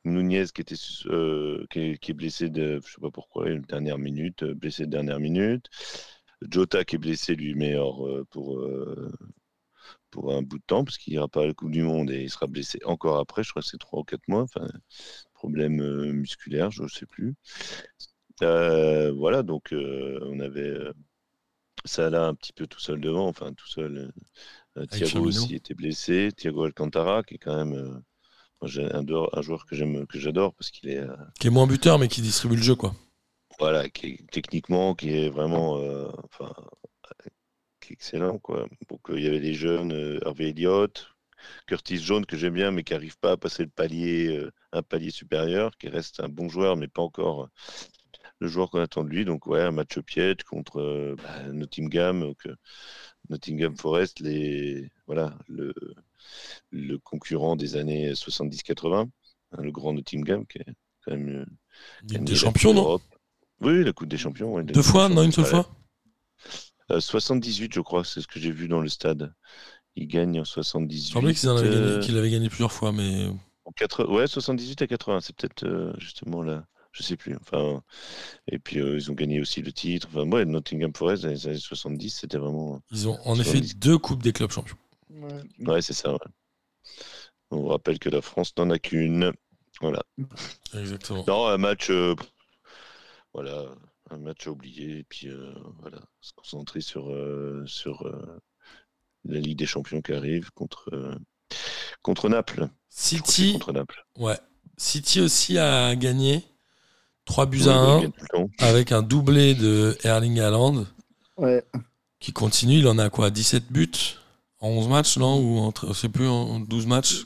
Nunez 0.03 0.45
qui 0.53 0.61
était 0.61 0.75
euh, 1.07 1.65
qui, 1.71 1.79
est, 1.79 1.97
qui 1.97 2.11
est 2.11 2.13
blessé 2.13 2.49
de, 2.49 2.79
je 2.85 2.93
sais 2.93 3.01
pas 3.01 3.09
pourquoi, 3.09 3.49
une 3.49 3.63
dernière 3.63 3.97
minute, 3.97 4.43
blessé 4.43 4.85
de 4.85 4.91
dernière 4.91 5.19
minute. 5.19 5.65
Jota 6.51 6.85
qui 6.85 6.97
est 6.97 6.99
blessé 6.99 7.33
lui 7.35 7.55
meilleur 7.55 7.95
pour 8.29 8.61
pour 10.15 10.33
un 10.33 10.41
bout 10.41 10.59
de 10.59 10.63
temps 10.65 10.85
parce 10.85 10.97
qu'il 10.97 11.11
ira 11.13 11.27
pas 11.27 11.41
à 11.43 11.45
la 11.45 11.53
Coupe 11.53 11.71
du 11.71 11.83
Monde 11.83 12.09
et 12.09 12.23
il 12.23 12.29
sera 12.29 12.47
blessé 12.47 12.79
encore 12.85 13.17
après. 13.19 13.43
Je 13.43 13.49
crois 13.49 13.61
que 13.61 13.67
c'est 13.67 13.77
trois 13.77 13.99
ou 13.99 14.03
quatre 14.05 14.25
mois. 14.29 14.43
Enfin, 14.43 14.65
problème 15.33 15.81
euh, 15.81 16.13
musculaire, 16.13 16.71
je 16.71 16.83
ne 16.83 16.87
sais 16.87 17.05
plus. 17.05 17.35
Euh, 18.41 19.11
voilà, 19.11 19.43
donc 19.43 19.73
euh, 19.73 20.19
on 20.23 20.39
avait 20.39 20.73
Salah 21.83 22.27
un 22.27 22.33
petit 22.33 22.53
peu 22.53 22.65
tout 22.65 22.79
seul 22.79 23.01
devant, 23.01 23.27
enfin 23.27 23.51
tout 23.53 23.67
seul. 23.67 24.13
Thiago 24.89 25.25
aussi 25.25 25.55
était 25.55 25.73
blessé. 25.73 26.31
Thiago 26.35 26.63
Alcantara 26.63 27.23
qui 27.23 27.35
est 27.35 27.37
quand 27.37 27.57
même 27.65 28.01
un, 28.61 28.67
un 29.33 29.41
joueur 29.41 29.65
que 29.65 29.75
j'aime, 29.75 30.07
que 30.07 30.17
j'adore 30.17 30.53
parce 30.53 30.71
qu'il 30.71 30.89
est 30.89 31.03
Qui 31.39 31.47
est 31.47 31.51
moins 31.51 31.67
buteur, 31.67 31.99
mais 31.99 32.07
qui 32.07 32.21
distribue 32.21 32.55
le 32.55 32.61
jeu, 32.63 32.75
quoi. 32.75 32.95
voilà, 33.59 33.89
qui 33.89 34.07
est 34.07 34.31
techniquement, 34.31 34.95
qui 34.95 35.09
est 35.09 35.29
vraiment, 35.29 35.77
euh, 35.77 36.07
enfin, 36.23 36.53
excellent, 37.93 38.37
quoi. 38.39 38.67
Donc, 38.89 39.01
il 39.09 39.21
y 39.23 39.27
avait 39.27 39.39
les 39.39 39.53
jeunes, 39.53 39.93
euh, 39.93 40.19
Harvey 40.25 40.49
Elliott, 40.49 41.07
Curtis 41.67 41.97
Jones, 41.97 42.25
que 42.25 42.37
j'aime 42.37 42.53
bien, 42.53 42.71
mais 42.71 42.83
qui 42.83 42.93
n'arrive 42.93 43.17
pas 43.19 43.33
à 43.33 43.37
passer 43.37 43.63
le 43.63 43.69
palier, 43.69 44.27
euh, 44.27 44.51
un 44.71 44.81
palier 44.81 45.11
supérieur, 45.11 45.77
qui 45.77 45.89
reste 45.89 46.19
un 46.19 46.29
bon 46.29 46.49
joueur, 46.49 46.77
mais 46.77 46.87
pas 46.87 47.01
encore 47.01 47.43
euh, 47.43 47.47
le 48.39 48.47
joueur 48.47 48.69
qu'on 48.69 48.79
attend 48.79 49.03
de 49.03 49.09
lui. 49.09 49.25
Donc, 49.25 49.47
ouais, 49.47 49.61
un 49.61 49.71
match 49.71 49.99
piège 49.99 50.43
contre 50.47 51.15
bah, 51.21 51.43
Nottingham, 51.51 52.21
donc, 52.21 52.47
Nottingham 53.29 53.75
Forest, 53.77 54.19
les, 54.19 54.89
voilà, 55.07 55.37
le, 55.47 55.73
le 56.71 56.97
concurrent 56.97 57.55
des 57.55 57.75
années 57.75 58.13
70-80, 58.13 59.09
hein, 59.51 59.61
le 59.61 59.71
grand 59.71 59.93
Nottingham, 59.93 60.45
qui 60.45 60.59
est 60.59 60.65
quand 61.03 61.11
même 61.11 61.45
Ligue 62.03 62.23
des 62.23 62.35
champions, 62.35 62.73
non? 62.73 62.99
Oui, 63.61 63.83
la 63.83 63.93
Coupe 63.93 64.09
des 64.09 64.17
Champions. 64.17 64.53
ouais, 64.53 64.63
Deux 64.63 64.73
des 64.73 64.83
fois 64.83 65.09
Non, 65.09 65.23
une 65.23 65.31
seule 65.31 65.45
fois? 65.45 65.69
Euh, 66.91 66.99
78, 66.99 67.73
je 67.73 67.79
crois, 67.81 68.03
c'est 68.03 68.21
ce 68.21 68.27
que 68.27 68.39
j'ai 68.39 68.51
vu 68.51 68.67
dans 68.67 68.81
le 68.81 68.89
stade. 68.89 69.33
Il 69.95 70.07
gagne 70.07 70.39
en 70.39 70.45
78. 70.45 70.97
Il 70.97 71.11
semblait 71.13 71.33
qu'ils 71.33 71.49
en 71.49 71.57
avaient 71.57 71.67
euh, 71.69 71.89
gagné, 71.95 72.05
qu'il 72.05 72.17
avait 72.17 72.29
gagné 72.29 72.47
plusieurs 72.49 72.71
fois, 72.71 72.91
mais 72.91 73.27
en 73.65 73.71
quatre- 73.71 74.05
Ouais, 74.07 74.27
78 74.27 74.81
à 74.83 74.87
80, 74.87 75.21
c'est 75.21 75.35
peut-être 75.35 75.63
euh, 75.65 75.93
justement 75.97 76.41
là. 76.43 76.65
Je 76.91 77.03
sais 77.03 77.17
plus. 77.17 77.35
Enfin, 77.41 77.81
et 78.49 78.57
puis 78.59 78.79
euh, 78.79 78.95
ils 78.95 79.11
ont 79.11 79.15
gagné 79.15 79.41
aussi 79.41 79.61
le 79.61 79.71
titre. 79.73 80.07
Enfin, 80.09 80.29
ouais, 80.31 80.45
Nottingham 80.45 80.93
Forest 80.95 81.23
dans 81.23 81.29
les 81.29 81.47
années 81.47 81.57
70, 81.57 82.09
c'était 82.09 82.37
vraiment. 82.37 82.81
ils 82.91 83.07
ont 83.09 83.17
en 83.25 83.33
effet 83.35 83.49
70. 83.51 83.75
deux 83.77 83.97
coupes 83.97 84.23
des 84.23 84.31
clubs 84.31 84.51
champions. 84.51 84.77
Ouais. 85.09 85.41
Ouais, 85.59 85.81
c'est 85.81 85.93
ça. 85.93 86.11
ouais. 86.13 86.19
On 87.51 87.67
rappelle 87.67 87.99
que 87.99 88.09
la 88.09 88.21
France 88.21 88.53
n'en 88.57 88.69
a 88.69 88.79
qu'une. 88.79 89.31
Voilà. 89.81 90.03
Exactement. 90.73 91.25
Non, 91.27 91.47
un 91.47 91.57
match. 91.57 91.89
euh, 91.89 92.15
voilà, 93.33 93.65
un 94.11 94.17
match 94.17 94.47
à 94.47 94.51
oublier. 94.51 94.99
Et 94.99 95.03
puis 95.03 95.27
euh, 95.29 95.53
voilà, 95.79 95.99
se 96.21 96.33
concentrer 96.33 96.81
sur, 96.81 97.09
euh, 97.11 97.63
sur 97.65 98.05
euh, 98.07 98.39
la 99.25 99.39
Ligue 99.39 99.57
des 99.57 99.65
Champions 99.65 100.01
qui 100.01 100.13
arrive 100.13 100.51
contre, 100.51 100.89
euh, 100.93 101.15
contre 102.01 102.29
Naples. 102.29 102.67
City, 102.89 103.53
Contre 103.53 103.73
Naples. 103.73 104.05
ouais. 104.17 104.37
City 104.77 105.21
aussi 105.21 105.57
a 105.57 105.95
gagné 105.95 106.43
3 107.25 107.45
buts 107.45 107.61
Oui, 107.63 107.69
à 107.69 107.73
bah, 107.73 107.79
1 107.79 107.97
il 107.97 108.01
gagne 108.03 108.11
tout 108.11 108.21
le 108.21 108.27
temps. 108.37 108.49
avec 108.59 108.91
un 108.91 109.01
doublé 109.01 109.55
de 109.55 109.97
Erling 110.03 110.39
Haaland 110.39 110.85
Ouais. 111.37 111.63
qui 112.19 112.31
continue. 112.33 112.79
Il 112.79 112.87
en 112.87 112.97
a 112.97 113.09
quoi 113.09 113.29
17 113.31 113.71
buts 113.71 113.91
en 114.59 114.69
11 114.69 114.87
matchs, 114.89 115.17
non 115.17 115.39
Ou 115.39 115.59
entre, 115.59 115.87
je 115.87 115.93
sais 115.93 116.09
plus, 116.09 116.27
en 116.27 116.59
12 116.59 116.85
matchs? 116.87 117.25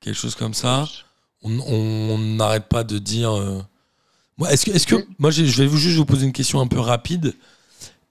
Quelque 0.00 0.14
chose 0.14 0.34
comme 0.34 0.54
ça. 0.54 0.86
On 1.42 1.58
on 1.60 2.18
n'arrête 2.18 2.68
pas 2.68 2.84
de 2.84 2.98
dire. 2.98 3.30
Euh, 4.38 4.42
Moi, 4.42 4.52
est-ce 4.52 4.66
que, 4.66 4.70
est-ce 4.72 4.86
que, 4.86 4.96
moi, 5.18 5.30
j'ai- 5.30 5.46
je 5.46 5.62
vais 5.62 5.66
vous- 5.66 5.78
juste 5.78 5.96
vous 5.96 6.04
poser 6.06 6.26
une 6.26 6.32
question 6.32 6.60
un 6.60 6.66
peu 6.66 6.78
rapide. 6.80 7.34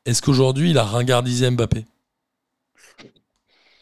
Est-ce 0.06 0.22
qu'aujourd'hui, 0.22 0.72
il 0.72 0.78
a 0.78 0.84
ringardisé 0.84 1.50
Mbappé? 1.50 1.86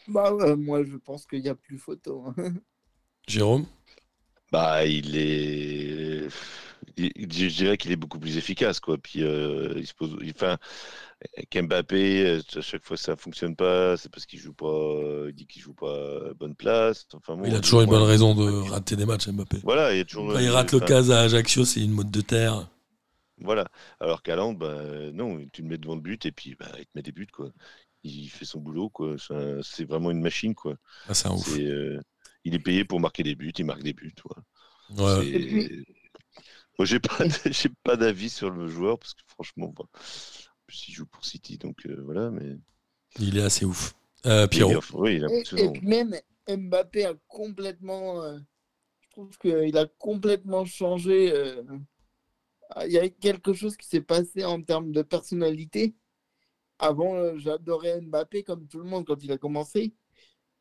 Bah 0.06 0.32
ouais, 0.34 0.54
moi 0.56 0.84
je 0.84 0.96
pense 0.96 1.26
qu'il 1.26 1.40
n'y 1.40 1.48
a 1.48 1.54
plus 1.54 1.78
photo. 1.78 2.24
hein. 2.26 2.34
Jérôme? 3.28 3.66
Bah, 4.52 4.84
il 4.86 5.16
est. 5.16 6.28
Je 6.98 7.46
dirais 7.48 7.76
qu'il 7.76 7.90
est 7.90 7.96
beaucoup 7.96 8.18
plus 8.20 8.36
efficace, 8.36 8.78
quoi. 8.78 8.98
Puis, 8.98 9.22
euh, 9.22 9.72
il 9.76 9.86
se 9.86 9.94
pose. 9.94 10.16
Enfin, 10.34 10.58
Mbappé, 11.54 12.26
euh, 12.26 12.40
à 12.56 12.60
chaque 12.60 12.84
fois 12.84 12.96
ça 12.96 13.16
fonctionne 13.16 13.56
pas, 13.56 13.96
c'est 13.96 14.10
parce 14.10 14.26
qu'il 14.26 14.38
joue 14.38 14.52
pas. 14.52 14.66
euh, 14.66 15.26
Il 15.30 15.34
dit 15.34 15.46
qu'il 15.46 15.62
joue 15.62 15.74
pas 15.74 16.30
à 16.30 16.34
bonne 16.34 16.54
place. 16.54 17.06
Enfin, 17.14 17.36
bon, 17.36 17.44
Il 17.46 17.54
a 17.54 17.60
toujours 17.60 17.82
une 17.82 17.90
bonne 17.90 18.02
raison 18.02 18.34
de 18.34 18.68
rater 18.70 18.96
des 18.96 19.06
matchs, 19.06 19.28
Mbappé. 19.28 19.58
Voilà, 19.62 19.92
il 19.94 19.98
y 19.98 20.00
a 20.00 20.04
toujours. 20.04 20.32
Quand 20.32 20.38
il 20.38 20.48
rate 20.50 20.68
enfin, 20.74 20.78
l'occasion 20.78 21.14
à 21.14 21.18
Ajaccio, 21.20 21.64
c'est 21.64 21.80
une 21.82 21.92
mode 21.92 22.10
de 22.10 22.20
terre. 22.20 22.68
Voilà. 23.38 23.66
Alors 24.00 24.22
qu'Aland, 24.22 24.52
bah, 24.54 24.82
non, 25.12 25.44
tu 25.52 25.62
le 25.62 25.68
mets 25.68 25.78
devant 25.78 25.96
le 25.96 26.00
but 26.00 26.24
et 26.26 26.32
puis 26.32 26.54
bah, 26.58 26.70
il 26.78 26.84
te 26.84 26.90
met 26.94 27.02
des 27.02 27.12
buts, 27.12 27.26
quoi. 27.32 27.50
Il 28.04 28.28
fait 28.28 28.44
son 28.44 28.60
boulot, 28.60 28.90
quoi. 28.90 29.16
C'est 29.18 29.34
un- 29.34 29.60
C'est 29.62 29.84
vraiment 29.84 30.10
une 30.10 30.20
machine, 30.20 30.54
quoi. 30.54 30.76
Ah, 31.08 31.14
c'est 31.14 31.28
un 31.28 31.32
ouf. 31.32 31.48
C'est, 31.48 31.64
euh, 31.64 31.98
il 32.44 32.54
est 32.54 32.58
payé 32.60 32.84
pour 32.84 33.00
marquer 33.00 33.22
des 33.22 33.34
buts, 33.34 33.52
il 33.58 33.64
marque 33.64 33.82
des 33.82 33.92
buts, 33.94 34.14
quoi. 34.22 34.36
Ouais. 34.90 35.22
C'est- 35.24 35.28
Et 35.30 35.46
puis- 35.66 35.84
Moi, 36.78 36.86
j'ai 36.86 36.98
pas, 37.00 37.16
j'ai 37.52 37.70
pas 37.84 37.96
d'avis 37.96 38.28
sur 38.28 38.50
le 38.50 38.66
joueur 38.68 38.98
parce 38.98 39.14
que 39.14 39.22
franchement, 39.28 39.72
bah, 39.76 39.84
en 40.64 40.66
plus, 40.66 40.88
il 40.88 40.94
joue 40.94 41.06
pour 41.06 41.24
City, 41.26 41.58
donc 41.58 41.84
euh, 41.86 42.00
voilà. 42.04 42.30
Mais 42.30 42.56
Il 43.18 43.36
est 43.36 43.42
assez 43.42 43.64
ouf. 43.66 43.94
Euh, 44.24 44.46
Pierrot. 44.46 44.80
oui, 44.94 45.16
il 45.16 45.24
est 45.24 45.54
Et, 45.54 45.64
et 45.64 45.68
puis 45.70 45.86
même 45.86 46.14
Mbappé 46.48 47.04
a 47.04 47.14
complètement. 47.28 48.22
euh, 48.22 48.38
je 49.02 49.10
trouve 49.10 49.36
qu'il 49.38 49.76
a 49.76 49.86
complètement 49.98 50.64
changé. 50.64 51.30
euh, 51.32 51.62
il 52.86 52.92
y 52.92 52.98
a 52.98 53.08
quelque 53.10 53.52
chose 53.52 53.76
qui 53.76 53.86
s'est 53.86 54.00
passé 54.00 54.44
en 54.44 54.62
termes 54.62 54.90
de 54.90 55.02
personnalité. 55.02 55.94
Avant, 56.78 57.36
j'adorais 57.38 58.00
Mbappé 58.00 58.42
comme 58.42 58.66
tout 58.66 58.78
le 58.78 58.84
monde 58.84 59.04
quand 59.06 59.22
il 59.22 59.30
a 59.32 59.38
commencé. 59.38 59.94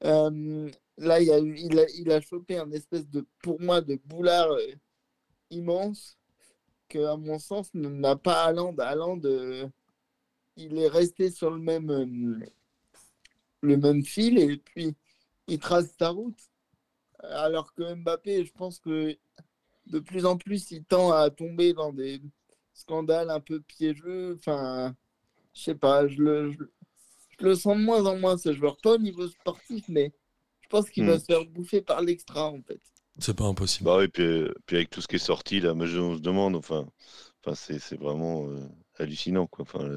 Euh, 0.03 0.69
là, 0.97 1.21
il 1.21 1.31
a, 1.31 1.39
eu- 1.39 1.55
il, 1.57 1.79
a, 1.79 1.85
il 1.97 2.11
a 2.11 2.19
chopé 2.19 2.57
un 2.57 2.69
espèce 2.71 3.07
de, 3.09 3.25
pour 3.41 3.61
moi, 3.61 3.79
de 3.79 3.95
boulard 4.03 4.51
euh, 4.51 4.73
immense 5.49 6.17
que, 6.89 6.99
à 7.05 7.15
mon 7.15 7.39
sens, 7.39 7.73
n'a 7.73 8.15
pas. 8.17 8.43
Haaland, 8.43 8.75
euh, 9.23 9.65
il 10.57 10.77
est 10.79 10.87
resté 10.87 11.31
sur 11.31 11.51
le 11.51 11.59
même, 11.59 11.89
euh, 11.91 12.45
le 13.61 13.77
même 13.77 14.03
fil 14.03 14.37
et 14.37 14.57
puis 14.57 14.95
il 15.47 15.59
trace 15.59 15.93
sa 15.97 16.09
route. 16.09 16.37
Alors 17.23 17.73
que 17.73 17.95
Mbappé, 17.95 18.45
je 18.45 18.51
pense 18.53 18.79
que 18.79 19.17
de 19.87 19.99
plus 19.99 20.25
en 20.25 20.37
plus, 20.37 20.71
il 20.71 20.83
tend 20.85 21.11
à 21.13 21.29
tomber 21.31 21.73
dans 21.73 21.93
des 21.93 22.21
scandales 22.73 23.29
un 23.31 23.39
peu 23.41 23.61
piégeux. 23.61 24.35
Enfin, 24.39 24.95
je 25.53 25.61
sais 25.63 25.75
pas, 25.75 26.07
je 26.07 26.21
le, 26.21 26.51
je, 26.53 26.59
je 27.39 27.45
le 27.45 27.55
sens 27.55 27.77
de 27.77 27.83
moins 27.83 28.05
en 28.07 28.17
moins 28.19 28.37
ce 28.37 28.53
joueur. 28.53 28.77
Pas 28.79 28.93
au 28.93 28.97
niveau 28.99 29.27
sportif, 29.29 29.85
mais 29.89 30.13
je 30.61 30.69
pense 30.69 30.89
qu'il 30.89 31.05
va 31.05 31.17
Hmm. 31.17 31.19
se 31.19 31.25
faire 31.25 31.45
bouffer 31.45 31.81
par 31.81 32.01
l'extra 32.01 32.49
en 32.51 32.61
fait. 32.63 32.81
C'est 33.19 33.35
pas 33.35 33.45
impossible. 33.45 33.85
Bah 33.85 33.97
oui, 33.99 34.07
puis, 34.07 34.23
euh, 34.23 34.53
puis 34.65 34.77
avec 34.77 34.89
tout 34.89 35.01
ce 35.01 35.07
qui 35.07 35.15
est 35.17 35.19
sorti, 35.19 35.59
là, 35.59 35.73
moi, 35.73 35.85
je, 35.85 35.99
on 35.99 36.15
se 36.15 36.21
demande, 36.21 36.55
enfin, 36.55 36.87
enfin 37.45 37.55
c'est, 37.55 37.79
c'est 37.79 37.97
vraiment 37.99 38.47
euh, 38.47 38.59
hallucinant, 38.97 39.47
quoi. 39.47 39.63
Enfin, 39.63 39.87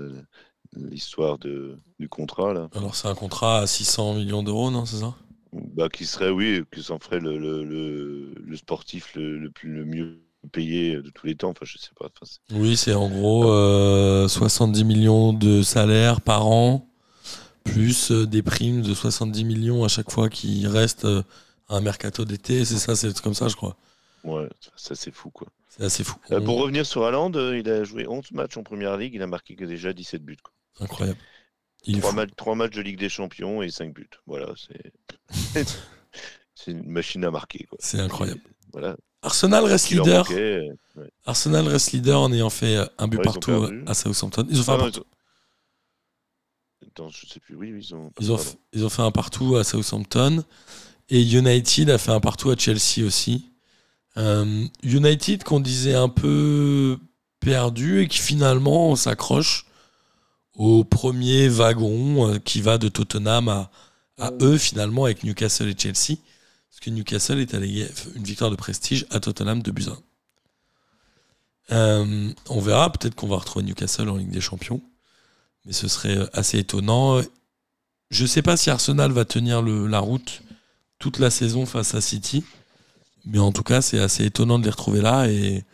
l'histoire 0.74 1.38
de, 1.38 1.78
du 1.98 2.08
contrat, 2.08 2.52
là. 2.52 2.68
Alors, 2.76 2.94
c'est 2.94 3.08
un 3.08 3.16
contrat 3.16 3.58
à 3.58 3.66
600 3.66 4.14
millions 4.14 4.44
d'euros, 4.44 4.70
non 4.70 4.86
C'est 4.86 4.98
ça? 5.00 5.16
Bah, 5.52 5.88
qui 5.88 6.06
serait, 6.06 6.30
oui, 6.30 6.62
que 6.70 6.80
ça 6.82 6.94
en 6.94 6.98
ferait 6.98 7.18
le, 7.20 7.38
le, 7.38 7.64
le, 7.64 8.34
le 8.34 8.56
sportif 8.56 9.14
le, 9.14 9.38
le, 9.38 9.50
plus, 9.50 9.70
le 9.72 9.84
mieux 9.84 10.22
payé 10.52 10.96
de 10.96 11.10
tous 11.10 11.26
les 11.26 11.34
temps. 11.36 11.50
Enfin, 11.50 11.64
je 11.64 11.78
sais 11.78 11.90
pas. 11.98 12.06
Enfin, 12.06 12.26
Oui, 12.52 12.76
c'est 12.76 12.94
en 12.94 13.08
gros 13.08 13.50
euh, 13.50 14.28
70 14.28 14.84
millions 14.84 15.32
de 15.32 15.62
salaires 15.62 16.20
par 16.20 16.46
an, 16.46 16.86
plus 17.64 18.12
euh, 18.12 18.26
des 18.26 18.42
primes 18.42 18.82
de 18.82 18.94
70 18.94 19.44
millions 19.44 19.84
à 19.84 19.88
chaque 19.88 20.10
fois 20.12 20.30
qu'il 20.30 20.66
reste 20.68 21.04
euh, 21.06 21.22
un 21.70 21.80
mercato 21.80 22.24
d'été, 22.24 22.64
c'est 22.64 22.78
ça, 22.78 22.96
c'est 22.96 23.20
comme 23.20 23.34
ça, 23.34 23.48
je 23.48 23.56
crois. 23.56 23.76
Ouais, 24.24 24.48
ça 24.76 24.94
c'est 24.94 25.10
fou 25.10 25.30
quoi. 25.30 25.48
C'est 25.78 25.84
assez 25.84 26.04
fou. 26.04 26.16
Euh, 26.30 26.40
pour 26.40 26.58
revenir 26.60 26.86
sur 26.86 27.04
Haaland, 27.04 27.32
euh, 27.34 27.58
il 27.58 27.68
a 27.68 27.84
joué 27.84 28.06
11 28.08 28.30
matchs 28.32 28.56
en 28.56 28.62
première 28.62 28.96
ligue, 28.96 29.14
il 29.14 29.22
a 29.22 29.26
marqué 29.26 29.54
que 29.56 29.64
déjà 29.64 29.92
17 29.92 30.22
buts. 30.24 30.36
Quoi. 30.42 30.52
Incroyable. 30.80 31.18
Il 31.84 31.98
est 31.98 32.00
3, 32.00 32.10
fou. 32.12 32.54
matchs, 32.54 32.74
de 32.74 32.80
Ligue 32.82 32.98
des 32.98 33.08
Champions 33.08 33.62
et 33.62 33.70
5 33.70 33.92
buts. 33.94 34.08
Voilà, 34.26 34.52
c'est 34.56 34.92
c'est 36.54 36.70
une 36.72 36.88
machine 36.88 37.24
à 37.24 37.30
marquer. 37.30 37.64
Quoi. 37.68 37.78
C'est 37.80 38.00
incroyable. 38.00 38.40
Voilà. 38.72 38.96
Arsenal 39.22 39.64
reste 39.64 39.90
Il 39.90 39.96
leur 39.98 40.06
leader. 40.06 40.24
manquait, 40.24 40.40
euh, 40.68 40.74
ouais. 41.02 41.10
Arsenal 41.24 41.66
reste 41.68 41.92
leader 41.92 42.20
en 42.20 42.32
ayant 42.32 42.50
fait 42.50 42.76
euh, 42.76 42.86
un 42.98 43.06
but 43.08 43.18
Ouais, 43.18 43.22
ils 43.24 43.28
ont 43.28 43.32
partout 43.32 43.50
perdu. 43.50 43.84
à 43.86 43.94
Southampton. 43.94 44.46
Ils 44.50 44.60
ont 44.60 44.62
fait 44.62 44.70
Ah 44.70 44.74
un 44.74 44.78
non, 44.78 44.84
partout. 44.84 45.04
ils 46.82 46.86
ont- 46.86 46.88
Attends, 46.88 47.08
je 47.10 47.26
sais 47.26 47.40
plus. 47.40 47.54
Oui, 47.56 47.72
oui, 47.72 47.84
ils 47.88 47.94
ont. 47.94 48.10
Ils 48.20 48.32
ont, 48.32 48.36
pardon. 48.36 48.50
f- 48.50 48.56
ils 48.72 48.84
ont 48.84 48.88
fait 48.88 49.02
un 49.02 49.10
partout 49.10 49.56
à 49.56 49.64
Southampton. 49.64 50.44
Et 51.08 51.22
United 51.22 51.90
a 51.90 51.98
fait 51.98 52.10
un 52.12 52.20
partout 52.20 52.50
à 52.50 52.56
Chelsea 52.56 53.04
aussi. 53.04 53.50
Euh, 54.18 54.66
United 54.82 55.44
qu'on 55.44 55.60
disait 55.60 55.94
un 55.94 56.08
peu 56.08 56.98
perdu 57.40 58.00
et 58.00 58.08
qui 58.08 58.18
finalement 58.18 58.96
s'accroche 58.96 59.66
au 60.54 60.84
premier 60.84 61.48
wagon 61.48 62.30
euh, 62.30 62.38
qui 62.38 62.62
va 62.62 62.78
de 62.78 62.88
Tottenham 62.88 63.48
à, 63.48 63.70
à 64.18 64.30
eux 64.40 64.56
finalement 64.56 65.04
avec 65.04 65.22
Newcastle 65.22 65.68
et 65.68 65.74
Chelsea. 65.78 66.18
Parce 66.70 66.80
que 66.80 66.90
Newcastle 66.90 67.38
est 67.40 67.52
allé 67.54 67.86
une 68.14 68.24
victoire 68.24 68.50
de 68.50 68.56
prestige 68.56 69.06
à 69.10 69.20
Tottenham 69.20 69.62
de 69.62 69.70
un. 69.90 69.98
Euh, 71.72 72.32
on 72.48 72.60
verra, 72.60 72.92
peut-être 72.92 73.14
qu'on 73.14 73.26
va 73.28 73.36
retrouver 73.36 73.64
Newcastle 73.66 74.08
en 74.08 74.16
Ligue 74.16 74.30
des 74.30 74.40
Champions. 74.40 74.80
Mais 75.64 75.72
ce 75.72 75.88
serait 75.88 76.18
assez 76.32 76.58
étonnant. 76.58 77.20
Je 78.10 78.22
ne 78.22 78.28
sais 78.28 78.42
pas 78.42 78.56
si 78.56 78.70
Arsenal 78.70 79.10
va 79.10 79.24
tenir 79.24 79.62
le- 79.62 79.86
la 79.86 79.98
route 79.98 80.42
toute 80.98 81.18
la 81.18 81.28
saison 81.30 81.66
face 81.66 81.94
à 81.94 82.00
City. 82.00 82.44
Mais 83.26 83.40
en 83.40 83.52
tout 83.52 83.64
cas, 83.64 83.82
c'est 83.82 83.98
assez 83.98 84.24
étonnant 84.24 84.58
de 84.58 84.64
les 84.64 84.70
retrouver 84.70 85.00
là. 85.00 85.28
Et 85.28 85.64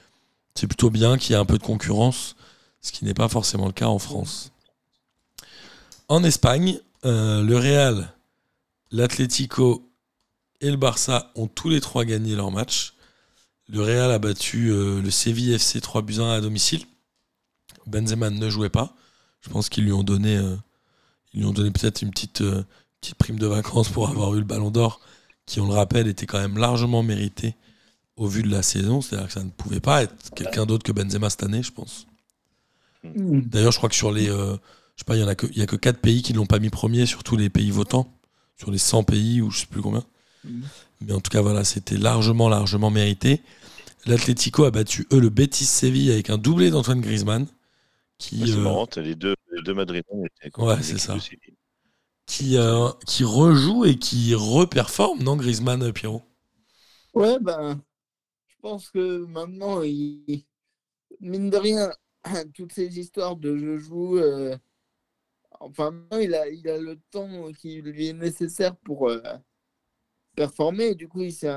c'est 0.55 0.67
plutôt 0.67 0.91
bien 0.91 1.19
qu'il 1.19 1.33
y 1.33 1.35
ait 1.35 1.41
un 1.41 1.45
peu 1.45 1.59
de 1.59 1.63
concurrence, 1.63 2.35
ce 2.81 2.93
qui 2.93 3.05
n'est 3.05 3.15
pas 3.15 3.29
forcément 3.29 3.67
le 3.67 3.73
cas 3.73 3.87
en 3.87 3.99
France. 3.99 4.53
En 6.09 6.25
Espagne, 6.25 6.81
euh, 7.05 7.43
le 7.43 7.57
Real, 7.57 8.13
l'Atlético 8.91 9.91
et 10.61 10.71
le 10.71 10.77
Barça 10.77 11.31
ont 11.35 11.47
tous 11.47 11.69
les 11.69 11.81
trois 11.81 12.05
gagné 12.05 12.35
leur 12.35 12.51
match. 12.51 12.95
Le 13.69 13.83
Real 13.83 14.11
a 14.11 14.19
battu 14.19 14.69
euh, 14.71 15.01
le 15.01 15.11
Séville 15.11 15.53
FC 15.53 15.81
3 15.81 16.03
buts 16.03 16.19
à 16.19 16.23
1 16.23 16.33
à 16.33 16.41
domicile. 16.41 16.85
Benzema 17.87 18.31
ne 18.31 18.49
jouait 18.49 18.69
pas. 18.69 18.95
Je 19.41 19.51
pense 19.51 19.69
qu'ils 19.69 19.85
lui 19.85 19.93
ont 19.93 20.05
donné, 20.05 20.37
euh, 20.37 20.57
ils 21.33 21.41
lui 21.41 21.47
ont 21.47 21.53
donné 21.53 21.71
peut-être 21.71 22.03
une 22.03 22.11
petite, 22.11 22.43
petite 23.01 23.17
prime 23.17 23.39
de 23.39 23.47
vacances 23.47 23.89
pour 23.89 24.09
avoir 24.09 24.35
eu 24.35 24.39
le 24.39 24.45
Ballon 24.45 24.71
d'Or, 24.71 25.01
qui, 25.47 25.61
on 25.61 25.67
le 25.67 25.75
rappelle, 25.75 26.07
était 26.09 26.27
quand 26.27 26.39
même 26.41 26.59
largement 26.59 27.03
mérité 27.03 27.55
au 28.17 28.27
vu 28.27 28.43
de 28.43 28.51
la 28.51 28.63
saison. 28.63 29.01
C'est-à-dire 29.01 29.27
que 29.29 29.33
ça 29.33 29.43
ne 29.43 29.51
pouvait 29.51 29.81
pas 29.81 30.03
être 30.03 30.15
quelqu'un 30.35 30.67
d'autre 30.67 30.85
que 30.85 30.93
Benzema 30.93 31.31
cette 31.31 31.43
année, 31.43 31.63
je 31.63 31.73
pense. 31.73 32.07
D'ailleurs, 33.05 33.73
je 33.73 33.79
crois 33.79 33.89
que 33.89 33.95
sur 33.97 34.13
les, 34.13 34.29
euh, 34.31 34.53
je 34.97 35.01
sais 35.01 35.05
pas, 35.05 35.17
il 35.17 35.21
y 35.21 35.25
en 35.25 35.29
a 35.29 35.35
que, 35.35 35.47
il 35.47 35.59
y 35.59 35.63
a 35.63 35.67
que 35.67 35.77
4 35.77 35.99
pays 35.99 36.23
qui 36.23 36.33
ne 36.33 36.39
l'ont 36.39 36.47
pas 36.47 36.61
mis 36.61 36.71
premier 36.71 37.07
sur 37.07 37.25
tous 37.25 37.37
les 37.37 37.51
pays 37.51 37.71
votants, 37.71 38.13
sur 38.57 38.71
les 38.71 38.79
100 38.79 39.03
pays 39.03 39.41
ou 39.41 39.51
je 39.51 39.61
sais 39.61 39.67
plus 39.67 39.83
combien. 39.83 40.05
Mhm. 40.45 40.63
Mais 41.01 41.13
en 41.13 41.21
tout 41.21 41.31
cas, 41.31 41.41
voilà, 41.41 41.65
c'était 41.65 41.97
largement, 41.97 42.49
largement 42.49 42.91
mérité. 42.91 43.43
L'Atlético 44.07 44.65
a 44.65 44.71
battu, 44.71 45.07
eux, 45.13 45.21
le 45.21 45.31
Betis 45.31 45.65
Séville 45.65 46.13
avec 46.13 46.31
un 46.31 46.39
doublé 46.39 46.71
d'Antoine 46.71 47.01
Griezmann. 47.01 47.47
Qui, 48.19 48.41
Ouais, 48.41 48.47
c'est 48.47 48.53
euh, 48.53 48.63
marrant, 48.63 48.89
les 48.97 49.15
deux, 49.17 49.35
les 49.51 49.63
deux 49.63 49.75
contre 49.75 50.63
Ouais, 50.65 50.83
c'est 50.83 50.99
ça. 50.99 51.15
de. 51.15 51.21
Qui, 52.27 52.57
euh, 52.57 52.89
qui 53.07 53.23
rejoue 53.25 53.85
et 53.85 53.97
qui 53.97 54.35
reperforme, 54.35 55.23
non, 55.23 55.37
Griezmann, 55.37 55.83
euh, 55.85 55.93
Pierrot? 55.93 56.23
Ouais, 57.15 57.39
ben, 57.41 57.83
je 58.49 58.57
pense 58.63 58.91
que 58.91 59.25
maintenant, 59.27 59.83
il... 59.83 60.47
mine 61.21 61.51
de 61.51 61.57
rien, 61.59 61.93
toutes 62.55 62.73
ces 62.73 62.99
histoires 63.01 63.37
de 63.37 63.57
je 63.59 63.79
joue, 63.79 64.19
euh, 64.19 64.57
enfin, 65.61 65.95
il 66.21 66.35
a, 66.35 66.49
il 66.49 66.69
a 66.69 66.79
le 66.79 66.99
temps 67.11 67.53
qui 67.53 67.81
lui 67.83 68.09
est 68.09 68.13
nécessaire 68.13 68.77
pour 68.77 69.11
performer. 70.37 70.95
Du 70.95 71.09
coup, 71.09 71.23
il 71.23 71.33
s'est, 71.33 71.51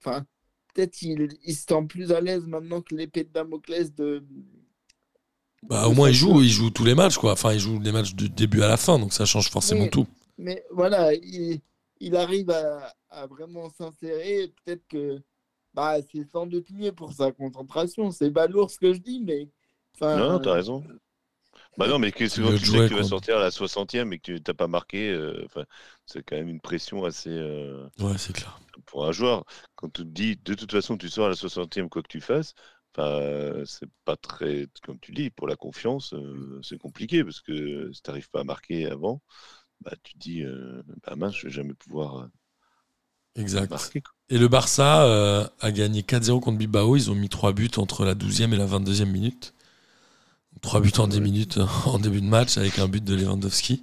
enfin, 0.00 0.26
peut-être 0.74 1.00
il, 1.02 1.28
il 1.44 1.54
se 1.54 1.64
sent 1.64 1.86
plus 1.88 2.12
à 2.12 2.20
l'aise 2.20 2.46
maintenant 2.46 2.82
que 2.82 2.94
l'épée 2.94 3.24
de 3.24 3.30
Damoclès 3.30 3.94
de. 3.94 4.24
Bah, 5.68 5.86
Au 5.88 5.92
moins, 5.92 6.08
il 6.08 6.14
joue, 6.14 6.42
il 6.42 6.50
joue 6.50 6.70
tous 6.70 6.84
les 6.84 6.94
matchs, 6.94 7.16
quoi. 7.16 7.32
Enfin, 7.32 7.52
il 7.52 7.60
joue 7.60 7.78
les 7.80 7.92
matchs 7.92 8.14
du 8.14 8.28
début 8.28 8.62
à 8.62 8.68
la 8.68 8.76
fin, 8.76 8.98
donc 8.98 9.12
ça 9.12 9.24
change 9.24 9.50
forcément 9.50 9.86
tout. 9.88 10.06
Mais 10.38 10.64
voilà, 10.70 11.12
il, 11.14 11.60
il 12.00 12.16
arrive 12.16 12.50
à, 12.50 12.92
à 13.10 13.26
vraiment 13.26 13.70
s'insérer. 13.70 14.52
Peut-être 14.64 14.86
que 14.88 15.22
bah, 15.74 15.96
c'est 16.12 16.24
sans 16.30 16.46
doute 16.46 16.70
mieux 16.70 16.92
pour 16.92 17.12
sa 17.12 17.32
concentration. 17.32 18.10
C'est 18.10 18.30
balourd 18.30 18.70
ce 18.70 18.78
que 18.78 18.92
je 18.92 18.98
dis, 18.98 19.20
mais. 19.20 19.48
enfin, 19.94 20.16
Non, 20.18 20.38
t'as 20.40 20.54
raison. 20.54 20.84
Bah 21.78 21.86
non, 21.88 21.98
mais 21.98 22.12
que 22.12 22.24
mieux 22.24 22.28
tu 22.58 22.66
sais 22.66 22.76
que 22.78 22.88
tu 22.88 22.94
vas 22.94 23.02
sortir 23.02 23.36
à 23.38 23.40
la 23.40 23.50
60e 23.50 24.12
et 24.12 24.18
que 24.18 24.32
tu 24.32 24.42
n'as 24.46 24.54
pas 24.54 24.66
marqué, 24.68 25.10
euh, 25.10 25.42
enfin, 25.46 25.64
c'est 26.06 26.22
quand 26.22 26.36
même 26.36 26.48
une 26.48 26.60
pression 26.60 27.04
assez. 27.04 27.30
euh, 27.30 27.86
Ouais, 27.98 28.18
c'est 28.18 28.32
clair. 28.34 28.58
pour 28.86 29.06
un 29.06 29.12
joueur, 29.12 29.44
quand 29.74 29.88
tu 29.90 30.02
te 30.02 30.08
dis 30.08 30.36
de 30.36 30.54
toute 30.54 30.70
façon 30.72 30.96
tu 30.98 31.08
sors 31.08 31.26
à 31.26 31.28
la 31.30 31.34
60e 31.34 31.88
quoi 31.88 32.02
que 32.02 32.08
tu 32.08 32.20
fasses, 32.20 32.54
enfin, 32.96 33.62
c'est 33.66 33.88
pas 34.04 34.16
très, 34.16 34.66
comme 34.82 34.98
tu 35.00 35.12
dis, 35.12 35.30
pour 35.30 35.46
la 35.48 35.56
confiance, 35.56 36.12
euh, 36.14 36.60
c'est 36.62 36.78
compliqué 36.78 37.24
parce 37.24 37.40
que 37.40 37.90
si 37.92 38.02
tu 38.02 38.10
n'arrives 38.10 38.30
pas 38.30 38.40
à 38.40 38.44
marquer 38.44 38.86
avant, 38.86 39.22
bah, 39.80 39.92
tu 40.02 40.14
te 40.14 40.18
dis, 40.18 40.42
euh, 40.42 40.82
bah 41.04 41.16
mince, 41.16 41.36
je 41.36 41.46
vais 41.48 41.52
jamais 41.52 41.74
pouvoir 41.74 42.18
euh, 42.18 42.26
Exact. 43.36 43.70
marquer. 43.70 44.00
quoi. 44.00 44.12
Et 44.28 44.38
le 44.38 44.48
Barça 44.48 45.04
euh, 45.04 45.46
a 45.60 45.72
gagné 45.72 46.02
4-0 46.02 46.40
contre 46.40 46.58
Bilbao. 46.58 46.96
Ils 46.96 47.10
ont 47.10 47.14
mis 47.14 47.28
3 47.28 47.52
buts 47.52 47.70
entre 47.76 48.04
la 48.04 48.14
12e 48.14 48.52
et 48.52 48.56
la 48.56 48.66
22e 48.66 49.06
minute. 49.06 49.54
3 50.60 50.80
buts 50.80 50.92
en 50.98 51.08
10 51.08 51.20
minutes 51.20 51.58
en 51.86 51.98
début 51.98 52.20
de 52.20 52.26
match 52.26 52.56
avec 52.58 52.78
un 52.78 52.88
but 52.88 53.02
de 53.02 53.14
Lewandowski. 53.14 53.82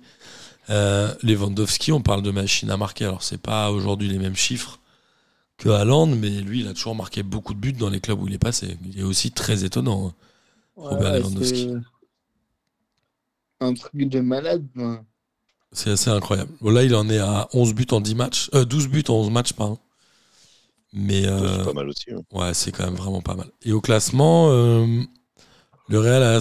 Lewandowski, 0.69 1.91
on 1.91 2.01
parle 2.01 2.21
de 2.21 2.31
machine 2.31 2.69
à 2.69 2.77
marquer. 2.77 3.05
Alors, 3.05 3.23
c'est 3.23 3.41
pas 3.41 3.71
aujourd'hui 3.71 4.07
les 4.07 4.19
mêmes 4.19 4.35
chiffres 4.35 4.79
que 5.59 5.69
Haaland, 5.69 6.07
mais 6.07 6.29
lui, 6.29 6.61
il 6.61 6.67
a 6.67 6.73
toujours 6.73 6.95
marqué 6.95 7.23
beaucoup 7.23 7.53
de 7.53 7.59
buts 7.59 7.73
dans 7.73 7.89
les 7.89 7.99
clubs 8.01 8.21
où 8.21 8.27
il 8.27 8.33
est 8.33 8.37
passé. 8.39 8.77
Il 8.85 8.99
est 8.99 9.03
aussi 9.03 9.31
très 9.31 9.63
étonnant. 9.65 10.07
hein. 10.09 10.13
Robert 10.77 11.13
ouais, 11.13 11.19
Lewandowski. 11.19 11.69
c'est 13.59 13.65
Un 13.65 13.73
truc 13.73 13.93
de 14.09 14.19
malade. 14.21 14.65
ben. 14.75 15.05
C'est 15.71 15.91
assez 15.91 16.09
incroyable. 16.09 16.51
Bon, 16.61 16.71
là, 16.71 16.83
il 16.83 16.95
en 16.95 17.09
est 17.09 17.19
à 17.19 17.47
11 17.53 17.73
buts 17.75 17.87
en 17.91 18.01
10 18.01 18.15
matchs. 18.15 18.49
Euh, 18.55 18.65
12 18.65 18.87
buts 18.87 19.03
en 19.09 19.15
11 19.15 19.29
matchs, 19.31 19.53
pardon. 19.53 19.77
Mais 20.93 21.23
Ça, 21.23 21.29
euh, 21.29 21.57
C'est 21.59 21.65
pas 21.65 21.73
mal 21.73 21.89
aussi. 21.89 22.11
hein. 22.11 22.21
Ouais, 22.31 22.53
c'est 22.53 22.71
quand 22.71 22.85
même 22.85 22.95
vraiment 22.95 23.21
pas 23.21 23.35
mal. 23.35 23.51
Et 23.63 23.71
au 23.73 23.81
classement, 23.81 24.49
euh, 24.49 24.87
le 25.89 25.99
Real 25.99 26.23
a 26.23 26.39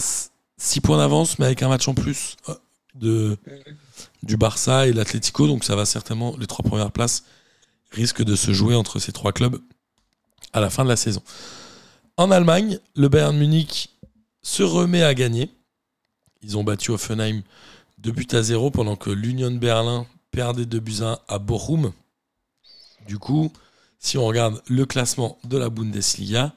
6 0.57 0.81
points 0.81 0.99
d'avance, 0.99 1.39
mais 1.39 1.47
avec 1.47 1.62
un 1.62 1.69
match 1.69 1.86
en 1.89 1.95
plus 1.95 2.36
euh, 2.49 2.55
de, 2.95 3.36
du 4.23 4.36
Barça 4.36 4.86
et 4.86 4.93
l'Atlético. 4.93 5.47
Donc 5.47 5.65
ça 5.65 5.77
va 5.77 5.85
certainement, 5.85 6.36
les 6.39 6.47
trois 6.47 6.65
premières 6.65 6.93
places 6.93 7.24
risquent 7.90 8.24
de 8.24 8.36
se 8.36 8.52
jouer 8.52 8.74
entre 8.74 8.98
ces 8.98 9.12
trois 9.12 9.32
clubs 9.32 9.60
à 10.52 10.60
la 10.60 10.70
fin 10.70 10.85
de 10.85 10.89
la 10.89 10.97
saison. 10.97 11.23
En 12.16 12.31
Allemagne, 12.31 12.78
le 12.97 13.09
Bayern 13.09 13.36
Munich 13.36 13.90
se 14.43 14.62
remet 14.62 15.02
à 15.02 15.15
gagner. 15.15 15.51
Ils 16.43 16.56
ont 16.56 16.65
battu 16.65 16.90
Offenheim 16.90 17.43
2 17.98 18.12
buts 18.12 18.27
à 18.32 18.43
0 18.43 18.70
pendant 18.70 18.97
que 18.97 19.10
l'Union 19.10 19.51
Berlin 19.51 20.06
perdait 20.31 20.66
2 20.66 20.81
buts 20.81 21.02
à 21.02 21.12
1 21.12 21.19
à 21.28 21.39
Bochum. 21.39 21.93
Du 23.06 23.19
coup, 23.19 23.52
si 23.98 24.19
on 24.19 24.27
regarde 24.27 24.62
le 24.69 24.85
classement 24.86 25.39
de 25.44 25.59
la 25.59 25.70
Bundesliga, 25.70 26.52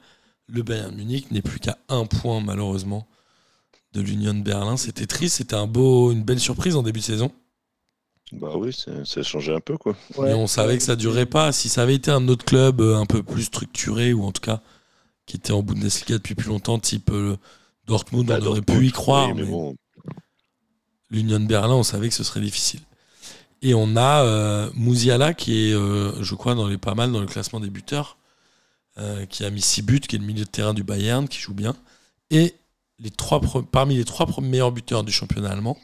le 0.48 0.64
Bayern 0.64 0.94
Munich 0.96 1.32
n'est 1.32 1.42
plus 1.42 1.60
qu'à 1.60 1.78
un 1.90 2.06
point 2.06 2.42
malheureusement 2.42 3.08
de 3.94 4.02
l'Union 4.02 4.36
Berlin. 4.36 4.78
C'était 4.78 5.08
triste, 5.08 5.38
c'était 5.38 5.56
une 5.56 6.24
belle 6.24 6.40
surprise 6.40 6.76
en 6.76 6.84
début 6.84 7.00
de 7.00 7.06
saison. 7.06 7.32
Bah 8.34 8.54
oui, 8.56 8.72
ça, 8.74 8.92
a 9.20 9.24
changé 9.24 9.54
un 9.54 9.60
peu 9.60 9.78
quoi. 9.78 9.96
Mais 10.20 10.34
on 10.34 10.48
savait 10.48 10.78
que 10.78 10.84
ça 10.84 10.96
durerait 10.96 11.26
pas. 11.26 11.52
Si 11.52 11.68
ça 11.70 11.82
avait 11.84 11.96
été 11.96 12.12
un 12.12 12.28
autre 12.30 12.46
club 12.46 12.80
euh, 12.82 12.96
un 12.98 13.06
peu 13.06 13.24
plus 13.24 13.44
structuré 13.44 14.14
ou 14.14 14.24
en 14.24 14.32
tout 14.32 14.42
cas 14.42 14.62
qui 15.26 15.38
était 15.38 15.54
en 15.54 15.64
Bundesliga 15.64 16.18
depuis 16.18 16.36
plus 16.36 16.50
longtemps, 16.50 16.80
type 16.80 17.12
euh, 17.12 17.38
Dortmund, 17.88 18.26
Bah, 18.28 18.40
on 18.42 18.46
aurait 18.48 18.62
Dortmund, 18.62 18.80
pu 18.82 18.88
y 18.88 18.92
croire. 18.92 19.30
oui, 19.30 19.34
mais 19.36 19.44
mais 19.44 19.50
bon, 19.50 19.76
L'Union 21.10 21.40
Berlin, 21.42 21.76
on 21.76 21.84
savait 21.84 22.08
que 22.10 22.16
ce 22.16 22.24
serait 22.24 22.40
difficile. 22.42 22.80
Et 23.62 23.74
on 23.74 23.96
a 23.96 24.24
euh, 24.24 24.70
Mouziala 24.74 25.34
qui 25.34 25.70
est, 25.70 25.74
euh, 25.74 26.12
je 26.24 26.36
crois, 26.36 26.56
dans 26.56 26.68
les, 26.68 26.78
pas 26.78 26.96
mal 26.96 27.12
dans 27.12 27.20
le 27.20 27.28
classement 27.28 27.60
des 27.60 27.70
buteurs, 27.70 28.18
euh, 28.98 29.26
qui 29.26 29.44
a 29.46 29.50
mis 29.50 29.62
6 29.62 29.82
buts, 29.84 30.00
qui 30.00 30.16
est 30.16 30.20
le 30.20 30.26
milieu 30.26 30.46
de 30.46 30.50
terrain 30.50 30.74
du 30.74 30.84
Bayern, 30.84 31.28
qui 31.28 31.40
joue 31.40 31.54
bien. 31.54 31.76
Et 32.32 32.56
les 33.00 33.12
trois, 33.12 33.40
pre- 33.40 33.66
parmi 33.66 33.96
les 33.98 34.06
trois 34.06 34.28
meilleurs 34.42 34.72
buteurs 34.72 35.04
du 35.04 35.12
championnat 35.12 35.52
allemand, 35.52 35.78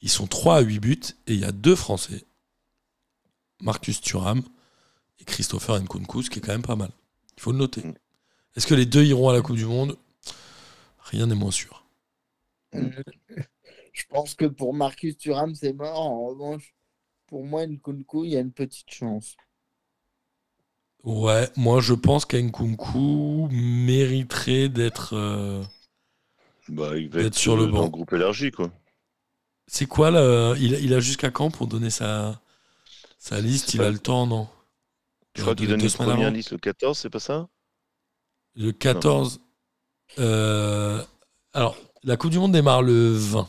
ils 0.00 0.10
sont 0.10 0.26
3 0.26 0.56
à 0.56 0.60
8 0.60 0.80
buts, 0.80 1.00
et 1.26 1.34
il 1.34 1.40
y 1.40 1.44
a 1.44 1.52
deux 1.52 1.76
Français, 1.76 2.24
Marcus 3.60 4.00
Thuram 4.00 4.42
et 5.20 5.24
Christopher 5.24 5.80
Nkunku, 5.80 6.22
ce 6.24 6.30
qui 6.30 6.38
est 6.40 6.42
quand 6.42 6.52
même 6.52 6.62
pas 6.62 6.76
mal. 6.76 6.90
Il 7.36 7.42
faut 7.42 7.52
le 7.52 7.58
noter. 7.58 7.84
Mm. 7.84 7.96
Est-ce 8.56 8.66
que 8.66 8.74
les 8.74 8.86
deux 8.86 9.04
iront 9.04 9.30
à 9.30 9.34
la 9.34 9.42
Coupe 9.42 9.56
du 9.56 9.66
Monde? 9.66 9.98
Rien 10.98 11.26
n'est 11.26 11.34
moins 11.34 11.50
sûr. 11.50 11.86
Je 13.92 14.04
pense 14.08 14.36
que 14.36 14.44
pour 14.44 14.74
Marcus 14.74 15.18
Thuram, 15.18 15.54
c'est 15.56 15.72
mort. 15.72 15.98
En 16.00 16.26
revanche, 16.28 16.72
pour 17.26 17.44
moi, 17.44 17.66
Nkunku, 17.66 18.24
il 18.26 18.32
y 18.32 18.36
a 18.36 18.40
une 18.40 18.52
petite 18.52 18.90
chance. 18.92 19.36
Ouais, 21.04 21.48
moi 21.56 21.80
je 21.80 21.94
pense 21.94 22.26
qu'Nkunku 22.26 23.48
mériterait 23.50 24.68
d'être. 24.68 25.14
euh, 25.14 25.62
Bah, 26.68 26.96
il 26.96 27.08
va 27.08 27.22
D'être 27.22 27.34
être 27.34 27.34
sur 27.34 27.56
le 27.56 27.66
euh, 27.66 27.72
dans 27.72 27.82
banc. 27.82 27.86
le 27.86 27.90
groupe 27.90 28.12
élargi, 28.12 28.52
quoi. 28.52 28.70
C'est 29.68 29.86
quoi 29.86 30.10
là 30.10 30.54
il, 30.58 30.74
a- 30.74 30.78
il 30.80 30.92
a 30.94 31.00
jusqu'à 31.00 31.30
quand 31.30 31.50
pour 31.50 31.66
donner 31.66 31.90
sa, 31.90 32.40
sa 33.18 33.40
liste? 33.40 33.74
Il 33.74 33.84
a 33.84 33.90
le 33.90 33.98
temps, 34.00 34.26
non? 34.26 34.48
Je 35.36 35.42
crois 35.42 35.54
qu'il 35.54 35.68
donne 35.68 35.82
deux 35.82 35.88
semaines 35.88 36.10
avant. 36.10 36.32
listes 36.32 36.50
le 36.50 36.58
14, 36.58 36.98
c'est 36.98 37.10
pas 37.10 37.20
ça? 37.20 37.46
Le 38.56 38.72
14. 38.72 39.40
euh, 40.18 41.02
alors, 41.54 41.76
la 42.04 42.16
Coupe 42.16 42.30
du 42.32 42.38
Monde 42.38 42.52
démarre 42.52 42.82
le 42.82 43.12
20. 43.12 43.48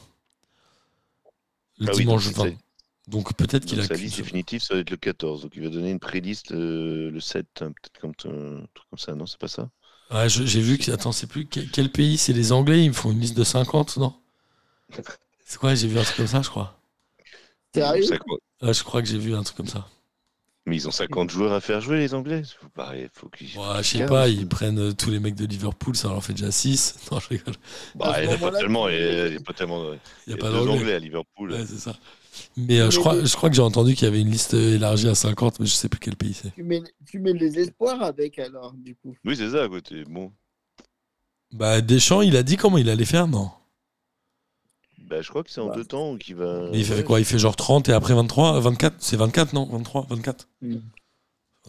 Le 1.79 1.87
Ah 1.87 1.95
oui, 1.95 2.05
dimanche 2.05 2.23
donc 2.23 2.35
20. 2.35 2.37
c'est- 2.37 2.59
Donc 3.07 3.33
peut-être 3.35 3.65
qu'il 3.65 3.79
a 3.81 3.87
Sa 3.87 3.95
liste 3.97 4.17
définitive, 4.17 4.61
ça 4.61 4.73
va 4.73 4.79
être 4.79 4.89
le 4.89 4.97
14. 4.97 5.43
Donc 5.43 5.51
il 5.55 5.61
va 5.61 5.69
donner 5.69 5.91
une 5.91 5.99
pré-liste 5.99 6.51
euh, 6.53 7.11
le 7.11 7.19
7, 7.19 7.61
hein, 7.61 7.71
peut-être 7.71 7.99
comme, 8.01 8.13
euh, 8.25 8.57
un 8.63 8.65
truc 8.73 8.89
comme 8.89 8.97
ça, 8.99 9.13
non? 9.13 9.27
C'est 9.27 9.39
pas 9.39 9.47
ça? 9.47 9.69
Ouais, 10.11 10.27
j'ai 10.27 10.59
vu 10.61 10.77
que. 10.77 10.91
Attends, 10.91 11.13
c'est 11.13 11.27
plus. 11.27 11.45
Quel, 11.47 11.69
quel 11.69 11.89
pays? 11.89 12.17
C'est 12.17 12.33
les 12.33 12.51
Anglais, 12.51 12.83
ils 12.83 12.89
me 12.89 12.93
font 12.93 13.11
une 13.11 13.21
liste 13.21 13.37
de 13.37 13.45
50, 13.45 13.95
non? 13.95 14.13
C'est 15.47 15.57
quoi 15.59 15.73
J'ai 15.75 15.87
vu 15.87 15.97
un 15.97 16.03
truc 16.03 16.17
comme 16.17 16.27
ça, 16.27 16.41
je 16.41 16.49
crois. 16.49 16.77
Sérieux. 17.73 18.03
Ouais, 18.61 18.73
je 18.73 18.83
crois 18.83 19.01
que 19.01 19.07
j'ai 19.07 19.17
vu 19.17 19.33
un 19.33 19.43
truc 19.43 19.55
comme 19.55 19.67
ça. 19.67 19.87
Mais 20.65 20.75
ils 20.75 20.85
ont 20.89 20.91
50 20.91 21.29
joueurs 21.29 21.53
à 21.53 21.61
faire 21.61 21.79
jouer, 21.79 21.99
les 21.99 22.13
Anglais. 22.13 22.43
Faut, 22.59 22.67
pareil, 22.67 23.07
faut 23.13 23.29
qu'ils. 23.29 23.57
Ouais, 23.57 23.77
je 23.77 23.83
sais 23.83 24.05
pas, 24.05 24.27
ils 24.27 24.45
prennent 24.45 24.77
euh, 24.77 24.91
tous 24.91 25.09
les 25.09 25.19
mecs 25.21 25.35
de 25.35 25.45
Liverpool, 25.45 25.95
ça 25.95 26.09
leur 26.09 26.21
fait 26.21 26.33
déjà 26.33 26.51
6. 26.51 26.95
Non, 27.11 27.21
je 27.21 27.29
rigole. 27.29 27.53
Bah, 27.95 28.21
il 28.21 28.27
n'y 28.27 28.33
a 28.33 28.37
pas 28.37 28.51
tellement. 28.51 28.89
Il 28.89 28.95
y 28.95 29.37
a- 29.37 29.39
pas 29.39 29.53
tellement. 29.53 29.93
Il 29.93 29.99
n'y 30.27 30.33
a 30.33 30.37
pas 30.37 30.51
d'anglais. 30.51 30.73
Anglais 30.73 30.93
à 30.95 30.99
Liverpool. 30.99 31.53
Ouais, 31.53 31.65
c'est 31.65 31.79
ça. 31.79 31.95
Mais 32.57 32.81
euh, 32.81 32.91
je, 32.91 32.99
crois, 32.99 33.23
je 33.23 33.33
crois 33.33 33.49
que 33.49 33.55
j'ai 33.55 33.61
entendu 33.61 33.95
qu'il 33.95 34.03
y 34.03 34.07
avait 34.09 34.19
une 34.19 34.29
liste 34.29 34.53
élargie 34.53 35.07
à 35.07 35.15
50, 35.15 35.61
mais 35.61 35.65
je 35.65 35.71
sais 35.71 35.87
plus 35.87 35.99
quel 35.99 36.17
pays 36.17 36.33
c'est. 36.33 36.53
tu, 36.53 36.63
mets, 36.63 36.83
tu 37.09 37.19
mets 37.19 37.31
les 37.31 37.57
espoirs 37.59 38.03
avec 38.03 38.37
alors, 38.37 38.73
du 38.73 38.95
coup. 38.95 39.15
Oui, 39.23 39.37
c'est 39.37 39.51
ça, 39.51 39.63
à 39.63 39.69
côté. 39.69 40.03
Bon. 40.03 40.33
Bah, 41.53 41.79
Deschamps, 41.79 42.21
il 42.21 42.35
a 42.35 42.43
dit 42.43 42.57
comment 42.57 42.77
il 42.77 42.89
allait 42.89 43.05
faire, 43.05 43.27
non? 43.27 43.49
Bah, 45.07 45.21
je 45.21 45.29
crois 45.29 45.43
que 45.43 45.49
c'est 45.49 45.61
en 45.61 45.67
Bah. 45.67 45.75
deux 45.75 45.85
temps 45.85 46.17
qu'il 46.17 46.35
va. 46.35 46.69
Mais 46.71 46.79
il 46.79 46.85
fait 46.85 47.03
quoi? 47.03 47.19
Il 47.19 47.25
fait 47.25 47.39
genre 47.39 47.55
30 47.55 47.89
et 47.89 47.93
après 47.93 48.13
23 48.13 48.59
24 48.59 48.95
C'est 48.99 49.15
24, 49.17 49.53
non? 49.53 49.65
23 49.65 50.07
24 50.09 50.47
Mm. 50.61 50.75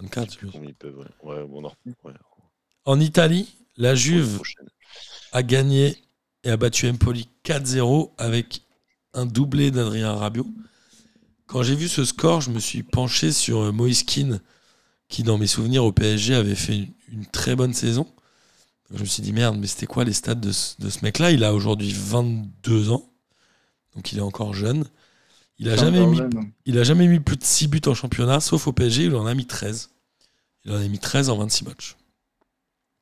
24, 0.00 0.26
je 0.26 0.30
sais 0.30 0.34
je 0.34 0.38
plus 0.38 0.46
pense. 0.46 0.52
combien 0.54 0.68
ils 0.70 0.74
peuvent. 0.74 0.98
Ouais, 1.22 1.34
ouais 1.34 1.44
bon, 1.46 1.60
non. 1.62 1.72
Ouais. 2.04 2.12
En 2.84 3.00
Italie, 3.00 3.48
la 3.76 3.94
Juve 3.94 4.40
a 5.32 5.42
gagné 5.42 5.96
et 6.44 6.50
a 6.50 6.56
battu 6.56 6.88
Empoli 6.88 7.28
4-0 7.44 8.12
avec 8.18 8.62
un 9.14 9.26
doublé 9.26 9.70
d'Adrien 9.70 10.12
Rabiot. 10.14 10.46
Quand 11.46 11.62
j'ai 11.62 11.74
vu 11.74 11.88
ce 11.88 12.04
score, 12.04 12.40
je 12.40 12.50
me 12.50 12.58
suis 12.60 12.82
penché 12.82 13.32
sur 13.32 13.60
euh, 13.60 13.72
Moïse 13.72 14.02
Kean, 14.04 14.38
qui 15.08 15.22
dans 15.22 15.38
mes 15.38 15.46
souvenirs 15.46 15.84
au 15.84 15.92
PSG 15.92 16.34
avait 16.34 16.54
fait 16.54 16.76
une, 16.76 16.88
une 17.12 17.26
très 17.26 17.56
bonne 17.56 17.72
saison. 17.74 18.06
Je 18.92 19.00
me 19.00 19.04
suis 19.06 19.22
dit 19.22 19.32
merde, 19.32 19.56
mais 19.58 19.66
c'était 19.66 19.86
quoi 19.86 20.04
les 20.04 20.12
stats 20.12 20.34
de 20.34 20.52
ce, 20.52 20.80
de 20.80 20.88
ce 20.90 20.98
mec-là? 21.02 21.30
Il 21.30 21.44
a 21.44 21.54
aujourd'hui 21.54 21.92
22 21.92 22.90
ans, 22.90 23.10
donc 23.94 24.12
il 24.12 24.18
est 24.18 24.22
encore 24.22 24.54
jeune. 24.54 24.84
Il 25.58 25.68
a, 25.68 25.76
jamais 25.76 26.06
mis, 26.06 26.18
jeune. 26.18 26.52
il 26.66 26.78
a 26.78 26.84
jamais 26.84 27.08
mis 27.08 27.18
plus 27.18 27.36
de 27.36 27.42
6 27.42 27.66
buts 27.66 27.80
en 27.86 27.94
championnat, 27.94 28.38
sauf 28.40 28.68
au 28.68 28.72
PSG, 28.72 29.04
il 29.04 29.16
en 29.16 29.26
a 29.26 29.34
mis 29.34 29.46
13. 29.46 29.90
Il 30.64 30.72
en 30.72 30.76
a 30.76 30.86
mis 30.86 31.00
13 31.00 31.30
en 31.30 31.38
26 31.38 31.64
matchs. 31.64 31.96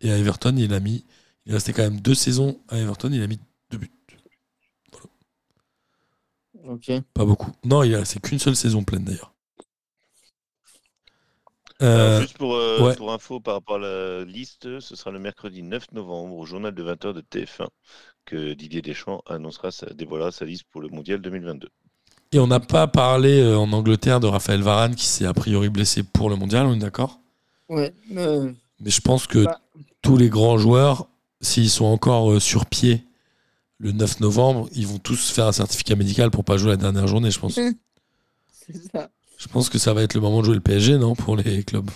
Et 0.01 0.11
à 0.11 0.17
Everton, 0.17 0.55
il 0.57 0.73
a 0.73 0.81
mis. 0.81 1.05
Il 1.45 1.53
est 1.53 1.55
resté 1.55 1.73
quand 1.73 1.83
même 1.83 2.01
deux 2.01 2.15
saisons 2.15 2.59
à 2.69 2.79
Everton, 2.79 3.11
il 3.13 3.23
a 3.23 3.27
mis 3.27 3.39
deux 3.71 3.79
buts. 3.79 3.91
Ok. 6.69 6.91
Pas 7.15 7.25
beaucoup. 7.25 7.53
Non, 7.65 7.83
il 7.83 7.95
a 7.95 8.05
c'est 8.05 8.21
qu'une 8.21 8.39
seule 8.39 8.57
saison 8.57 8.83
pleine 8.83 9.05
d'ailleurs. 9.05 9.36
Alors, 11.81 12.13
Euh, 12.13 12.21
juste 12.21 12.37
pour, 12.39 12.55
euh, 12.55 12.89
ouais. 12.89 12.97
pour 12.97 13.13
info 13.13 13.41
par 13.41 13.55
rapport 13.55 13.77
à 13.77 13.79
la 13.79 14.25
liste, 14.25 14.81
ce 14.81 14.97
sera 14.97 15.11
le 15.11 15.19
mercredi 15.19 15.63
9 15.63 15.91
novembre 15.93 16.37
au 16.37 16.47
journal 16.47 16.75
de 16.75 16.83
20h 16.83 17.13
de 17.13 17.21
TF1 17.21 17.69
que 18.25 18.55
Didier 18.55 18.83
Deschamps 18.83 19.23
annoncera 19.27 19.71
sa, 19.71 19.87
dévoilera 19.93 20.33
sa 20.33 20.45
liste 20.47 20.65
pour 20.71 20.81
le 20.81 20.89
mondial 20.89 21.21
2022. 21.21 21.69
et 22.33 22.39
on 22.39 22.47
n'a 22.47 22.61
pas 22.61 22.87
parlé 22.87 23.41
euh, 23.41 23.59
en 23.59 23.73
Angleterre 23.73 24.21
de 24.21 24.27
Raphaël 24.27 24.63
Varane 24.63 24.95
qui 24.95 25.07
s'est 25.07 25.27
a 25.27 25.33
priori 25.35 25.69
blessé 25.71 26.03
pour 26.03 26.31
le 26.31 26.37
mondial, 26.37 26.67
on 26.67 26.75
est 26.75 26.79
d'accord? 26.79 27.21
Ouais. 27.69 27.95
euh, 28.17 28.53
Mais 28.81 28.91
je 28.91 29.01
pense 29.01 29.27
que 29.27 29.45
Bah. 29.45 29.61
tous 30.03 30.17
les 30.17 30.29
grands 30.29 30.59
joueurs, 30.59 31.09
s'ils 31.41 31.71
sont 31.71 31.85
encore 31.87 32.33
euh, 32.33 32.41
sur 32.41 32.67
pied 32.67 33.05
le 33.79 33.93
9 33.93 34.21
novembre, 34.21 34.69
ils 34.75 34.87
vont 34.87 34.99
tous 34.99 35.31
faire 35.31 35.47
un 35.47 35.53
certificat 35.53 35.97
médical 35.97 36.31
pour 36.31 36.45
pas 36.45 36.57
jouer 36.59 36.71
la 36.71 36.77
dernière 36.79 37.07
journée, 37.09 37.31
je 37.31 37.41
pense. 37.41 37.57
c'est 38.53 38.91
ça. 38.93 39.11
Je 39.47 39.53
pense 39.53 39.69
que 39.71 39.79
ça 39.79 39.95
va 39.95 40.03
être 40.03 40.15
le 40.15 40.21
moment 40.21 40.41
de 40.41 40.47
jouer 40.47 40.55
le 40.57 40.61
PSG, 40.61 40.99
non 40.99 41.15
Pour 41.15 41.37
les 41.37 41.63
clubs. 41.63 41.89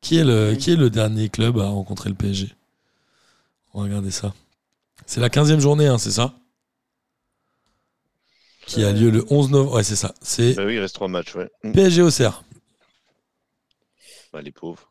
Qui 0.00 0.16
est 0.18 0.24
le, 0.24 0.54
qui 0.54 0.70
est 0.70 0.76
le 0.76 0.88
dernier 0.90 1.28
club 1.28 1.58
à 1.58 1.66
rencontrer 1.68 2.08
le 2.08 2.14
PSG 2.14 2.48
On 3.74 3.80
va 3.80 3.84
regarder 3.84 4.10
ça. 4.10 4.32
C'est 5.06 5.20
la 5.20 5.28
15e 5.28 5.60
journée, 5.60 5.86
hein, 5.86 5.98
c'est 5.98 6.10
ça? 6.12 6.34
Qui 8.66 8.84
a 8.84 8.88
Euh. 8.88 8.92
lieu 8.92 9.10
le 9.10 9.24
11 9.30 9.50
novembre. 9.50 9.76
Ouais, 9.76 9.82
c'est 9.82 9.96
ça. 9.96 10.14
C'est 10.22 10.54
Bah 10.54 10.64
oui, 10.66 10.74
il 10.74 10.78
reste 10.80 10.94
trois 10.94 11.08
matchs, 11.08 11.34
ouais. 11.34 11.50
Mm. 11.62 11.72
PSG 11.72 12.02
Auxerre. 12.02 12.42
Bah, 14.32 14.40
les 14.42 14.52
pauvres. 14.52 14.90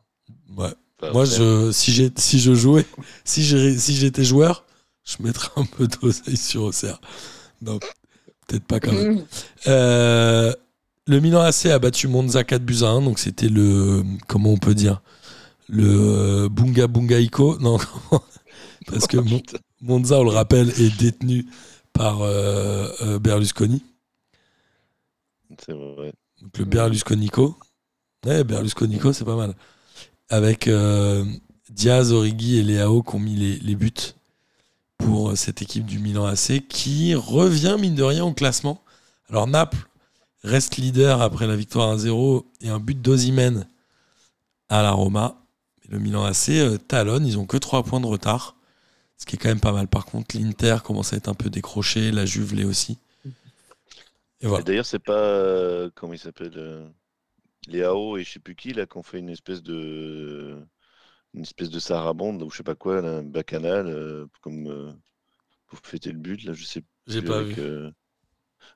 Ouais. 0.56 0.72
Enfin, 1.00 1.12
Moi, 1.12 1.24
je, 1.24 1.70
si, 1.72 1.92
j'ai, 1.92 2.10
si 2.16 2.38
je 2.40 2.54
jouais, 2.54 2.84
si, 3.24 3.42
j'ai- 3.44 3.76
si 3.78 3.94
j'étais 3.94 4.24
joueur, 4.24 4.64
je 5.04 5.16
mettrais 5.20 5.50
un 5.56 5.64
peu 5.64 5.86
d'oseille 5.86 6.36
sur 6.36 6.62
Auxerre. 6.64 7.00
Non, 7.62 7.78
peut-être 8.46 8.64
pas 8.64 8.80
quand 8.80 8.92
même. 8.92 9.14
Mmh. 9.16 9.24
Euh, 9.68 10.52
le 11.08 11.20
Milan 11.20 11.40
AC 11.40 11.66
a 11.66 11.78
battu 11.78 12.06
Monza 12.08 12.44
4 12.44 12.62
buts 12.62 12.82
à 12.82 12.88
1, 12.88 13.02
donc 13.02 13.18
c'était 13.18 13.48
le. 13.48 14.04
Comment 14.28 14.50
on 14.50 14.58
peut 14.58 14.74
dire 14.74 15.02
Le 15.68 15.84
euh, 15.86 16.48
Bunga 16.48 16.86
Bunga 16.86 17.18
Iko 17.18 17.58
Non, 17.60 17.78
Parce 18.86 19.06
que 19.06 19.16
Mon- 19.16 19.42
Monza, 19.80 20.20
on 20.20 20.24
le 20.24 20.30
rappelle, 20.30 20.68
est 20.70 20.96
détenu 20.98 21.46
par 21.92 22.22
euh, 22.22 22.88
euh, 23.02 23.18
Berlusconi. 23.18 23.82
C'est 25.64 25.72
vrai. 25.72 26.12
Donc 26.42 26.58
le 26.58 26.64
Berlusconico. 26.64 27.56
Ouais, 28.26 28.44
Berlusconico, 28.44 29.12
c'est 29.12 29.24
pas 29.24 29.36
mal. 29.36 29.54
Avec 30.28 30.68
euh, 30.68 31.24
Diaz, 31.70 32.12
Origi 32.12 32.58
et 32.58 32.62
Leao 32.62 33.02
qui 33.02 33.14
ont 33.16 33.18
mis 33.18 33.34
les, 33.34 33.56
les 33.58 33.74
buts 33.74 33.92
pour 34.98 35.36
cette 35.36 35.62
équipe 35.62 35.86
du 35.86 35.98
Milan 36.00 36.26
AC 36.26 36.66
qui 36.68 37.14
revient, 37.14 37.76
mine 37.80 37.94
de 37.94 38.02
rien, 38.02 38.24
au 38.24 38.32
classement. 38.34 38.82
Alors 39.30 39.46
Naples 39.46 39.87
reste 40.44 40.76
leader 40.76 41.22
après 41.22 41.46
la 41.46 41.56
victoire 41.56 41.90
1-0 41.90 42.46
et 42.60 42.68
un 42.70 42.80
but 42.80 43.00
d'Ozimène 43.00 43.68
à 44.70 44.82
la 44.82 44.92
Roma. 44.92 45.36
Mais 45.84 45.94
le 45.96 45.98
Milan 46.02 46.24
AC 46.24 46.50
euh, 46.60 46.78
talonne, 46.78 47.26
ils 47.26 47.38
ont 47.38 47.46
que 47.46 47.56
3 47.58 47.82
points 47.84 48.00
de 48.00 48.06
retard. 48.06 48.56
Ce 49.18 49.26
qui 49.26 49.36
est 49.36 49.38
quand 49.38 49.48
même 49.50 49.60
pas 49.60 49.72
mal. 49.72 49.88
Par 49.88 50.06
contre, 50.06 50.36
l'Inter 50.38 50.78
commence 50.84 51.12
à 51.14 51.16
être 51.18 51.28
un 51.28 51.34
peu 51.34 51.50
décroché, 51.50 52.12
la 52.12 52.26
Juve 52.26 52.54
l'est 52.54 52.64
aussi. 52.64 52.98
Et 54.40 54.46
voilà. 54.46 54.64
D'ailleurs, 54.64 54.86
c'est 54.86 54.98
pas. 54.98 55.12
euh, 55.14 55.90
comment 55.94 56.12
il 56.14 56.18
s'appelle 56.18 56.52
euh, 56.56 56.88
Les 57.68 57.82
AO 57.84 58.16
et 58.18 58.24
je 58.24 58.32
sais 58.32 58.40
plus 58.40 58.56
qui, 58.56 58.72
là, 58.74 58.86
qui 58.86 58.98
ont 58.98 59.02
fait 59.02 59.18
une 59.20 59.30
espèce 59.30 59.62
de. 59.62 60.66
Une 61.34 61.42
espèce 61.42 61.70
de 61.70 61.80
sarabande, 61.80 62.42
ou 62.42 62.50
je 62.50 62.58
sais 62.58 62.62
pas 62.64 62.76
quoi, 62.76 63.02
là, 63.02 63.18
un 63.18 63.24
bacchanal, 63.24 63.88
euh, 63.88 64.26
comme. 64.42 64.68
euh, 64.68 64.92
pour 65.66 65.80
fêter 65.80 66.12
le 66.12 66.18
but, 66.18 66.44
là, 66.44 66.52
je 66.54 66.64
sais 66.64 66.84
J'ai 67.08 67.22
pas 67.22 67.40
avec, 67.40 67.58
vu. 67.58 67.58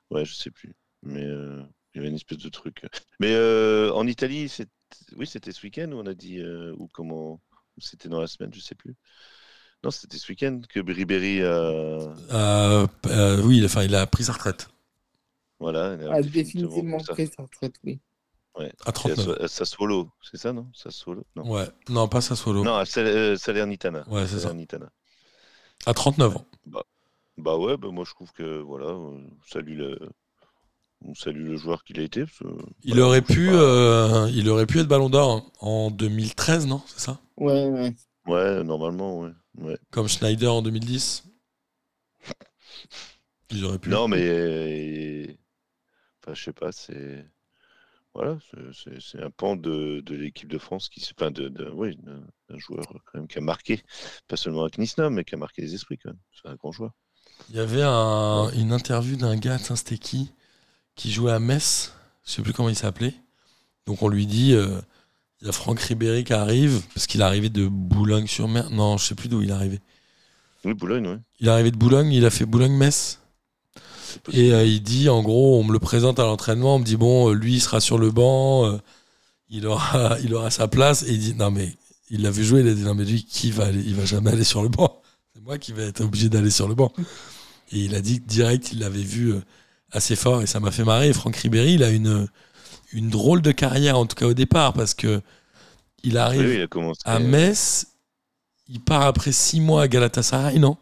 Ouais, 0.09 0.25
je 0.25 0.33
sais 0.33 0.51
plus. 0.51 0.73
Mais 1.03 1.23
euh, 1.23 1.61
il 1.93 1.97
y 1.97 1.99
avait 1.99 2.09
une 2.09 2.15
espèce 2.15 2.37
de 2.39 2.49
truc. 2.49 2.85
Mais 3.19 3.33
euh, 3.33 3.91
en 3.93 4.07
Italie, 4.07 4.49
c'est... 4.49 4.67
oui, 5.15 5.27
c'était 5.27 5.51
ce 5.51 5.61
week-end 5.63 5.91
où 5.91 5.95
on 5.99 6.05
a 6.05 6.13
dit. 6.13 6.39
euh, 6.39 6.73
ou 6.77 6.87
comment. 6.87 7.33
ou 7.77 7.81
C'était 7.81 8.09
dans 8.09 8.21
la 8.21 8.27
semaine, 8.27 8.53
je 8.53 8.59
sais 8.59 8.75
plus. 8.75 8.95
Non, 9.83 9.91
c'était 9.91 10.17
ce 10.17 10.31
week-end 10.31 10.61
que 10.69 10.79
Ribéry 10.79 11.41
a. 11.41 11.45
Euh, 11.45 12.87
euh, 13.07 13.41
oui, 13.43 13.61
enfin, 13.65 13.83
il 13.83 13.93
a 13.95 14.07
pris 14.07 14.23
sa 14.23 14.33
retraite 14.33 14.69
Voilà. 15.59 15.97
il 15.99 16.07
a 16.07 16.11
Ah, 16.13 16.21
définitivement 16.21 16.97
pris 16.97 17.05
sa- 17.05 17.13
pris 17.13 17.27
sa 17.27 17.43
retraite, 17.43 17.75
oui. 17.83 17.99
à 18.55 18.63
Et 18.63 18.71
à 18.85 18.91
39. 18.93 19.25
Sa- 19.37 19.43
à 19.43 19.47
Sassuolo, 19.47 20.09
c'est 20.21 20.37
ça, 20.37 20.53
non? 20.53 20.69
Sassuolo 20.73 21.25
Non, 21.35 21.51
Ouais, 21.51 21.67
non, 21.89 22.07
pas 22.07 22.21
Sassuolo. 22.21 22.63
non 22.63 22.75
à 22.75 22.85
Sal- 22.85 23.07
euh, 23.07 23.35
Salernitana. 23.35 24.07
Ouais, 24.09 24.25
c'est 24.27 24.35
ça. 24.35 24.41
Salernitana. 24.43 24.89
À 25.85 25.93
39 25.93 26.37
ans. 26.37 26.45
Bah 27.37 27.57
ouais, 27.57 27.75
bah 27.77 27.89
moi 27.91 28.05
je 28.07 28.11
trouve 28.11 28.31
que 28.31 28.59
voilà, 28.61 28.95
salue 29.47 29.75
le, 29.75 29.97
on 31.05 31.13
salue 31.13 31.45
le 31.45 31.57
joueur 31.57 31.83
qu'il 31.83 31.99
a 31.99 32.03
été. 32.03 32.21
parce 32.25 32.37
que, 32.39 32.45
Il 32.83 32.91
voilà, 32.91 33.05
aurait 33.07 33.21
pu, 33.21 33.49
euh, 33.51 34.29
il 34.33 34.49
aurait 34.49 34.65
pu 34.65 34.79
être 34.79 34.87
Ballon 34.87 35.09
d'Or 35.09 35.51
en 35.59 35.91
2013, 35.91 36.67
non 36.67 36.81
C'est 36.87 36.99
ça? 36.99 37.19
Ouais, 37.37 37.67
ouais. 37.67 37.93
Ouais, 38.27 38.63
normalement, 38.63 39.19
ouais. 39.19 39.31
ouais. 39.59 39.77
Comme 39.91 40.07
Schneider 40.07 40.53
en 40.53 40.61
2010. 40.61 41.23
Ils 43.51 43.65
auraient 43.65 43.79
pu. 43.79 43.89
Non, 43.89 44.07
mais 44.07 44.21
euh, 44.27 45.27
enfin, 46.23 46.33
je 46.33 46.43
sais 46.43 46.53
pas, 46.53 46.71
c'est 46.71 47.25
voilà, 48.13 48.37
c'est- 48.73 49.21
un 49.21 49.31
pan 49.31 49.55
de, 49.55 50.01
de 50.05 50.15
l'équipe 50.15 50.49
de 50.49 50.57
France 50.59 50.89
qui, 50.89 50.99
se- 51.01 51.13
enfin, 51.17 51.31
de, 51.31 51.49
de 51.49 51.69
oui, 51.71 51.97
d'un 51.97 52.57
joueur 52.57 52.85
quand 53.05 53.19
même 53.19 53.27
qui 53.27 53.39
a 53.39 53.41
marqué, 53.41 53.83
pas 54.27 54.37
seulement 54.37 54.61
avec 54.63 54.77
Nice, 54.77 54.97
mais 54.97 55.23
qui 55.23 55.35
a 55.35 55.37
marqué 55.37 55.61
les 55.63 55.73
esprits 55.75 55.97
quand 55.97 56.09
même. 56.11 56.19
C'est 56.31 56.49
un 56.49 56.55
grand 56.55 56.71
joueur. 56.71 56.91
Il 57.49 57.55
y 57.55 57.59
avait 57.59 57.83
un- 57.83 58.49
une 58.51 58.73
interview 58.73 59.15
d'un 59.15 59.37
gars, 59.37 59.57
c'était 59.57 59.97
qui? 59.97 60.31
Qui 60.95 61.11
jouait 61.11 61.31
à 61.31 61.39
Metz. 61.39 61.93
Je 62.25 62.31
sais 62.31 62.41
plus 62.41 62.53
comment 62.53 62.69
il 62.69 62.75
s'appelait. 62.75 63.13
Donc 63.85 64.01
on 64.01 64.07
lui 64.07 64.25
dit, 64.25 64.53
euh, 64.53 64.79
Il 65.41 65.47
y 65.47 65.49
a 65.49 65.53
Franck 65.53 65.79
Ribéry 65.79 66.23
qui 66.23 66.33
arrive, 66.33 66.81
parce 66.93 67.07
qu'il 67.07 67.21
est 67.21 67.25
arrivé 67.25 67.49
de 67.49 67.67
Boulogne-sur-Mer. 67.67 68.69
Non, 68.69 68.97
je 68.97 69.05
sais 69.05 69.15
plus 69.15 69.29
d'où 69.29 69.41
il 69.41 69.49
est 69.49 69.53
arrivé. 69.53 69.79
Oui, 70.65 70.73
Boulogne, 70.73 71.07
ouais. 71.07 71.19
Il 71.39 71.47
est 71.47 71.51
arrivé 71.51 71.71
de 71.71 71.77
Boulogne, 71.77 72.11
il 72.11 72.25
a 72.25 72.29
fait 72.29 72.45
Boulogne-Metz. 72.45 73.19
Et 74.31 74.53
euh, 74.53 74.65
il 74.65 74.81
dit, 74.81 75.09
en 75.09 75.21
gros, 75.21 75.59
on 75.59 75.63
me 75.63 75.73
le 75.73 75.79
présente 75.79 76.19
à 76.19 76.23
l'entraînement, 76.23 76.75
on 76.75 76.79
me 76.79 76.85
dit, 76.85 76.95
bon, 76.95 77.29
euh, 77.29 77.33
lui, 77.33 77.55
il 77.55 77.61
sera 77.61 77.81
sur 77.81 77.97
le 77.97 78.11
banc, 78.11 78.65
euh, 78.65 78.77
il, 79.49 79.67
aura, 79.67 80.17
il 80.23 80.33
aura 80.33 80.51
sa 80.51 80.67
place. 80.67 81.03
Et 81.03 81.13
il 81.13 81.19
dit, 81.19 81.35
non, 81.35 81.51
mais 81.51 81.75
il 82.09 82.21
l'a 82.21 82.31
vu 82.31 82.43
jouer, 82.43 82.61
il 82.61 82.67
a 82.67 82.73
dit, 82.73 82.83
non, 82.83 82.95
mais 82.95 83.05
lui, 83.05 83.23
qui 83.25 83.51
va 83.51 83.65
aller 83.65 83.81
Il 83.85 83.95
va 83.95 84.05
jamais 84.05 84.31
aller 84.31 84.43
sur 84.43 84.63
le 84.63 84.69
banc. 84.69 85.01
C'est 85.33 85.41
moi 85.41 85.57
qui 85.57 85.73
vais 85.73 85.87
être 85.87 86.01
obligé 86.01 86.29
d'aller 86.29 86.51
sur 86.51 86.67
le 86.67 86.75
banc. 86.75 86.93
Et 87.71 87.79
il 87.79 87.95
a 87.95 88.01
dit 88.01 88.19
direct, 88.19 88.71
il 88.71 88.79
l'avait 88.79 89.01
vu 89.01 89.33
euh, 89.33 89.41
assez 89.93 90.15
fort 90.15 90.41
et 90.41 90.47
ça 90.47 90.59
m'a 90.59 90.71
fait 90.71 90.83
marrer. 90.83 91.13
Franck 91.13 91.37
Ribéry, 91.37 91.75
il 91.75 91.83
a 91.83 91.89
une, 91.89 92.27
une 92.91 93.09
drôle 93.09 93.41
de 93.41 93.51
carrière, 93.51 93.97
en 93.97 94.05
tout 94.05 94.15
cas 94.15 94.25
au 94.25 94.33
départ, 94.33 94.73
parce 94.73 94.93
que 94.93 95.21
il 96.03 96.17
arrive 96.17 96.41
Oui, 96.41 96.47
oui, 96.47 96.55
il 96.55 96.61
a 96.63 96.67
commencé. 96.67 97.01
à 97.05 97.19
Metz, 97.19 97.87
il 98.67 98.81
part 98.81 99.03
après 99.03 99.31
six 99.31 99.61
mois 99.61 99.83
à 99.83 99.87
Galatasaray, 99.87 100.59
non? 100.59 100.77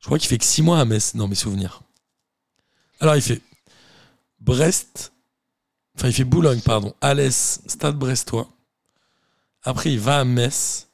Je 0.00 0.06
crois 0.06 0.18
qu'il 0.18 0.28
fait 0.28 0.38
que 0.38 0.44
six 0.44 0.62
mois 0.62 0.78
à 0.78 0.84
Metz, 0.84 1.16
dans 1.16 1.26
mes 1.28 1.34
souvenirs. 1.34 1.80
Alors 3.00 3.16
il 3.16 3.22
fait 3.22 3.40
Brest, 4.40 5.12
enfin 5.96 6.08
il 6.08 6.12
fait 6.14 6.24
Boulogne, 6.24 6.60
pardon, 6.60 6.94
Alès, 7.00 7.60
Stade 7.66 7.96
Brestois. 7.96 8.48
Après 9.62 9.92
il 9.92 9.98
va 9.98 10.20
à 10.20 10.24
Metz 10.24 10.88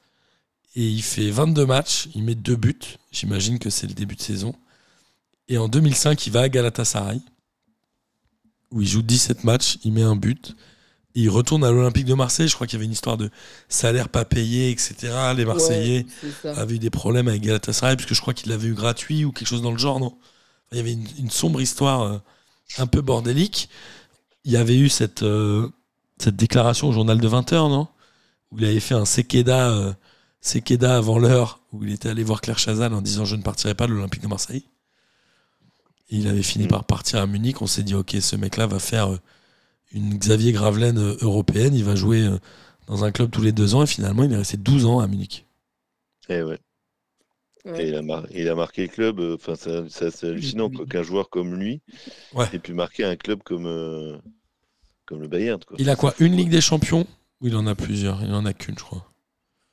et 0.77 0.87
il 0.89 1.03
fait 1.03 1.31
22 1.31 1.67
matchs, 1.67 2.09
il 2.15 2.23
met 2.23 2.37
deux 2.37 2.57
buts, 2.57 2.79
j'imagine 3.11 3.59
que 3.59 3.69
c'est 3.71 3.87
le 3.89 3.93
début 3.95 4.15
de 4.15 4.23
saison. 4.23 4.55
Et 5.51 5.59
en 5.59 5.69
2005 5.69 6.27
il 6.27 6.33
va 6.33 6.43
à 6.43 6.49
Galatasaray, 6.49 7.21
où 8.71 8.81
il 8.81 8.89
joue 8.89 9.03
17 9.03 9.45
matchs, 9.45 9.79
il 9.85 9.93
met 9.93 10.03
un 10.03 10.17
but. 10.17 10.57
Et 11.17 11.23
il 11.23 11.29
retourne 11.29 11.65
à 11.65 11.73
l'Olympique 11.73 12.05
de 12.05 12.15
Marseille. 12.15 12.47
Je 12.47 12.55
crois 12.55 12.69
qu'il 12.69 12.77
y 12.77 12.79
avait 12.79 12.85
une 12.87 12.93
histoire 12.93 13.17
de 13.17 13.31
salaire 13.69 14.09
pas 14.09 14.25
payé, 14.25 14.71
etc. 14.71 15.13
Les 15.37 15.45
Marseillais 15.45 16.07
Ouais, 16.23 16.51
avait 16.51 16.77
eu 16.77 16.79
des 16.79 16.89
problèmes 16.89 17.27
avec 17.27 17.43
Galatasaray, 17.43 17.97
puisque 17.97 18.15
je 18.15 18.21
crois 18.21 18.33
qu'il 18.33 18.49
l'avait 18.49 18.69
eu 18.69 18.75
gratuit 18.75 19.25
ou 19.25 19.33
quelque 19.33 19.49
chose 19.49 19.61
dans 19.61 19.73
le 19.73 19.79
genre, 19.79 19.99
non? 19.99 20.17
Il 20.71 20.77
y 20.79 20.81
avait 20.81 20.93
une, 20.93 21.07
une 21.19 21.31
sombre 21.31 21.61
histoire 21.61 22.03
euh, 22.03 22.19
un 22.79 22.87
peu 22.87 23.01
bordélique. 23.01 23.69
Il 24.45 24.53
y 24.53 24.57
avait 24.57 24.79
eu 24.79 24.89
cette, 24.89 25.25
euh, 25.25 25.69
cette 26.19 26.37
déclaration 26.37 26.89
au 26.89 26.93
journal 26.93 27.19
de 27.19 27.29
20h, 27.29 27.69
non? 27.69 27.89
Où 28.53 28.59
il 28.61 28.65
avait 28.67 28.79
fait 28.79 28.95
un 28.95 29.05
Sekeda, 29.05 29.71
euh, 29.71 29.93
Sekeda 30.41 30.97
avant 30.97 31.19
l'heure, 31.19 31.59
où 31.73 31.83
il 31.83 31.93
était 31.93 32.09
allé 32.09 32.23
voir 32.23 32.41
Claire 32.41 32.61
Chazal 32.61 32.95
en 32.95 33.03
disant 33.03 33.25
Je 33.25 33.35
ne 33.35 33.43
partirai 33.43 33.75
pas 33.75 33.89
de 33.89 33.93
l'Olympique 33.95 34.23
de 34.23 34.29
Marseille. 34.29 34.65
Et 36.11 36.17
il 36.17 36.29
avait 36.29 36.43
fini 36.43 36.65
Mm. 36.65 36.69
par 36.69 36.85
partir 36.85 37.21
à 37.21 37.27
Munich. 37.27 37.63
On 37.63 37.67
s'est 37.67 37.83
dit 37.83 37.95
Ok, 37.95 38.17
ce 38.21 38.37
mec-là 38.37 38.67
va 38.67 38.79
faire 38.79 39.13
euh, 39.13 39.19
une 39.93 40.17
Xavier 40.19 40.53
Gravelaine 40.53 40.99
euh, 40.99 41.17
européenne. 41.21 41.75
Il 41.75 41.85
va 41.85 41.95
jouer 41.95 42.23
euh, 42.23 42.39
dans 42.87 43.05
un 43.05 43.13
club 43.13 43.31
tous 43.31 43.43
les 43.43 43.53
deux 43.53 43.75
ans. 43.75 43.83
Et 43.83 43.87
finalement, 43.87 44.25
il 44.25 44.33
est 44.33 44.37
resté 44.37 44.57
12 44.57 44.87
ans 44.87 45.01
à 45.01 45.07
Munich. 45.07 45.47
Eh 46.29 46.43
ouais. 46.43 46.59
Ouais. 47.67 47.85
Et 47.85 47.89
il, 47.89 47.95
a 47.95 48.01
mar- 48.03 48.27
il 48.35 48.49
a 48.49 48.55
marqué 48.55 48.83
le 48.83 48.89
club, 48.89 49.21
enfin 49.35 49.55
ça- 49.55 49.87
ça- 49.91 50.11
c'est 50.11 50.29
hallucinant 50.29 50.71
quoi, 50.71 50.87
qu'un 50.87 51.03
joueur 51.03 51.29
comme 51.29 51.55
lui 51.57 51.83
Ouais. 52.33 52.47
ait 52.55 52.59
pu 52.59 52.73
marquer 52.73 53.05
un 53.05 53.17
club 53.17 53.43
comme, 53.43 53.67
euh, 53.67 54.17
comme 55.05 55.21
le 55.21 55.29
Bayern. 55.29 55.61
Quoi. 55.63 55.77
Il 55.79 55.91
a 55.91 55.97
quoi 55.97 56.15
Une 56.21 56.35
Ligue 56.37 56.49
des 56.49 56.63
Champions? 56.63 57.07
Ou 57.43 57.49
il 57.49 57.57
en 57.57 57.67
a 57.67 57.75
plusieurs? 57.75 58.23
Il 58.23 58.33
en 58.33 58.47
a 58.47 58.55
qu'une, 58.55 58.79
je 58.79 58.83
crois. 58.85 59.07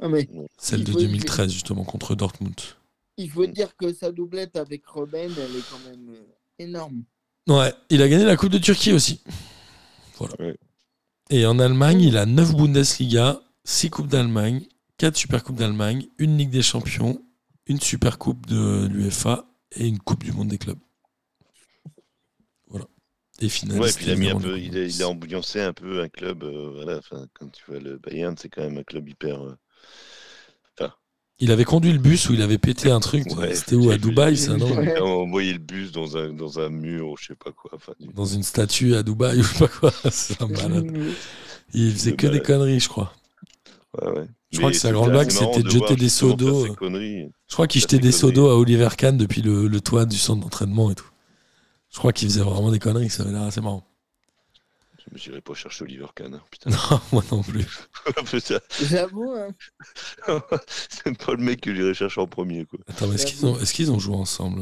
Ah, 0.01 0.09
mais 0.09 0.27
Celle 0.57 0.83
de 0.83 0.91
faut- 0.91 0.99
2013, 0.99 1.51
justement, 1.51 1.85
contre 1.85 2.13
Dortmund. 2.13 2.55
Il 3.17 3.29
faut 3.29 3.45
dire 3.47 3.75
que 3.75 3.93
sa 3.93 4.11
doublette 4.11 4.55
avec 4.55 4.85
Robben, 4.87 5.31
elle 5.37 5.55
est 5.55 5.69
quand 5.69 5.79
même 5.89 6.09
euh, 6.09 6.25
énorme. 6.59 7.03
Ouais, 7.47 7.73
il 7.89 8.01
a 8.01 8.09
gagné 8.09 8.25
la 8.25 8.35
Coupe 8.37 8.51
de 8.51 8.57
Turquie 8.57 8.93
aussi. 8.93 9.21
Voilà. 10.17 10.35
Ouais. 10.39 10.57
Et 11.29 11.45
en 11.45 11.59
Allemagne, 11.59 12.01
il 12.01 12.17
a 12.17 12.25
9 12.25 12.55
Bundesliga, 12.55 13.41
6 13.63 13.89
Coupes 13.89 14.07
d'Allemagne, 14.07 14.65
4 14.97 15.15
Super 15.15 15.43
Coupes 15.43 15.57
d'Allemagne, 15.57 16.07
une 16.17 16.37
Ligue 16.37 16.49
des 16.49 16.61
Champions, 16.61 17.21
une 17.67 17.79
Super 17.81 18.17
Coupe 18.17 18.45
de 18.45 18.87
l'UEFA 18.87 19.45
et 19.73 19.87
une 19.87 19.99
Coupe 19.99 20.23
du 20.23 20.31
Monde 20.31 20.47
des 20.49 20.57
clubs. 20.57 20.79
Voilà. 22.67 22.85
Et. 23.39 23.45
Ouais, 23.45 23.91
puis 23.93 24.05
il 24.05 24.11
a 24.11 24.15
mis 24.15 24.29
un 24.29 24.39
peu, 24.39 24.57
il 24.59 24.69
a, 24.77 24.81
de 24.81 24.85
il 24.85 25.03
a 25.03 25.09
ambiancé 25.09 25.61
un 25.61 25.73
peu 25.73 26.01
un 26.01 26.09
club. 26.09 26.43
euh, 26.43 26.71
voilà, 26.73 27.01
quand 27.33 27.49
tu 27.49 27.63
vois 27.67 27.79
le 27.79 27.97
Bayern, 27.97 28.35
c'est 28.37 28.49
quand 28.49 28.61
même 28.61 28.77
un 28.77 28.83
club 28.83 29.07
hyper. 29.09 29.41
euh, 29.43 29.55
Il 31.39 31.51
avait 31.51 31.65
conduit 31.65 31.91
le 31.93 31.99
bus 31.99 32.29
où 32.29 32.33
il 32.33 32.41
avait 32.41 32.57
pété 32.57 32.89
un 32.89 32.99
truc. 32.99 33.25
Ouais, 33.37 33.53
C'était 33.53 33.75
où 33.75 33.91
À. 33.91 33.97
Dubaï, 33.97 34.35
ça, 34.37 34.57
non. 34.57 34.81
Il 34.81 34.89
a 34.89 35.03
envoyé 35.05 35.53
le 35.53 35.59
bus 35.59 35.91
dans 35.91 36.17
un, 36.17 36.33
dans 36.33 36.59
un 36.59 36.69
mur, 36.69 37.09
ou 37.09 37.17
je 37.17 37.27
sais 37.27 37.35
pas 37.35 37.51
quoi. 37.51 37.71
Enfin, 37.75 37.93
Dans 38.15 38.25
une 38.25 38.41
statue 38.43 38.95
à 38.95 39.03
Dubaï 39.03 39.39
ou 39.39 39.43
je 39.43 39.53
sais 39.53 39.59
pas 39.59 39.67
quoi. 39.67 39.91
C'est 40.11 40.41
un 40.41 40.47
malade. 40.47 40.91
Il 41.73 41.91
faisait 41.93 42.15
que 42.15 42.27
des 42.27 42.41
conneries, 42.41 42.79
je 42.79 42.89
crois. 42.89 43.13
ouais, 44.01 44.09
ouais. 44.09 44.27
Je 44.51 44.57
crois 44.59 44.69
Mais 44.69 44.75
que 44.75 44.79
sa 44.81 44.91
grande 44.93 45.11
blague, 45.11 45.29
c'était 45.29 45.61
de 45.61 45.69
jeter 45.69 45.95
des 45.97 46.09
seaux 46.09 46.33
d'eau. 46.33 46.65
ces 46.67 46.73
conneries. 46.73 47.29
Je 47.47 47.53
crois 47.53 47.67
qu'il 47.67 47.81
jetait 47.81 47.99
des 47.99 48.11
seaux 48.13 48.31
d'eau 48.31 48.47
à 48.49 48.57
Oliver 48.57 48.87
Kahn 48.97 49.17
depuis 49.17 49.41
le, 49.41 49.67
le 49.67 49.81
toit 49.81 50.05
du 50.05 50.17
centre 50.17 50.41
d'entraînement 50.41 50.89
et 50.89 50.95
tout. 50.95 51.09
Je 51.91 51.99
crois 51.99 52.13
qu'il 52.13 52.29
faisait 52.29 52.41
vraiment 52.41 52.71
des 52.71 52.79
conneries, 52.79 53.09
ça 53.09 53.23
avait 53.23 53.33
l'air 53.33 53.43
assez 53.43 53.61
marrant. 53.61 53.83
Je 55.15 55.29
n'irai 55.29 55.41
pas 55.41 55.53
chercher 55.53 55.83
Oliver 55.83 56.07
Kahn. 56.15 56.33
hein, 56.35 56.41
Putain. 56.51 56.69
Non, 56.69 56.99
moi 57.11 57.23
non 57.31 57.41
plus. 57.41 57.65
J'avoue, 58.89 59.31
hein. 59.35 59.49
c'est 60.89 61.17
pas 61.17 61.33
le 61.33 61.37
mec 61.43 61.61
que 61.61 61.73
j'irai 61.73 61.93
chercher 61.93 62.21
en 62.21 62.27
premier. 62.27 62.65
Quoi. 62.65 62.79
Attends, 62.87 63.07
mais 63.07 63.15
est-ce 63.15 63.73
qu'ils 63.73 63.91
ont, 63.91 63.99
joué 63.99 64.15
ensemble 64.15 64.61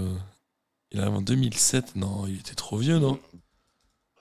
Il 0.92 1.00
arrive 1.02 1.16
en 1.16 1.22
2007 1.22 1.96
Non, 1.96 2.28
il 2.28 2.40
était 2.40 2.54
trop 2.56 2.78
vieux, 2.78 3.00
non? 3.00 3.20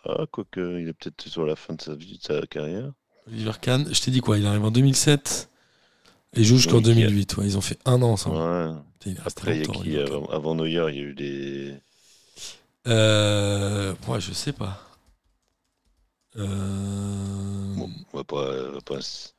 Ah, 0.06 0.24
quoique, 0.30 0.80
il 0.80 0.88
est 0.88 0.92
peut-être 0.92 1.28
sur 1.28 1.46
la 1.46 1.56
fin 1.56 1.74
de 1.74 1.80
sa 1.82 1.94
vie, 1.94 2.18
de 2.18 2.22
sa 2.22 2.46
carrière. 2.46 2.90
Oliver 3.26 3.52
Kahn, 3.60 3.88
je 3.94 4.00
t'ai 4.02 4.10
dit 4.10 4.20
quoi 4.20 4.36
Il 4.38 4.46
arrive 4.46 4.64
en 4.64 4.70
2007 4.70 5.48
et 6.34 6.40
il 6.40 6.44
joue 6.44 6.56
jusqu'en 6.56 6.76
Oui, 6.78 6.82
qui 6.84 6.90
a- 6.90 6.94
2008. 6.94 7.36
Ouais, 7.38 7.46
ils 7.46 7.56
ont 7.56 7.62
fait 7.62 7.78
un 7.86 8.02
an 8.02 8.10
ensemble. 8.12 8.36
Ouais. 8.36 8.80
Putain, 8.98 9.10
il 9.10 9.22
Après, 9.24 9.56
il 9.56 9.60
y 9.60 9.64
a 9.64 9.66
longtemps, 9.66 9.80
qui 9.80 9.88
Oliver 9.90 10.04
Kahn. 10.04 10.14
avant, 10.14 10.26
avant 10.26 10.54
Neuer, 10.56 10.86
il 10.90 10.96
y 10.96 10.98
a 10.98 11.02
eu 11.02 11.14
des. 11.14 11.74
Euh, 12.86 13.94
ouais, 14.08 14.20
je 14.20 14.32
sais 14.32 14.52
pas. 14.52 14.80
Euh, 16.36 17.74
Bon, 17.76 17.90
on 18.12 18.16
va 18.18 18.24
pas, 18.24 18.36
on 18.68 18.72
va 18.72 18.80
pas 18.80 18.98
s- 18.98 19.34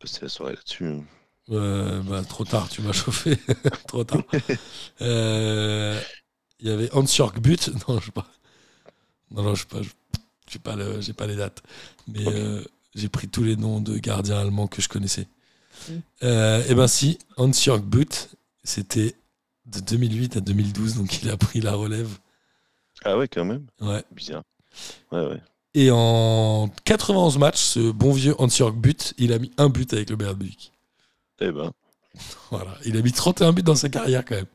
passer 0.00 0.20
la 0.22 0.28
soirée 0.28 0.54
là-dessus. 0.54 0.86
hein. 0.86 1.04
Euh, 1.50 2.02
bah, 2.02 2.22
trop 2.24 2.44
tard, 2.44 2.68
tu 2.68 2.80
m'as 2.82 2.92
chauffé. 2.92 3.36
trop 3.88 4.04
tard. 4.04 4.22
Euh, 5.02 6.00
Il 6.60 6.68
y 6.68 6.70
avait 6.70 6.90
Hans-Jörg 6.94 7.38
Butt. 7.40 7.70
Non, 7.88 8.00
je 8.00 8.06
sais 8.06 8.12
pas. 8.12 8.26
Non, 9.30 9.42
non, 9.42 9.54
je 9.54 9.62
sais 9.62 9.68
pas. 9.68 9.82
je- 9.82 9.90
J'ai 10.50 10.58
pas, 10.58 10.76
le- 10.76 11.00
j'ai 11.00 11.12
pas 11.12 11.26
les 11.26 11.36
dates. 11.36 11.62
Mais 12.06 12.26
euh, 12.26 12.62
j'ai 12.94 13.08
pris 13.08 13.28
tous 13.28 13.42
les 13.42 13.56
noms 13.56 13.80
de 13.80 13.96
gardiens 13.98 14.38
allemands 14.38 14.66
que 14.68 14.80
je 14.82 14.88
connaissais. 14.88 15.26
Mm. 15.88 15.92
Euh, 16.22 16.62
et 16.68 16.74
ben 16.74 16.86
si, 16.86 17.18
Hans-Jörg 17.36 17.82
Butt, 17.82 18.28
c'était 18.62 19.14
de 19.66 19.80
2008 19.80 20.36
à 20.36 20.40
2012, 20.40 20.94
donc 20.96 21.22
il 21.22 21.30
a 21.30 21.36
pris 21.36 21.60
la 21.60 21.74
relève. 21.74 22.08
Ah 23.04 23.16
ouais, 23.18 23.26
quand 23.28 23.44
même. 23.44 23.66
Ouais. 23.80 24.04
Bizarre. 24.12 24.44
Ouais, 25.12 25.26
ouais. 25.26 25.40
Et 25.74 25.90
en 25.90 26.70
91 26.84 27.38
matchs, 27.38 27.60
ce 27.60 27.90
bon 27.90 28.12
vieux 28.12 28.34
Hans-Jörg 28.38 28.74
Butt, 28.74 29.14
il 29.18 29.32
a 29.32 29.38
mis 29.38 29.50
un 29.58 29.68
but 29.68 29.92
avec 29.92 30.10
le 30.10 30.16
Bayern 30.16 30.36
Munich. 30.38 30.72
Eh 31.40 31.50
ben. 31.50 31.72
Voilà. 32.50 32.78
Il 32.84 32.96
a 32.96 33.02
mis 33.02 33.10
31 33.10 33.52
buts 33.52 33.62
dans 33.64 33.74
sa 33.74 33.88
carrière 33.88 34.24
quand 34.24 34.36
même. 34.36 34.46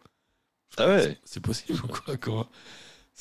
Ah 0.77 0.87
ouais. 0.87 1.17
C'est 1.25 1.41
possible 1.41 1.79
ou 1.83 1.87
quoi. 1.87 2.47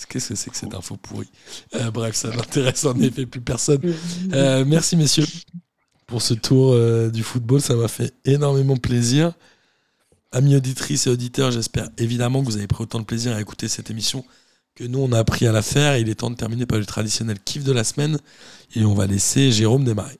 Qu'est-ce 0.08 0.28
que 0.28 0.36
c'est 0.36 0.50
que 0.50 0.56
cette 0.56 0.74
info 0.74 0.96
pourrie? 0.96 1.28
Euh, 1.74 1.90
Bref, 1.90 2.14
ça 2.14 2.28
n'intéresse 2.28 2.84
en 2.84 2.98
effet 3.00 3.26
plus 3.26 3.40
personne. 3.40 3.80
Euh, 4.32 4.64
merci 4.64 4.96
messieurs 4.96 5.26
pour 6.06 6.22
ce 6.22 6.34
tour 6.34 6.72
euh, 6.72 7.10
du 7.10 7.22
football, 7.22 7.60
ça 7.60 7.74
m'a 7.74 7.88
fait 7.88 8.14
énormément 8.24 8.76
plaisir. 8.76 9.32
Amis 10.30 10.54
auditrices 10.56 11.06
et 11.06 11.10
auditeurs, 11.10 11.50
j'espère 11.50 11.88
évidemment 11.98 12.40
que 12.40 12.46
vous 12.46 12.56
avez 12.56 12.66
pris 12.66 12.82
autant 12.82 13.00
de 13.00 13.04
plaisir 13.04 13.34
à 13.34 13.40
écouter 13.40 13.66
cette 13.66 13.90
émission 13.90 14.24
que 14.78 14.84
nous 14.84 15.00
on 15.00 15.12
a 15.12 15.18
appris 15.18 15.46
à 15.46 15.52
la 15.52 15.62
faire. 15.62 15.96
Il 15.98 16.08
est 16.08 16.14
temps 16.16 16.30
de 16.30 16.36
terminer 16.36 16.66
par 16.66 16.78
le 16.78 16.86
traditionnel 16.86 17.38
kiff 17.40 17.64
de 17.64 17.72
la 17.72 17.84
semaine 17.84 18.18
et 18.74 18.84
on 18.84 18.94
va 18.94 19.06
laisser 19.06 19.50
Jérôme 19.50 19.84
démarrer. 19.84 20.18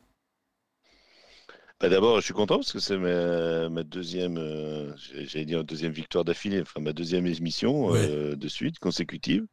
Bah 1.80 1.88
D'abord, 1.88 2.16
je 2.20 2.24
suis 2.24 2.34
content 2.34 2.56
parce 2.56 2.72
que 2.72 2.80
c'est 2.80 2.98
ma, 2.98 3.68
ma 3.68 3.84
deuxième, 3.84 4.36
euh, 4.36 4.92
j'allais 5.26 5.44
dire 5.44 5.62
deuxième 5.62 5.92
victoire 5.92 6.24
d'affilée, 6.24 6.60
enfin 6.60 6.80
ma 6.80 6.92
deuxième 6.92 7.24
émission 7.26 7.86
Ouais. 7.86 8.00
euh, 8.10 8.34
de 8.34 8.48
suite 8.48 8.80
consécutive. 8.80 9.46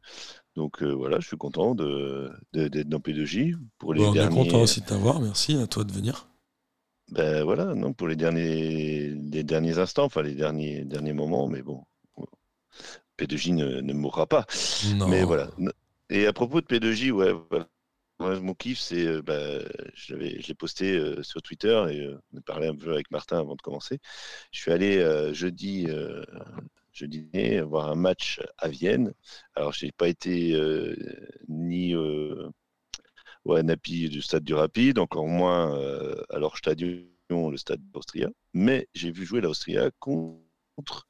Donc 0.56 0.82
euh, 0.82 0.90
voilà, 0.92 1.20
je 1.20 1.28
suis 1.28 1.36
content 1.36 1.76
de 1.76 2.28
de- 2.52 2.66
d'être 2.66 2.88
dans 2.88 2.98
P2J 2.98 3.54
pour 3.78 3.94
les 3.94 4.00
Bon, 4.00 4.10
on 4.10 4.14
est 4.14 4.28
content 4.28 4.60
aussi 4.62 4.80
de 4.80 4.86
t'avoir, 4.86 5.20
merci 5.20 5.56
à 5.56 5.68
toi 5.68 5.84
de 5.84 5.92
venir. 5.92 6.26
Ben 7.12 7.44
voilà, 7.44 7.76
non 7.76 7.92
pour 7.92 8.08
les 8.08 8.16
derniers, 8.16 9.10
les 9.10 9.44
derniers 9.44 9.78
instants, 9.78 10.06
enfin 10.06 10.22
les 10.22 10.34
derniers 10.34 10.84
derniers 10.84 11.12
moments, 11.12 11.46
mais 11.48 11.62
bon, 11.62 11.84
P2J 13.18 13.54
ne, 13.54 13.80
ne 13.80 13.92
mourra 13.92 14.26
pas. 14.26 14.46
Non. 14.94 15.08
Mais 15.08 15.24
voilà. 15.24 15.50
Et 16.10 16.26
à 16.26 16.32
propos 16.32 16.60
de 16.60 16.66
P2J, 16.66 17.10
ouais, 17.10 17.32
voilà. 17.50 17.68
Moi, 18.18 18.40
mon 18.40 18.54
kiff, 18.54 18.78
c'est, 18.78 19.06
euh, 19.06 19.20
bah, 19.20 19.58
je 19.94 20.14
l'ai 20.14 20.54
posté 20.54 20.96
euh, 20.96 21.22
sur 21.22 21.42
Twitter 21.42 21.84
et 21.90 22.00
euh, 22.00 22.18
on 22.32 22.38
a 22.38 22.40
parlé 22.40 22.66
un 22.66 22.74
peu 22.74 22.92
avec 22.92 23.10
Martin 23.10 23.38
avant 23.38 23.56
de 23.56 23.60
commencer. 23.60 23.98
Je 24.52 24.60
suis 24.60 24.72
allé 24.72 24.96
euh, 24.98 25.34
jeudi, 25.34 25.86
jeudi 26.92 27.22
dernier 27.22 27.60
voir 27.60 27.90
un 27.90 27.94
match 27.94 28.40
à 28.56 28.68
Vienne. 28.68 29.12
Alors, 29.54 29.72
je 29.72 29.84
n'ai 29.84 29.92
pas 29.92 30.08
été 30.08 30.58
ni 31.48 31.94
au 31.94 33.52
Anapi 33.54 34.08
du 34.08 34.22
stade 34.22 34.44
du 34.44 34.54
Rapide, 34.54 34.98
encore 34.98 35.28
moins 35.28 35.78
à 36.30 36.38
leur 36.38 36.56
stadion, 36.56 37.04
le 37.28 37.56
stade 37.58 37.80
d'Austria. 37.92 38.30
Mais 38.54 38.88
j'ai 38.94 39.10
vu 39.10 39.26
jouer 39.26 39.42
l'Austria 39.42 39.90
contre 39.98 41.06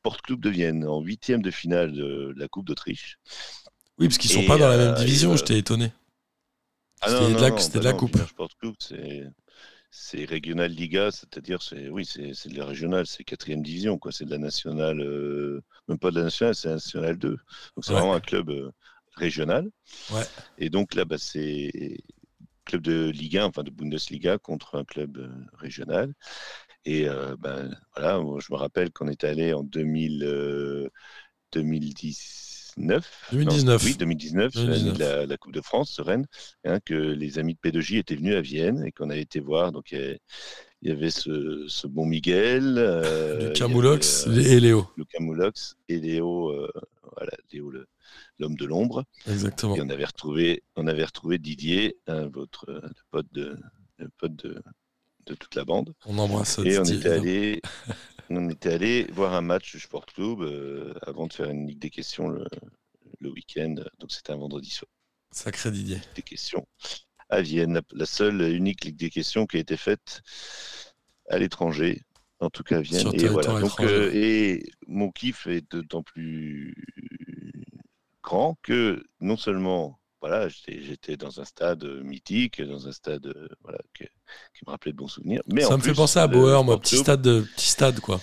Sport 0.00 0.22
Club 0.22 0.40
de 0.40 0.50
Vienne 0.50 0.84
en 0.86 1.00
huitième 1.02 1.42
de 1.42 1.50
finale 1.50 1.92
de 1.92 2.32
la 2.36 2.48
Coupe 2.48 2.66
d'Autriche. 2.66 3.18
Oui, 3.98 4.08
parce 4.08 4.18
qu'ils 4.18 4.30
sont 4.30 4.42
Et, 4.42 4.46
pas 4.46 4.56
dans 4.58 4.68
la 4.68 4.76
euh, 4.76 4.78
même 4.78 4.94
division, 4.94 5.30
et, 5.32 5.36
euh, 5.36 5.36
j'étais 5.36 5.58
étonné. 5.58 5.92
Ah 7.00 7.10
C'était 7.10 7.34
de 7.34 7.40
la- 7.40 7.50
non, 7.50 7.58
c'était 7.58 7.78
de 7.80 7.84
bah 7.84 7.84
la 7.84 7.92
non, 7.92 7.98
coupe. 7.98 8.16
Wiener 8.16 8.26
Sport 8.26 8.50
Club, 8.58 8.74
c'est 8.80 9.24
c'est 9.90 10.24
régional 10.26 10.72
Liga, 10.72 11.10
c'est-à-dire 11.12 11.62
c'est 11.62 11.88
oui, 11.90 12.04
c'est 12.06 12.34
c'est 12.34 12.50
de 12.50 12.58
la 12.58 12.66
régionale, 12.66 13.06
c'est 13.06 13.24
quatrième 13.24 13.62
division 13.62 13.98
quoi, 13.98 14.12
c'est 14.12 14.24
de 14.26 14.30
la 14.30 14.38
nationale, 14.38 15.00
euh, 15.00 15.62
même 15.88 15.98
pas 15.98 16.10
de 16.12 16.16
la 16.18 16.24
nationale, 16.24 16.54
c'est 16.56 16.68
la 16.68 16.74
nationale 16.76 17.18
2. 17.18 17.36
Donc 17.76 17.84
c'est 17.84 17.92
Ouais. 17.92 17.94
vraiment 17.94 18.14
un 18.14 18.20
club 18.20 18.50
euh, 18.50 18.70
régional. 19.16 19.70
Ouais. 20.10 20.28
Et 20.58 20.70
donc 20.70 20.94
là, 20.94 21.04
bah, 21.06 21.18
c'est 21.18 21.98
club 22.66 22.82
de 22.82 23.10
Liga, 23.10 23.46
enfin 23.46 23.62
de 23.64 23.70
Bundesliga 23.70 24.38
contre 24.38 24.76
un 24.78 24.84
club 24.84 25.18
euh, 25.18 25.30
régional. 25.54 26.14
Et 26.90 27.06
euh, 27.06 27.36
ben 27.38 27.70
voilà, 27.94 28.18
moi, 28.18 28.38
je 28.40 28.50
me 28.50 28.56
rappelle 28.56 28.90
qu'on 28.90 29.08
était 29.08 29.26
allé 29.26 29.52
en 29.52 29.62
2000, 29.62 30.22
euh, 30.24 30.88
2019. 31.52 33.28
2019. 33.32 33.82
Non, 33.82 33.88
oui, 33.90 33.96
2019, 33.96 34.52
c'est 34.54 34.58
l'année 34.60 34.72
2019. 34.84 34.98
de 34.98 35.02
la, 35.02 35.26
la 35.26 35.36
Coupe 35.36 35.52
de 35.52 35.60
France, 35.60 35.98
Rennes, 36.00 36.26
hein, 36.64 36.78
que 36.84 36.94
les 36.94 37.38
amis 37.38 37.54
de 37.60 37.68
P2J 37.70 37.98
étaient 37.98 38.14
venus 38.14 38.36
à 38.36 38.40
Vienne 38.40 38.84
et 38.86 38.92
qu'on 38.92 39.10
a 39.10 39.16
été 39.16 39.40
voir. 39.40 39.72
Donc 39.72 39.90
il 39.90 39.98
y 39.98 40.00
avait, 40.00 40.18
il 40.82 40.88
y 40.88 40.92
avait 40.92 41.10
ce, 41.10 41.64
ce 41.66 41.86
bon 41.88 42.06
Miguel, 42.06 42.76
euh, 42.78 43.48
Lucas 43.48 43.66
Moulox 43.68 44.26
euh, 44.28 44.38
et 44.38 44.60
Léo. 44.60 44.86
Lucas 44.96 45.18
Moulox 45.20 45.74
et 45.88 45.98
Léo, 45.98 46.50
euh, 46.50 46.70
voilà, 47.16 47.32
Léo 47.52 47.70
le- 47.70 47.86
l'homme 48.38 48.54
de 48.56 48.64
l'ombre. 48.64 49.04
Exactement. 49.26 49.74
Et 49.74 49.80
on 49.82 49.90
avait 49.90 50.04
retrouvé, 50.04 50.62
on 50.76 50.86
avait 50.86 51.04
retrouvé 51.04 51.38
Didier, 51.38 51.96
hein, 52.06 52.28
votre 52.32 52.70
euh, 52.70 52.80
le 52.82 52.90
pote 53.10 53.26
de, 53.32 53.56
le 53.98 54.08
pote 54.18 54.36
de, 54.36 54.62
de 55.28 55.34
toute 55.34 55.54
la 55.54 55.64
bande. 55.64 55.94
On 56.06 56.18
embrasse 56.18 56.58
Et 56.60 56.78
on 56.78 56.84
était 56.84 57.10
allé, 57.10 57.62
on 58.30 58.48
était 58.50 58.72
allé 58.72 59.06
voir 59.12 59.34
un 59.34 59.40
match 59.40 59.72
du 59.72 59.80
Sport 59.80 60.06
Club 60.06 60.42
euh, 60.42 60.94
avant 61.06 61.26
de 61.26 61.32
faire 61.32 61.50
une 61.50 61.66
Ligue 61.66 61.78
des 61.78 61.90
questions 61.90 62.28
le, 62.28 62.44
le 63.20 63.30
week-end. 63.30 63.74
Donc 63.98 64.12
c'était 64.12 64.32
un 64.32 64.36
vendredi 64.36 64.70
soir 64.70 64.90
Sacré 65.30 65.70
Didier. 65.70 66.00
des 66.14 66.22
questions 66.22 66.66
à 67.28 67.42
Vienne, 67.42 67.74
la, 67.74 67.82
la 67.92 68.06
seule 68.06 68.40
et 68.42 68.50
unique 68.52 68.84
Ligue 68.84 68.96
des 68.96 69.10
questions 69.10 69.46
qui 69.46 69.58
a 69.58 69.60
été 69.60 69.76
faite 69.76 70.22
à 71.28 71.38
l'étranger, 71.38 72.02
en 72.40 72.48
tout 72.50 72.62
cas 72.62 72.78
à 72.78 72.80
Vienne. 72.80 73.00
Sur 73.00 73.14
Et 73.14 73.28
voilà. 73.28 73.60
Donc 73.60 73.80
euh, 73.80 74.10
et 74.14 74.62
mon 74.86 75.10
kiff 75.10 75.46
est 75.46 75.70
d'autant 75.70 76.02
plus 76.02 76.74
grand 78.22 78.58
que 78.62 79.02
non 79.20 79.36
seulement 79.36 79.97
voilà, 80.20 80.48
j'étais 80.48 81.16
dans 81.16 81.40
un 81.40 81.44
stade 81.44 81.84
euh, 81.84 82.02
mythique, 82.02 82.60
dans 82.60 82.88
un 82.88 82.92
stade 82.92 83.26
euh, 83.26 83.48
voilà, 83.62 83.78
qui 83.94 84.04
me 84.66 84.70
rappelait 84.70 84.92
de 84.92 84.96
bons 84.96 85.08
souvenirs. 85.08 85.42
Mais 85.52 85.62
Ça 85.62 85.74
en 85.74 85.78
me 85.78 85.82
fait 85.82 85.92
penser 85.92 86.18
à 86.18 86.26
le 86.26 86.32
Bauer, 86.32 86.64
moi, 86.64 86.80
petit 86.80 86.96
stade, 86.96 87.22
de, 87.22 87.42
petit 87.56 87.68
stade, 87.68 88.00
quoi. 88.00 88.20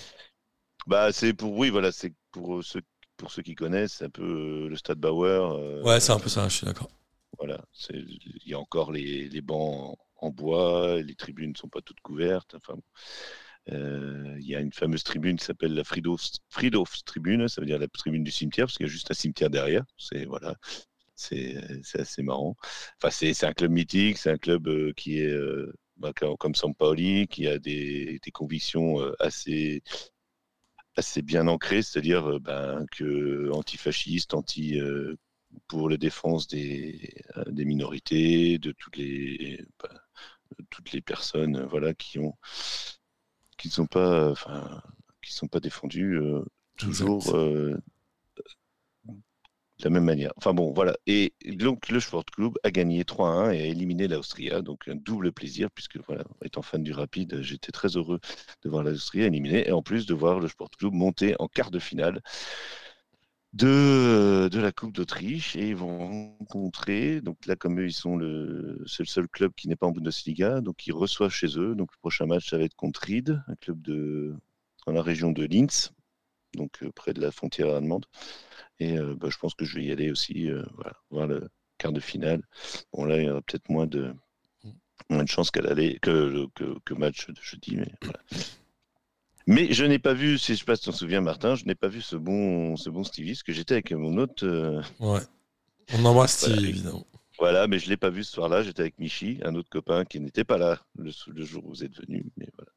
Bah, 0.86 1.12
c'est 1.12 1.32
pour 1.32 1.56
oui, 1.56 1.70
voilà, 1.70 1.90
c'est 1.92 2.12
pour 2.30 2.62
ceux 2.62 2.82
pour 3.16 3.30
ceux 3.30 3.42
qui 3.42 3.54
connaissent, 3.54 3.94
c'est 3.94 4.04
un 4.04 4.10
peu 4.10 4.22
euh, 4.22 4.68
le 4.68 4.76
stade 4.76 4.98
Bauer. 4.98 5.52
euh, 5.52 5.82
Ouais, 5.82 6.00
c'est 6.00 6.12
un 6.12 6.18
peu 6.18 6.28
ça, 6.28 6.48
je 6.48 6.56
suis 6.56 6.66
d'accord. 6.66 6.90
Voilà, 7.38 7.62
il 7.90 8.40
y 8.46 8.54
a 8.54 8.58
encore 8.58 8.92
les, 8.92 9.28
les 9.28 9.40
bancs 9.42 9.96
en, 10.16 10.30
bois, 10.30 11.00
les 11.02 11.14
tribunes 11.14 11.50
ne 11.52 11.56
sont 11.56 11.68
pas 11.68 11.80
toutes 11.80 12.00
couvertes. 12.00 12.54
Enfin. 12.54 12.78
Euh, 13.72 14.36
il 14.38 14.46
y 14.46 14.54
a 14.54 14.60
une 14.60 14.72
fameuse 14.72 15.02
tribune 15.02 15.36
qui 15.36 15.44
s'appelle 15.44 15.74
la 15.74 15.82
Friedhofs, 15.82 16.38
Friedhofs 16.50 17.04
Tribune, 17.04 17.48
ça 17.48 17.60
veut 17.60 17.66
dire 17.66 17.80
la 17.80 17.88
tribune 17.88 18.22
du 18.22 18.30
cimetière, 18.30 18.66
parce 18.66 18.76
qu'il 18.76 18.86
y 18.86 18.88
a 18.88 18.92
juste 18.92 19.10
un 19.10 19.14
cimetière 19.14 19.50
derrière. 19.50 19.82
C'est 19.98 20.24
voilà, 20.24 20.54
c'est 21.16 22.00
assez 22.00 22.22
marrant. 22.22 22.56
Enfin, 23.02 23.10
c'est 23.10 23.44
un 23.44 23.52
club 23.52 23.72
mythique, 23.72 24.18
c'est 24.18 24.30
un 24.30 24.38
club 24.38 24.68
euh, 24.68 24.92
qui 24.96 25.18
est 25.18 25.30
euh, 25.30 25.72
bah, 25.96 26.12
comme 26.12 26.54
Sampaoli, 26.54 27.26
qui 27.28 27.46
a 27.46 27.58
des, 27.58 28.20
des 28.22 28.30
convictions 28.30 29.00
euh, 29.00 29.14
assez 29.20 29.82
assez 30.96 31.20
bien 31.22 31.46
ancrées, 31.46 31.82
c'est-à-dire 31.82 32.40
ben, 32.40 32.86
que 32.90 33.50
antifasciste, 33.52 34.32
anti 34.34 34.80
euh, 34.80 35.16
pour 35.68 35.90
la 35.90 35.96
défense 35.98 36.46
des, 36.48 37.14
des 37.48 37.64
minorités, 37.66 38.58
de 38.58 38.72
toutes 38.72 38.96
les, 38.96 39.58
de 40.58 40.64
toutes 40.70 40.92
les 40.92 41.02
personnes 41.02 41.66
voilà, 41.66 41.92
qui 41.94 42.18
ont 42.18 42.34
qui 43.56 43.68
ne 43.68 43.72
sont 43.72 43.86
pas, 43.86 44.30
enfin, 44.30 44.82
qui 45.22 45.32
sont 45.32 45.48
pas 45.48 45.60
défendues 45.60 46.18
euh, 46.18 46.44
toujours 46.76 47.34
euh, 47.34 47.76
de 49.78 49.84
la 49.84 49.90
même 49.90 50.04
manière. 50.04 50.32
Enfin 50.36 50.54
bon, 50.54 50.72
voilà. 50.72 50.96
Et 51.06 51.34
donc 51.44 51.88
le 51.90 52.00
Sport 52.00 52.24
Club 52.24 52.54
a 52.64 52.70
gagné 52.70 53.04
3-1 53.04 53.52
et 53.52 53.62
a 53.62 53.66
éliminé 53.66 54.08
l'Austria. 54.08 54.62
Donc 54.62 54.88
un 54.88 54.96
double 54.96 55.32
plaisir, 55.32 55.70
puisque 55.74 55.98
voilà, 56.06 56.24
étant 56.44 56.62
fan 56.62 56.82
du 56.82 56.92
rapide, 56.92 57.40
j'étais 57.42 57.72
très 57.72 57.88
heureux 57.96 58.20
de 58.64 58.68
voir 58.70 58.82
l'Austria 58.82 59.26
éliminée 59.26 59.68
et 59.68 59.72
en 59.72 59.82
plus 59.82 60.06
de 60.06 60.14
voir 60.14 60.40
le 60.40 60.48
Sport 60.48 60.70
Club 60.70 60.92
monter 60.94 61.34
en 61.38 61.48
quart 61.48 61.70
de 61.70 61.78
finale 61.78 62.20
de, 63.52 64.48
de 64.52 64.60
la 64.60 64.70
Coupe 64.72 64.92
d'Autriche 64.92 65.56
et 65.56 65.68
ils 65.70 65.76
vont 65.76 65.98
rencontrer, 66.38 67.20
donc 67.22 67.46
là 67.46 67.56
comme 67.56 67.80
eux 67.80 67.86
ils 67.86 67.92
sont 67.92 68.16
le, 68.16 68.82
c'est 68.86 69.02
le 69.02 69.08
seul 69.08 69.28
club 69.28 69.52
qui 69.56 69.68
n'est 69.68 69.76
pas 69.76 69.86
en 69.86 69.92
Bundesliga, 69.92 70.60
donc 70.60 70.86
ils 70.86 70.92
reçoivent 70.92 71.32
chez 71.32 71.58
eux, 71.58 71.74
donc 71.74 71.90
le 71.92 71.98
prochain 72.00 72.26
match 72.26 72.50
ça 72.50 72.58
va 72.58 72.64
être 72.64 72.74
contre 72.74 73.00
Ried, 73.02 73.42
un 73.48 73.54
club 73.56 73.80
de, 73.80 74.34
dans 74.86 74.92
la 74.92 75.02
région 75.02 75.32
de 75.32 75.44
Linz, 75.44 75.92
donc 76.54 76.82
euh, 76.82 76.90
près 76.94 77.14
de 77.14 77.20
la 77.20 77.30
frontière 77.30 77.74
allemande, 77.74 78.06
et 78.80 78.98
euh, 78.98 79.14
bah, 79.14 79.28
je 79.30 79.38
pense 79.38 79.54
que 79.54 79.64
je 79.64 79.76
vais 79.76 79.84
y 79.84 79.92
aller 79.92 80.10
aussi, 80.10 80.50
euh, 80.50 80.62
voilà, 80.74 80.92
voir 81.10 81.26
le 81.26 81.48
quart 81.78 81.92
de 81.92 82.00
finale. 82.00 82.42
Bon 82.92 83.04
là 83.04 83.18
il 83.18 83.24
y 83.26 83.30
aura 83.30 83.40
peut-être 83.42 83.68
moins 83.68 83.86
de, 83.86 84.12
moins 85.10 85.24
de 85.24 85.28
chance 85.28 85.50
qu'à 85.50 85.62
l'aller, 85.62 85.98
que, 86.00 86.46
que, 86.54 86.78
que 86.84 86.94
match 86.94 87.28
de 87.28 87.40
jeudi, 87.42 87.76
mais 87.76 87.92
voilà. 88.02 88.20
Mais 89.48 89.72
je 89.72 89.84
n'ai 89.84 90.00
pas 90.00 90.12
vu, 90.12 90.38
si 90.38 90.56
je 90.56 90.64
passe 90.64 90.80
t'en 90.80 90.90
souviens 90.92 91.20
Martin, 91.20 91.54
je 91.54 91.64
n'ai 91.66 91.76
pas 91.76 91.86
vu 91.88 92.00
ce 92.02 92.16
bon, 92.16 92.76
ce 92.76 92.90
bon 92.90 93.04
Stevie, 93.04 93.32
parce 93.32 93.44
que 93.44 93.52
j'étais 93.52 93.74
avec 93.74 93.92
mon 93.92 94.16
autre, 94.18 94.44
euh, 94.44 94.82
Ouais. 94.98 95.20
On 95.94 96.04
embrasse 96.04 96.38
Steve, 96.38 96.54
Voilà. 96.54 96.68
évidemment. 96.68 97.06
Voilà, 97.38 97.66
mais 97.66 97.78
je 97.78 97.88
l'ai 97.88 97.96
pas 97.96 98.10
vu 98.10 98.24
ce 98.24 98.32
soir-là. 98.32 98.62
J'étais 98.62 98.82
avec 98.82 98.98
Michi, 98.98 99.40
un 99.44 99.54
autre 99.54 99.68
copain 99.70 100.04
qui 100.04 100.20
n'était 100.20 100.44
pas 100.44 100.58
là 100.58 100.80
le, 100.98 101.10
le 101.28 101.44
jour 101.44 101.64
où 101.66 101.68
vous 101.70 101.84
êtes 101.84 101.96
venu. 102.00 102.24
Mais 102.36 102.48
voilà, 102.56 102.70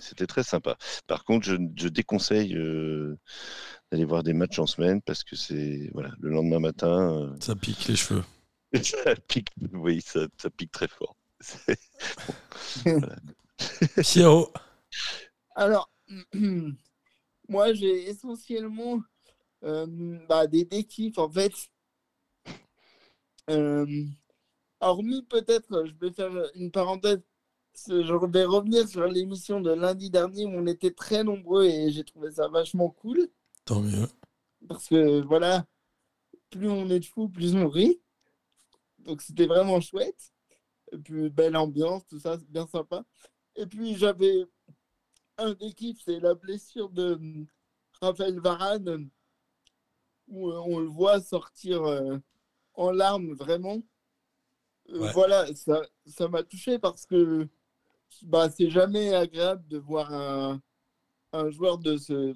c'était 0.00 0.26
très 0.26 0.42
sympa. 0.42 0.76
Par 1.06 1.24
contre, 1.24 1.46
je, 1.46 1.56
je 1.76 1.88
déconseille 1.88 2.54
euh, 2.56 3.16
d'aller 3.90 4.04
voir 4.04 4.22
des 4.22 4.32
matchs 4.34 4.58
en 4.58 4.66
semaine 4.66 5.00
parce 5.02 5.24
que 5.24 5.36
c'est 5.36 5.90
voilà, 5.94 6.12
le 6.20 6.30
lendemain 6.30 6.60
matin, 6.60 7.34
Ça 7.40 7.54
pique 7.56 7.86
les 7.86 7.96
cheveux. 7.96 8.24
euh, 8.74 8.78
ça 8.82 9.14
pique, 9.28 9.48
oui, 9.72 10.00
ça, 10.02 10.26
ça 10.36 10.50
pique 10.50 10.72
très 10.72 10.88
fort. 10.88 11.16
C'est- 11.40 11.78
Pierrot, 14.02 14.52
Alors, 15.54 15.90
moi, 17.48 17.72
j'ai 17.74 18.08
essentiellement 18.08 19.00
euh, 19.64 19.86
bah, 20.28 20.46
des 20.46 20.64
dékifs, 20.64 21.18
en 21.18 21.30
fait. 21.30 21.52
Euh, 23.50 24.04
hormis 24.80 25.22
peut-être, 25.22 25.86
je 25.86 25.94
vais 25.94 26.12
faire 26.12 26.32
une 26.54 26.70
parenthèse, 26.70 27.20
je 27.88 28.26
vais 28.26 28.44
revenir 28.44 28.88
sur 28.88 29.06
l'émission 29.06 29.60
de 29.60 29.72
lundi 29.72 30.10
dernier 30.10 30.46
où 30.46 30.50
on 30.50 30.66
était 30.66 30.92
très 30.92 31.24
nombreux 31.24 31.64
et 31.64 31.90
j'ai 31.90 32.04
trouvé 32.04 32.30
ça 32.30 32.48
vachement 32.48 32.90
cool. 32.90 33.28
tant 33.64 33.80
mieux. 33.80 34.06
Parce 34.68 34.88
que 34.88 35.20
voilà, 35.22 35.66
plus 36.50 36.68
on 36.68 36.88
est 36.88 37.00
de 37.00 37.04
fous, 37.04 37.28
plus 37.28 37.54
on 37.54 37.68
rit. 37.68 38.00
Donc 39.00 39.20
c'était 39.22 39.46
vraiment 39.46 39.80
chouette. 39.80 40.32
Et 40.92 40.98
puis 40.98 41.30
belle 41.30 41.56
ambiance, 41.56 42.06
tout 42.06 42.20
ça, 42.20 42.38
c'est 42.38 42.50
bien 42.50 42.66
sympa. 42.66 43.04
Et 43.56 43.66
puis 43.66 43.96
j'avais 43.96 44.46
un 45.38 45.52
des 45.54 45.72
kiffs, 45.72 46.02
c'est 46.04 46.20
la 46.20 46.34
blessure 46.34 46.90
de 46.90 47.14
hum, 47.14 47.46
Raphaël 48.00 48.38
Varane, 48.40 49.10
où 50.28 50.50
euh, 50.50 50.60
on 50.66 50.78
le 50.78 50.86
voit 50.86 51.20
sortir 51.20 51.82
euh, 51.84 52.18
en 52.74 52.90
larmes 52.92 53.34
vraiment. 53.34 53.82
Euh, 54.90 54.98
Ouais. 55.00 55.12
Voilà, 55.12 55.46
ça 55.54 55.82
ça 56.06 56.28
m'a 56.28 56.42
touché 56.42 56.78
parce 56.78 57.06
que 57.06 57.48
bah, 58.22 58.50
c'est 58.50 58.70
jamais 58.70 59.14
agréable 59.14 59.66
de 59.68 59.78
voir 59.78 60.12
un, 60.12 60.62
un 61.32 61.50
joueur 61.50 61.78
de 61.78 61.96
ce 61.98 62.34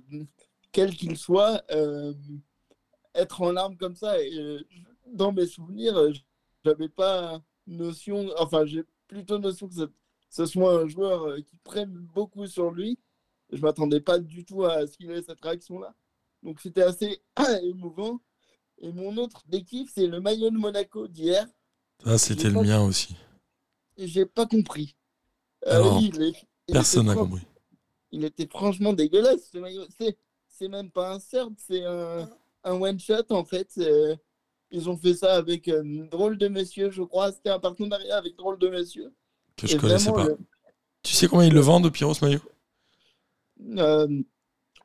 quel 0.73 0.95
qu'il 0.97 1.17
soit 1.19 1.63
euh, 1.73 2.15
être 3.15 3.43
en 3.43 3.53
larmes 3.53 3.77
comme 3.77 3.95
ça. 3.97 4.21
Et 4.23 4.35
euh, 4.39 4.61
dans 5.07 5.33
mes 5.33 5.47
souvenirs, 5.47 5.97
j'avais 6.65 6.89
pas 6.89 7.41
notion, 7.67 8.31
enfin 8.39 8.65
j'ai 8.67 8.85
plutôt 9.09 9.39
notion 9.39 9.69
que 9.69 9.75
ce, 9.75 9.87
ce 10.31 10.47
soit 10.47 10.81
un 10.83 10.87
joueur 10.89 11.37
qui 11.45 11.57
prenne 11.65 11.93
beaucoup 12.15 12.47
sur 12.47 12.71
lui. 12.71 12.99
Je 13.51 13.61
m'attendais 13.63 14.01
pas 14.01 14.19
du 14.19 14.45
tout 14.45 14.65
à 14.65 14.87
ce 14.87 14.97
qu'il 14.97 15.11
ait 15.11 15.23
cette 15.23 15.41
réaction-là. 15.41 15.95
Donc 16.43 16.61
c'était 16.61 16.83
assez 16.83 17.23
émouvant. 17.63 18.21
Et 18.81 18.93
mon 18.93 19.17
autre 19.17 19.43
dékiff, 19.49 19.91
c'est 19.95 20.07
le 20.07 20.21
maillot 20.21 20.51
de 20.51 20.57
Monaco 20.59 21.09
d'hier. 21.09 21.47
Ça, 22.05 22.17
c'était 22.19 22.51
le 22.51 22.63
mien 22.63 22.83
aussi. 22.83 23.17
J'ai 23.97 24.27
pas 24.27 24.47
compris. 24.47 24.97
Euh, 25.67 25.73
Alors, 25.77 25.99
oui, 25.99 26.11
il 26.15 26.23
est- 26.23 26.47
il 26.69 26.73
Personne 26.75 27.07
n'a 27.07 27.15
compris. 27.15 27.43
Il 28.13 28.25
était 28.25 28.47
franchement 28.47 28.93
dégueulasse, 28.93 29.51
ce 29.53 29.59
maillot. 29.59 29.85
C'est, 29.99 30.17
c'est 30.47 30.69
même 30.69 30.91
pas 30.91 31.15
un 31.15 31.19
CERD, 31.21 31.55
c'est 31.59 31.85
un, 31.85 32.29
un 32.65 32.73
one-shot, 32.81 33.25
en 33.31 33.45
fait. 33.45 33.69
C'est, 33.71 34.19
Ils 34.71 34.89
ont 34.89 34.97
fait 34.99 35.15
ça 35.15 35.35
avec 35.37 35.67
euh, 35.69 36.07
Drôle 36.11 36.37
de 36.39 36.49
Monsieur, 36.49 36.91
je 36.91 37.03
crois. 37.03 37.33
C'était 37.33 37.51
un 37.51 37.59
partenariat 37.59 38.19
avec 38.19 38.37
Drôle 38.37 38.59
de 38.59 38.69
Monsieur. 38.69 39.13
Que 39.57 39.67
je 39.67 39.77
Et 39.77 39.79
connaissais 39.79 40.11
vraiment, 40.11 40.25
pas. 40.29 40.31
le- 40.33 40.39
Tu 41.03 41.15
sais 41.15 41.27
combien 41.27 41.47
ils 41.47 41.55
le 41.55 41.61
vendent, 41.61 41.91
Pierrot, 41.93 42.15
ce 42.15 42.25
maillot? 42.25 42.41
Euh, 43.77 44.23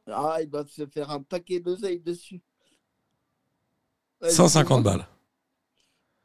ah, 0.07 0.37
ils 0.41 0.49
doivent 0.49 0.69
se 0.69 0.85
faire 0.87 1.11
un 1.11 1.21
paquet 1.21 1.59
d'oseilles 1.59 1.99
dessus. 2.01 2.41
Ouais, 4.23 4.29
150 4.29 4.83
dis-moi. 4.83 4.83
balles. 4.83 5.07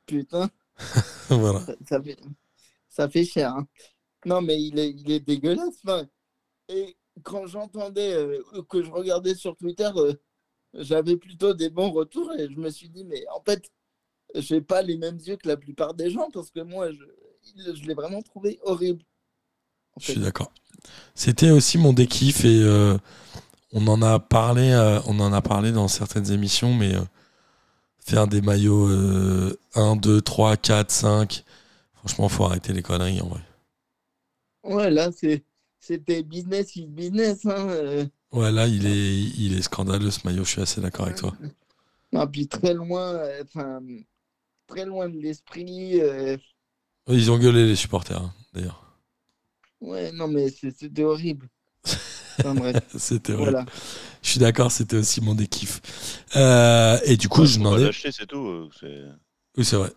Putain, 0.06 0.50
voilà. 1.30 1.62
ça, 1.66 1.74
ça 1.88 2.02
fait, 2.02 2.18
ça 2.88 3.08
fait 3.08 3.24
cher. 3.24 3.52
hein. 3.54 3.68
Non, 4.26 4.42
mais 4.42 4.62
il 4.62 4.78
est, 4.78 4.90
il 4.90 5.10
est 5.12 5.20
dégueulasse. 5.20 5.76
enfin. 5.84 6.06
Et 6.68 6.96
quand 7.24 7.46
j'entendais, 7.46 8.14
euh, 8.14 8.42
que 8.70 8.82
je 8.82 8.90
regardais 8.90 9.34
sur 9.36 9.56
Twitter, 9.56 9.90
euh, 9.96 10.14
j'avais 10.74 11.16
plutôt 11.16 11.54
des 11.54 11.70
bons 11.70 11.90
retours 11.92 12.32
et 12.34 12.48
je 12.50 12.58
me 12.58 12.70
suis 12.70 12.90
dit, 12.90 13.04
mais 13.04 13.24
en 13.34 13.42
fait, 13.42 13.64
j'ai 14.34 14.60
pas 14.62 14.82
les 14.82 14.98
mêmes 14.98 15.18
yeux 15.18 15.36
que 15.36 15.48
la 15.48 15.56
plupart 15.58 15.94
des 15.94 16.10
gens 16.10 16.30
parce 16.32 16.50
que 16.50 16.60
moi, 16.60 16.92
je, 16.92 17.04
je 17.74 17.84
l'ai 17.84 17.94
vraiment 17.94 18.22
trouvé 18.22 18.58
horrible. 18.64 19.04
En 19.96 20.00
Je 20.00 20.12
suis 20.12 20.20
d'accord. 20.20 20.52
C'était 21.14 21.50
aussi 21.50 21.78
mon 21.78 21.92
dékiff 21.92 22.44
et 22.44 22.62
euh, 22.62 22.98
on 23.72 23.86
en 23.88 24.02
a 24.02 24.18
parlé, 24.20 24.70
euh, 24.72 25.00
on 25.06 25.20
en 25.20 25.32
a 25.32 25.42
parlé 25.42 25.72
dans 25.72 25.88
certaines 25.88 26.30
émissions, 26.32 26.74
mais 26.74 26.94
faire 28.08 28.26
des 28.26 28.40
maillots 28.40 28.88
euh, 28.88 29.58
1, 29.74 29.96
2, 29.96 30.20
3, 30.20 30.56
4, 30.56 30.90
5, 30.90 31.44
franchement, 31.94 32.28
faut 32.28 32.44
arrêter 32.44 32.72
les 32.72 32.82
conneries 32.82 33.20
en 33.20 33.28
vrai. 33.28 33.40
Ouais, 34.62 34.90
là, 34.90 35.10
c'est, 35.12 35.44
c'était 35.80 36.22
business 36.22 36.76
is 36.76 36.86
business. 36.86 37.44
Hein, 37.46 37.68
euh. 37.70 38.06
Ouais, 38.32 38.50
là, 38.52 38.66
il 38.66 38.86
est, 38.86 39.20
il 39.38 39.54
est 39.56 39.62
scandaleux 39.62 40.10
ce 40.10 40.20
maillot, 40.26 40.44
je 40.44 40.50
suis 40.50 40.60
assez 40.62 40.80
d'accord 40.80 41.06
avec 41.06 41.18
toi. 41.18 41.34
Non, 42.12 42.26
puis 42.26 42.48
très 42.48 42.74
loin, 42.74 43.14
euh, 43.14 43.42
enfin, 43.44 43.80
très 44.68 44.86
loin 44.86 45.08
de 45.08 45.18
l'esprit. 45.18 46.00
euh, 46.00 46.36
Ils 47.08 47.32
ont 47.32 47.38
gueulé 47.38 47.66
les 47.66 47.74
supporters, 47.74 48.22
hein, 48.22 48.32
d'ailleurs. 48.52 48.84
Ouais, 49.80 50.12
non, 50.12 50.28
mais 50.28 50.50
c'est- 50.50 50.70
c'était 50.70 51.02
horrible. 51.04 51.48
Enfin, 52.42 52.54
C'était 52.98 53.32
vrai. 53.34 53.52
voilà. 53.52 53.66
Je 54.22 54.30
suis 54.30 54.40
d'accord, 54.40 54.70
c'était 54.72 54.96
aussi 54.96 55.20
mon 55.20 55.34
dékiff. 55.34 55.80
Euh, 56.36 56.98
et 57.04 57.16
du 57.16 57.28
coup, 57.28 57.46
je 57.46 57.58
n'en 57.58 57.72
pas 57.72 57.80
ai. 57.80 57.84
l'acheter, 57.86 58.12
c'est 58.12 58.26
tout. 58.26 58.46
euh, 58.46 58.68
c'est- 58.78 59.04
Oui, 59.56 59.64
c'est 59.64 59.76
vrai. 59.76 59.92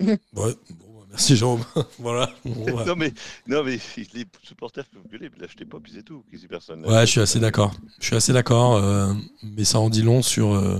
Ouais. 0.00 0.54
Bon, 0.70 1.00
bah, 1.00 1.06
merci 1.10 1.36
Jérôme. 1.36 1.62
voilà. 1.98 2.30
Bon, 2.44 2.84
non, 2.86 2.96
mais, 2.96 3.12
non, 3.46 3.62
mais 3.64 3.78
les 4.14 4.24
supporters 4.42 4.86
peuvent 4.86 5.06
gueuler, 5.10 5.28
mais 5.30 5.38
l'achetez 5.40 5.64
pas, 5.66 5.78
puis 5.80 5.92
c'est 5.94 6.02
tout. 6.02 6.24
Personne 6.48 6.86
Ouais, 6.86 7.06
je 7.06 7.10
suis 7.10 7.20
assez 7.20 7.38
d'accord. 7.40 7.74
Je 8.00 8.06
suis 8.06 8.16
assez 8.16 8.32
d'accord, 8.32 8.76
euh, 8.76 9.12
mais 9.42 9.64
ça 9.64 9.78
en 9.80 9.90
dit 9.90 10.02
long 10.02 10.22
sur. 10.22 10.54
euh, 10.54 10.78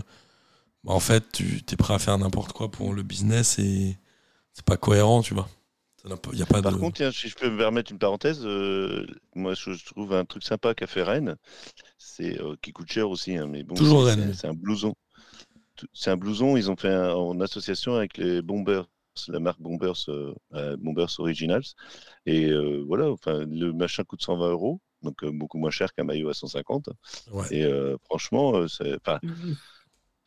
bah, 0.85 0.93
en 0.94 1.01
fait, 1.01 1.24
tu 1.32 1.62
es 1.70 1.77
prêt 1.77 1.94
à 1.94 1.98
faire 1.98 2.16
n'importe 2.19 2.52
quoi 2.52 2.70
pour 2.70 2.94
le 2.94 3.02
business 3.02 3.59
et 3.59 3.98
c'est 4.55 4.65
pas 4.65 4.77
cohérent, 4.78 5.23
tu 5.23 5.35
vois. 5.35 5.48
A 6.05 6.17
pas 6.47 6.63
Par 6.63 6.73
de. 6.73 6.79
contre, 6.79 6.97
tiens, 6.97 7.13
si 7.13 7.29
je 7.29 7.35
peux 7.37 7.51
me 7.51 7.59
permettre 7.59 7.93
une 7.93 7.99
parenthèse, 7.99 8.41
euh, 8.45 9.07
moi 9.35 9.55
je, 9.55 9.73
je 9.73 9.85
trouve 9.85 10.13
un 10.15 10.25
truc 10.25 10.43
sympa 10.45 10.75
qu'a 10.75 10.87
fait 10.87 11.03
Rennes, 11.03 11.37
c'est 11.99 12.41
euh, 12.41 12.57
qui 12.63 12.73
coûte 12.73 12.91
cher 12.91 13.11
aussi, 13.11 13.37
hein, 13.37 13.47
mais 13.47 13.63
bon, 13.63 13.75
Toujours 13.75 14.05
c'est- 14.07 14.15
Rennes. 14.15 14.35
c'est- 14.35 14.47
un 14.47 14.55
blouson. 14.55 14.95
C'est 15.95 16.11
un 16.11 16.17
blouson. 16.17 16.57
Ils 16.57 16.71
ont 16.71 16.77
fait 16.77 16.93
un- 16.93 17.15
en 17.15 17.41
association 17.41 17.95
avec 17.95 18.17
les 18.19 18.43
Bombers, 18.43 18.87
la 19.29 19.41
marque 19.41 19.61
Bombers, 19.61 20.09
euh, 20.09 20.77
Bombers 20.79 21.19
Originals, 21.19 21.65
et 22.27 22.47
euh, 22.51 22.83
voilà. 22.87 23.11
Enfin, 23.11 23.45
le 23.47 23.73
machin 23.73 24.05
coûte 24.05 24.23
120 24.23 24.51
euros, 24.51 24.81
donc 25.03 25.23
euh, 25.25 25.31
beaucoup 25.33 25.59
moins 25.59 25.71
cher 25.71 25.93
qu'un 25.95 26.05
maillot 26.05 26.29
à 26.31 26.35
150. 26.35 26.89
Ouais. 27.33 27.47
Et 27.51 27.65
euh, 27.65 27.97
franchement, 28.05 28.55
euh, 28.57 28.69
c'est- 28.69 28.97
enfin, 28.97 29.19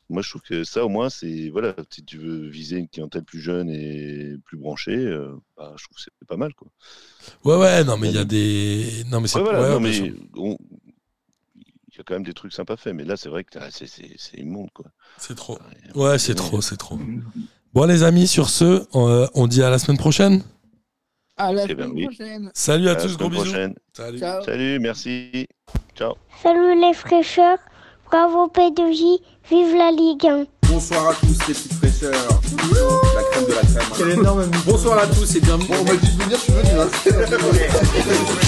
moi 0.10 0.22
je 0.22 0.30
trouve 0.30 0.42
que 0.42 0.64
ça 0.64 0.86
au 0.86 0.90
moins 0.90 1.10
c'est 1.10 1.50
voilà, 1.50 1.74
si 1.90 2.04
tu 2.04 2.18
veux 2.18 2.48
viser 2.48 2.78
une 2.78 2.88
clientèle 2.88 3.24
plus 3.24 3.40
jeune 3.40 3.70
et 3.70 4.36
plus 4.46 4.58
branchée, 4.58 4.96
euh, 4.98 5.36
bah, 5.58 5.74
je 5.78 5.84
trouve 5.86 5.96
que 5.98 6.02
c'est 6.04 6.28
pas 6.28 6.38
mal 6.38 6.54
quoi. 6.54 6.68
Ouais, 7.46 7.58
ouais, 7.58 7.84
non, 7.84 7.98
mais 7.98 8.10
il 8.10 8.16
y 8.16 8.20
a 8.20 8.26
des. 8.26 9.04
Non, 9.10 9.22
mais 9.22 9.28
c'est 9.28 9.38
Ouais, 9.40 9.44
voilà, 9.44 9.62
ouais, 9.62 9.70
non, 9.70 9.80
bien 9.80 9.90
mais 9.90 9.94
sûr. 9.94 10.14
on- 10.38 10.58
il 11.56 11.98
y 11.98 12.00
a 12.00 12.04
quand 12.04 12.16
même 12.16 12.24
des 12.24 12.34
trucs 12.34 12.54
sympas 12.54 12.76
faits, 12.76 12.96
mais 12.96 13.04
là 13.04 13.16
c'est 13.18 13.30
vrai 13.30 13.44
que 13.44 13.58
ah, 13.60 13.68
c'est- 13.72 13.88
immonde 14.38 14.70
quoi. 14.74 14.86
C'est 15.18 15.36
trop. 15.36 15.58
Et, 15.94 15.98
Ouais, 15.98 16.18
c'est 16.20 16.34
trop, 16.36 16.60
c'est 16.62 16.78
trop. 16.78 16.98
Bon, 17.74 17.86
les 17.86 18.04
amis, 18.04 18.28
sur 18.28 18.50
ce, 18.50 18.86
euh, 18.96 19.28
on 19.36 19.48
dit 19.48 19.64
à 19.64 19.70
la 19.70 19.80
semaine 19.80 19.98
prochaine. 19.98 20.44
À 21.38 21.52
la 21.54 21.64
Eh 21.68 21.74
ben 21.74 21.86
semaine 21.86 21.92
oui. 21.98 22.06
prochaine. 22.06 22.52
Salut 22.54 22.90
à 22.90 22.96
tous, 22.96 23.18
gros 23.18 23.30
bisous. 23.30 23.44
prochaine. 23.44 23.76
Salut. 23.96 24.20
Ciao. 24.20 24.44
Salut, 24.44 24.80
merci. 24.80 25.48
Ciao. 25.96 26.14
Salut 26.44 26.80
les 26.80 26.94
fraîcheurs, 26.94 27.58
bravo 28.06 28.48
P2J, 28.48 29.20
vive 29.50 29.76
la 29.76 29.92
Ligue 29.92 30.26
1. 30.26 30.46
Bonsoir 30.70 31.10
à 31.10 31.14
tous 31.14 31.28
les 31.48 31.54
petites 31.54 31.74
fraîcheurs. 31.74 32.12
La 33.16 33.24
crème 33.32 33.46
de 33.46 33.54
la 33.54 33.62
crème. 33.62 33.84
Quel 33.98 34.10
énorme 34.12 34.46
Bonsoir 34.66 35.00
à 35.00 35.08
tous 35.08 35.36
et 35.36 35.40
bienvenue. 35.42 35.68
Bon, 35.68 35.76
on 35.82 35.84
m'a 35.84 35.96
dit 35.96 36.16
de 36.16 36.24
venir, 36.24 36.38
je 36.38 36.44
suis 36.44 36.54
venu. 36.54 36.70
Hein. 36.80 38.40